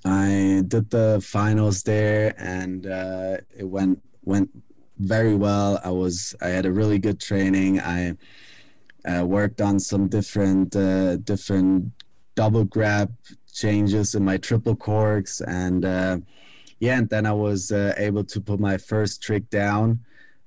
I 0.04 0.64
did 0.68 0.90
the 0.92 1.22
finals 1.24 1.84
there, 1.84 2.34
and 2.38 2.86
uh, 2.86 3.38
it 3.58 3.68
went 3.68 4.02
went 4.24 4.50
very 4.98 5.36
well. 5.36 5.80
I 5.84 5.92
was 5.92 6.36
I 6.42 6.50
had 6.50 6.66
a 6.66 6.72
really 6.72 7.00
good 7.00 7.20
training. 7.20 7.80
I 7.80 8.16
uh, 9.06 9.26
worked 9.26 9.62
on 9.62 9.80
some 9.80 10.08
different 10.08 10.76
uh, 10.76 11.18
different 11.18 11.92
double 12.36 12.66
grab 12.66 13.16
changes 13.52 14.16
in 14.16 14.24
my 14.24 14.38
triple 14.38 14.76
corks 14.76 15.42
and 15.42 15.86
uh, 15.86 16.18
yeah 16.80 16.98
and 16.98 17.10
then 17.10 17.26
i 17.26 17.32
was 17.32 17.72
uh, 17.72 17.94
able 17.98 18.24
to 18.24 18.42
put 18.42 18.60
my 18.60 18.78
first 18.78 19.24
trick 19.24 19.50
down 19.50 20.00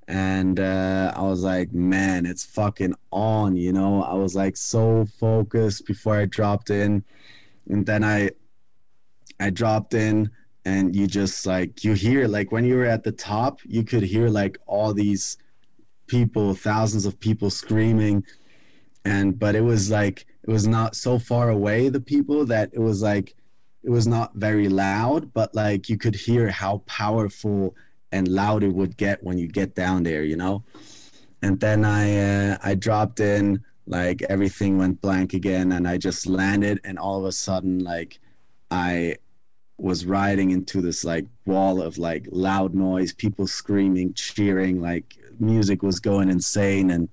and 0.09 0.59
uh, 0.59 1.13
i 1.15 1.21
was 1.21 1.43
like 1.43 1.71
man 1.71 2.25
it's 2.25 2.43
fucking 2.43 2.95
on 3.11 3.55
you 3.55 3.71
know? 3.71 4.03
I 4.03 4.15
was 4.15 4.35
like 4.35 4.57
so 4.57 5.05
focused 5.05 5.85
before 5.85 6.15
i 6.15 6.25
dropped 6.25 6.69
in. 6.71 7.03
And 7.69 7.85
then 7.85 8.03
i 8.03 8.31
i 9.39 9.51
dropped 9.51 9.93
in 9.93 10.31
and 10.65 10.95
you 10.95 11.05
just 11.05 11.45
like 11.45 11.83
you 11.83 11.93
hear 11.93 12.27
like 12.27 12.51
when 12.51 12.65
you 12.65 12.75
were 12.75 12.85
at 12.85 13.03
the 13.03 13.11
top 13.11 13.59
you 13.65 13.83
could 13.83 14.03
hear 14.03 14.29
like 14.29 14.57
all 14.65 14.93
these 14.93 15.37
people 16.07 16.55
thousands 16.55 17.05
of 17.05 17.19
people 17.19 17.51
screaming. 17.51 18.25
And 19.05 19.37
but 19.37 19.55
it 19.55 19.61
was 19.61 19.91
like 19.91 20.25
it 20.43 20.49
was 20.49 20.67
not 20.67 20.95
so 20.95 21.19
far 21.19 21.49
away 21.49 21.87
the 21.89 22.01
people 22.01 22.45
that 22.47 22.71
it 22.73 22.79
was 22.79 23.03
like 23.03 23.35
it 23.83 23.91
was 23.91 24.07
not 24.07 24.33
very 24.35 24.69
loud 24.69 25.33
but 25.33 25.53
like 25.53 25.87
you 25.87 25.97
could 25.97 26.15
hear 26.15 26.49
how 26.49 26.79
powerful 26.87 27.75
and 28.11 28.27
loud 28.27 28.63
it 28.63 28.73
would 28.73 28.97
get 28.97 29.23
when 29.23 29.37
you 29.37 29.47
get 29.47 29.75
down 29.75 30.03
there 30.03 30.23
you 30.23 30.35
know 30.35 30.63
and 31.41 31.59
then 31.59 31.85
i 31.85 32.17
uh, 32.17 32.57
i 32.63 32.73
dropped 32.75 33.19
in 33.19 33.63
like 33.87 34.21
everything 34.23 34.77
went 34.77 35.01
blank 35.01 35.33
again 35.33 35.71
and 35.71 35.87
i 35.87 35.97
just 35.97 36.27
landed 36.27 36.79
and 36.83 36.97
all 36.99 37.19
of 37.19 37.25
a 37.25 37.31
sudden 37.31 37.79
like 37.79 38.19
i 38.71 39.15
was 39.77 40.05
riding 40.05 40.51
into 40.51 40.81
this 40.81 41.03
like 41.05 41.25
wall 41.45 41.81
of 41.81 41.97
like 41.97 42.27
loud 42.31 42.73
noise 42.73 43.13
people 43.13 43.47
screaming 43.47 44.13
cheering 44.13 44.81
like 44.81 45.17
music 45.39 45.81
was 45.81 45.99
going 45.99 46.29
insane 46.29 46.91
and 46.91 47.09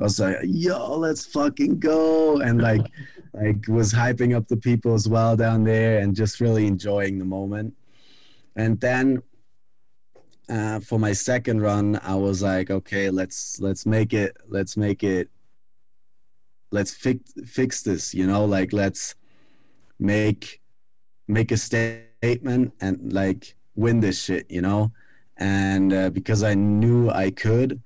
I 0.00 0.04
was 0.04 0.18
like, 0.18 0.36
yo, 0.44 0.96
let's 0.96 1.26
fucking 1.26 1.78
go. 1.78 2.40
And 2.40 2.62
like, 2.62 2.86
like 3.34 3.68
was 3.68 3.92
hyping 3.92 4.34
up 4.34 4.48
the 4.48 4.56
people 4.56 4.94
as 4.94 5.06
well 5.06 5.36
down 5.36 5.64
there 5.64 5.98
and 5.98 6.16
just 6.16 6.40
really 6.40 6.66
enjoying 6.66 7.18
the 7.18 7.24
moment. 7.24 7.74
And 8.56 8.80
then 8.80 9.22
uh, 10.50 10.80
for 10.80 10.98
my 10.98 11.12
second 11.12 11.62
run, 11.62 12.00
I 12.02 12.16
was 12.16 12.42
like, 12.42 12.70
okay, 12.70 13.08
let's 13.08 13.60
let's 13.60 13.86
make 13.86 14.12
it, 14.12 14.36
let's 14.48 14.76
make 14.76 15.04
it, 15.04 15.28
let's 16.72 16.92
fix 16.92 17.32
fix 17.46 17.82
this, 17.82 18.14
you 18.14 18.26
know, 18.26 18.44
like 18.44 18.72
let's 18.72 19.14
make 19.98 20.60
make 21.28 21.52
a 21.52 21.56
statement 21.56 22.72
and 22.80 23.12
like 23.12 23.54
win 23.76 24.00
this 24.00 24.24
shit, 24.24 24.50
you 24.50 24.60
know. 24.60 24.92
And 25.36 25.92
uh, 25.92 26.10
because 26.10 26.42
I 26.42 26.54
knew 26.54 27.08
I 27.10 27.30
could, 27.30 27.80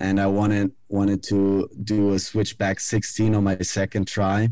and 0.00 0.20
I 0.20 0.26
wanted 0.26 0.72
wanted 0.88 1.22
to 1.24 1.70
do 1.84 2.14
a 2.14 2.18
switchback 2.18 2.80
16 2.80 3.34
on 3.34 3.44
my 3.44 3.58
second 3.58 4.08
try, 4.08 4.48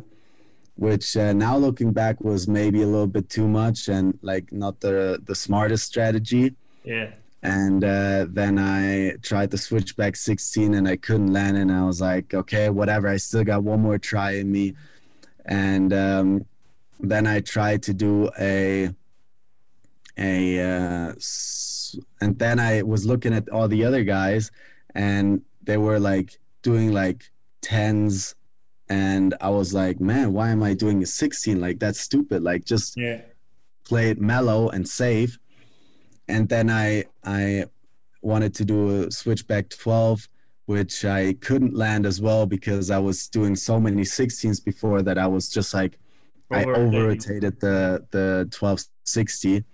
which 0.76 1.16
uh, 1.16 1.32
now 1.32 1.56
looking 1.56 1.92
back 1.92 2.20
was 2.20 2.46
maybe 2.46 2.82
a 2.82 2.86
little 2.86 3.06
bit 3.06 3.28
too 3.28 3.48
much 3.48 3.88
and 3.88 4.18
like 4.22 4.52
not 4.52 4.80
the 4.80 5.20
the 5.24 5.34
smartest 5.34 5.84
strategy. 5.84 6.54
Yeah. 6.84 7.10
And 7.46 7.84
uh, 7.84 8.26
then 8.28 8.58
I 8.58 9.16
tried 9.22 9.50
the 9.50 9.58
switchback 9.58 10.16
16 10.16 10.74
and 10.74 10.88
I 10.88 10.96
couldn't 10.96 11.32
land, 11.32 11.56
and 11.56 11.70
I 11.70 11.84
was 11.84 12.00
like, 12.00 12.34
okay, 12.34 12.70
whatever. 12.70 13.08
I 13.08 13.18
still 13.18 13.44
got 13.44 13.62
one 13.62 13.80
more 13.80 13.98
try 13.98 14.32
in 14.32 14.50
me, 14.50 14.74
and 15.44 15.92
um, 15.92 16.46
then 16.98 17.26
I 17.26 17.40
tried 17.40 17.82
to 17.84 17.94
do 17.94 18.30
a 18.38 18.90
a 20.18 20.60
uh, 20.60 21.12
and 22.20 22.38
then 22.38 22.58
I 22.58 22.82
was 22.82 23.06
looking 23.06 23.34
at 23.34 23.48
all 23.50 23.68
the 23.68 23.84
other 23.84 24.02
guys 24.02 24.50
and 24.96 25.42
they 25.62 25.76
were 25.76 26.00
like 26.00 26.38
doing 26.62 26.92
like 26.92 27.30
tens 27.60 28.34
and 28.88 29.34
i 29.40 29.50
was 29.50 29.74
like 29.74 30.00
man 30.00 30.32
why 30.32 30.48
am 30.48 30.62
i 30.62 30.72
doing 30.72 31.02
a 31.02 31.06
16 31.06 31.60
like 31.60 31.78
that's 31.78 32.00
stupid 32.00 32.42
like 32.42 32.64
just 32.64 32.96
yeah. 32.96 33.20
play 33.84 34.10
it 34.10 34.20
mellow 34.20 34.68
and 34.70 34.88
safe 34.88 35.38
and 36.28 36.48
then 36.48 36.70
i 36.70 37.04
i 37.24 37.64
wanted 38.22 38.54
to 38.54 38.64
do 38.64 39.04
a 39.04 39.10
switchback 39.10 39.68
12 39.68 40.28
which 40.66 41.04
i 41.04 41.32
couldn't 41.34 41.74
land 41.74 42.06
as 42.06 42.20
well 42.20 42.46
because 42.46 42.90
i 42.90 42.98
was 42.98 43.28
doing 43.28 43.54
so 43.54 43.78
many 43.78 44.02
16s 44.02 44.64
before 44.64 45.02
that 45.02 45.18
i 45.18 45.26
was 45.26 45.48
just 45.48 45.72
like 45.74 45.98
i 46.50 46.64
over 46.64 47.08
rotated 47.08 47.60
the 47.60 48.04
the 48.10 48.48
1260 48.50 49.64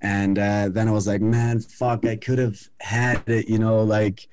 and 0.00 0.38
uh, 0.38 0.68
then 0.68 0.88
I 0.88 0.92
was 0.92 1.06
like, 1.06 1.20
man, 1.20 1.60
fuck, 1.60 2.06
I 2.06 2.16
could 2.16 2.38
have 2.38 2.60
had 2.80 3.28
it, 3.28 3.48
you 3.48 3.58
know, 3.58 3.82
like, 3.82 4.28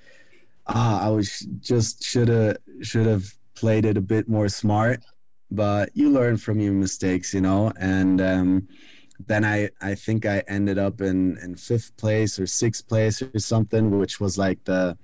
ah, 0.68 1.06
I 1.06 1.10
was 1.10 1.40
just 1.60 2.04
should 2.04 2.28
have 2.28 2.58
should 2.82 3.08
have 3.08 3.34
played 3.56 3.86
it 3.86 3.98
a 3.98 4.02
bit 4.02 4.28
more 4.30 4.48
smart, 4.48 5.00
but 5.50 5.90
you 5.94 6.10
learn 6.10 6.38
from 6.38 6.60
your 6.60 6.74
mistakes, 6.74 7.34
you 7.34 7.42
know, 7.42 7.72
and 7.80 8.22
um, 8.22 8.68
then 9.20 9.46
I 9.46 9.70
I 9.82 9.96
think 9.96 10.26
I 10.26 10.44
ended 10.48 10.78
up 10.78 11.02
in 11.02 11.38
in 11.38 11.56
fifth 11.56 11.96
place 11.98 12.40
or 12.40 12.48
sixth 12.48 12.88
place 12.88 13.22
or 13.22 13.40
something, 13.40 14.00
which 14.00 14.20
was 14.20 14.38
like 14.38 14.64
the 14.66 14.98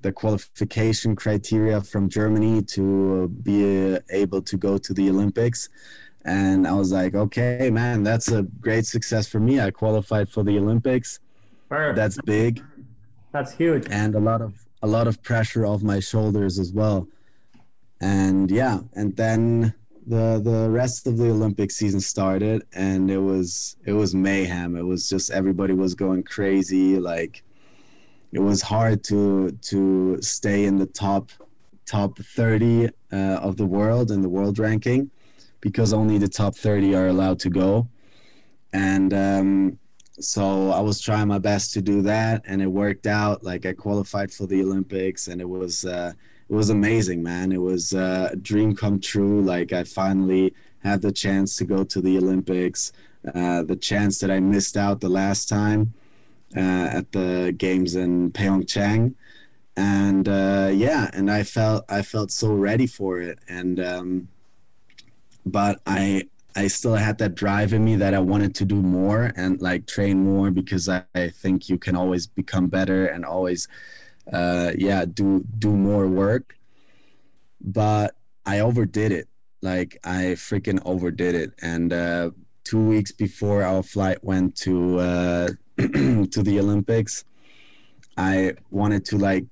the 0.00 0.12
qualification 0.12 1.16
criteria 1.16 1.80
from 1.80 2.08
Germany 2.08 2.62
to 2.62 3.28
be 3.28 3.98
able 4.10 4.42
to 4.42 4.56
go 4.56 4.78
to 4.78 4.94
the 4.94 5.10
Olympics 5.10 5.68
and 6.28 6.66
I 6.66 6.72
was 6.72 6.92
like, 6.92 7.14
okay, 7.14 7.70
man, 7.70 8.02
that's 8.02 8.30
a 8.30 8.42
great 8.42 8.84
success 8.86 9.26
for 9.26 9.40
me. 9.40 9.60
I 9.60 9.70
qualified 9.70 10.28
for 10.28 10.42
the 10.42 10.58
Olympics. 10.58 11.20
That's 11.96 12.20
big. 12.22 12.62
That's 13.32 13.52
huge. 13.52 13.86
And 13.90 14.14
a 14.14 14.20
lot 14.20 14.42
of 14.42 14.66
a 14.82 14.86
lot 14.86 15.06
of 15.06 15.22
pressure 15.22 15.64
off 15.66 15.82
my 15.82 16.00
shoulders 16.00 16.58
as 16.58 16.72
well. 16.72 17.08
And 18.00 18.50
yeah, 18.50 18.80
and 18.94 19.16
then 19.16 19.74
the 20.08 20.40
the 20.42 20.70
rest 20.70 21.06
of 21.06 21.18
the 21.18 21.30
Olympic 21.30 21.70
season 21.70 22.00
started 22.00 22.62
and 22.72 23.10
it 23.10 23.18
was 23.18 23.76
it 23.84 23.92
was 23.92 24.14
mayhem. 24.14 24.76
It 24.76 24.84
was 24.84 25.08
just 25.08 25.30
everybody 25.30 25.74
was 25.74 25.94
going 25.94 26.22
crazy. 26.22 26.98
Like 26.98 27.42
it 28.32 28.40
was 28.40 28.62
hard 28.62 29.04
to 29.04 29.52
to 29.52 30.20
stay 30.22 30.64
in 30.64 30.78
the 30.78 30.86
top 30.86 31.30
top 31.84 32.18
30 32.18 32.88
uh, 33.12 33.16
of 33.16 33.56
the 33.56 33.66
world 33.66 34.10
in 34.10 34.22
the 34.22 34.28
world 34.28 34.58
ranking 34.58 35.10
because 35.60 35.92
only 35.92 36.18
the 36.18 36.28
top 36.28 36.54
30 36.54 36.94
are 36.94 37.08
allowed 37.08 37.38
to 37.40 37.50
go. 37.50 37.88
And 38.72 39.12
um, 39.14 39.78
so 40.20 40.72
i 40.72 40.80
was 40.80 41.00
trying 41.00 41.28
my 41.28 41.38
best 41.38 41.72
to 41.72 41.80
do 41.80 42.02
that 42.02 42.42
and 42.46 42.60
it 42.60 42.66
worked 42.66 43.06
out. 43.06 43.44
Like 43.44 43.66
i 43.66 43.72
qualified 43.72 44.32
for 44.32 44.46
the 44.46 44.62
olympics 44.62 45.28
and 45.28 45.40
it 45.40 45.48
was 45.48 45.84
uh, 45.84 46.12
it 46.48 46.54
was 46.54 46.70
amazing 46.70 47.22
man. 47.22 47.52
It 47.52 47.60
was 47.60 47.92
uh, 47.92 48.30
a 48.32 48.36
dream 48.36 48.74
come 48.74 49.00
true. 49.00 49.40
Like 49.40 49.72
i 49.72 49.84
finally 49.84 50.54
had 50.82 51.02
the 51.02 51.12
chance 51.12 51.56
to 51.56 51.64
go 51.64 51.82
to 51.82 52.00
the 52.00 52.16
olympics 52.16 52.92
uh, 53.34 53.64
the 53.64 53.74
chance 53.74 54.20
that 54.20 54.30
i 54.30 54.38
missed 54.38 54.76
out 54.76 55.00
the 55.00 55.08
last 55.08 55.48
time 55.48 55.92
uh, 56.56 56.60
at 56.60 57.12
the 57.12 57.54
games 57.56 57.94
in 57.94 58.30
Pyeongchang, 58.32 59.14
and 59.76 60.28
uh, 60.28 60.70
yeah, 60.72 61.10
and 61.12 61.30
I 61.30 61.42
felt 61.42 61.84
I 61.88 62.02
felt 62.02 62.30
so 62.30 62.52
ready 62.52 62.86
for 62.86 63.20
it, 63.20 63.38
and 63.48 63.78
um, 63.80 64.28
but 65.44 65.80
I 65.86 66.28
I 66.56 66.68
still 66.68 66.94
had 66.94 67.18
that 67.18 67.34
drive 67.34 67.72
in 67.72 67.84
me 67.84 67.96
that 67.96 68.14
I 68.14 68.18
wanted 68.18 68.54
to 68.56 68.64
do 68.64 68.76
more 68.76 69.32
and 69.36 69.60
like 69.60 69.86
train 69.86 70.24
more 70.24 70.50
because 70.50 70.88
I, 70.88 71.04
I 71.14 71.28
think 71.28 71.68
you 71.68 71.78
can 71.78 71.94
always 71.94 72.26
become 72.26 72.68
better 72.68 73.06
and 73.06 73.24
always 73.24 73.68
uh, 74.32 74.72
yeah 74.76 75.04
do 75.04 75.44
do 75.58 75.72
more 75.72 76.06
work, 76.06 76.56
but 77.60 78.14
I 78.46 78.60
overdid 78.60 79.12
it. 79.12 79.28
Like 79.60 79.98
I 80.04 80.36
freaking 80.36 80.80
overdid 80.84 81.34
it, 81.34 81.52
and 81.60 81.92
uh, 81.92 82.30
two 82.64 82.84
weeks 82.84 83.12
before 83.12 83.62
our 83.62 83.82
flight 83.82 84.22
went 84.22 84.56
to 84.56 84.98
uh, 84.98 85.48
to 85.78 86.42
the 86.42 86.60
Olympics, 86.60 87.24
I 88.16 88.54
wanted 88.70 89.04
to 89.06 89.18
like 89.18 89.46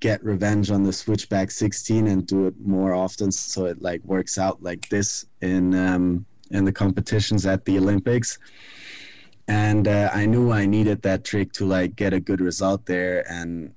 get 0.00 0.22
revenge 0.24 0.70
on 0.70 0.84
the 0.84 0.92
switchback 0.92 1.50
16 1.50 2.06
and 2.06 2.26
do 2.26 2.46
it 2.46 2.54
more 2.60 2.94
often 2.94 3.32
so 3.32 3.64
it 3.64 3.82
like 3.82 4.00
works 4.04 4.38
out 4.38 4.62
like 4.62 4.88
this 4.90 5.26
in 5.40 5.74
um, 5.74 6.24
in 6.50 6.64
the 6.64 6.72
competitions 6.72 7.46
at 7.46 7.64
the 7.64 7.78
Olympics. 7.78 8.38
And 9.46 9.88
uh, 9.88 10.10
I 10.12 10.26
knew 10.26 10.52
I 10.52 10.66
needed 10.66 11.02
that 11.02 11.24
trick 11.24 11.52
to 11.54 11.64
like 11.64 11.96
get 11.96 12.12
a 12.12 12.20
good 12.20 12.40
result 12.40 12.86
there 12.86 13.24
and 13.30 13.72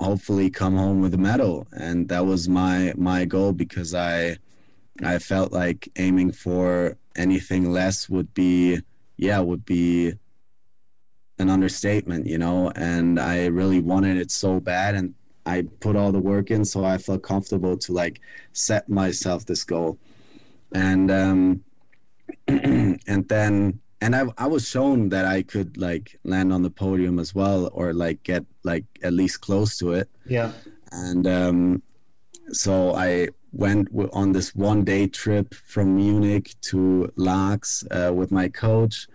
hopefully 0.00 0.50
come 0.50 0.76
home 0.76 1.00
with 1.00 1.14
a 1.14 1.18
medal. 1.18 1.66
And 1.72 2.08
that 2.08 2.26
was 2.26 2.48
my 2.48 2.92
my 2.96 3.24
goal 3.24 3.52
because 3.52 3.94
I 3.94 4.38
I 5.02 5.18
felt 5.18 5.52
like 5.52 5.88
aiming 5.96 6.32
for 6.32 6.96
anything 7.16 7.70
less 7.70 8.08
would 8.08 8.32
be 8.34 8.80
yeah 9.16 9.40
would 9.40 9.64
be 9.64 10.14
an 11.38 11.50
understatement, 11.50 12.26
you 12.26 12.38
know, 12.38 12.70
and 12.76 13.20
I 13.20 13.46
really 13.46 13.80
wanted 13.80 14.16
it 14.16 14.30
so 14.30 14.58
bad 14.58 14.94
and 14.94 15.14
I 15.44 15.62
put 15.80 15.94
all 15.94 16.10
the 16.10 16.18
work 16.18 16.50
in 16.50 16.64
so 16.64 16.84
I 16.84 16.98
felt 16.98 17.22
comfortable 17.22 17.76
to 17.78 17.92
like 17.92 18.20
set 18.52 18.88
myself 18.88 19.46
this 19.46 19.64
goal. 19.64 19.98
And 20.74 21.10
um 21.10 21.64
and 22.48 23.28
then 23.28 23.80
and 24.00 24.14
I 24.14 24.24
I 24.38 24.46
was 24.46 24.68
shown 24.68 25.08
that 25.10 25.24
I 25.24 25.42
could 25.42 25.76
like 25.76 26.18
land 26.24 26.52
on 26.52 26.62
the 26.62 26.70
podium 26.70 27.18
as 27.18 27.34
well 27.34 27.70
or 27.72 27.92
like 27.92 28.22
get 28.22 28.44
like 28.62 28.84
at 29.02 29.12
least 29.12 29.40
close 29.40 29.78
to 29.78 29.92
it. 29.92 30.08
Yeah. 30.26 30.52
And 30.92 31.26
um 31.26 31.82
so 32.52 32.94
I 32.94 33.28
went 33.52 33.88
on 34.12 34.32
this 34.32 34.54
one 34.54 34.84
day 34.84 35.06
trip 35.06 35.54
from 35.54 35.96
Munich 35.96 36.54
to 36.60 37.10
Laax 37.16 37.84
uh, 37.90 38.12
with 38.12 38.30
my 38.30 38.48
coach 38.48 39.08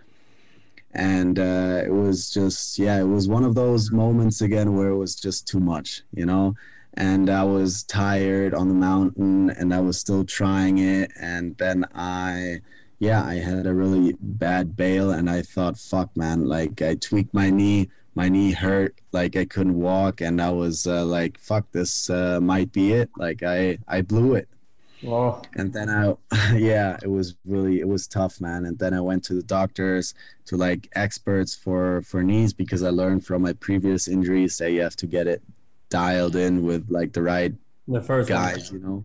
and 0.94 1.38
uh, 1.38 1.82
it 1.84 1.92
was 1.92 2.30
just 2.30 2.78
yeah 2.78 2.98
it 3.00 3.08
was 3.08 3.28
one 3.28 3.44
of 3.44 3.54
those 3.54 3.90
moments 3.90 4.40
again 4.40 4.76
where 4.76 4.88
it 4.88 4.96
was 4.96 5.14
just 5.14 5.46
too 5.48 5.60
much 5.60 6.02
you 6.12 6.26
know 6.26 6.54
and 6.94 7.30
i 7.30 7.42
was 7.42 7.82
tired 7.84 8.52
on 8.52 8.68
the 8.68 8.74
mountain 8.74 9.48
and 9.50 9.72
i 9.72 9.80
was 9.80 9.98
still 9.98 10.24
trying 10.24 10.78
it 10.78 11.10
and 11.18 11.56
then 11.56 11.86
i 11.94 12.60
yeah 13.02 13.24
i 13.24 13.34
had 13.34 13.66
a 13.66 13.74
really 13.74 14.14
bad 14.20 14.76
bail 14.76 15.10
and 15.10 15.28
i 15.28 15.42
thought 15.42 15.76
fuck 15.76 16.16
man 16.16 16.46
like 16.46 16.80
i 16.80 16.94
tweaked 16.94 17.34
my 17.34 17.50
knee 17.50 17.88
my 18.14 18.28
knee 18.28 18.52
hurt 18.52 18.94
like 19.10 19.34
i 19.34 19.44
couldn't 19.44 19.74
walk 19.74 20.20
and 20.20 20.40
i 20.40 20.48
was 20.48 20.86
uh, 20.86 21.04
like 21.04 21.36
fuck 21.36 21.66
this 21.72 22.08
uh, 22.08 22.38
might 22.40 22.70
be 22.70 22.92
it 22.92 23.10
like 23.16 23.42
i 23.42 23.76
i 23.88 24.00
blew 24.00 24.34
it 24.34 24.48
Oh. 25.04 25.42
And 25.54 25.72
then 25.72 25.90
I, 25.90 26.14
yeah, 26.54 26.96
it 27.02 27.08
was 27.08 27.34
really 27.44 27.80
it 27.80 27.88
was 27.88 28.06
tough, 28.06 28.40
man. 28.40 28.64
And 28.66 28.78
then 28.78 28.94
I 28.94 29.00
went 29.00 29.24
to 29.24 29.34
the 29.34 29.42
doctors, 29.42 30.14
to 30.46 30.56
like 30.56 30.88
experts 30.94 31.56
for 31.56 32.02
for 32.02 32.22
knees 32.22 32.52
because 32.52 32.84
I 32.84 32.90
learned 32.90 33.26
from 33.26 33.42
my 33.42 33.52
previous 33.54 34.06
injuries 34.06 34.58
that 34.58 34.70
you 34.70 34.80
have 34.82 34.94
to 35.02 35.08
get 35.08 35.26
it 35.26 35.42
dialed 35.90 36.36
in 36.36 36.62
with 36.62 36.86
like 36.88 37.14
the 37.14 37.22
right 37.22 37.52
the 37.88 38.00
first 38.00 38.28
guys, 38.28 38.70
one. 38.70 38.80
you 38.80 38.86
know. 38.86 39.04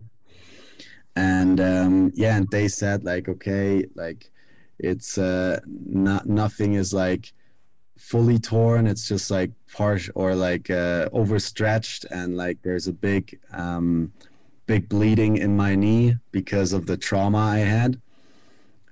And 1.18 1.60
um, 1.60 2.12
yeah, 2.14 2.36
and 2.36 2.48
they 2.48 2.68
said 2.68 3.02
like, 3.02 3.28
okay, 3.28 3.84
like 3.96 4.30
it's 4.78 5.18
uh 5.18 5.58
not 5.66 6.26
nothing 6.26 6.74
is 6.74 6.94
like 6.94 7.32
fully 7.96 8.38
torn. 8.38 8.86
It's 8.86 9.08
just 9.08 9.28
like 9.28 9.50
partial 9.72 10.12
or 10.14 10.36
like 10.36 10.70
uh 10.70 11.08
overstretched. 11.12 12.04
And 12.12 12.36
like 12.36 12.62
there's 12.62 12.86
a 12.86 12.92
big 12.92 13.40
um 13.52 14.12
big 14.66 14.88
bleeding 14.88 15.36
in 15.38 15.56
my 15.56 15.74
knee 15.74 16.18
because 16.30 16.72
of 16.72 16.86
the 16.86 16.96
trauma 16.96 17.38
I 17.38 17.58
had. 17.58 18.00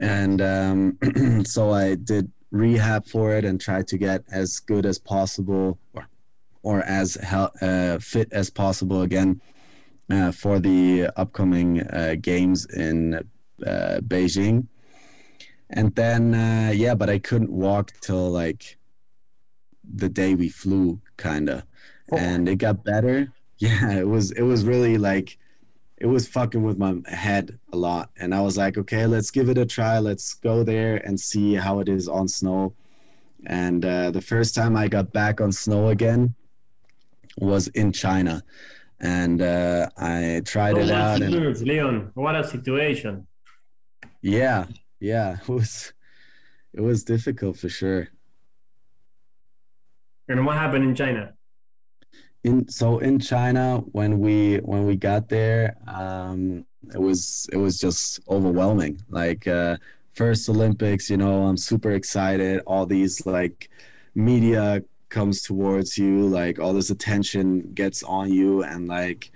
And 0.01 0.43
um, 0.43 0.99
so 1.45 1.71
I 1.71 1.95
did 1.95 2.33
rehab 2.51 3.07
for 3.07 3.35
it 3.37 3.45
and 3.45 3.61
tried 3.61 3.87
to 3.89 3.99
get 3.99 4.25
as 4.33 4.59
good 4.59 4.85
as 4.85 4.99
possible 4.99 5.79
or, 5.95 6.09
or 6.65 6.83
as 6.83 7.17
uh, 7.19 7.99
fit 8.01 8.33
as 8.33 8.51
possible 8.51 9.03
again 9.03 9.41
uh, 10.11 10.33
for 10.33 10.59
the 10.59 11.09
upcoming 11.17 11.83
uh, 11.83 12.17
games 12.21 12.67
in 12.67 13.15
uh, 13.15 14.01
Beijing. 14.07 14.67
And 15.71 15.95
then, 15.95 16.35
uh, 16.35 16.73
yeah, 16.75 16.95
but 16.95 17.11
I 17.11 17.19
couldn't 17.19 17.51
walk 17.51 17.93
till 18.01 18.31
like 18.31 18.79
the 19.83 20.09
day 20.09 20.35
we 20.35 20.49
flew, 20.49 21.01
kind 21.17 21.49
of. 21.49 21.65
Oh. 22.13 22.17
And 22.17 22.49
it 22.49 22.57
got 22.57 22.85
better. 22.85 23.33
Yeah, 23.59 23.93
it 23.93 24.07
was, 24.07 24.33
it 24.33 24.43
was 24.43 24.67
really 24.67 24.99
like, 24.99 25.39
it 25.97 26.05
was 26.05 26.29
fucking 26.29 26.63
with 26.63 26.77
my 26.77 26.97
head 27.07 27.59
a 27.73 27.77
lot. 27.79 28.11
And 28.21 28.35
I 28.35 28.43
was 28.43 28.59
like, 28.59 28.77
okay, 28.77 29.07
let's 29.07 29.31
give 29.31 29.49
it 29.49 29.57
a 29.57 29.65
try. 29.65 29.99
Let's 29.99 30.35
go 30.35 30.63
there 30.63 30.97
and 30.97 31.19
see 31.19 31.55
how 31.55 31.79
it 31.81 31.89
is 31.89 32.07
on 32.07 32.29
snow. 32.29 32.75
And 33.47 33.83
uh, 33.83 34.11
the 34.11 34.21
first 34.21 34.55
time 34.55 34.77
I 34.77 34.89
got 34.89 35.11
back 35.11 35.41
on 35.41 35.53
snow 35.53 35.89
again 35.89 36.35
was 37.39 37.69
in 37.69 37.93
China. 37.93 38.43
And 39.01 39.43
uh, 39.43 39.89
I 39.97 40.43
tried 40.45 40.79
it 40.79 40.91
out. 40.91 41.21
And, 41.21 41.61
Leon, 41.61 42.11
what 42.15 42.35
a 42.35 42.45
situation. 42.45 43.27
Yeah, 44.23 44.67
yeah. 45.01 45.39
It 45.43 45.49
was 45.49 45.93
it 46.73 46.81
was 46.81 47.05
difficult 47.05 47.59
for 47.59 47.69
sure. 47.69 48.09
And 50.29 50.45
what 50.45 50.57
happened 50.57 50.85
in 50.85 50.95
China? 50.95 51.37
in 52.47 52.69
so 52.69 52.99
in 52.99 53.19
China 53.19 53.83
when 53.91 54.21
we 54.21 54.59
when 54.59 54.87
we 54.87 54.97
got 54.97 55.29
there, 55.29 55.77
um, 55.89 56.65
it 56.95 57.01
was 57.01 57.49
it 57.53 57.57
was 57.57 57.79
just 57.79 58.21
overwhelming. 58.29 59.03
Like 59.09 59.47
uh, 59.49 59.77
first 60.15 60.49
Olympics, 60.49 61.11
you 61.11 61.17
know, 61.17 61.47
I'm 61.47 61.57
super 61.57 61.93
excited. 61.93 62.63
All 62.67 62.87
these 62.87 63.27
like 63.27 63.69
media 64.15 64.83
comes 65.09 65.43
towards 65.43 65.97
you, 65.99 66.27
like 66.27 66.59
all 66.59 66.73
this 66.73 66.91
attention 66.91 67.73
gets 67.75 68.03
on 68.03 68.33
you, 68.33 68.63
and 68.63 68.89
like 68.89 69.31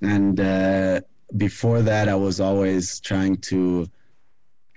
and 0.00 0.38
uh, 0.40 1.00
before 1.36 1.82
that, 1.82 2.08
I 2.08 2.14
was 2.14 2.40
always 2.40 3.00
trying 3.00 3.38
to 3.38 3.88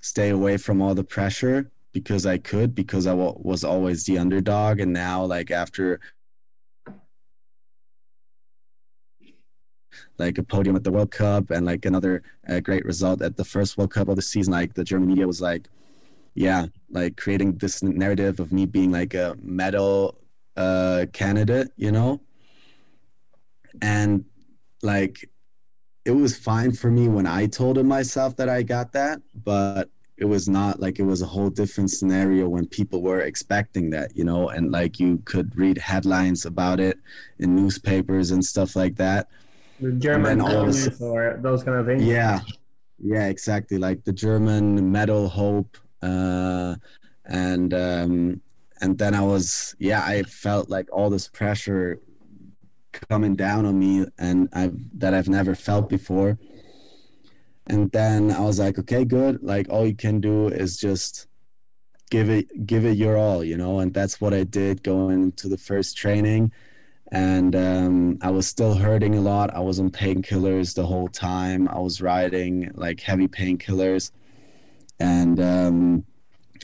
stay 0.01 0.29
away 0.29 0.57
from 0.57 0.81
all 0.81 0.95
the 0.95 1.03
pressure 1.03 1.69
because 1.91 2.25
I 2.25 2.37
could 2.37 2.73
because 2.73 3.07
I 3.07 3.11
w- 3.11 3.35
was 3.37 3.63
always 3.63 4.05
the 4.05 4.17
underdog, 4.17 4.79
and 4.79 4.93
now 4.93 5.25
like 5.25 5.51
after 5.51 5.99
like 10.17 10.37
a 10.37 10.43
podium 10.43 10.75
at 10.75 10.83
the 10.83 10.91
World 10.91 11.11
Cup 11.11 11.49
and 11.49 11.65
like 11.65 11.85
another 11.85 12.21
uh, 12.47 12.59
great 12.59 12.85
result 12.85 13.21
at 13.21 13.37
the 13.37 13.45
first 13.45 13.77
World 13.77 13.91
Cup 13.91 14.09
of 14.09 14.15
the 14.15 14.21
season. 14.21 14.53
Like 14.53 14.73
the 14.73 14.83
German 14.83 15.07
media 15.07 15.25
was 15.25 15.41
like, 15.41 15.67
yeah, 16.39 16.67
like 16.89 17.17
creating 17.17 17.57
this 17.57 17.83
narrative 17.83 18.39
of 18.39 18.53
me 18.53 18.65
being 18.65 18.93
like 18.93 19.13
a 19.13 19.35
medal 19.41 20.17
uh, 20.55 21.05
candidate, 21.11 21.69
you 21.75 21.91
know? 21.91 22.21
And 23.81 24.23
like, 24.81 25.29
it 26.05 26.11
was 26.11 26.37
fine 26.37 26.71
for 26.71 26.89
me 26.89 27.09
when 27.09 27.27
I 27.27 27.47
told 27.47 27.77
him 27.77 27.89
myself 27.89 28.37
that 28.37 28.47
I 28.47 28.63
got 28.63 28.93
that, 28.93 29.21
but 29.35 29.89
it 30.17 30.23
was 30.23 30.47
not 30.47 30.79
like 30.79 30.97
it 30.97 31.03
was 31.03 31.21
a 31.21 31.25
whole 31.25 31.49
different 31.49 31.91
scenario 31.91 32.47
when 32.47 32.65
people 32.67 33.01
were 33.01 33.19
expecting 33.19 33.89
that, 33.89 34.15
you 34.15 34.23
know, 34.23 34.47
and 34.47 34.71
like 34.71 34.97
you 34.97 35.21
could 35.25 35.57
read 35.57 35.77
headlines 35.77 36.45
about 36.45 36.79
it 36.79 36.97
in 37.39 37.53
newspapers 37.53 38.31
and 38.31 38.45
stuff 38.45 38.77
like 38.77 38.95
that 38.95 39.27
the 39.81 39.91
German 39.91 40.39
or 40.39 41.37
those 41.41 41.63
kind 41.63 41.79
of 41.79 41.85
things. 41.85 42.03
Yeah, 42.03 42.39
yeah, 42.97 43.27
exactly. 43.27 43.77
Like 43.77 44.05
the 44.05 44.13
German 44.13 44.89
medal 44.89 45.27
hope, 45.27 45.77
uh, 46.01 46.75
and 47.25 47.73
um, 47.73 48.41
and 48.81 48.97
then 48.97 49.13
I 49.13 49.21
was 49.21 49.75
yeah 49.79 50.03
I 50.03 50.23
felt 50.23 50.69
like 50.69 50.87
all 50.91 51.09
this 51.09 51.27
pressure 51.27 51.99
coming 52.91 53.35
down 53.35 53.65
on 53.65 53.79
me 53.79 54.05
and 54.17 54.49
I 54.53 54.71
that 54.97 55.13
I've 55.13 55.29
never 55.29 55.55
felt 55.55 55.89
before. 55.89 56.37
And 57.67 57.91
then 57.91 58.31
I 58.31 58.41
was 58.41 58.59
like, 58.59 58.79
okay, 58.79 59.05
good. 59.05 59.43
Like 59.43 59.69
all 59.69 59.85
you 59.85 59.95
can 59.95 60.19
do 60.19 60.47
is 60.47 60.77
just 60.77 61.27
give 62.09 62.29
it 62.29 62.65
give 62.65 62.85
it 62.85 62.97
your 62.97 63.17
all, 63.17 63.43
you 63.43 63.57
know. 63.57 63.79
And 63.79 63.93
that's 63.93 64.19
what 64.19 64.33
I 64.33 64.43
did 64.43 64.83
going 64.83 65.23
into 65.23 65.47
the 65.47 65.57
first 65.57 65.95
training. 65.95 66.51
And 67.11 67.55
um, 67.55 68.19
I 68.21 68.31
was 68.31 68.47
still 68.47 68.75
hurting 68.75 69.15
a 69.15 69.21
lot. 69.21 69.53
I 69.55 69.59
was 69.59 69.79
on 69.79 69.89
painkillers 69.89 70.75
the 70.75 70.85
whole 70.85 71.07
time. 71.07 71.67
I 71.67 71.79
was 71.79 72.01
riding 72.01 72.71
like 72.75 73.01
heavy 73.01 73.27
painkillers, 73.27 74.11
and 74.99 75.39
um, 75.39 76.05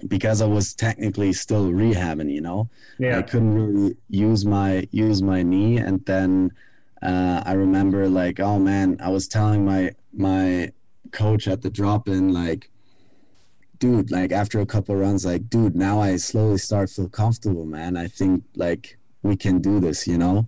because 0.07 0.41
I 0.41 0.45
was 0.45 0.74
technically 0.74 1.34
still 1.34 1.68
rehabbing, 1.68 2.32
you 2.32 2.41
know, 2.41 2.70
yeah. 2.99 3.18
I 3.18 3.22
couldn't 3.22 3.53
really 3.53 3.95
use 4.10 4.45
my 4.45 4.88
use 4.91 5.22
my 5.22 5.41
knee. 5.44 5.78
And 5.78 6.06
then 6.06 6.52
uh, 7.02 7.44
I 7.45 7.53
remember 7.53 8.07
like, 8.10 8.40
oh 8.40 8.60
man, 8.60 8.98
I 8.99 9.10
was 9.10 9.28
telling 9.28 9.66
my 9.66 9.91
my 10.14 10.72
coach 11.12 11.48
at 11.48 11.62
the 11.62 11.70
drop 11.70 12.07
in 12.07 12.34
like, 12.34 12.70
dude, 13.80 14.12
like 14.12 14.32
after 14.32 14.60
a 14.60 14.66
couple 14.66 14.95
runs, 14.95 15.26
like, 15.26 15.49
dude, 15.49 15.76
now 15.76 16.02
I 16.02 16.18
slowly 16.18 16.57
start 16.57 16.90
feel 16.90 17.10
comfortable, 17.10 17.66
man. 17.66 17.95
I 17.95 18.07
think 18.07 18.44
like 18.56 18.98
we 19.24 19.36
can 19.36 19.60
do 19.60 19.80
this, 19.80 20.07
you 20.07 20.18
know. 20.18 20.48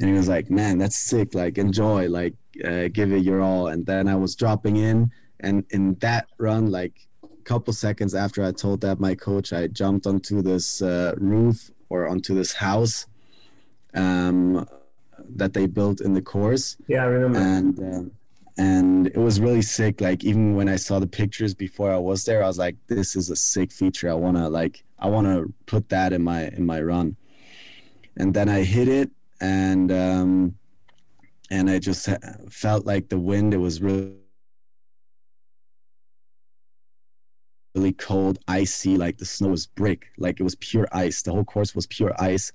And 0.00 0.08
he 0.08 0.16
was 0.16 0.28
like, 0.28 0.50
man, 0.50 0.78
that's 0.78 0.96
sick. 0.96 1.34
Like 1.34 1.58
enjoy, 1.58 2.08
like 2.08 2.34
uh, 2.64 2.88
give 2.88 3.12
it 3.12 3.22
your 3.22 3.40
all. 3.40 3.68
And 3.68 3.86
then 3.86 4.08
I 4.08 4.16
was 4.16 4.34
dropping 4.34 4.76
in, 4.76 5.12
and 5.42 5.64
in 5.70 5.94
that 5.96 6.28
run, 6.38 6.70
like 6.70 6.94
a 7.24 7.42
couple 7.44 7.72
seconds 7.72 8.14
after 8.14 8.44
I 8.44 8.52
told 8.52 8.80
that 8.82 9.00
my 9.00 9.14
coach, 9.14 9.52
I 9.52 9.66
jumped 9.66 10.06
onto 10.06 10.42
this 10.42 10.80
uh, 10.80 11.14
roof 11.18 11.70
or 11.88 12.08
onto 12.08 12.34
this 12.34 12.54
house 12.54 13.06
um, 13.94 14.66
that 15.36 15.52
they 15.52 15.66
built 15.66 16.00
in 16.00 16.14
the 16.14 16.22
course. 16.22 16.76
Yeah, 16.86 17.02
I 17.02 17.06
remember. 17.06 17.38
And 17.38 17.80
uh, 17.80 18.10
and 18.58 19.06
it 19.08 19.16
was 19.16 19.40
really 19.40 19.62
sick. 19.62 20.00
Like 20.00 20.24
even 20.24 20.54
when 20.54 20.68
I 20.68 20.76
saw 20.76 20.98
the 20.98 21.06
pictures 21.06 21.54
before 21.54 21.92
I 21.92 21.98
was 21.98 22.24
there, 22.24 22.44
I 22.44 22.46
was 22.46 22.58
like, 22.58 22.76
"This 22.86 23.16
is 23.16 23.30
a 23.30 23.36
sick 23.36 23.72
feature. 23.72 24.10
I 24.10 24.14
wanna 24.14 24.48
like 24.48 24.84
I 24.98 25.08
wanna 25.08 25.44
put 25.66 25.88
that 25.88 26.12
in 26.12 26.22
my 26.22 26.48
in 26.48 26.64
my 26.66 26.80
run." 26.80 27.16
And 28.16 28.34
then 28.34 28.48
I 28.48 28.62
hit 28.62 28.88
it, 28.88 29.10
and 29.40 29.90
um, 29.90 30.54
and 31.50 31.70
I 31.70 31.78
just 31.78 32.08
felt 32.50 32.84
like 32.86 33.08
the 33.08 33.18
wind. 33.18 33.54
It 33.54 33.58
was 33.58 33.80
really 33.80 34.21
really 37.74 37.92
cold, 37.92 38.38
icy, 38.48 38.96
like 38.96 39.18
the 39.18 39.24
snow 39.24 39.48
was 39.48 39.66
brick, 39.66 40.08
like 40.18 40.40
it 40.40 40.42
was 40.42 40.54
pure 40.56 40.86
ice. 40.92 41.22
The 41.22 41.32
whole 41.32 41.44
course 41.44 41.74
was 41.74 41.86
pure 41.86 42.14
ice. 42.18 42.52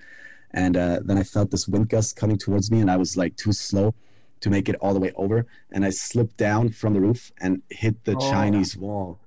And 0.52 0.77
uh, 0.77 0.99
then 1.03 1.18
I 1.18 1.23
felt 1.23 1.52
this 1.52 1.68
wind 1.68 1.89
gust 1.89 2.15
coming 2.15 2.38
towards 2.38 2.72
me, 2.72 2.80
and 2.80 2.89
I 2.89 2.98
was 2.98 3.18
like 3.18 3.35
too 3.35 3.53
slow 3.53 3.94
to 4.39 4.49
make 4.49 4.69
it 4.69 4.76
all 4.76 4.94
the 4.94 4.99
way 4.99 5.11
over. 5.15 5.45
And 5.72 5.84
I 5.84 5.89
slipped 5.89 6.38
down 6.38 6.69
from 6.69 6.94
the 6.94 7.02
roof 7.02 7.31
and 7.39 7.61
hit 7.69 8.06
the 8.06 8.15
oh. 8.15 8.31
Chinese 8.31 8.77
wall 8.77 9.19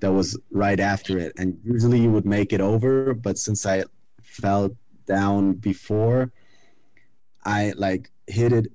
that 0.00 0.12
was 0.12 0.38
right 0.50 0.80
after 0.80 1.18
it. 1.18 1.32
And 1.38 1.58
usually 1.64 2.00
you 2.00 2.10
would 2.10 2.26
make 2.26 2.52
it 2.52 2.60
over, 2.60 3.14
but 3.14 3.38
since 3.38 3.64
I 3.64 3.84
fell 4.20 4.76
down 5.06 5.54
before, 5.54 6.32
I 7.44 7.72
like 7.76 8.10
hit 8.26 8.52
it 8.52 8.72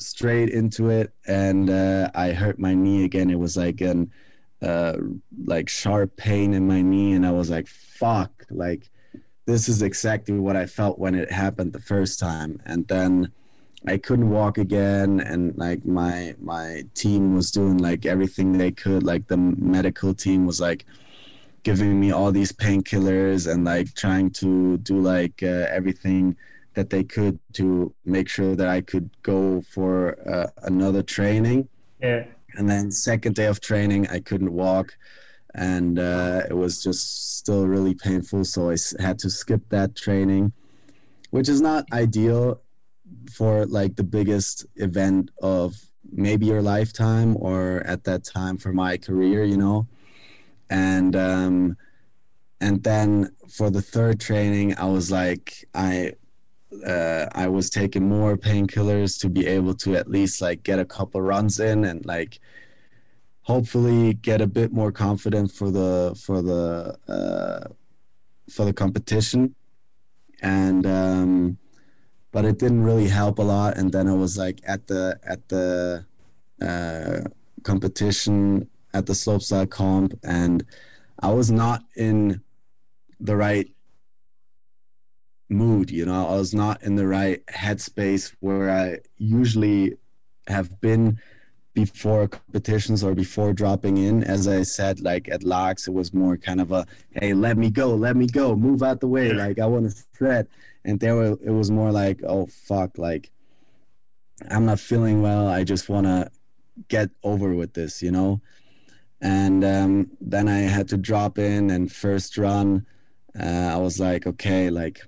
straight 0.00 0.48
into 0.48 0.90
it 0.90 1.12
and 1.26 1.70
uh, 1.70 2.10
I 2.14 2.32
hurt 2.32 2.58
my 2.58 2.74
knee 2.74 3.04
again. 3.04 3.30
It 3.30 3.38
was 3.38 3.56
like 3.56 3.80
an 3.80 4.10
uh, 4.64 4.96
like 5.44 5.68
sharp 5.68 6.16
pain 6.16 6.54
in 6.54 6.66
my 6.66 6.80
knee, 6.80 7.12
and 7.12 7.26
I 7.26 7.30
was 7.30 7.50
like, 7.50 7.68
"Fuck!" 7.68 8.46
Like 8.50 8.90
this 9.46 9.68
is 9.68 9.82
exactly 9.82 10.38
what 10.38 10.56
I 10.56 10.66
felt 10.66 10.98
when 10.98 11.14
it 11.14 11.30
happened 11.30 11.72
the 11.72 11.80
first 11.80 12.18
time, 12.18 12.60
and 12.64 12.88
then 12.88 13.30
I 13.86 13.98
couldn't 13.98 14.30
walk 14.30 14.56
again, 14.56 15.20
and 15.20 15.56
like 15.56 15.84
my 15.84 16.34
my 16.40 16.84
team 16.94 17.34
was 17.34 17.50
doing 17.50 17.78
like 17.78 18.06
everything 18.06 18.52
they 18.52 18.70
could. 18.72 19.02
Like 19.02 19.28
the 19.28 19.36
medical 19.36 20.14
team 20.14 20.46
was 20.46 20.60
like 20.60 20.86
giving 21.62 21.98
me 22.00 22.10
all 22.10 22.32
these 22.32 22.52
painkillers 22.52 23.50
and 23.50 23.64
like 23.64 23.94
trying 23.94 24.30
to 24.30 24.78
do 24.78 24.98
like 24.98 25.42
uh, 25.42 25.66
everything 25.78 26.36
that 26.74 26.90
they 26.90 27.04
could 27.04 27.38
to 27.54 27.94
make 28.04 28.28
sure 28.28 28.56
that 28.56 28.68
I 28.68 28.80
could 28.80 29.10
go 29.22 29.60
for 29.60 30.18
uh, 30.28 30.48
another 30.62 31.02
training. 31.02 31.68
Yeah 32.00 32.24
and 32.56 32.68
then 32.68 32.90
second 32.90 33.34
day 33.34 33.46
of 33.46 33.60
training 33.60 34.06
i 34.08 34.20
couldn't 34.20 34.52
walk. 34.52 34.96
And 35.56 36.00
uh, 36.00 36.42
it 36.50 36.54
was 36.54 36.82
just 36.82 37.36
still 37.38 37.68
really 37.68 37.94
painful. 37.94 38.44
So 38.44 38.70
i 38.70 38.76
had 38.98 39.18
to 39.20 39.30
skip 39.30 39.62
that 39.68 39.94
training 39.94 40.52
which 41.30 41.48
is 41.48 41.60
not 41.60 41.84
ideal 41.92 42.60
for 43.32 43.66
like 43.66 43.96
the 43.96 44.04
biggest 44.04 44.66
event 44.76 45.30
of 45.42 45.74
maybe 46.12 46.46
your 46.46 46.62
lifetime 46.62 47.36
or 47.38 47.82
at 47.86 48.04
that 48.04 48.22
time 48.24 48.56
for 48.56 48.72
my 48.72 48.96
career 48.96 49.44
you 49.44 49.56
know? 49.56 49.86
And 50.70 51.14
um 51.16 51.76
and 52.60 52.82
then 52.82 53.30
for 53.48 53.68
the 53.70 53.82
third 53.82 54.20
training 54.20 54.76
i 54.78 54.86
was 54.86 55.10
like 55.10 55.68
i 55.74 56.12
uh, 56.86 57.28
I 57.32 57.48
was 57.48 57.70
taking 57.70 58.08
more 58.08 58.36
painkillers 58.36 59.20
to 59.20 59.28
be 59.28 59.46
able 59.46 59.74
to 59.76 59.96
at 59.96 60.08
least 60.08 60.40
like 60.40 60.62
get 60.62 60.78
a 60.78 60.84
couple 60.84 61.20
runs 61.22 61.60
in 61.60 61.84
and 61.84 62.04
like 62.04 62.40
hopefully 63.42 64.14
get 64.14 64.40
a 64.40 64.46
bit 64.46 64.72
more 64.72 64.90
confident 64.90 65.52
for 65.52 65.70
the 65.70 66.18
for 66.24 66.42
the 66.42 66.96
uh, 67.08 67.68
for 68.50 68.64
the 68.64 68.72
competition. 68.72 69.54
And 70.42 70.86
um, 70.86 71.58
but 72.32 72.44
it 72.44 72.58
didn't 72.58 72.82
really 72.82 73.08
help 73.08 73.38
a 73.38 73.42
lot. 73.42 73.76
And 73.76 73.92
then 73.92 74.08
I 74.08 74.14
was 74.14 74.36
like 74.36 74.60
at 74.66 74.86
the 74.88 75.18
at 75.24 75.48
the 75.48 76.04
uh, 76.60 77.28
competition 77.62 78.68
at 78.92 79.06
the 79.06 79.12
slopestyle 79.12 79.68
comp. 79.68 80.18
And 80.24 80.64
I 81.20 81.32
was 81.32 81.50
not 81.50 81.84
in 81.96 82.42
the 83.20 83.36
right 83.36 83.73
mood 85.48 85.90
you 85.90 86.06
know? 86.06 86.28
I 86.28 86.36
was 86.36 86.54
not 86.54 86.82
in 86.82 86.96
the 86.96 87.06
right 87.06 87.44
headspace 87.46 88.34
where 88.40 88.70
i 88.70 88.98
usually 89.18 89.94
have 90.46 90.80
been 90.80 91.18
before 91.74 92.28
competitions 92.28 93.02
or 93.02 93.14
before 93.14 93.52
dropping 93.52 93.96
in. 93.98 94.22
As 94.24 94.46
i 94.48 94.62
said 94.62 95.00
like 95.00 95.28
at 95.28 95.42
Laax 95.42 95.88
it 95.88 95.92
was 95.92 96.14
more 96.14 96.36
kind 96.36 96.60
of 96.60 96.72
a 96.72 96.86
hey 97.12 97.34
let 97.34 97.56
me 97.56 97.70
go 97.70 97.94
let 97.94 98.16
me 98.16 98.26
go 98.26 98.56
move 98.56 98.82
out 98.82 99.00
the 99.00 99.08
way 99.08 99.32
like 99.32 99.58
i 99.58 99.66
want 99.66 99.90
to 99.90 100.04
thread 100.14 100.46
and 100.84 101.00
there 101.00 101.22
it 101.22 101.52
was 101.52 101.70
more 101.70 101.90
like 101.90 102.22
oh 102.24 102.46
fuck 102.46 102.98
like 102.98 103.30
i'm 104.50 104.64
not 104.66 104.80
feeling 104.80 105.22
well 105.22 105.48
i 105.48 105.64
just 105.64 105.88
want 105.88 106.06
to 106.06 106.30
get 106.88 107.10
over 107.22 107.54
with 107.54 107.74
this 107.74 108.02
you 108.02 108.10
know? 108.10 108.40
And 109.20 109.64
um, 109.64 110.10
then 110.20 110.48
i 110.48 110.58
had 110.58 110.88
to 110.88 110.96
drop 110.96 111.38
in 111.38 111.70
and 111.70 111.90
first 111.90 112.36
run 112.36 112.86
uh, 113.38 113.70
i 113.74 113.76
was 113.76 113.98
like 113.98 114.26
okay 114.26 114.70
like 114.70 115.00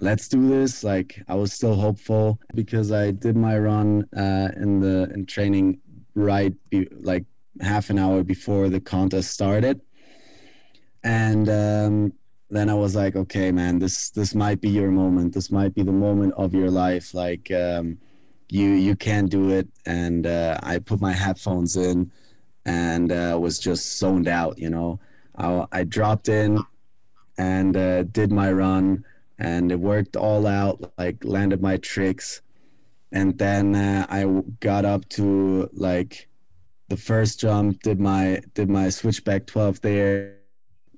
let's 0.00 0.28
do 0.28 0.48
this. 0.48 0.82
Like 0.84 1.22
I 1.28 1.34
was 1.34 1.52
still 1.52 1.74
hopeful 1.74 2.40
because 2.54 2.92
I 2.92 3.10
did 3.10 3.36
my 3.36 3.58
run 3.58 4.08
uh, 4.16 4.48
in 4.56 4.80
the 4.80 5.10
in 5.14 5.26
training 5.26 5.80
right 6.14 6.54
be, 6.70 6.88
like 7.00 7.24
half 7.60 7.90
an 7.90 7.98
hour 7.98 8.22
before 8.22 8.68
the 8.68 8.80
contest 8.80 9.30
started, 9.30 9.80
and 11.04 11.48
um, 11.48 12.12
then 12.50 12.68
I 12.68 12.74
was 12.74 12.96
like, 12.96 13.16
okay, 13.16 13.52
man, 13.52 13.78
this 13.78 14.10
this 14.10 14.34
might 14.34 14.60
be 14.60 14.70
your 14.70 14.90
moment. 14.90 15.34
This 15.34 15.50
might 15.50 15.74
be 15.74 15.82
the 15.82 15.92
moment 15.92 16.34
of 16.34 16.54
your 16.54 16.70
life. 16.70 17.14
Like 17.14 17.50
um, 17.52 17.98
you 18.50 18.70
you 18.70 18.96
can 18.96 19.26
do 19.26 19.50
it. 19.50 19.68
And 19.86 20.26
uh, 20.26 20.58
I 20.62 20.78
put 20.78 21.00
my 21.00 21.12
headphones 21.12 21.76
in 21.76 22.10
and 22.64 23.12
uh, 23.12 23.38
was 23.40 23.58
just 23.58 23.98
zoned 23.98 24.28
out. 24.28 24.58
You 24.58 24.70
know, 24.70 25.00
I, 25.36 25.66
I 25.72 25.84
dropped 25.84 26.28
in 26.28 26.58
and 27.38 27.76
uh, 27.76 28.02
did 28.02 28.32
my 28.32 28.52
run 28.52 29.04
and 29.40 29.72
it 29.72 29.80
worked 29.80 30.16
all 30.16 30.46
out 30.46 30.92
like 30.98 31.24
landed 31.24 31.62
my 31.62 31.78
tricks. 31.78 32.42
And 33.10 33.36
then 33.38 33.74
uh, 33.74 34.06
i 34.08 34.24
got 34.60 34.84
up 34.84 35.08
to 35.10 35.68
like 35.72 36.28
the 36.88 36.96
first 36.96 37.40
jump 37.40 37.82
did 37.82 37.98
my 37.98 38.42
did 38.54 38.68
my 38.68 38.90
switchback 38.90 39.46
12 39.46 39.80
there. 39.80 40.36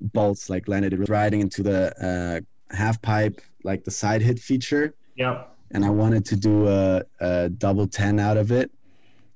Bolts 0.01 0.51
like 0.51 0.67
landed 0.67 0.93
it 0.93 1.09
riding 1.09 1.41
into 1.41 1.63
the 1.63 1.81
uh, 2.03 2.75
half 2.77 3.01
pipe 3.01 3.41
like 3.63 3.85
the 3.85 3.93
side 3.93 4.21
hit 4.21 4.41
feature. 4.41 4.95
Yeah. 5.15 5.45
And 5.71 5.85
i 5.85 5.91
wanted 5.91 6.25
to 6.27 6.37
do 6.37 6.69
a, 6.69 7.03
a 7.21 7.49
double 7.49 7.87
10 7.87 8.19
out 8.19 8.37
of 8.37 8.51
it. 8.51 8.73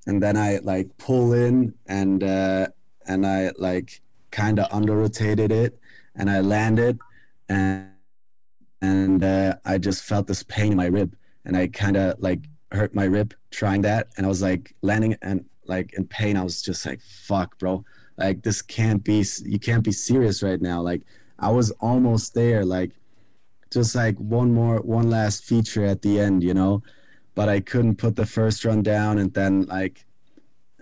And 0.07 0.21
then 0.21 0.37
i 0.37 0.59
like 0.59 0.99
pull 0.99 1.33
in 1.33 1.75
and 1.87 2.25
uh, 2.25 2.67
and 3.07 3.25
i 3.25 3.53
like 3.57 4.01
kind 4.33 4.59
of 4.59 4.67
under 4.73 4.97
rotated 4.97 5.53
it. 5.53 5.79
And 6.17 6.29
i 6.29 6.41
landed 6.41 6.99
and 7.49 7.91
and 8.81 9.23
uh, 9.25 9.57
I 9.65 9.79
just 9.79 10.05
felt 10.05 10.27
this 10.27 10.43
pain 10.43 10.73
in 10.73 10.77
my 10.77 10.87
rib, 10.87 11.17
and 11.45 11.57
I 11.57 11.69
kind 11.69 11.97
of 11.97 12.19
like 12.21 12.41
hurt 12.73 12.95
my 12.95 13.05
rib 13.05 13.35
trying 13.51 13.83
that, 13.83 14.09
and 14.17 14.27
I 14.27 14.29
was 14.29 14.43
like 14.43 14.75
landing 14.83 15.17
and 15.23 15.45
like 15.67 15.95
in 15.95 16.07
pain. 16.07 16.37
I 16.37 16.45
was 16.45 16.63
just 16.63 16.85
like, 16.87 17.01
"Fuck, 17.01 17.59
bro! 17.59 17.85
Like 18.17 18.43
this 18.43 18.63
can't 18.63 19.03
be. 19.03 19.25
You 19.45 19.59
can't 19.59 19.85
be 19.85 19.93
serious 19.93 20.43
right 20.43 20.61
now." 20.61 20.81
Like 20.83 21.03
I 21.39 21.51
was 21.51 21.71
almost 21.73 22.35
there. 22.35 22.65
Like 22.65 22.93
just 23.71 23.95
like 23.95 24.17
one 24.19 24.53
more 24.53 24.79
one 24.81 25.11
last 25.11 25.45
feature 25.45 25.85
at 25.85 26.03
the 26.03 26.21
end, 26.21 26.43
you 26.43 26.55
know. 26.55 26.83
But 27.35 27.49
I 27.49 27.61
couldn't 27.61 27.97
put 27.97 28.17
the 28.17 28.27
first 28.27 28.65
run 28.65 28.83
down 28.83 29.19
and 29.19 29.35
then 29.35 29.67
like 29.67 30.07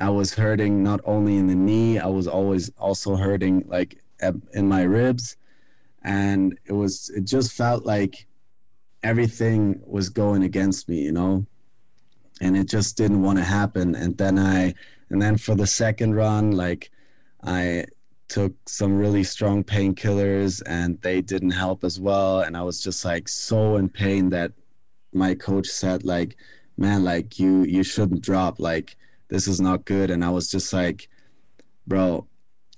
I 0.01 0.11
was 0.11 0.35
hurting 0.35 0.83
not 0.83 1.01
only 1.05 1.37
in 1.37 1.47
the 1.47 1.55
knee, 1.55 1.99
I 1.99 2.07
was 2.07 2.27
always 2.27 2.71
also 2.79 3.16
hurting 3.16 3.65
like 3.66 4.03
in 4.53 4.69
my 4.69 4.83
ribs 4.83 5.37
and 6.05 6.59
it 6.66 6.72
was 6.72 7.10
it 7.10 7.24
just 7.24 7.52
felt 7.52 7.85
like 7.85 8.26
everything 9.02 9.81
was 9.86 10.09
going 10.09 10.43
against 10.43 10.89
me, 10.89 11.01
you 11.01 11.12
know. 11.12 11.47
And 12.40 12.56
it 12.56 12.68
just 12.68 12.97
didn't 12.97 13.22
want 13.22 13.39
to 13.39 13.44
happen. 13.44 13.94
And 13.94 14.16
then 14.18 14.39
I 14.39 14.74
and 15.09 15.20
then 15.20 15.39
for 15.39 15.55
the 15.55 15.66
second 15.66 16.14
run 16.14 16.52
like 16.52 16.90
I 17.43 17.86
took 18.28 18.55
some 18.66 18.97
really 18.97 19.22
strong 19.22 19.62
painkillers 19.62 20.62
and 20.66 21.01
they 21.02 21.20
didn't 21.20 21.52
help 21.52 21.85
as 21.85 21.98
well. 22.01 22.40
And 22.40 22.56
i 22.56 22.62
was 22.62 22.82
just 22.82 23.05
like 23.05 23.28
so 23.28 23.76
in 23.76 23.89
pain 23.89 24.31
that 24.31 24.52
my 25.12 25.35
coach 25.35 25.68
said 25.68 26.05
like 26.05 26.36
man 26.76 27.05
like 27.05 27.39
you 27.39 27.62
you 27.62 27.82
shouldn't 27.82 28.22
drop. 28.22 28.60
Like 28.60 28.97
this 29.28 29.48
is 29.48 29.60
not 29.60 29.86
good. 29.86 30.10
And 30.10 30.24
i 30.24 30.31
was 30.31 30.51
just 30.51 30.72
like 30.72 31.09
bro 31.86 32.26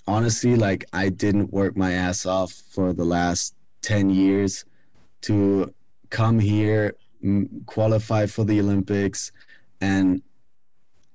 honestly 0.06 0.56
like 0.56 0.84
i 0.92 1.08
didn't 1.08 1.52
work 1.52 1.76
my 1.76 1.92
ass 1.92 2.26
off 2.26 2.52
for 2.70 2.92
the 2.92 3.04
last 3.04 3.54
10 3.82 4.10
years 4.10 4.64
to 5.20 5.72
come 6.10 6.38
here 6.38 6.94
qualify 7.66 8.26
for 8.26 8.44
the 8.44 8.60
olympics 8.60 9.32
and 9.80 10.22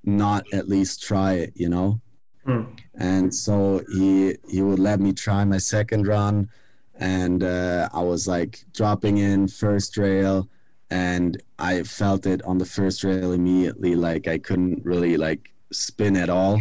not 0.03 0.43
at 0.53 0.67
least 0.67 1.01
try 1.01 1.33
it 1.33 1.53
you 1.55 1.69
know 1.69 2.01
Hmm. 2.45 2.63
And 2.95 3.33
so 3.33 3.83
he 3.91 4.37
he 4.49 4.61
would 4.61 4.79
let 4.79 4.99
me 4.99 5.13
try 5.13 5.45
my 5.45 5.57
second 5.57 6.07
run, 6.07 6.49
and 6.95 7.43
uh, 7.43 7.89
I 7.93 8.01
was 8.01 8.27
like 8.27 8.65
dropping 8.73 9.17
in 9.17 9.47
first 9.47 9.97
rail, 9.97 10.49
and 10.89 11.41
I 11.59 11.83
felt 11.83 12.25
it 12.25 12.41
on 12.43 12.57
the 12.57 12.65
first 12.65 13.03
rail 13.03 13.31
immediately. 13.31 13.95
Like 13.95 14.27
I 14.27 14.37
couldn't 14.39 14.83
really 14.83 15.17
like 15.17 15.53
spin 15.71 16.17
at 16.17 16.29
all, 16.29 16.59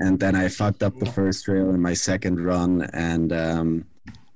and 0.00 0.18
then 0.18 0.34
I 0.34 0.48
fucked 0.48 0.82
up 0.82 0.98
the 0.98 1.06
first 1.06 1.46
rail 1.46 1.70
in 1.70 1.80
my 1.80 1.94
second 1.94 2.42
run, 2.42 2.82
and 2.92 3.32
um, 3.32 3.84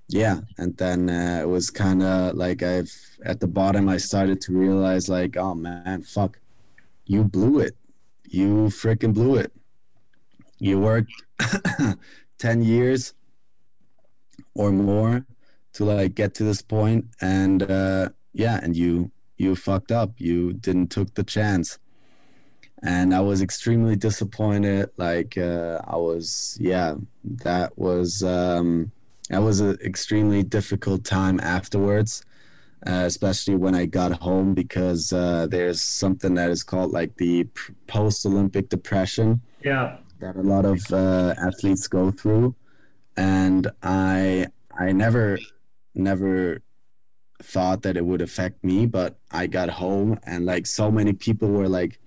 yeah, 0.09 0.41
and 0.59 0.77
then 0.77 1.09
uh, 1.09 1.41
it 1.43 1.49
was 1.49 1.71
kind 1.71 2.03
of 2.03 2.37
like 2.37 2.63
I've 2.63 2.93
at 3.25 3.41
the 3.41 3.47
bottom 3.47 3.89
I 3.89 3.97
started 3.97 4.41
to 4.43 4.53
realize 4.53 5.09
like, 5.09 5.37
oh 5.37 5.55
man, 5.55 6.03
fuck, 6.03 6.39
you 7.07 7.25
blew 7.25 7.59
it, 7.61 7.77
you 8.29 8.67
freaking 8.67 9.15
blew 9.15 9.37
it. 9.37 9.53
You 10.59 10.79
worked 10.79 11.13
10 12.39 12.63
years 12.63 13.15
or 14.55 14.71
more 14.71 15.27
to 15.73 15.85
like 15.85 16.15
get 16.15 16.35
to 16.35 16.45
this 16.45 16.63
point 16.63 17.07
and 17.21 17.65
uh 17.65 18.09
yeah 18.33 18.61
and 18.63 18.77
you 18.77 19.11
you 19.37 19.57
fucked 19.57 19.91
up. 19.91 20.13
You 20.19 20.53
didn't 20.53 20.89
took 20.89 21.15
the 21.15 21.25
chance 21.25 21.79
and 22.85 23.15
i 23.15 23.21
was 23.21 23.43
extremely 23.43 23.97
disappointed 23.97 24.89
like 24.97 25.37
uh 25.37 25.81
i 25.87 25.97
was 25.97 26.57
yeah 26.61 26.95
that 27.25 27.77
was 27.77 28.23
um 28.23 28.93
that 29.31 29.43
was 29.43 29.61
an 29.61 29.77
extremely 29.83 30.43
difficult 30.43 31.05
time 31.05 31.41
afterwards 31.41 32.25
uh, 32.87 33.03
especially 33.07 33.57
when 33.57 33.75
i 33.75 33.85
got 33.87 34.13
home 34.21 34.55
because 34.55 35.13
uh, 35.13 35.47
there's 35.51 35.81
something 35.83 36.35
that 36.35 36.51
is 36.51 36.63
called 36.63 36.93
like 36.93 37.17
the 37.17 37.49
post 37.87 38.25
olympic 38.27 38.69
depression 38.69 39.41
yeah. 39.65 39.97
that 40.21 40.37
a 40.37 40.43
lot 40.43 40.65
of 40.65 40.81
uh, 40.93 41.35
athletes 41.39 41.89
go 41.89 42.11
through, 42.11 42.55
and 43.17 43.71
I 43.83 44.49
I 44.79 44.93
never 44.93 45.39
never 45.95 46.61
thought 47.43 47.83
that 47.83 47.97
it 47.97 48.05
would 48.05 48.23
affect 48.23 48.63
me, 48.63 48.87
but 48.87 49.19
I 49.31 49.47
got 49.47 49.69
home 49.69 50.19
and 50.25 50.47
like 50.47 50.67
so 50.67 50.91
many 50.91 51.13
people 51.13 51.49
were 51.49 51.69
like 51.69 51.99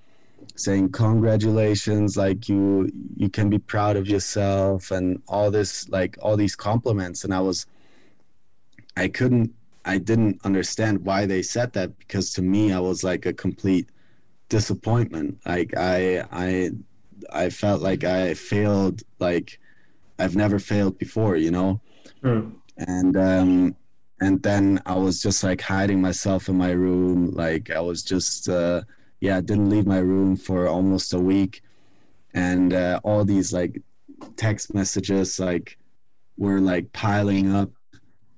saying 0.60 0.92
congratulations 0.92 2.18
like 2.18 2.50
you 2.50 2.92
you 3.16 3.30
can 3.30 3.50
be 3.50 3.60
proud 3.60 3.96
of 3.96 4.08
yourself 4.08 4.92
and 4.92 5.22
all 5.28 5.52
this 5.52 5.88
like 5.90 6.18
all 6.22 6.36
these 6.36 6.56
compliments 6.56 7.24
and 7.24 7.34
I 7.34 7.40
was 7.40 7.66
I 8.96 9.08
couldn't 9.08 9.54
I 9.86 10.00
didn't 10.00 10.42
understand 10.44 11.06
why 11.06 11.26
they 11.26 11.42
said 11.42 11.74
that 11.74 11.98
because 12.00 12.34
to 12.34 12.42
me 12.42 12.74
I 12.74 12.80
was 12.80 13.04
like 13.04 13.26
a 13.26 13.34
complete 13.34 13.90
disappointment 14.50 15.40
like 15.46 15.74
I 15.78 16.26
I 16.32 16.72
I 17.32 17.50
felt 17.50 17.82
like 17.82 18.04
I 18.04 18.34
failed 18.34 19.04
like 19.20 19.60
I've 20.20 20.36
never 20.36 20.60
failed 20.60 20.98
before, 20.98 21.36
you 21.36 21.52
know. 21.52 21.82
Mm. 22.24 22.54
And 22.78 23.18
um 23.18 23.76
and 24.20 24.42
then 24.42 24.82
I 24.86 24.96
was 24.96 25.22
just 25.22 25.44
like 25.44 25.62
hiding 25.62 26.02
myself 26.02 26.50
in 26.50 26.58
my 26.58 26.72
room 26.72 27.32
like 27.32 27.70
I 27.70 27.82
was 27.82 28.02
just 28.02 28.50
uh 28.50 28.82
yeah, 29.20 29.42
didn't 29.42 29.70
leave 29.70 29.88
my 29.88 30.00
room 30.00 30.36
for 30.36 30.68
almost 30.68 31.14
a 31.14 31.20
week. 31.20 31.62
And 32.34 32.74
uh, 32.74 33.00
all 33.04 33.26
these 33.26 33.52
like 33.52 33.82
text 34.36 34.74
messages 34.74 35.40
like 35.40 35.78
were 36.38 36.60
like 36.60 36.94
piling 36.94 37.54
up 37.56 37.72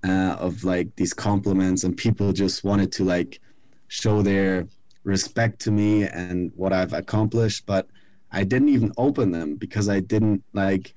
uh, 0.08 0.38
of 0.40 0.64
like 0.64 0.96
these 0.96 1.14
compliments. 1.14 1.84
And 1.84 1.98
people 1.98 2.32
just 2.32 2.64
wanted 2.64 2.92
to 2.94 3.04
like 3.04 3.40
show 3.88 4.22
their 4.22 4.68
respect 5.04 5.60
to 5.62 5.72
me 5.72 6.04
and 6.04 6.52
what 6.56 6.72
I've 6.72 6.94
accomplished. 6.94 7.66
But 7.66 7.88
I 8.32 8.44
didn't 8.44 8.70
even 8.70 8.94
open 8.98 9.32
them 9.32 9.56
because 9.56 9.90
I 9.90 10.00
didn't 10.00 10.44
like 10.54 10.94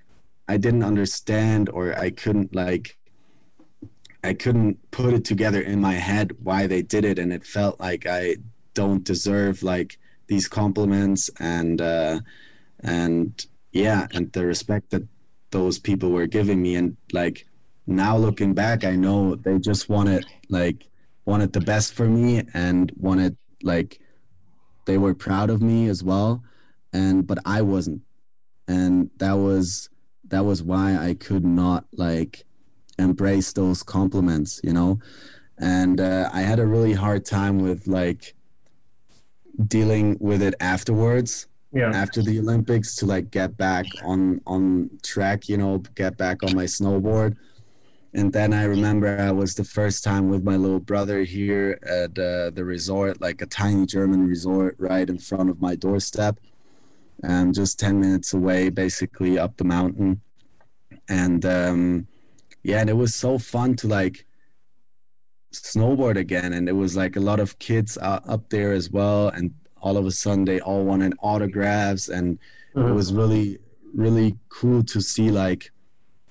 I 0.49 0.57
didn't 0.59 0.83
understand 0.83 1.69
or 1.71 1.99
I 1.99 2.11
couldn't 2.11 2.55
like 2.55 2.99
I 4.23 4.35
couldn't 4.35 4.91
put 4.93 5.15
it 5.15 5.25
together 5.25 5.61
in 5.61 5.81
my 5.81 5.95
head 5.95 6.37
why 6.43 6.67
they 6.67 6.83
did 6.83 7.05
it. 7.05 7.19
And 7.19 7.33
it 7.33 7.45
felt 7.45 7.81
like 7.81 8.07
I 8.07 8.37
don't 8.75 9.05
deserve 9.05 9.63
like 9.63 9.99
these 10.29 10.49
compliments 10.49 11.31
and 11.39 11.81
uh 11.81 12.21
and 12.81 13.47
yeah 13.73 14.07
and 14.13 14.33
the 14.33 14.45
respect 14.47 14.91
that 14.91 15.07
those 15.51 15.79
people 15.79 16.11
were 16.11 16.27
giving 16.27 16.63
me. 16.63 16.75
And 16.75 16.97
like 17.13 17.47
now 17.87 18.17
looking 18.17 18.55
back 18.55 18.85
I 18.85 18.97
know 18.97 19.35
they 19.35 19.59
just 19.59 19.89
wanted 19.89 20.25
like 20.49 20.89
wanted 21.25 21.53
the 21.53 21.61
best 21.61 21.95
for 21.95 22.09
me 22.09 22.43
and 22.55 22.93
wanted 22.97 23.37
like 23.63 24.01
they 24.87 24.99
were 24.99 25.15
proud 25.15 25.51
of 25.51 25.63
me 25.63 25.89
as 25.89 26.03
well. 26.03 26.43
And 26.93 27.27
but 27.27 27.39
I 27.47 27.63
wasn't, 27.63 28.03
and 28.69 29.11
that 29.19 29.35
was 29.35 29.89
that 30.29 30.45
was 30.45 30.63
why 30.63 30.97
I 30.97 31.15
could 31.15 31.45
not 31.45 31.85
like 31.93 32.45
embrace 32.99 33.53
those 33.53 33.83
compliments, 33.83 34.61
you 34.63 34.73
know, 34.73 34.99
and 35.59 36.01
uh, 36.01 36.31
I 36.33 36.43
had 36.43 36.59
a 36.59 36.67
really 36.67 36.93
hard 36.93 37.25
time 37.25 37.59
with 37.61 37.87
like 37.87 38.35
dealing 39.67 40.17
with 40.21 40.43
it 40.43 40.55
afterwards 40.61 41.47
yeah. 41.73 41.91
after 41.95 42.23
the 42.23 42.39
olympics 42.39 42.97
to 42.97 43.07
like 43.07 43.31
get 43.31 43.57
back 43.57 43.87
on 44.05 44.41
on 44.47 44.91
track 45.03 45.49
you 45.49 45.57
know 45.57 45.79
get 45.95 46.17
back 46.17 46.43
on 46.43 46.55
my 46.55 46.65
snowboard 46.65 47.37
and 48.15 48.33
then 48.33 48.53
i 48.53 48.65
remember 48.65 49.19
i 49.21 49.31
was 49.31 49.55
the 49.55 49.65
first 49.65 50.03
time 50.03 50.29
with 50.29 50.43
my 50.43 50.57
little 50.57 50.81
brother 50.81 51.23
here 51.23 51.79
at 51.83 52.19
uh, 52.19 52.51
the 52.51 52.65
resort 52.65 53.21
like 53.21 53.43
a 53.43 53.47
tiny 53.47 53.85
german 53.87 54.27
resort 54.27 54.75
right 54.79 55.09
in 55.11 55.19
front 55.19 55.51
of 55.51 55.61
my 55.61 55.75
doorstep 55.75 56.39
um, 57.25 57.53
just 57.53 57.79
10 57.79 58.01
minutes 58.01 58.35
away, 58.35 58.69
basically 58.69 59.39
up 59.39 59.57
the 59.57 59.65
mountain. 59.65 60.21
And 61.09 61.45
um, 61.45 62.07
yeah, 62.63 62.81
and 62.81 62.91
it 62.91 62.97
was 62.97 63.15
so 63.15 63.39
fun 63.39 63.77
to 63.77 63.89
like 63.89 64.27
snowboard 65.53 66.17
again. 66.17 66.53
And 66.53 66.69
it 66.69 66.73
was 66.73 66.97
like 66.97 67.17
a 67.17 67.21
lot 67.21 67.41
of 67.41 67.59
kids 67.59 67.99
up 68.01 68.49
there 68.51 68.73
as 68.73 68.91
well. 68.91 69.29
And 69.29 69.53
all 69.81 69.97
of 69.97 70.07
a 70.07 70.11
sudden, 70.11 70.45
they 70.45 70.61
all 70.61 70.85
wanted 70.85 71.15
autographs. 71.21 72.09
And 72.09 72.39
mm-hmm. 72.75 72.89
it 72.89 72.93
was 72.93 73.13
really, 73.13 73.59
really 73.95 74.37
cool 74.49 74.83
to 74.85 75.01
see, 75.01 75.31
like, 75.31 75.71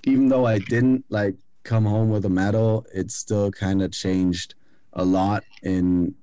even 0.06 0.30
though 0.30 0.46
I 0.46 0.60
didn't 0.60 1.06
like 1.10 1.36
come 1.64 1.86
home 1.86 2.10
with 2.10 2.26
a 2.26 2.30
medal, 2.30 2.86
it 2.94 3.12
still 3.12 3.52
kind 3.52 3.82
of 3.82 3.92
changed 3.92 4.56
a 4.94 5.06
lot 5.06 5.44
in 5.64 6.16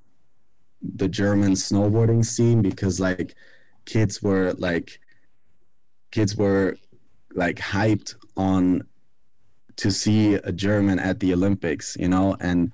the 0.82 1.08
German 1.08 1.52
snowboarding 1.52 2.24
scene 2.24 2.60
because, 2.62 2.98
like, 2.98 3.34
kids 3.88 4.22
were 4.22 4.52
like 4.58 5.00
kids 6.10 6.36
were 6.36 6.76
like 7.34 7.56
hyped 7.56 8.14
on 8.36 8.82
to 9.76 9.90
see 9.90 10.34
a 10.34 10.52
German 10.52 10.98
at 10.98 11.20
the 11.20 11.32
Olympics, 11.32 11.96
you 11.98 12.08
know, 12.08 12.36
and 12.40 12.72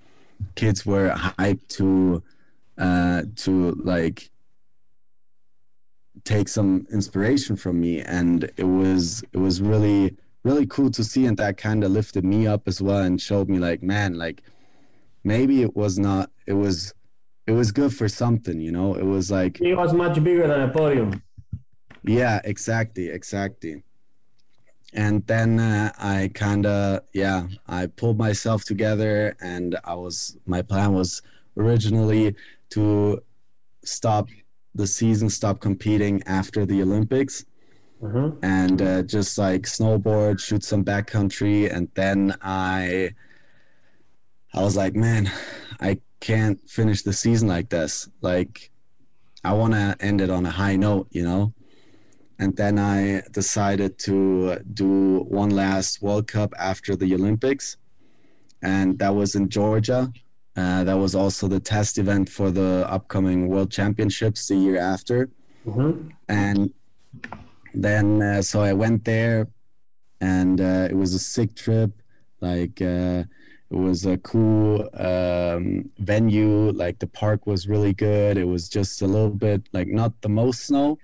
kids 0.54 0.84
were 0.84 1.10
hyped 1.10 1.68
to 1.68 2.22
uh 2.78 3.22
to 3.36 3.72
like 3.72 4.30
take 6.24 6.48
some 6.48 6.86
inspiration 6.92 7.56
from 7.56 7.80
me 7.80 8.00
and 8.00 8.50
it 8.56 8.64
was 8.64 9.22
it 9.32 9.38
was 9.38 9.60
really 9.60 10.16
really 10.42 10.66
cool 10.66 10.90
to 10.90 11.04
see 11.04 11.26
and 11.26 11.36
that 11.36 11.56
kind 11.56 11.84
of 11.84 11.90
lifted 11.90 12.24
me 12.24 12.46
up 12.46 12.66
as 12.66 12.80
well 12.80 12.98
and 13.02 13.20
showed 13.20 13.48
me 13.48 13.58
like 13.58 13.82
man 13.82 14.18
like 14.18 14.42
maybe 15.22 15.62
it 15.62 15.76
was 15.76 15.98
not 15.98 16.30
it 16.46 16.54
was 16.54 16.94
it 17.46 17.52
was 17.52 17.72
good 17.72 17.94
for 17.94 18.08
something, 18.08 18.60
you 18.60 18.72
know. 18.72 18.94
It 18.94 19.04
was 19.04 19.30
like 19.30 19.60
it 19.60 19.74
was 19.74 19.92
much 19.92 20.22
bigger 20.22 20.46
than 20.46 20.62
a 20.62 20.68
podium. 20.68 21.22
Yeah, 22.02 22.40
exactly, 22.44 23.08
exactly. 23.08 23.82
And 24.94 25.26
then 25.26 25.58
uh, 25.58 25.92
I 25.98 26.30
kind 26.34 26.66
of 26.66 27.02
yeah 27.12 27.48
I 27.66 27.86
pulled 27.86 28.16
myself 28.16 28.64
together 28.64 29.36
and 29.40 29.76
I 29.84 29.94
was 29.94 30.38
my 30.46 30.62
plan 30.62 30.94
was 30.94 31.20
originally 31.56 32.34
to 32.70 33.22
stop 33.84 34.28
the 34.74 34.86
season, 34.86 35.30
stop 35.30 35.60
competing 35.60 36.22
after 36.26 36.66
the 36.66 36.82
Olympics, 36.82 37.44
mm-hmm. 38.02 38.38
and 38.44 38.82
uh, 38.82 39.02
just 39.02 39.38
like 39.38 39.62
snowboard, 39.62 40.40
shoot 40.40 40.64
some 40.64 40.84
backcountry, 40.84 41.72
and 41.72 41.88
then 41.94 42.36
I 42.42 43.14
I 44.52 44.62
was 44.62 44.76
like, 44.76 44.94
man, 44.94 45.30
I 45.80 46.00
can't 46.20 46.58
finish 46.68 47.02
the 47.02 47.12
season 47.12 47.48
like 47.48 47.68
this. 47.68 48.08
Like 48.20 48.70
I 49.44 49.52
want 49.52 49.74
to 49.74 49.96
end 50.00 50.20
it 50.20 50.30
on 50.30 50.46
a 50.46 50.50
high 50.50 50.76
note, 50.76 51.08
you 51.10 51.24
know 51.24 51.52
and 52.38 52.56
then 52.56 52.78
I 52.78 53.22
decided 53.30 53.98
to 54.00 54.56
do 54.72 55.20
one 55.28 55.50
last 55.50 56.02
World 56.02 56.26
Cup 56.26 56.52
after 56.58 56.96
the 56.96 57.14
Olympics, 57.14 57.76
and 58.62 58.98
that 58.98 59.14
was 59.14 59.34
in 59.34 59.48
Georgia. 59.48 60.12
Uh, 60.56 60.84
that 60.84 60.94
was 60.94 61.14
also 61.14 61.48
the 61.48 61.60
test 61.60 61.98
event 61.98 62.28
for 62.28 62.50
the 62.50 62.86
upcoming 62.88 63.48
World 63.48 63.70
Championships 63.70 64.46
the 64.48 64.56
year 64.56 64.78
after, 64.78 65.28
mm-hmm. 65.66 66.08
and 66.28 66.72
then 67.72 68.22
uh, 68.22 68.42
so 68.42 68.62
I 68.62 68.72
went 68.72 69.04
there, 69.04 69.48
and 70.20 70.60
uh, 70.60 70.88
it 70.90 70.96
was 70.96 71.14
a 71.14 71.18
sick 71.18 71.54
trip. 71.54 71.90
Like 72.40 72.80
uh, 72.82 73.24
it 73.70 73.76
was 73.76 74.06
a 74.06 74.18
cool 74.18 74.88
um, 74.94 75.90
venue. 75.98 76.70
Like 76.72 76.98
the 76.98 77.06
park 77.06 77.46
was 77.46 77.68
really 77.68 77.92
good. 77.92 78.38
It 78.38 78.46
was 78.46 78.68
just 78.68 79.02
a 79.02 79.06
little 79.06 79.30
bit 79.30 79.68
like 79.72 79.88
not 79.88 80.20
the 80.20 80.28
most 80.28 80.66
snow 80.66 80.98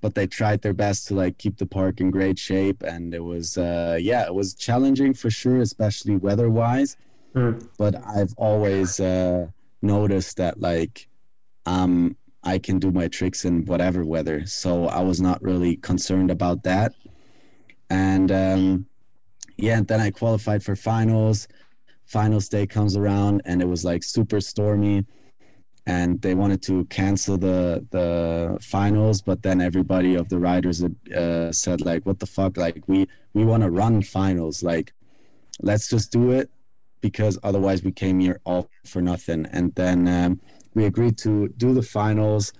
but 0.00 0.14
they 0.14 0.26
tried 0.26 0.62
their 0.62 0.72
best 0.72 1.06
to 1.08 1.14
like 1.14 1.38
keep 1.38 1.58
the 1.58 1.66
park 1.66 2.00
in 2.00 2.10
great 2.10 2.38
shape 2.38 2.82
and 2.82 3.14
it 3.14 3.24
was 3.24 3.58
uh 3.58 3.98
yeah 4.00 4.24
it 4.26 4.34
was 4.34 4.54
challenging 4.54 5.12
for 5.14 5.30
sure 5.30 5.60
especially 5.60 6.16
weather 6.16 6.48
wise 6.48 6.96
mm. 7.34 7.66
but 7.78 7.94
i've 8.06 8.32
always 8.36 9.00
uh 9.00 9.46
noticed 9.82 10.36
that 10.36 10.60
like 10.60 11.08
um 11.66 12.16
i 12.44 12.58
can 12.58 12.78
do 12.78 12.90
my 12.90 13.08
tricks 13.08 13.44
in 13.44 13.64
whatever 13.66 14.04
weather 14.04 14.46
so 14.46 14.86
i 14.86 15.00
was 15.00 15.20
not 15.20 15.42
really 15.42 15.76
concerned 15.76 16.30
about 16.30 16.62
that. 16.62 16.94
And 17.90 18.30
um 18.30 18.86
yeah 19.56 19.78
and 19.78 19.86
then 19.88 20.00
i 20.00 20.10
qualified 20.10 20.62
for 20.62 20.76
finals. 20.76 21.48
Finals 22.06 22.48
day 22.48 22.66
comes 22.66 22.96
around 22.96 23.42
and 23.44 23.60
it 23.62 23.66
was 23.66 23.84
like 23.84 24.02
super 24.02 24.40
stormy 24.40 25.04
and 25.86 26.20
they 26.22 26.34
wanted 26.34 26.62
to 26.62 26.84
cancel 26.86 27.36
the 27.38 27.86
the 27.90 28.58
finals 28.60 29.22
but 29.22 29.42
then 29.42 29.60
everybody 29.60 30.14
of 30.14 30.28
the 30.28 30.38
riders 30.38 30.84
uh, 30.84 31.52
said 31.52 31.80
like 31.80 32.04
what 32.06 32.18
the 32.18 32.26
fuck? 32.26 32.56
Like 32.56 32.82
we 32.86 33.08
we 33.34 33.44
want 33.44 33.62
to 33.62 33.70
run 33.70 34.02
finals. 34.02 34.62
Like 34.62 34.92
let's 35.60 35.88
just 35.88 36.12
do 36.12 36.30
it 36.32 36.50
because 37.00 37.38
otherwise 37.42 37.82
we 37.82 37.92
came 37.92 38.20
here 38.20 38.40
all 38.44 38.68
for 38.84 39.00
nothing. 39.00 39.46
And 39.46 39.74
then 39.74 40.06
um, 40.06 40.40
we 40.74 40.84
agreed 40.84 41.18
to 41.18 41.48
do 41.56 41.74
the 41.74 41.82
finals 41.82 42.52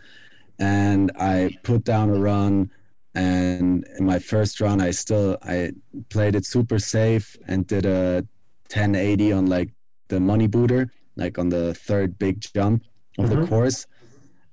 and 0.58 1.10
i 1.18 1.50
put 1.62 1.84
down 1.84 2.10
a 2.10 2.14
run 2.14 2.70
and 3.14 3.86
in 3.98 4.04
my 4.04 4.18
first 4.18 4.60
run 4.60 4.80
i 4.80 4.90
still 4.90 5.36
i 5.42 5.72
played 6.10 6.34
it 6.34 6.44
super 6.44 6.78
safe 6.78 7.36
and 7.48 7.66
did 7.66 7.86
a 7.86 8.26
1080 8.68 9.32
on 9.32 9.46
like 9.46 9.70
the 10.08 10.20
money 10.20 10.46
booter 10.46 10.92
like 11.16 11.38
on 11.38 11.48
the 11.48 11.74
third 11.74 12.18
big 12.18 12.40
jump 12.40 12.84
of 13.18 13.26
mm-hmm. 13.26 13.40
the 13.40 13.46
course, 13.46 13.86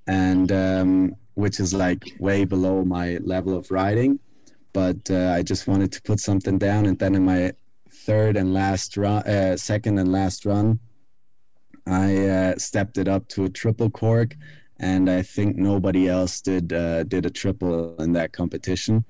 and 0.06 0.50
um, 0.52 1.16
which 1.34 1.60
is 1.60 1.72
like 1.72 2.04
way 2.18 2.44
below 2.44 2.84
my 2.84 3.18
level 3.18 3.56
of 3.56 3.70
riding. 3.70 4.18
But 4.72 5.10
uh, 5.10 5.32
I 5.34 5.42
just 5.42 5.66
wanted 5.66 5.92
to 5.92 6.02
put 6.02 6.20
something 6.20 6.58
down, 6.58 6.86
and 6.86 6.98
then 6.98 7.14
in 7.14 7.24
my 7.24 7.52
third 7.90 8.36
and 8.36 8.52
last 8.52 8.96
run, 8.96 9.22
uh, 9.24 9.56
second 9.56 9.98
and 9.98 10.12
last 10.12 10.44
run, 10.44 10.78
I 11.86 12.26
uh, 12.26 12.56
stepped 12.58 12.98
it 12.98 13.08
up 13.08 13.28
to 13.28 13.44
a 13.44 13.48
triple 13.48 13.90
cork, 13.90 14.36
and 14.78 15.08
I 15.10 15.22
think 15.22 15.56
nobody 15.56 16.08
else 16.08 16.40
did 16.40 16.72
uh, 16.72 17.04
did 17.04 17.26
a 17.26 17.30
triple 17.30 17.96
in 17.96 18.12
that 18.12 18.32
competition. 18.32 19.04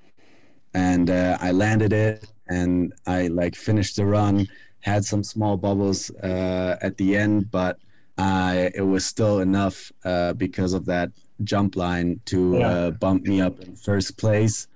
And 0.74 1.10
uh, 1.10 1.38
I 1.40 1.50
landed 1.50 1.92
it, 1.92 2.26
and 2.48 2.92
I 3.06 3.28
like 3.28 3.56
finished 3.56 3.96
the 3.96 4.06
run. 4.06 4.46
Had 4.80 5.04
some 5.04 5.24
small 5.24 5.56
bubbles 5.56 6.10
uh, 6.22 6.76
at 6.80 6.96
the 6.98 7.16
end, 7.16 7.50
but 7.50 7.78
uh, 8.18 8.68
it 8.74 8.82
was 8.82 9.06
still 9.06 9.40
enough 9.40 9.92
uh, 10.04 10.32
because 10.34 10.72
of 10.72 10.86
that 10.86 11.10
jump 11.44 11.76
line 11.76 12.20
to 12.26 12.58
yeah. 12.58 12.68
uh, 12.68 12.90
bump 12.90 13.24
me 13.24 13.40
up 13.40 13.60
in 13.60 13.74
first 13.74 14.18
place. 14.18 14.66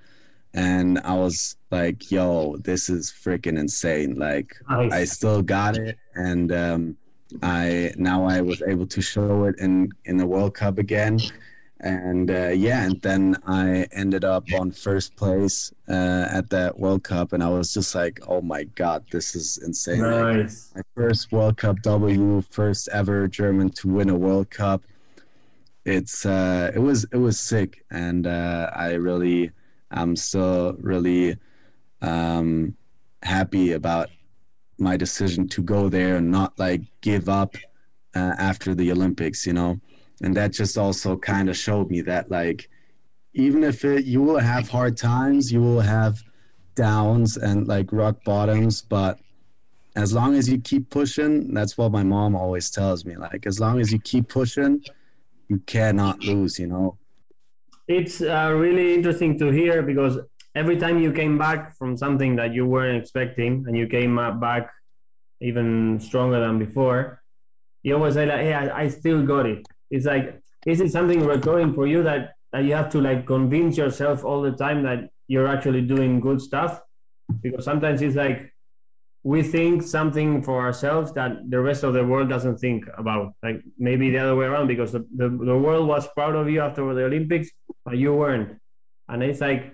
And 0.55 0.99
I 1.01 1.15
was 1.15 1.57
like, 1.71 2.11
yo, 2.11 2.57
this 2.59 2.89
is 2.89 3.11
freaking 3.11 3.59
insane. 3.59 4.17
Like, 4.17 4.55
nice. 4.69 4.93
I 4.93 5.05
still 5.05 5.43
got 5.43 5.77
it. 5.77 5.99
And 6.15 6.53
um, 6.53 6.97
I 7.43 7.93
now 7.97 8.27
I 8.27 8.43
was 8.43 8.63
able 8.63 8.87
to 8.87 9.01
show 9.01 9.45
it 9.45 9.59
in, 9.59 9.91
in 10.05 10.19
the 10.19 10.27
World 10.27 10.55
Cup 10.55 10.79
again 10.79 11.19
and 11.83 12.31
uh, 12.31 12.49
yeah, 12.49 12.85
and 12.85 13.01
then 13.03 13.37
I 13.47 13.89
ended 13.93 14.25
up 14.25 14.45
on 14.55 14.71
first 14.71 15.17
place 15.17 15.73
uh, 15.89 16.29
at 16.31 16.49
that 16.51 16.79
World 16.79 17.03
Cup, 17.03 17.33
and 17.33 17.43
I 17.43 17.49
was 17.49 17.75
just 17.75 17.95
like, 17.95 18.21
"Oh 18.29 18.41
my 18.41 18.65
god, 18.65 19.05
this 19.11 19.35
is 19.35 19.59
insane!" 19.59 20.01
Nice. 20.01 20.71
Like, 20.75 20.85
my 20.97 21.03
first 21.03 21.33
World 21.33 21.57
Cup 21.57 21.83
W, 21.83 22.41
first 22.43 22.89
ever 22.93 23.27
German 23.27 23.71
to 23.71 23.89
win 23.89 24.09
a 24.09 24.17
World 24.17 24.49
Cup. 24.51 24.83
It's 25.85 26.25
uh, 26.25 26.71
it 26.73 26.79
was 26.79 27.05
it 27.13 27.17
was 27.17 27.41
sick, 27.41 27.85
and 27.91 28.27
uh, 28.29 28.71
I 28.75 28.93
really, 28.93 29.51
I'm 29.91 30.15
still 30.15 30.77
really 30.79 31.37
um, 32.01 32.77
happy 33.25 33.73
about 33.73 34.09
my 34.79 34.97
decision 34.97 35.49
to 35.49 35.63
go 35.63 35.89
there 35.89 36.17
and 36.17 36.31
not 36.31 36.57
like 36.59 36.83
give 37.01 37.29
up 37.29 37.57
uh, 38.15 38.35
after 38.39 38.73
the 38.73 38.93
Olympics. 38.93 39.47
You 39.47 39.55
know 39.55 39.81
and 40.23 40.37
that 40.37 40.53
just 40.53 40.79
also 40.79 41.17
kind 41.17 41.51
of 41.51 41.57
showed 41.57 41.91
me 41.91 42.01
that 42.01 42.31
like 42.31 42.69
even 43.35 43.65
if 43.65 43.85
it 43.85 44.05
you 44.05 44.23
will 44.23 44.39
have 44.39 44.69
hard 44.69 44.97
times 44.97 45.53
you 45.53 45.61
will 45.61 45.81
have 45.81 46.23
downs 46.75 47.37
and 47.37 47.67
like 47.69 47.93
rock 47.93 48.17
bottoms 48.25 48.81
but 48.81 49.19
as 49.95 50.15
long 50.15 50.35
as 50.35 50.49
you 50.49 50.59
keep 50.59 50.89
pushing 50.89 51.53
that's 51.53 51.77
what 51.77 51.93
my 51.93 52.03
mom 52.03 52.35
always 52.35 52.71
tells 52.71 53.05
me 53.05 53.17
like 53.17 53.47
as 53.47 53.61
long 53.61 53.81
as 53.81 53.93
you 53.93 53.99
keep 53.99 54.29
pushing 54.29 54.83
you 55.49 55.59
cannot 55.67 56.21
lose 56.21 56.59
you 56.59 56.67
know? 56.67 56.97
It's 57.89 58.23
uh, 58.23 58.55
really 58.57 58.95
interesting 58.95 59.39
to 59.41 59.51
hear 59.51 59.83
because 59.83 60.19
every 60.55 60.77
time 60.77 61.01
you 61.01 61.13
came 61.13 61.37
back 61.37 61.77
from 61.77 61.97
something 61.97 62.37
that 62.37 62.55
you 62.55 62.65
weren't 62.65 63.03
expecting 63.03 63.65
and 63.67 63.77
you 63.77 63.87
came 63.87 64.17
back 64.41 64.71
even 65.41 65.99
stronger 66.01 66.39
than 66.41 66.59
before 66.59 67.23
you 67.83 67.95
always 67.95 68.15
say 68.15 68.25
like 68.25 68.41
hey 68.41 68.55
I, 68.55 68.83
I 68.85 68.89
still 68.89 69.27
got 69.27 69.47
it 69.47 69.67
it's 69.93 70.07
like 70.07 70.41
is 70.67 70.81
it 70.81 70.91
something 70.91 71.25
recurring 71.25 71.73
for 71.75 71.87
you 71.87 72.03
that 72.03 72.35
that 72.53 72.65
you 72.65 72.75
have 72.75 72.91
to 72.91 73.01
like 73.01 73.27
convince 73.27 73.77
yourself 73.77 74.25
all 74.25 74.43
the 74.43 74.53
time 74.53 74.83
that 74.83 75.11
you're 75.27 75.47
actually 75.47 75.83
doing 75.83 76.21
good 76.21 76.41
stuff. 76.41 76.81
Because 77.41 77.65
sometimes 77.65 78.03
it's 78.03 78.17
like 78.17 78.53
we 79.23 79.43
think 79.43 79.83
something 79.83 80.43
for 80.43 80.61
ourselves 80.61 81.13
that 81.13 81.33
the 81.49 81.61
rest 81.61 81.83
of 81.85 81.95
the 81.95 82.05
world 82.05 82.29
doesn't 82.29 82.59
think 82.59 82.85
about. 82.99 83.35
Like 83.43 83.63
maybe 83.79 84.11
the 84.11 84.19
other 84.19 84.37
way 84.37 84.47
around 84.47 84.67
because 84.67 84.93
the, 84.93 85.07
the, 85.17 85.29
the 85.29 85.57
world 85.57 85.89
was 85.89 86.07
proud 86.09 86.35
of 86.35 86.51
you 86.51 86.61
after 86.61 86.93
the 86.95 87.05
olympics 87.05 87.51
but 87.85 87.97
you 87.97 88.13
weren't. 88.15 88.59
And 89.09 89.23
it's 89.23 89.41
like 89.41 89.73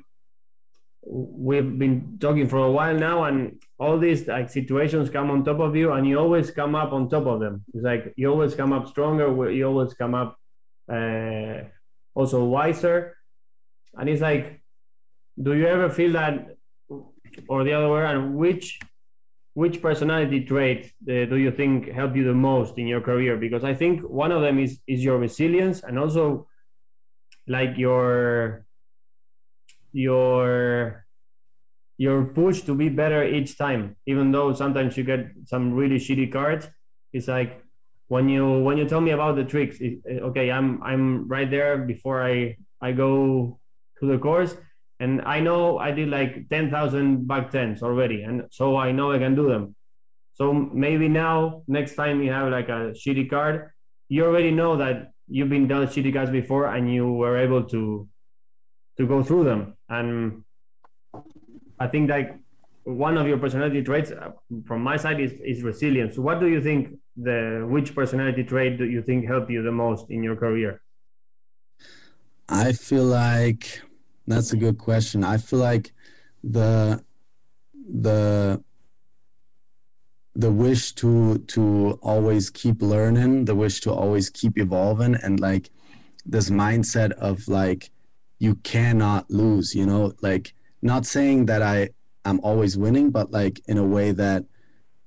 we've 1.05 1.78
been 1.78 2.19
talking 2.20 2.49
for 2.49 2.59
a 2.59 2.70
while 2.70 2.95
now 2.95 3.24
and 3.24 3.61
all 3.78 3.98
these 3.98 4.26
like 4.26 4.50
situations 4.50 5.09
come 5.09 5.30
on 5.30 5.44
top 5.44 5.60
of 5.60 5.76
you 5.76 5.92
and 5.92 6.06
you 6.06 6.18
always 6.18 6.50
come 6.50 6.74
up 6.74 6.92
on 6.92 7.09
top 7.09 7.26
of 7.26 7.40
them. 7.40 7.64
It's 7.72 7.84
like 7.84 8.12
you 8.16 8.28
always 8.28 8.55
come 8.55 8.72
up 8.72 8.88
stronger 8.88 9.50
you 9.50 9.66
always 9.66 9.94
come 9.94 10.14
up 10.14 10.36
uh, 10.92 11.62
also 12.14 12.44
wiser. 12.44 13.16
And 13.94 14.09
it's 14.09 14.20
like 14.20 14.62
do 15.40 15.55
you 15.55 15.66
ever 15.66 15.88
feel 15.88 16.12
that 16.12 16.56
or 17.48 17.62
the 17.62 17.72
other 17.72 17.88
way 17.88 18.00
around 18.00 18.34
which 18.34 18.80
which 19.55 19.80
personality 19.80 20.44
trait 20.44 20.92
uh, 21.02 21.26
do 21.26 21.36
you 21.36 21.50
think 21.50 21.88
help 21.88 22.16
you 22.16 22.24
the 22.24 22.34
most 22.34 22.78
in 22.78 22.86
your 22.88 23.00
career? 23.00 23.36
Because 23.36 23.62
i 23.62 23.74
think 23.74 24.00
one 24.00 24.32
of 24.32 24.42
them 24.42 24.59
is 24.59 24.80
is 24.88 25.05
your 25.05 25.18
resilience 25.18 25.82
and 25.84 25.98
also 25.98 26.48
like 27.46 27.78
your 27.78 28.64
your 29.92 31.06
your 31.98 32.24
push 32.24 32.62
to 32.62 32.74
be 32.74 32.88
better 32.88 33.24
each 33.24 33.58
time 33.58 33.96
even 34.06 34.30
though 34.32 34.54
sometimes 34.54 34.96
you 34.96 35.04
get 35.04 35.26
some 35.44 35.74
really 35.74 35.96
shitty 35.96 36.32
cards. 36.32 36.66
It's 37.12 37.28
like 37.28 37.62
when 38.06 38.28
you 38.28 38.60
when 38.60 38.78
you 38.78 38.86
tell 38.86 39.00
me 39.00 39.10
about 39.10 39.36
the 39.36 39.44
tricks 39.44 39.76
it, 39.80 39.98
okay 40.22 40.50
i'm 40.50 40.82
i'm 40.82 41.28
right 41.28 41.50
there 41.50 41.76
before 41.76 42.22
i 42.24 42.56
i 42.80 42.92
go 42.92 43.58
to 44.00 44.06
the 44.06 44.18
course. 44.18 44.56
And 45.00 45.22
i 45.22 45.40
know 45.40 45.78
i 45.78 45.90
did 45.92 46.08
like 46.08 46.48
10000 46.48 47.26
back 47.26 47.50
tens 47.50 47.82
already 47.82 48.22
and 48.22 48.44
so 48.50 48.76
i 48.76 48.92
know 48.92 49.12
i 49.12 49.18
can 49.18 49.34
do 49.34 49.48
them. 49.48 49.74
So 50.34 50.52
maybe 50.52 51.08
now 51.08 51.62
next 51.66 51.96
time 51.96 52.22
you 52.22 52.30
have 52.32 52.50
like 52.50 52.68
a 52.68 52.94
shitty 52.94 53.28
card 53.28 53.70
you 54.08 54.24
already 54.24 54.50
know 54.50 54.76
that 54.76 55.10
you've 55.28 55.50
been 55.50 55.68
dealt 55.68 55.90
shitty 55.90 56.12
cards 56.12 56.30
before 56.30 56.66
and 56.66 56.92
you 56.92 57.12
were 57.12 57.36
able 57.36 57.64
to 57.64 58.08
to 58.96 59.06
go 59.06 59.22
through 59.22 59.44
them. 59.44 59.76
And 59.88 60.44
I 61.80 61.86
think 61.86 62.10
like 62.10 62.36
one 62.84 63.18
of 63.18 63.26
your 63.26 63.38
personality 63.38 63.82
traits 63.82 64.10
uh, 64.10 64.30
from 64.66 64.82
my 64.82 64.96
side 64.96 65.20
is, 65.20 65.32
is 65.44 65.62
resilience. 65.62 66.18
What 66.18 66.40
do 66.40 66.48
you 66.48 66.62
think 66.62 66.98
the 67.16 67.66
which 67.68 67.94
personality 67.94 68.44
trait 68.44 68.78
do 68.78 68.84
you 68.84 69.02
think 69.02 69.26
helped 69.26 69.50
you 69.50 69.62
the 69.62 69.72
most 69.72 70.10
in 70.10 70.22
your 70.22 70.36
career? 70.36 70.80
I 72.48 72.72
feel 72.72 73.05
like 73.05 73.82
that's 74.26 74.52
a 74.52 74.56
good 74.56 74.78
question. 74.78 75.22
I 75.22 75.36
feel 75.36 75.59
like 75.59 75.92
the 76.42 77.02
the 77.74 78.62
the 80.34 80.50
wish 80.52 80.92
to 80.92 81.38
to 81.38 81.98
always 82.00 82.48
keep 82.48 82.80
learning, 82.80 83.44
the 83.44 83.55
wish 83.55 83.80
to 83.82 83.92
always 83.92 84.30
keep 84.30 84.56
evolving 84.56 85.14
and 85.16 85.40
like 85.40 85.70
this 86.24 86.48
mindset 86.48 87.12
of 87.12 87.48
like 87.48 87.90
you 88.38 88.55
cannot 88.56 89.30
lose, 89.30 89.74
you 89.74 89.84
know, 89.84 90.12
like 90.22 90.55
not 90.82 91.06
saying 91.06 91.46
that 91.46 91.62
I 91.62 91.90
am 92.24 92.40
always 92.42 92.76
winning, 92.76 93.10
but 93.10 93.30
like 93.30 93.60
in 93.66 93.78
a 93.78 93.84
way 93.84 94.12
that 94.12 94.44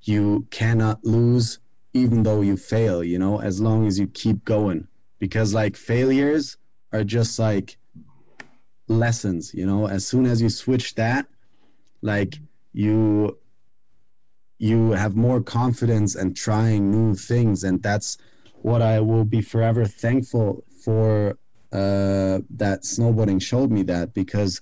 you 0.02 0.48
cannot 0.50 1.04
lose 1.04 1.60
even 1.94 2.24
though 2.24 2.42
you 2.42 2.56
fail, 2.56 3.04
you 3.04 3.20
know, 3.20 3.42
as 3.42 3.60
long 3.60 3.86
as 3.86 4.00
you 4.00 4.08
keep 4.08 4.46
going. 4.46 4.88
Because 5.20 5.54
like 5.54 5.76
failures 5.76 6.58
are 6.94 7.04
just 7.04 7.38
like 7.38 7.78
lessons, 8.88 9.54
you 9.54 9.66
know, 9.66 9.88
as 9.88 10.08
soon 10.08 10.26
as 10.26 10.42
you 10.42 10.50
switch 10.50 10.96
that, 10.96 11.28
like 12.02 12.40
you 12.74 13.38
you 14.58 14.92
have 14.92 15.16
more 15.16 15.42
confidence 15.42 16.16
and 16.16 16.36
trying 16.36 16.92
new 16.92 17.16
things 17.16 17.64
and 17.64 17.82
that's 17.82 18.18
what 18.62 18.80
I 18.80 19.00
will 19.00 19.26
be 19.26 19.42
forever 19.42 19.86
thankful 19.86 20.64
for 20.84 21.40
uh, 21.74 22.40
that 22.50 22.84
snowboarding 22.84 23.42
showed 23.42 23.72
me 23.72 23.82
that 23.84 24.14
because 24.14 24.62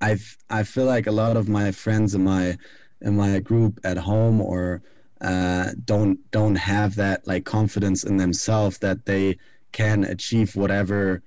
I 0.00 0.18
I 0.50 0.62
feel 0.62 0.84
like 0.84 1.06
a 1.06 1.12
lot 1.12 1.36
of 1.36 1.48
my 1.48 1.72
friends 1.72 2.14
in 2.14 2.24
my 2.24 2.58
in 3.00 3.16
my 3.16 3.40
group 3.40 3.80
at 3.84 3.98
home 3.98 4.40
or 4.40 4.82
uh, 5.20 5.72
don't 5.84 6.30
don't 6.30 6.56
have 6.56 6.96
that 6.96 7.26
like 7.26 7.44
confidence 7.44 8.04
in 8.04 8.16
themselves 8.18 8.78
that 8.78 9.06
they 9.06 9.38
can 9.72 10.04
achieve 10.04 10.56
whatever 10.56 11.22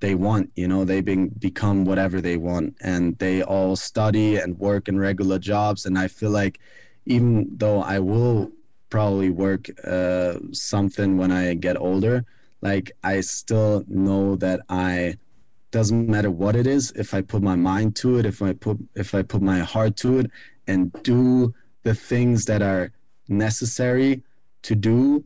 they 0.00 0.14
want 0.14 0.50
you 0.56 0.68
know? 0.68 0.84
They 0.84 1.00
be, 1.00 1.28
become 1.28 1.84
whatever 1.84 2.20
they 2.20 2.36
want 2.36 2.76
and 2.80 3.18
they 3.18 3.42
all 3.42 3.76
study 3.76 4.36
and 4.36 4.58
work 4.58 4.88
in 4.88 4.98
regular 4.98 5.38
jobs 5.38 5.86
and 5.86 5.98
i 5.98 6.08
feel 6.08 6.30
like 6.30 6.58
even 7.06 7.48
though 7.56 7.80
i 7.82 7.98
will 7.98 8.50
probably 8.90 9.30
work 9.30 9.68
uh, 9.86 10.34
something 10.52 11.16
when 11.18 11.30
i 11.32 11.54
get 11.54 11.76
older 11.78 12.24
like 12.60 12.92
i 13.02 13.20
still 13.20 13.84
know 13.88 14.36
that 14.36 14.60
i 14.68 15.16
doesn't 15.74 16.08
matter 16.08 16.30
what 16.30 16.54
it 16.54 16.68
is 16.68 16.92
if 16.94 17.12
i 17.12 17.20
put 17.20 17.42
my 17.42 17.56
mind 17.56 17.96
to 17.96 18.16
it 18.16 18.24
if 18.24 18.40
i 18.40 18.52
put 18.52 18.78
if 18.94 19.12
i 19.12 19.22
put 19.22 19.42
my 19.42 19.58
heart 19.58 19.96
to 19.96 20.20
it 20.20 20.30
and 20.68 20.92
do 21.02 21.52
the 21.82 21.96
things 21.96 22.44
that 22.44 22.62
are 22.62 22.92
necessary 23.28 24.22
to 24.62 24.76
do 24.76 25.24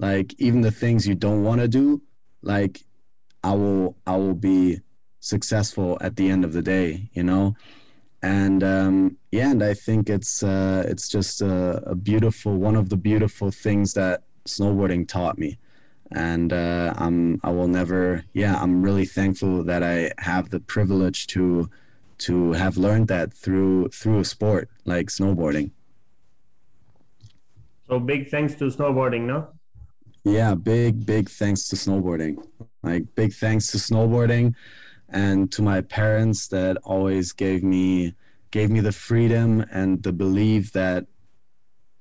like 0.00 0.34
even 0.46 0.62
the 0.62 0.76
things 0.82 1.06
you 1.06 1.14
don't 1.14 1.44
want 1.44 1.60
to 1.60 1.68
do 1.68 2.02
like 2.42 2.82
i 3.44 3.52
will 3.52 3.96
i 4.04 4.16
will 4.16 4.34
be 4.34 4.80
successful 5.20 5.96
at 6.00 6.16
the 6.16 6.28
end 6.28 6.44
of 6.44 6.52
the 6.52 6.62
day 6.62 7.08
you 7.12 7.22
know? 7.22 7.54
And 8.20 8.64
um 8.64 9.16
yeah 9.30 9.50
and 9.52 9.62
i 9.62 9.74
think 9.74 10.10
it's 10.16 10.42
uh 10.42 10.82
it's 10.90 11.08
just 11.16 11.40
a, 11.40 11.82
a 11.94 11.94
beautiful 11.94 12.52
one 12.56 12.76
of 12.82 12.88
the 12.88 12.96
beautiful 12.96 13.50
things 13.52 13.94
that 13.94 14.24
snowboarding 14.54 15.06
taught 15.06 15.38
me 15.38 15.50
and 16.12 16.52
uh 16.52 16.92
i'm 16.96 17.40
i 17.42 17.50
will 17.50 17.68
never 17.68 18.24
yeah 18.34 18.60
i'm 18.60 18.82
really 18.82 19.06
thankful 19.06 19.62
that 19.62 19.82
i 19.82 20.10
have 20.18 20.50
the 20.50 20.60
privilege 20.60 21.26
to 21.26 21.68
to 22.18 22.52
have 22.52 22.76
learned 22.76 23.08
that 23.08 23.32
through 23.32 23.88
through 23.88 24.20
a 24.20 24.24
sport 24.24 24.68
like 24.84 25.08
snowboarding 25.08 25.70
so 27.88 28.00
big 28.00 28.30
thanks 28.30 28.54
to 28.54 28.64
snowboarding, 28.64 29.22
no? 29.22 29.48
Yeah, 30.24 30.54
big, 30.54 31.04
big 31.04 31.28
thanks 31.28 31.68
to 31.68 31.76
snowboarding. 31.76 32.42
Like 32.82 33.14
big 33.14 33.34
thanks 33.34 33.70
to 33.72 33.78
snowboarding 33.78 34.54
and 35.10 35.52
to 35.52 35.62
my 35.62 35.82
parents 35.82 36.48
that 36.48 36.78
always 36.78 37.32
gave 37.32 37.62
me 37.62 38.14
gave 38.50 38.70
me 38.70 38.80
the 38.80 38.92
freedom 38.92 39.64
and 39.70 40.02
the 40.02 40.12
belief 40.12 40.72
that 40.72 41.06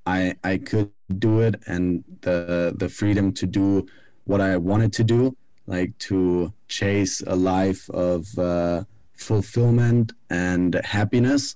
I 0.05 0.35
I 0.43 0.57
could 0.57 0.91
do 1.17 1.41
it 1.41 1.55
and 1.67 2.03
the 2.21 2.73
the 2.77 2.89
freedom 2.89 3.33
to 3.33 3.45
do 3.45 3.85
what 4.25 4.41
I 4.41 4.57
wanted 4.57 4.93
to 4.93 5.03
do, 5.03 5.35
like 5.67 5.97
to 6.09 6.53
chase 6.67 7.21
a 7.27 7.35
life 7.35 7.89
of 7.89 8.37
uh, 8.39 8.83
fulfillment 9.13 10.13
and 10.29 10.79
happiness, 10.83 11.55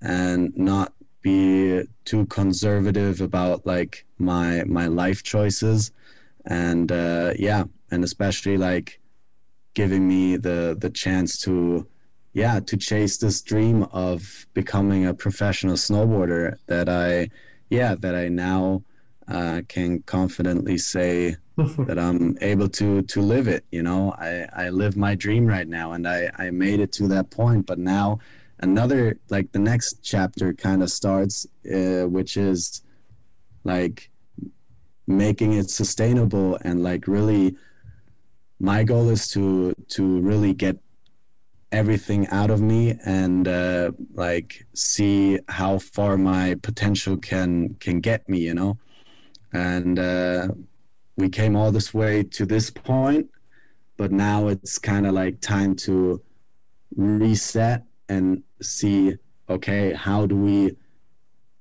and 0.00 0.56
not 0.56 0.92
be 1.22 1.82
too 2.04 2.26
conservative 2.26 3.20
about 3.20 3.66
like 3.66 4.04
my 4.18 4.64
my 4.64 4.86
life 4.86 5.22
choices. 5.22 5.90
And 6.48 6.92
uh, 6.92 7.32
yeah 7.38 7.64
and 7.90 8.04
especially 8.04 8.56
like 8.56 9.00
giving 9.74 10.06
me 10.08 10.36
the 10.36 10.76
the 10.78 10.90
chance 10.90 11.38
to 11.38 11.86
yeah 12.32 12.60
to 12.60 12.76
chase 12.76 13.18
this 13.18 13.42
dream 13.42 13.84
of 13.92 14.46
becoming 14.54 15.06
a 15.06 15.14
professional 15.14 15.76
snowboarder 15.76 16.56
that 16.66 16.88
i 16.88 17.28
yeah 17.70 17.94
that 17.94 18.14
i 18.14 18.28
now 18.28 18.82
uh, 19.28 19.60
can 19.68 20.02
confidently 20.02 20.78
say 20.78 21.36
that 21.56 21.98
i'm 21.98 22.36
able 22.40 22.68
to 22.68 23.02
to 23.02 23.20
live 23.20 23.48
it 23.48 23.64
you 23.70 23.82
know? 23.82 24.14
I 24.18 24.46
i 24.52 24.68
live 24.68 24.96
my 24.96 25.14
dream 25.14 25.46
right 25.46 25.66
now 25.66 25.92
and 25.92 26.06
i 26.06 26.30
i 26.38 26.50
made 26.50 26.80
it 26.80 26.92
to 26.92 27.08
that 27.08 27.30
point. 27.30 27.66
But 27.66 27.78
now 27.78 28.18
another 28.60 29.18
like 29.28 29.52
the 29.52 29.58
next 29.58 30.02
chapter 30.02 30.54
kind 30.54 30.82
of 30.82 30.90
starts 30.90 31.46
uh, 31.72 32.04
which 32.04 32.36
is 32.36 32.82
like 33.64 34.10
making 35.06 35.52
it 35.52 35.70
sustainable 35.70 36.58
and 36.62 36.82
like 36.82 37.06
really 37.06 37.56
my 38.58 38.82
goal 38.82 39.08
is 39.10 39.28
to 39.28 39.74
to 39.88 40.20
really 40.20 40.54
get 40.54 40.78
everything 41.72 42.26
out 42.28 42.50
of 42.50 42.60
me 42.60 42.98
and 43.04 43.48
uh, 43.48 43.90
like 44.14 44.66
see 44.74 45.38
how 45.48 45.78
far 45.78 46.16
my 46.16 46.54
potential 46.62 47.16
can 47.16 47.74
can 47.80 48.00
get 48.00 48.28
me 48.28 48.38
you 48.38 48.54
know? 48.54 48.78
And 49.52 49.98
uh, 49.98 50.48
we 51.16 51.28
came 51.28 51.56
all 51.56 51.72
this 51.72 51.92
way 51.94 52.22
to 52.22 52.46
this 52.46 52.70
point 52.70 53.30
but 53.96 54.12
now 54.12 54.48
it's 54.48 54.78
kind 54.78 55.06
of 55.06 55.14
like 55.14 55.40
time 55.40 55.74
to 55.74 56.22
reset 56.96 57.84
and 58.08 58.42
see 58.62 59.14
okay 59.48 59.92
how 59.92 60.26
do 60.26 60.36
we 60.36 60.76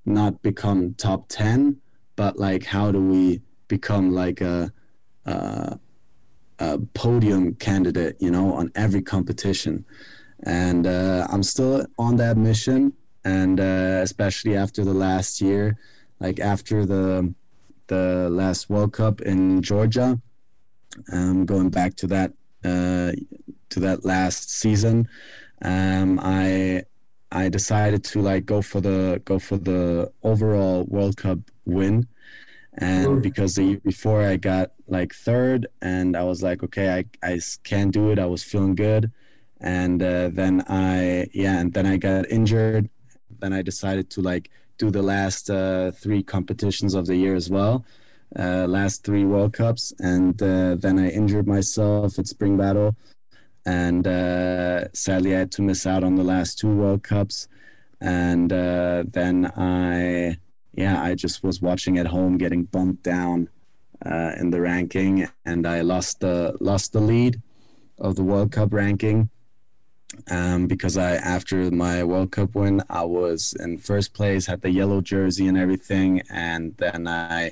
not 0.05 0.41
become 0.41 0.93
top 0.95 1.27
10 1.29 1.77
but 2.15 2.37
like 2.37 2.65
how 2.65 2.91
do 2.91 3.01
we 3.01 3.41
become 3.67 4.11
like 4.11 4.41
a, 4.41 4.71
a, 5.25 5.79
a 6.59 6.79
podium 6.93 7.55
candidate 7.55 8.15
you 8.19 8.31
know 8.31 8.53
on 8.53 8.71
every 8.75 9.01
competition. 9.01 9.85
And 10.43 10.85
uh, 10.85 11.27
i'm 11.29 11.43
still 11.43 11.85
on 11.97 12.17
that 12.17 12.37
mission. 12.37 12.93
And 13.23 13.59
uh, 13.59 14.01
especially 14.03 14.55
after 14.55 14.83
the 14.83 14.93
last 14.93 15.41
year 15.41 15.77
like 16.19 16.39
after 16.39 16.85
the 16.85 17.33
the 17.87 18.29
last 18.31 18.69
world 18.69 18.93
cup 18.93 19.21
in 19.21 19.61
georgia 19.61 20.19
um, 21.11 21.45
going 21.45 21.69
back 21.69 21.95
to 21.95 22.07
that 22.07 22.31
uh, 22.63 23.11
to 23.69 23.79
that 23.79 24.05
last 24.05 24.49
season. 24.49 25.07
Um, 25.61 26.19
I 26.21 26.83
I 27.31 27.49
decided 27.49 28.03
to 28.05 28.21
like 28.21 28.45
go 28.45 28.61
for 28.61 28.81
the 28.81 29.21
go 29.25 29.39
for 29.39 29.57
the 29.57 30.11
overall 30.23 30.83
World 30.85 31.17
Cup 31.17 31.39
win, 31.65 32.07
and 32.75 33.21
because 33.21 33.55
the 33.55 33.63
year 33.63 33.81
before 33.83 34.21
I 34.21 34.37
got 34.37 34.71
like 34.87 35.13
third, 35.13 35.67
and 35.81 36.15
I 36.15 36.23
was 36.23 36.43
like, 36.43 36.63
okay, 36.63 36.89
I 36.97 37.05
I 37.23 37.39
can 37.63 37.91
do 37.91 38.11
it. 38.11 38.19
I 38.19 38.25
was 38.25 38.43
feeling 38.43 38.75
good, 38.75 39.11
and 39.59 40.01
uh, 40.01 40.29
then 40.29 40.63
I 40.67 41.27
yeah, 41.33 41.59
and 41.59 41.73
then 41.73 41.85
I 41.85 41.97
got 41.97 42.29
injured. 42.29 42.89
Then 43.39 43.53
I 43.53 43.61
decided 43.61 44.09
to 44.11 44.21
like 44.21 44.49
do 44.77 44.91
the 44.91 45.01
last 45.01 45.49
uh, 45.49 45.91
three 45.91 46.23
competitions 46.23 46.93
of 46.93 47.05
the 47.05 47.15
year 47.15 47.35
as 47.35 47.49
well. 47.49 47.85
Uh, 48.37 48.65
last 48.67 49.03
three 49.03 49.23
World 49.23 49.53
Cups, 49.53 49.93
and 49.99 50.41
uh, 50.41 50.75
then 50.75 50.99
I 50.99 51.09
injured 51.09 51.47
myself 51.47 52.19
at 52.19 52.27
Spring 52.27 52.57
Battle, 52.57 52.95
and 53.65 54.05
uh, 54.05 54.91
sadly 54.93 55.35
I 55.35 55.39
had 55.39 55.51
to 55.53 55.61
miss 55.61 55.87
out 55.87 56.03
on 56.03 56.15
the 56.15 56.23
last 56.23 56.59
two 56.59 56.73
World 56.73 57.03
Cups. 57.03 57.47
And 58.01 58.51
uh, 58.51 59.03
then 59.07 59.51
I, 59.55 60.37
yeah, 60.75 61.01
I 61.01 61.15
just 61.15 61.43
was 61.43 61.61
watching 61.61 61.97
at 61.97 62.07
home, 62.07 62.37
getting 62.37 62.63
bumped 62.63 63.03
down 63.03 63.49
uh, 64.05 64.31
in 64.37 64.49
the 64.49 64.61
ranking, 64.61 65.27
and 65.45 65.65
I 65.65 65.81
lost 65.81 66.19
the 66.19 66.57
lost 66.59 66.93
the 66.93 66.99
lead 66.99 67.41
of 67.97 68.15
the 68.15 68.23
World 68.23 68.51
Cup 68.51 68.73
ranking. 68.73 69.29
Um, 70.29 70.67
because 70.67 70.97
I, 70.97 71.15
after 71.15 71.69
my 71.71 72.03
World 72.03 72.31
Cup 72.31 72.55
win, 72.55 72.81
I 72.89 73.03
was 73.03 73.53
in 73.59 73.79
first 73.79 74.13
place, 74.13 74.45
had 74.45 74.61
the 74.61 74.69
yellow 74.69 75.01
jersey 75.01 75.47
and 75.47 75.57
everything, 75.57 76.21
and 76.29 76.75
then 76.77 77.07
I, 77.07 77.51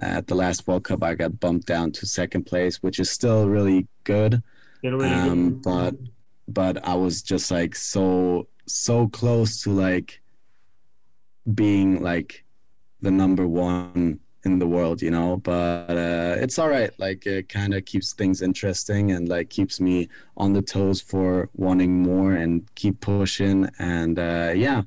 at 0.00 0.26
the 0.26 0.34
last 0.34 0.66
World 0.66 0.84
Cup, 0.84 1.02
I 1.02 1.14
got 1.14 1.40
bumped 1.40 1.66
down 1.66 1.92
to 1.92 2.06
second 2.06 2.44
place, 2.44 2.82
which 2.82 2.98
is 2.98 3.10
still 3.10 3.48
really 3.48 3.86
good. 4.04 4.42
Um, 5.12 5.60
but 5.62 5.94
but 6.46 6.82
I 6.86 6.94
was 6.94 7.22
just 7.22 7.50
like 7.50 7.74
so 7.74 8.46
so 8.66 9.08
close 9.08 9.62
to 9.62 9.70
like 9.70 10.20
being 11.52 12.02
like 12.02 12.44
the 13.00 13.10
number 13.10 13.46
one 13.46 14.20
in 14.44 14.58
the 14.58 14.66
world, 14.66 15.02
you 15.02 15.10
know. 15.10 15.36
But 15.36 15.90
uh, 15.90 16.36
it's 16.38 16.58
all 16.58 16.68
right. 16.68 16.90
Like 16.98 17.26
it 17.26 17.48
kind 17.48 17.74
of 17.74 17.84
keeps 17.84 18.12
things 18.12 18.42
interesting 18.42 19.12
and 19.12 19.28
like 19.28 19.50
keeps 19.50 19.80
me 19.80 20.08
on 20.36 20.52
the 20.52 20.62
toes 20.62 21.00
for 21.00 21.50
wanting 21.54 22.02
more 22.02 22.32
and 22.32 22.68
keep 22.74 23.00
pushing. 23.00 23.68
And 23.78 24.18
uh, 24.18 24.52
yeah. 24.54 24.82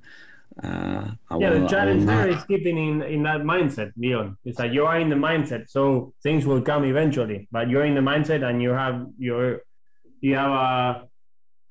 Uh, 0.62 1.12
yeah, 1.40 1.50
will, 1.50 1.62
the 1.62 1.68
challenge 1.68 2.06
there 2.06 2.28
is 2.28 2.44
keeping 2.44 2.78
in, 2.78 3.02
in 3.02 3.24
that 3.24 3.42
mindset, 3.42 3.94
Leon. 3.98 4.38
It's 4.44 4.60
like 4.60 4.74
you 4.74 4.86
are 4.86 5.00
in 5.00 5.10
the 5.10 5.16
mindset, 5.16 5.70
so 5.70 6.14
things 6.22 6.46
will 6.46 6.62
come 6.62 6.84
eventually. 6.84 7.48
But 7.52 7.70
you're 7.70 7.86
in 7.86 7.96
the 7.96 8.02
mindset, 8.02 8.48
and 8.48 8.62
you 8.62 8.72
have 8.72 9.08
your 9.18 9.62
you 10.20 10.36
have 10.36 10.52
a 10.52 11.08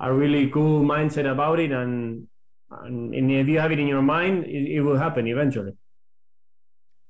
a 0.01 0.13
really 0.13 0.49
cool 0.49 0.83
mindset 0.83 1.31
about 1.31 1.61
it, 1.61 1.71
and 1.71 2.27
and, 2.71 3.15
and 3.15 3.31
if 3.31 3.49
you 3.49 3.61
have 3.61 3.71
it 3.71 3.79
in 3.79 3.87
your 3.87 4.03
mind, 4.03 4.45
it, 4.45 4.77
it 4.77 4.81
will 4.81 4.97
happen 4.97 5.27
eventually. 5.27 5.77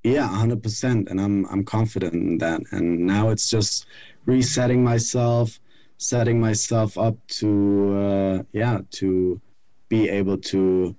Yeah, 0.03 0.29
hundred 0.29 0.63
percent, 0.63 1.09
and 1.09 1.21
I'm 1.21 1.45
I'm 1.47 1.65
confident 1.65 2.15
in 2.15 2.39
that. 2.39 2.63
And 2.71 3.01
now 3.07 3.29
it's 3.29 3.51
just 3.51 3.87
resetting 4.25 4.83
myself, 4.83 5.61
setting 5.99 6.41
myself 6.41 6.97
up 6.97 7.17
to 7.41 7.97
uh, 7.97 8.43
yeah 8.53 8.81
to 8.93 9.41
be 9.89 10.09
able 10.09 10.39
to 10.39 10.97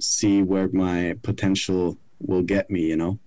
see 0.00 0.42
where 0.42 0.68
my 0.68 1.16
potential 1.22 1.96
will 2.20 2.42
get 2.42 2.68
me. 2.70 2.82
You 2.82 2.96
know. 2.96 3.18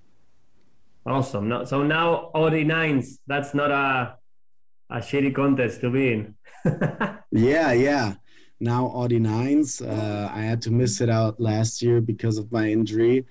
Awesome. 1.07 1.49
No, 1.49 1.65
so 1.65 1.81
now 1.81 2.29
Audi 2.35 2.63
nines. 2.63 3.19
That's 3.25 3.55
not 3.55 3.71
a 3.71 4.17
a 4.91 4.97
shitty 4.97 5.33
contest 5.33 5.81
to 5.81 5.89
be 5.89 6.13
in. 6.13 6.35
yeah, 7.31 7.71
yeah. 7.71 8.15
Now 8.59 8.91
Audi 8.93 9.19
nines. 9.19 9.81
Uh, 9.81 10.29
I 10.31 10.41
had 10.41 10.61
to 10.63 10.71
miss 10.71 11.01
it 11.01 11.09
out 11.09 11.39
last 11.39 11.81
year 11.81 11.99
because 11.99 12.37
of 12.37 12.51
my 12.51 12.69
injury 12.69 13.25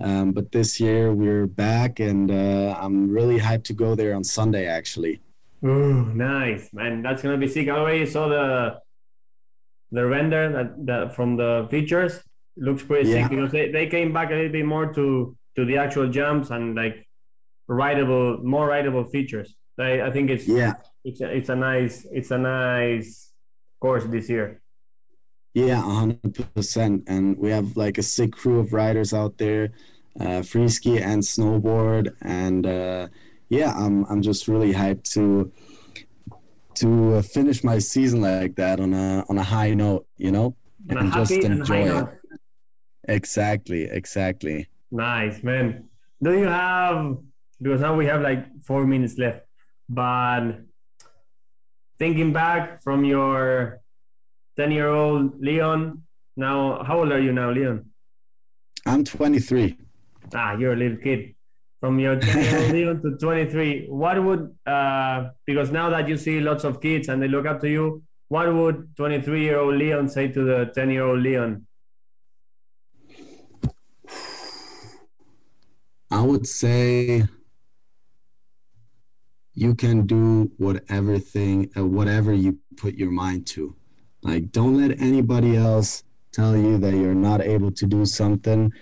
um, 0.00 0.32
but 0.32 0.52
this 0.52 0.80
year 0.80 1.12
we're 1.12 1.46
back, 1.46 2.00
and 2.00 2.30
uh, 2.30 2.76
I'm 2.80 3.10
really 3.10 3.38
hyped 3.38 3.64
to 3.64 3.72
go 3.72 3.94
there 3.94 4.14
on 4.14 4.24
Sunday. 4.24 4.66
Actually. 4.66 5.20
Ooh, 5.64 6.06
nice, 6.14 6.72
man! 6.72 7.02
That's 7.02 7.22
gonna 7.22 7.36
be 7.36 7.48
sick. 7.48 7.68
I 7.68 7.72
already 7.72 8.06
saw 8.06 8.28
the 8.28 8.80
the 9.92 10.06
render 10.06 10.50
that, 10.52 10.86
that 10.86 11.14
from 11.14 11.36
the 11.36 11.66
features. 11.70 12.16
It 12.56 12.62
looks 12.62 12.82
pretty 12.82 13.10
yeah. 13.10 13.22
sick 13.22 13.30
because 13.30 13.52
they, 13.52 13.70
they 13.70 13.86
came 13.86 14.12
back 14.12 14.30
a 14.30 14.34
little 14.34 14.52
bit 14.52 14.66
more 14.66 14.92
to 14.94 15.36
to 15.56 15.64
the 15.64 15.76
actual 15.76 16.08
jumps 16.08 16.50
and 16.50 16.74
like 16.74 17.06
rideable, 17.68 18.38
more 18.42 18.68
rideable 18.68 19.04
features. 19.04 19.54
I, 19.78 20.02
I 20.02 20.10
think 20.10 20.30
it's 20.30 20.46
yeah, 20.46 20.74
it's 21.04 21.20
a, 21.20 21.30
it's 21.30 21.48
a 21.48 21.56
nice 21.56 22.06
it's 22.12 22.30
a 22.30 22.38
nice 22.38 23.32
course 23.80 24.04
this 24.04 24.28
year. 24.28 24.60
Yeah, 25.54 25.82
hundred 25.82 26.54
percent. 26.54 27.04
And 27.06 27.36
we 27.38 27.50
have 27.50 27.76
like 27.76 27.98
a 27.98 28.02
sick 28.02 28.32
crew 28.32 28.60
of 28.60 28.72
riders 28.72 29.12
out 29.12 29.38
there, 29.38 29.70
uh, 30.18 30.42
free 30.42 30.68
ski 30.68 30.98
and 30.98 31.22
snowboard, 31.22 32.14
and 32.22 32.66
uh, 32.66 33.08
yeah, 33.48 33.72
I'm 33.76 34.04
I'm 34.06 34.22
just 34.22 34.46
really 34.46 34.72
hyped 34.72 35.10
to 35.14 35.52
to 36.76 37.14
uh, 37.16 37.22
finish 37.22 37.64
my 37.64 37.78
season 37.78 38.20
like 38.20 38.54
that 38.56 38.80
on 38.80 38.94
a 38.94 39.24
on 39.28 39.38
a 39.38 39.42
high 39.42 39.74
note, 39.74 40.06
you 40.16 40.30
know, 40.30 40.54
and 40.88 41.12
just 41.12 41.32
enjoy 41.32 41.98
it. 41.98 42.08
Exactly, 43.08 43.84
exactly. 43.84 44.68
Nice, 44.90 45.42
man. 45.42 45.88
Do 46.22 46.38
you 46.38 46.46
have 46.46 47.18
because 47.60 47.80
now 47.80 47.96
we 47.96 48.06
have 48.06 48.22
like 48.22 48.62
four 48.62 48.86
minutes 48.86 49.18
left, 49.18 49.46
but 49.88 50.60
thinking 51.98 52.32
back 52.32 52.82
from 52.82 53.04
your 53.04 53.79
10 54.60 54.70
year 54.72 54.88
old 54.88 55.40
Leon. 55.40 56.02
Now, 56.36 56.84
how 56.84 56.98
old 56.98 57.12
are 57.12 57.18
you 57.18 57.32
now, 57.32 57.50
Leon? 57.50 57.86
I'm 58.84 59.04
23. 59.04 59.78
Ah, 60.34 60.52
you're 60.52 60.74
a 60.74 60.76
little 60.76 60.98
kid. 60.98 61.34
From 61.80 61.98
your 61.98 62.16
10 62.20 62.44
year 62.44 62.58
old 62.60 62.72
Leon 62.76 63.02
to 63.02 63.16
23, 63.16 63.86
what 63.88 64.22
would, 64.22 64.54
uh, 64.66 65.30
because 65.46 65.70
now 65.70 65.88
that 65.88 66.10
you 66.10 66.18
see 66.18 66.40
lots 66.40 66.64
of 66.64 66.78
kids 66.82 67.08
and 67.08 67.22
they 67.22 67.28
look 67.28 67.46
up 67.46 67.58
to 67.62 67.70
you, 67.70 68.02
what 68.28 68.52
would 68.54 68.94
23 68.96 69.42
year 69.42 69.58
old 69.58 69.76
Leon 69.76 70.10
say 70.10 70.28
to 70.28 70.44
the 70.44 70.70
10 70.74 70.90
year 70.90 71.04
old 71.04 71.20
Leon? 71.20 71.66
I 76.10 76.20
would 76.20 76.46
say 76.46 77.24
you 79.54 79.74
can 79.74 80.06
do 80.06 80.52
whatever 80.58 81.18
thing, 81.18 81.70
uh, 81.78 81.86
whatever 81.86 82.34
you 82.34 82.58
put 82.76 82.96
your 82.96 83.10
mind 83.10 83.46
to. 83.54 83.74
Like, 84.22 84.52
don't 84.52 84.76
let 84.76 85.00
anybody 85.00 85.56
else 85.56 86.04
tell 86.32 86.56
you 86.56 86.78
that 86.78 86.92
you're 86.92 87.14
not 87.14 87.40
able 87.40 87.72
to 87.72 87.86
do 87.86 88.04
something 88.04 88.72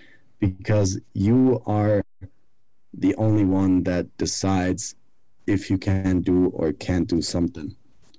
because 0.41 1.01
you 1.15 1.63
are 1.67 2.05
the 2.93 3.15
only 3.17 3.45
one 3.45 3.85
that 3.85 4.17
decides 4.17 4.95
if 5.47 5.71
you 5.71 5.79
can 5.79 6.21
do 6.21 6.49
or 6.49 6.73
can't 6.73 7.09
do 7.09 7.23
something. 7.23 7.75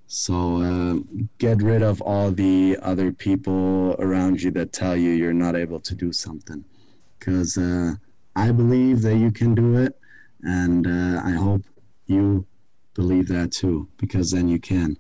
So 0.08 0.62
uh, 0.62 1.00
get 1.38 1.62
rid 1.62 1.84
of 1.84 2.02
all 2.02 2.32
the 2.32 2.78
other 2.82 3.12
people 3.12 3.96
around 4.00 4.42
you 4.42 4.50
that 4.52 4.74
tell 4.74 4.96
you 4.96 5.12
you're 5.12 5.34
not 5.34 5.56
able 5.56 5.80
to 5.82 5.94
do 5.94 6.12
something. 6.12 6.66
Because 7.20 7.58
uh, 7.58 7.96
I 8.36 8.52
believe 8.52 9.02
that 9.04 9.18
you 9.18 9.32
can 9.32 9.54
do 9.54 9.78
it, 9.78 9.96
and 10.42 10.88
uh, 10.88 11.22
I 11.24 11.32
hope 11.32 11.64
you 12.08 12.48
believe 12.96 13.28
that 13.28 13.52
too, 13.52 13.88
because 13.98 14.32
then 14.32 14.48
you 14.48 14.60
can. 14.60 14.98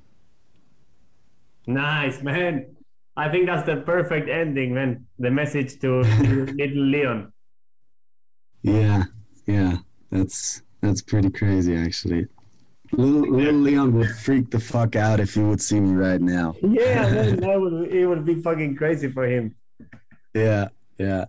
Nice, 1.69 2.23
man. 2.23 2.75
I 3.15 3.29
think 3.29 3.45
that's 3.45 3.65
the 3.65 3.77
perfect 3.77 4.27
ending, 4.27 4.73
man. 4.73 5.05
The 5.19 5.29
message 5.29 5.79
to 5.81 5.99
little 6.57 6.83
Leon. 6.83 7.31
Yeah, 8.63 9.03
yeah. 9.45 9.77
That's 10.09 10.63
that's 10.81 11.03
pretty 11.03 11.29
crazy 11.29 11.75
actually. 11.75 12.25
Little, 12.91 13.37
little 13.37 13.61
Leon 13.61 13.93
would 13.93 14.09
freak 14.09 14.49
the 14.49 14.59
fuck 14.59 14.95
out 14.95 15.19
if 15.19 15.35
he 15.35 15.41
would 15.41 15.61
see 15.61 15.79
me 15.79 15.93
right 15.93 16.19
now. 16.19 16.55
Yeah, 16.63 17.07
man, 17.11 17.35
that 17.37 17.61
would 17.61 17.93
it 17.93 18.07
would 18.07 18.25
be 18.25 18.41
fucking 18.41 18.75
crazy 18.75 19.11
for 19.11 19.27
him. 19.27 19.53
Yeah, 20.33 20.69
yeah, 20.97 21.25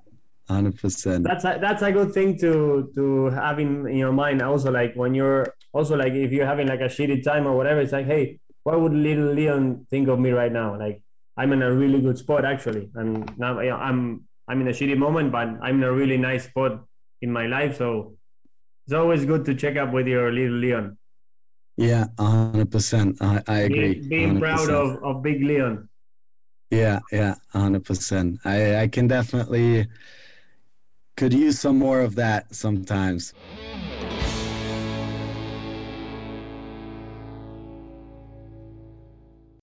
hundred 0.49 0.79
percent. 0.79 1.25
That's 1.25 1.45
a, 1.45 1.59
that's 1.61 1.83
a 1.83 1.93
good 1.93 2.15
thing 2.15 2.39
to 2.39 2.91
to 2.95 3.27
have 3.27 3.59
in, 3.59 3.87
in 3.87 3.99
your 3.99 4.13
mind. 4.13 4.41
Also, 4.41 4.71
like 4.71 4.95
when 4.95 5.13
you're 5.13 5.53
also 5.75 5.97
like 5.97 6.15
if 6.15 6.33
you're 6.33 6.47
having 6.47 6.67
like 6.67 6.81
a 6.81 6.89
shitty 6.89 7.23
time 7.23 7.47
or 7.47 7.55
whatever, 7.55 7.81
it's 7.83 7.93
like, 7.93 8.07
hey, 8.07 8.41
what 8.65 8.81
would 8.81 8.93
little 8.93 9.33
Leon 9.33 9.87
think 9.91 10.09
of 10.09 10.19
me 10.19 10.31
right 10.31 10.53
now? 10.53 10.79
Like 10.79 11.03
I'm 11.37 11.53
in 11.53 11.63
a 11.63 11.73
really 11.73 12.01
good 12.01 12.19
spot 12.19 12.45
actually, 12.45 12.91
and 12.95 13.31
now 13.39 13.59
I'm 13.59 14.25
I'm 14.49 14.61
in 14.61 14.69
a 14.69 14.73
shitty 14.73 14.97
moment, 14.97 15.33
but 15.33 15.49
I'm 15.63 15.77
in 15.77 15.85
a 15.85 15.93
really 15.93 16.17
nice 16.17 16.45
spot 16.45 16.85
in 17.23 17.33
my 17.33 17.47
life. 17.47 17.79
So 17.79 18.17
it's 18.87 18.95
always 18.95 19.25
good 19.25 19.45
to 19.47 19.55
check 19.55 19.77
up 19.77 19.93
with 19.93 20.07
your 20.07 20.33
little 20.33 20.57
Leon. 20.57 20.99
Yeah, 21.77 22.07
hundred 22.19 22.71
percent. 22.71 23.17
I 23.21 23.43
I 23.47 23.59
agree. 23.61 23.95
Being, 23.95 24.09
being 24.09 24.41
proud 24.41 24.69
of 24.69 25.03
of 25.03 25.23
Big 25.23 25.43
Leon. 25.43 25.89
Yeah, 26.71 27.01
yeah, 27.11 27.37
hundred 27.53 27.85
percent. 27.85 28.41
I 28.45 28.83
I 28.83 28.89
can 28.89 29.09
definitely 29.09 29.87
could 31.17 31.33
use 31.33 31.59
some 31.59 31.79
more 31.79 32.01
of 32.01 32.15
that 32.17 32.55
sometimes. 32.55 33.35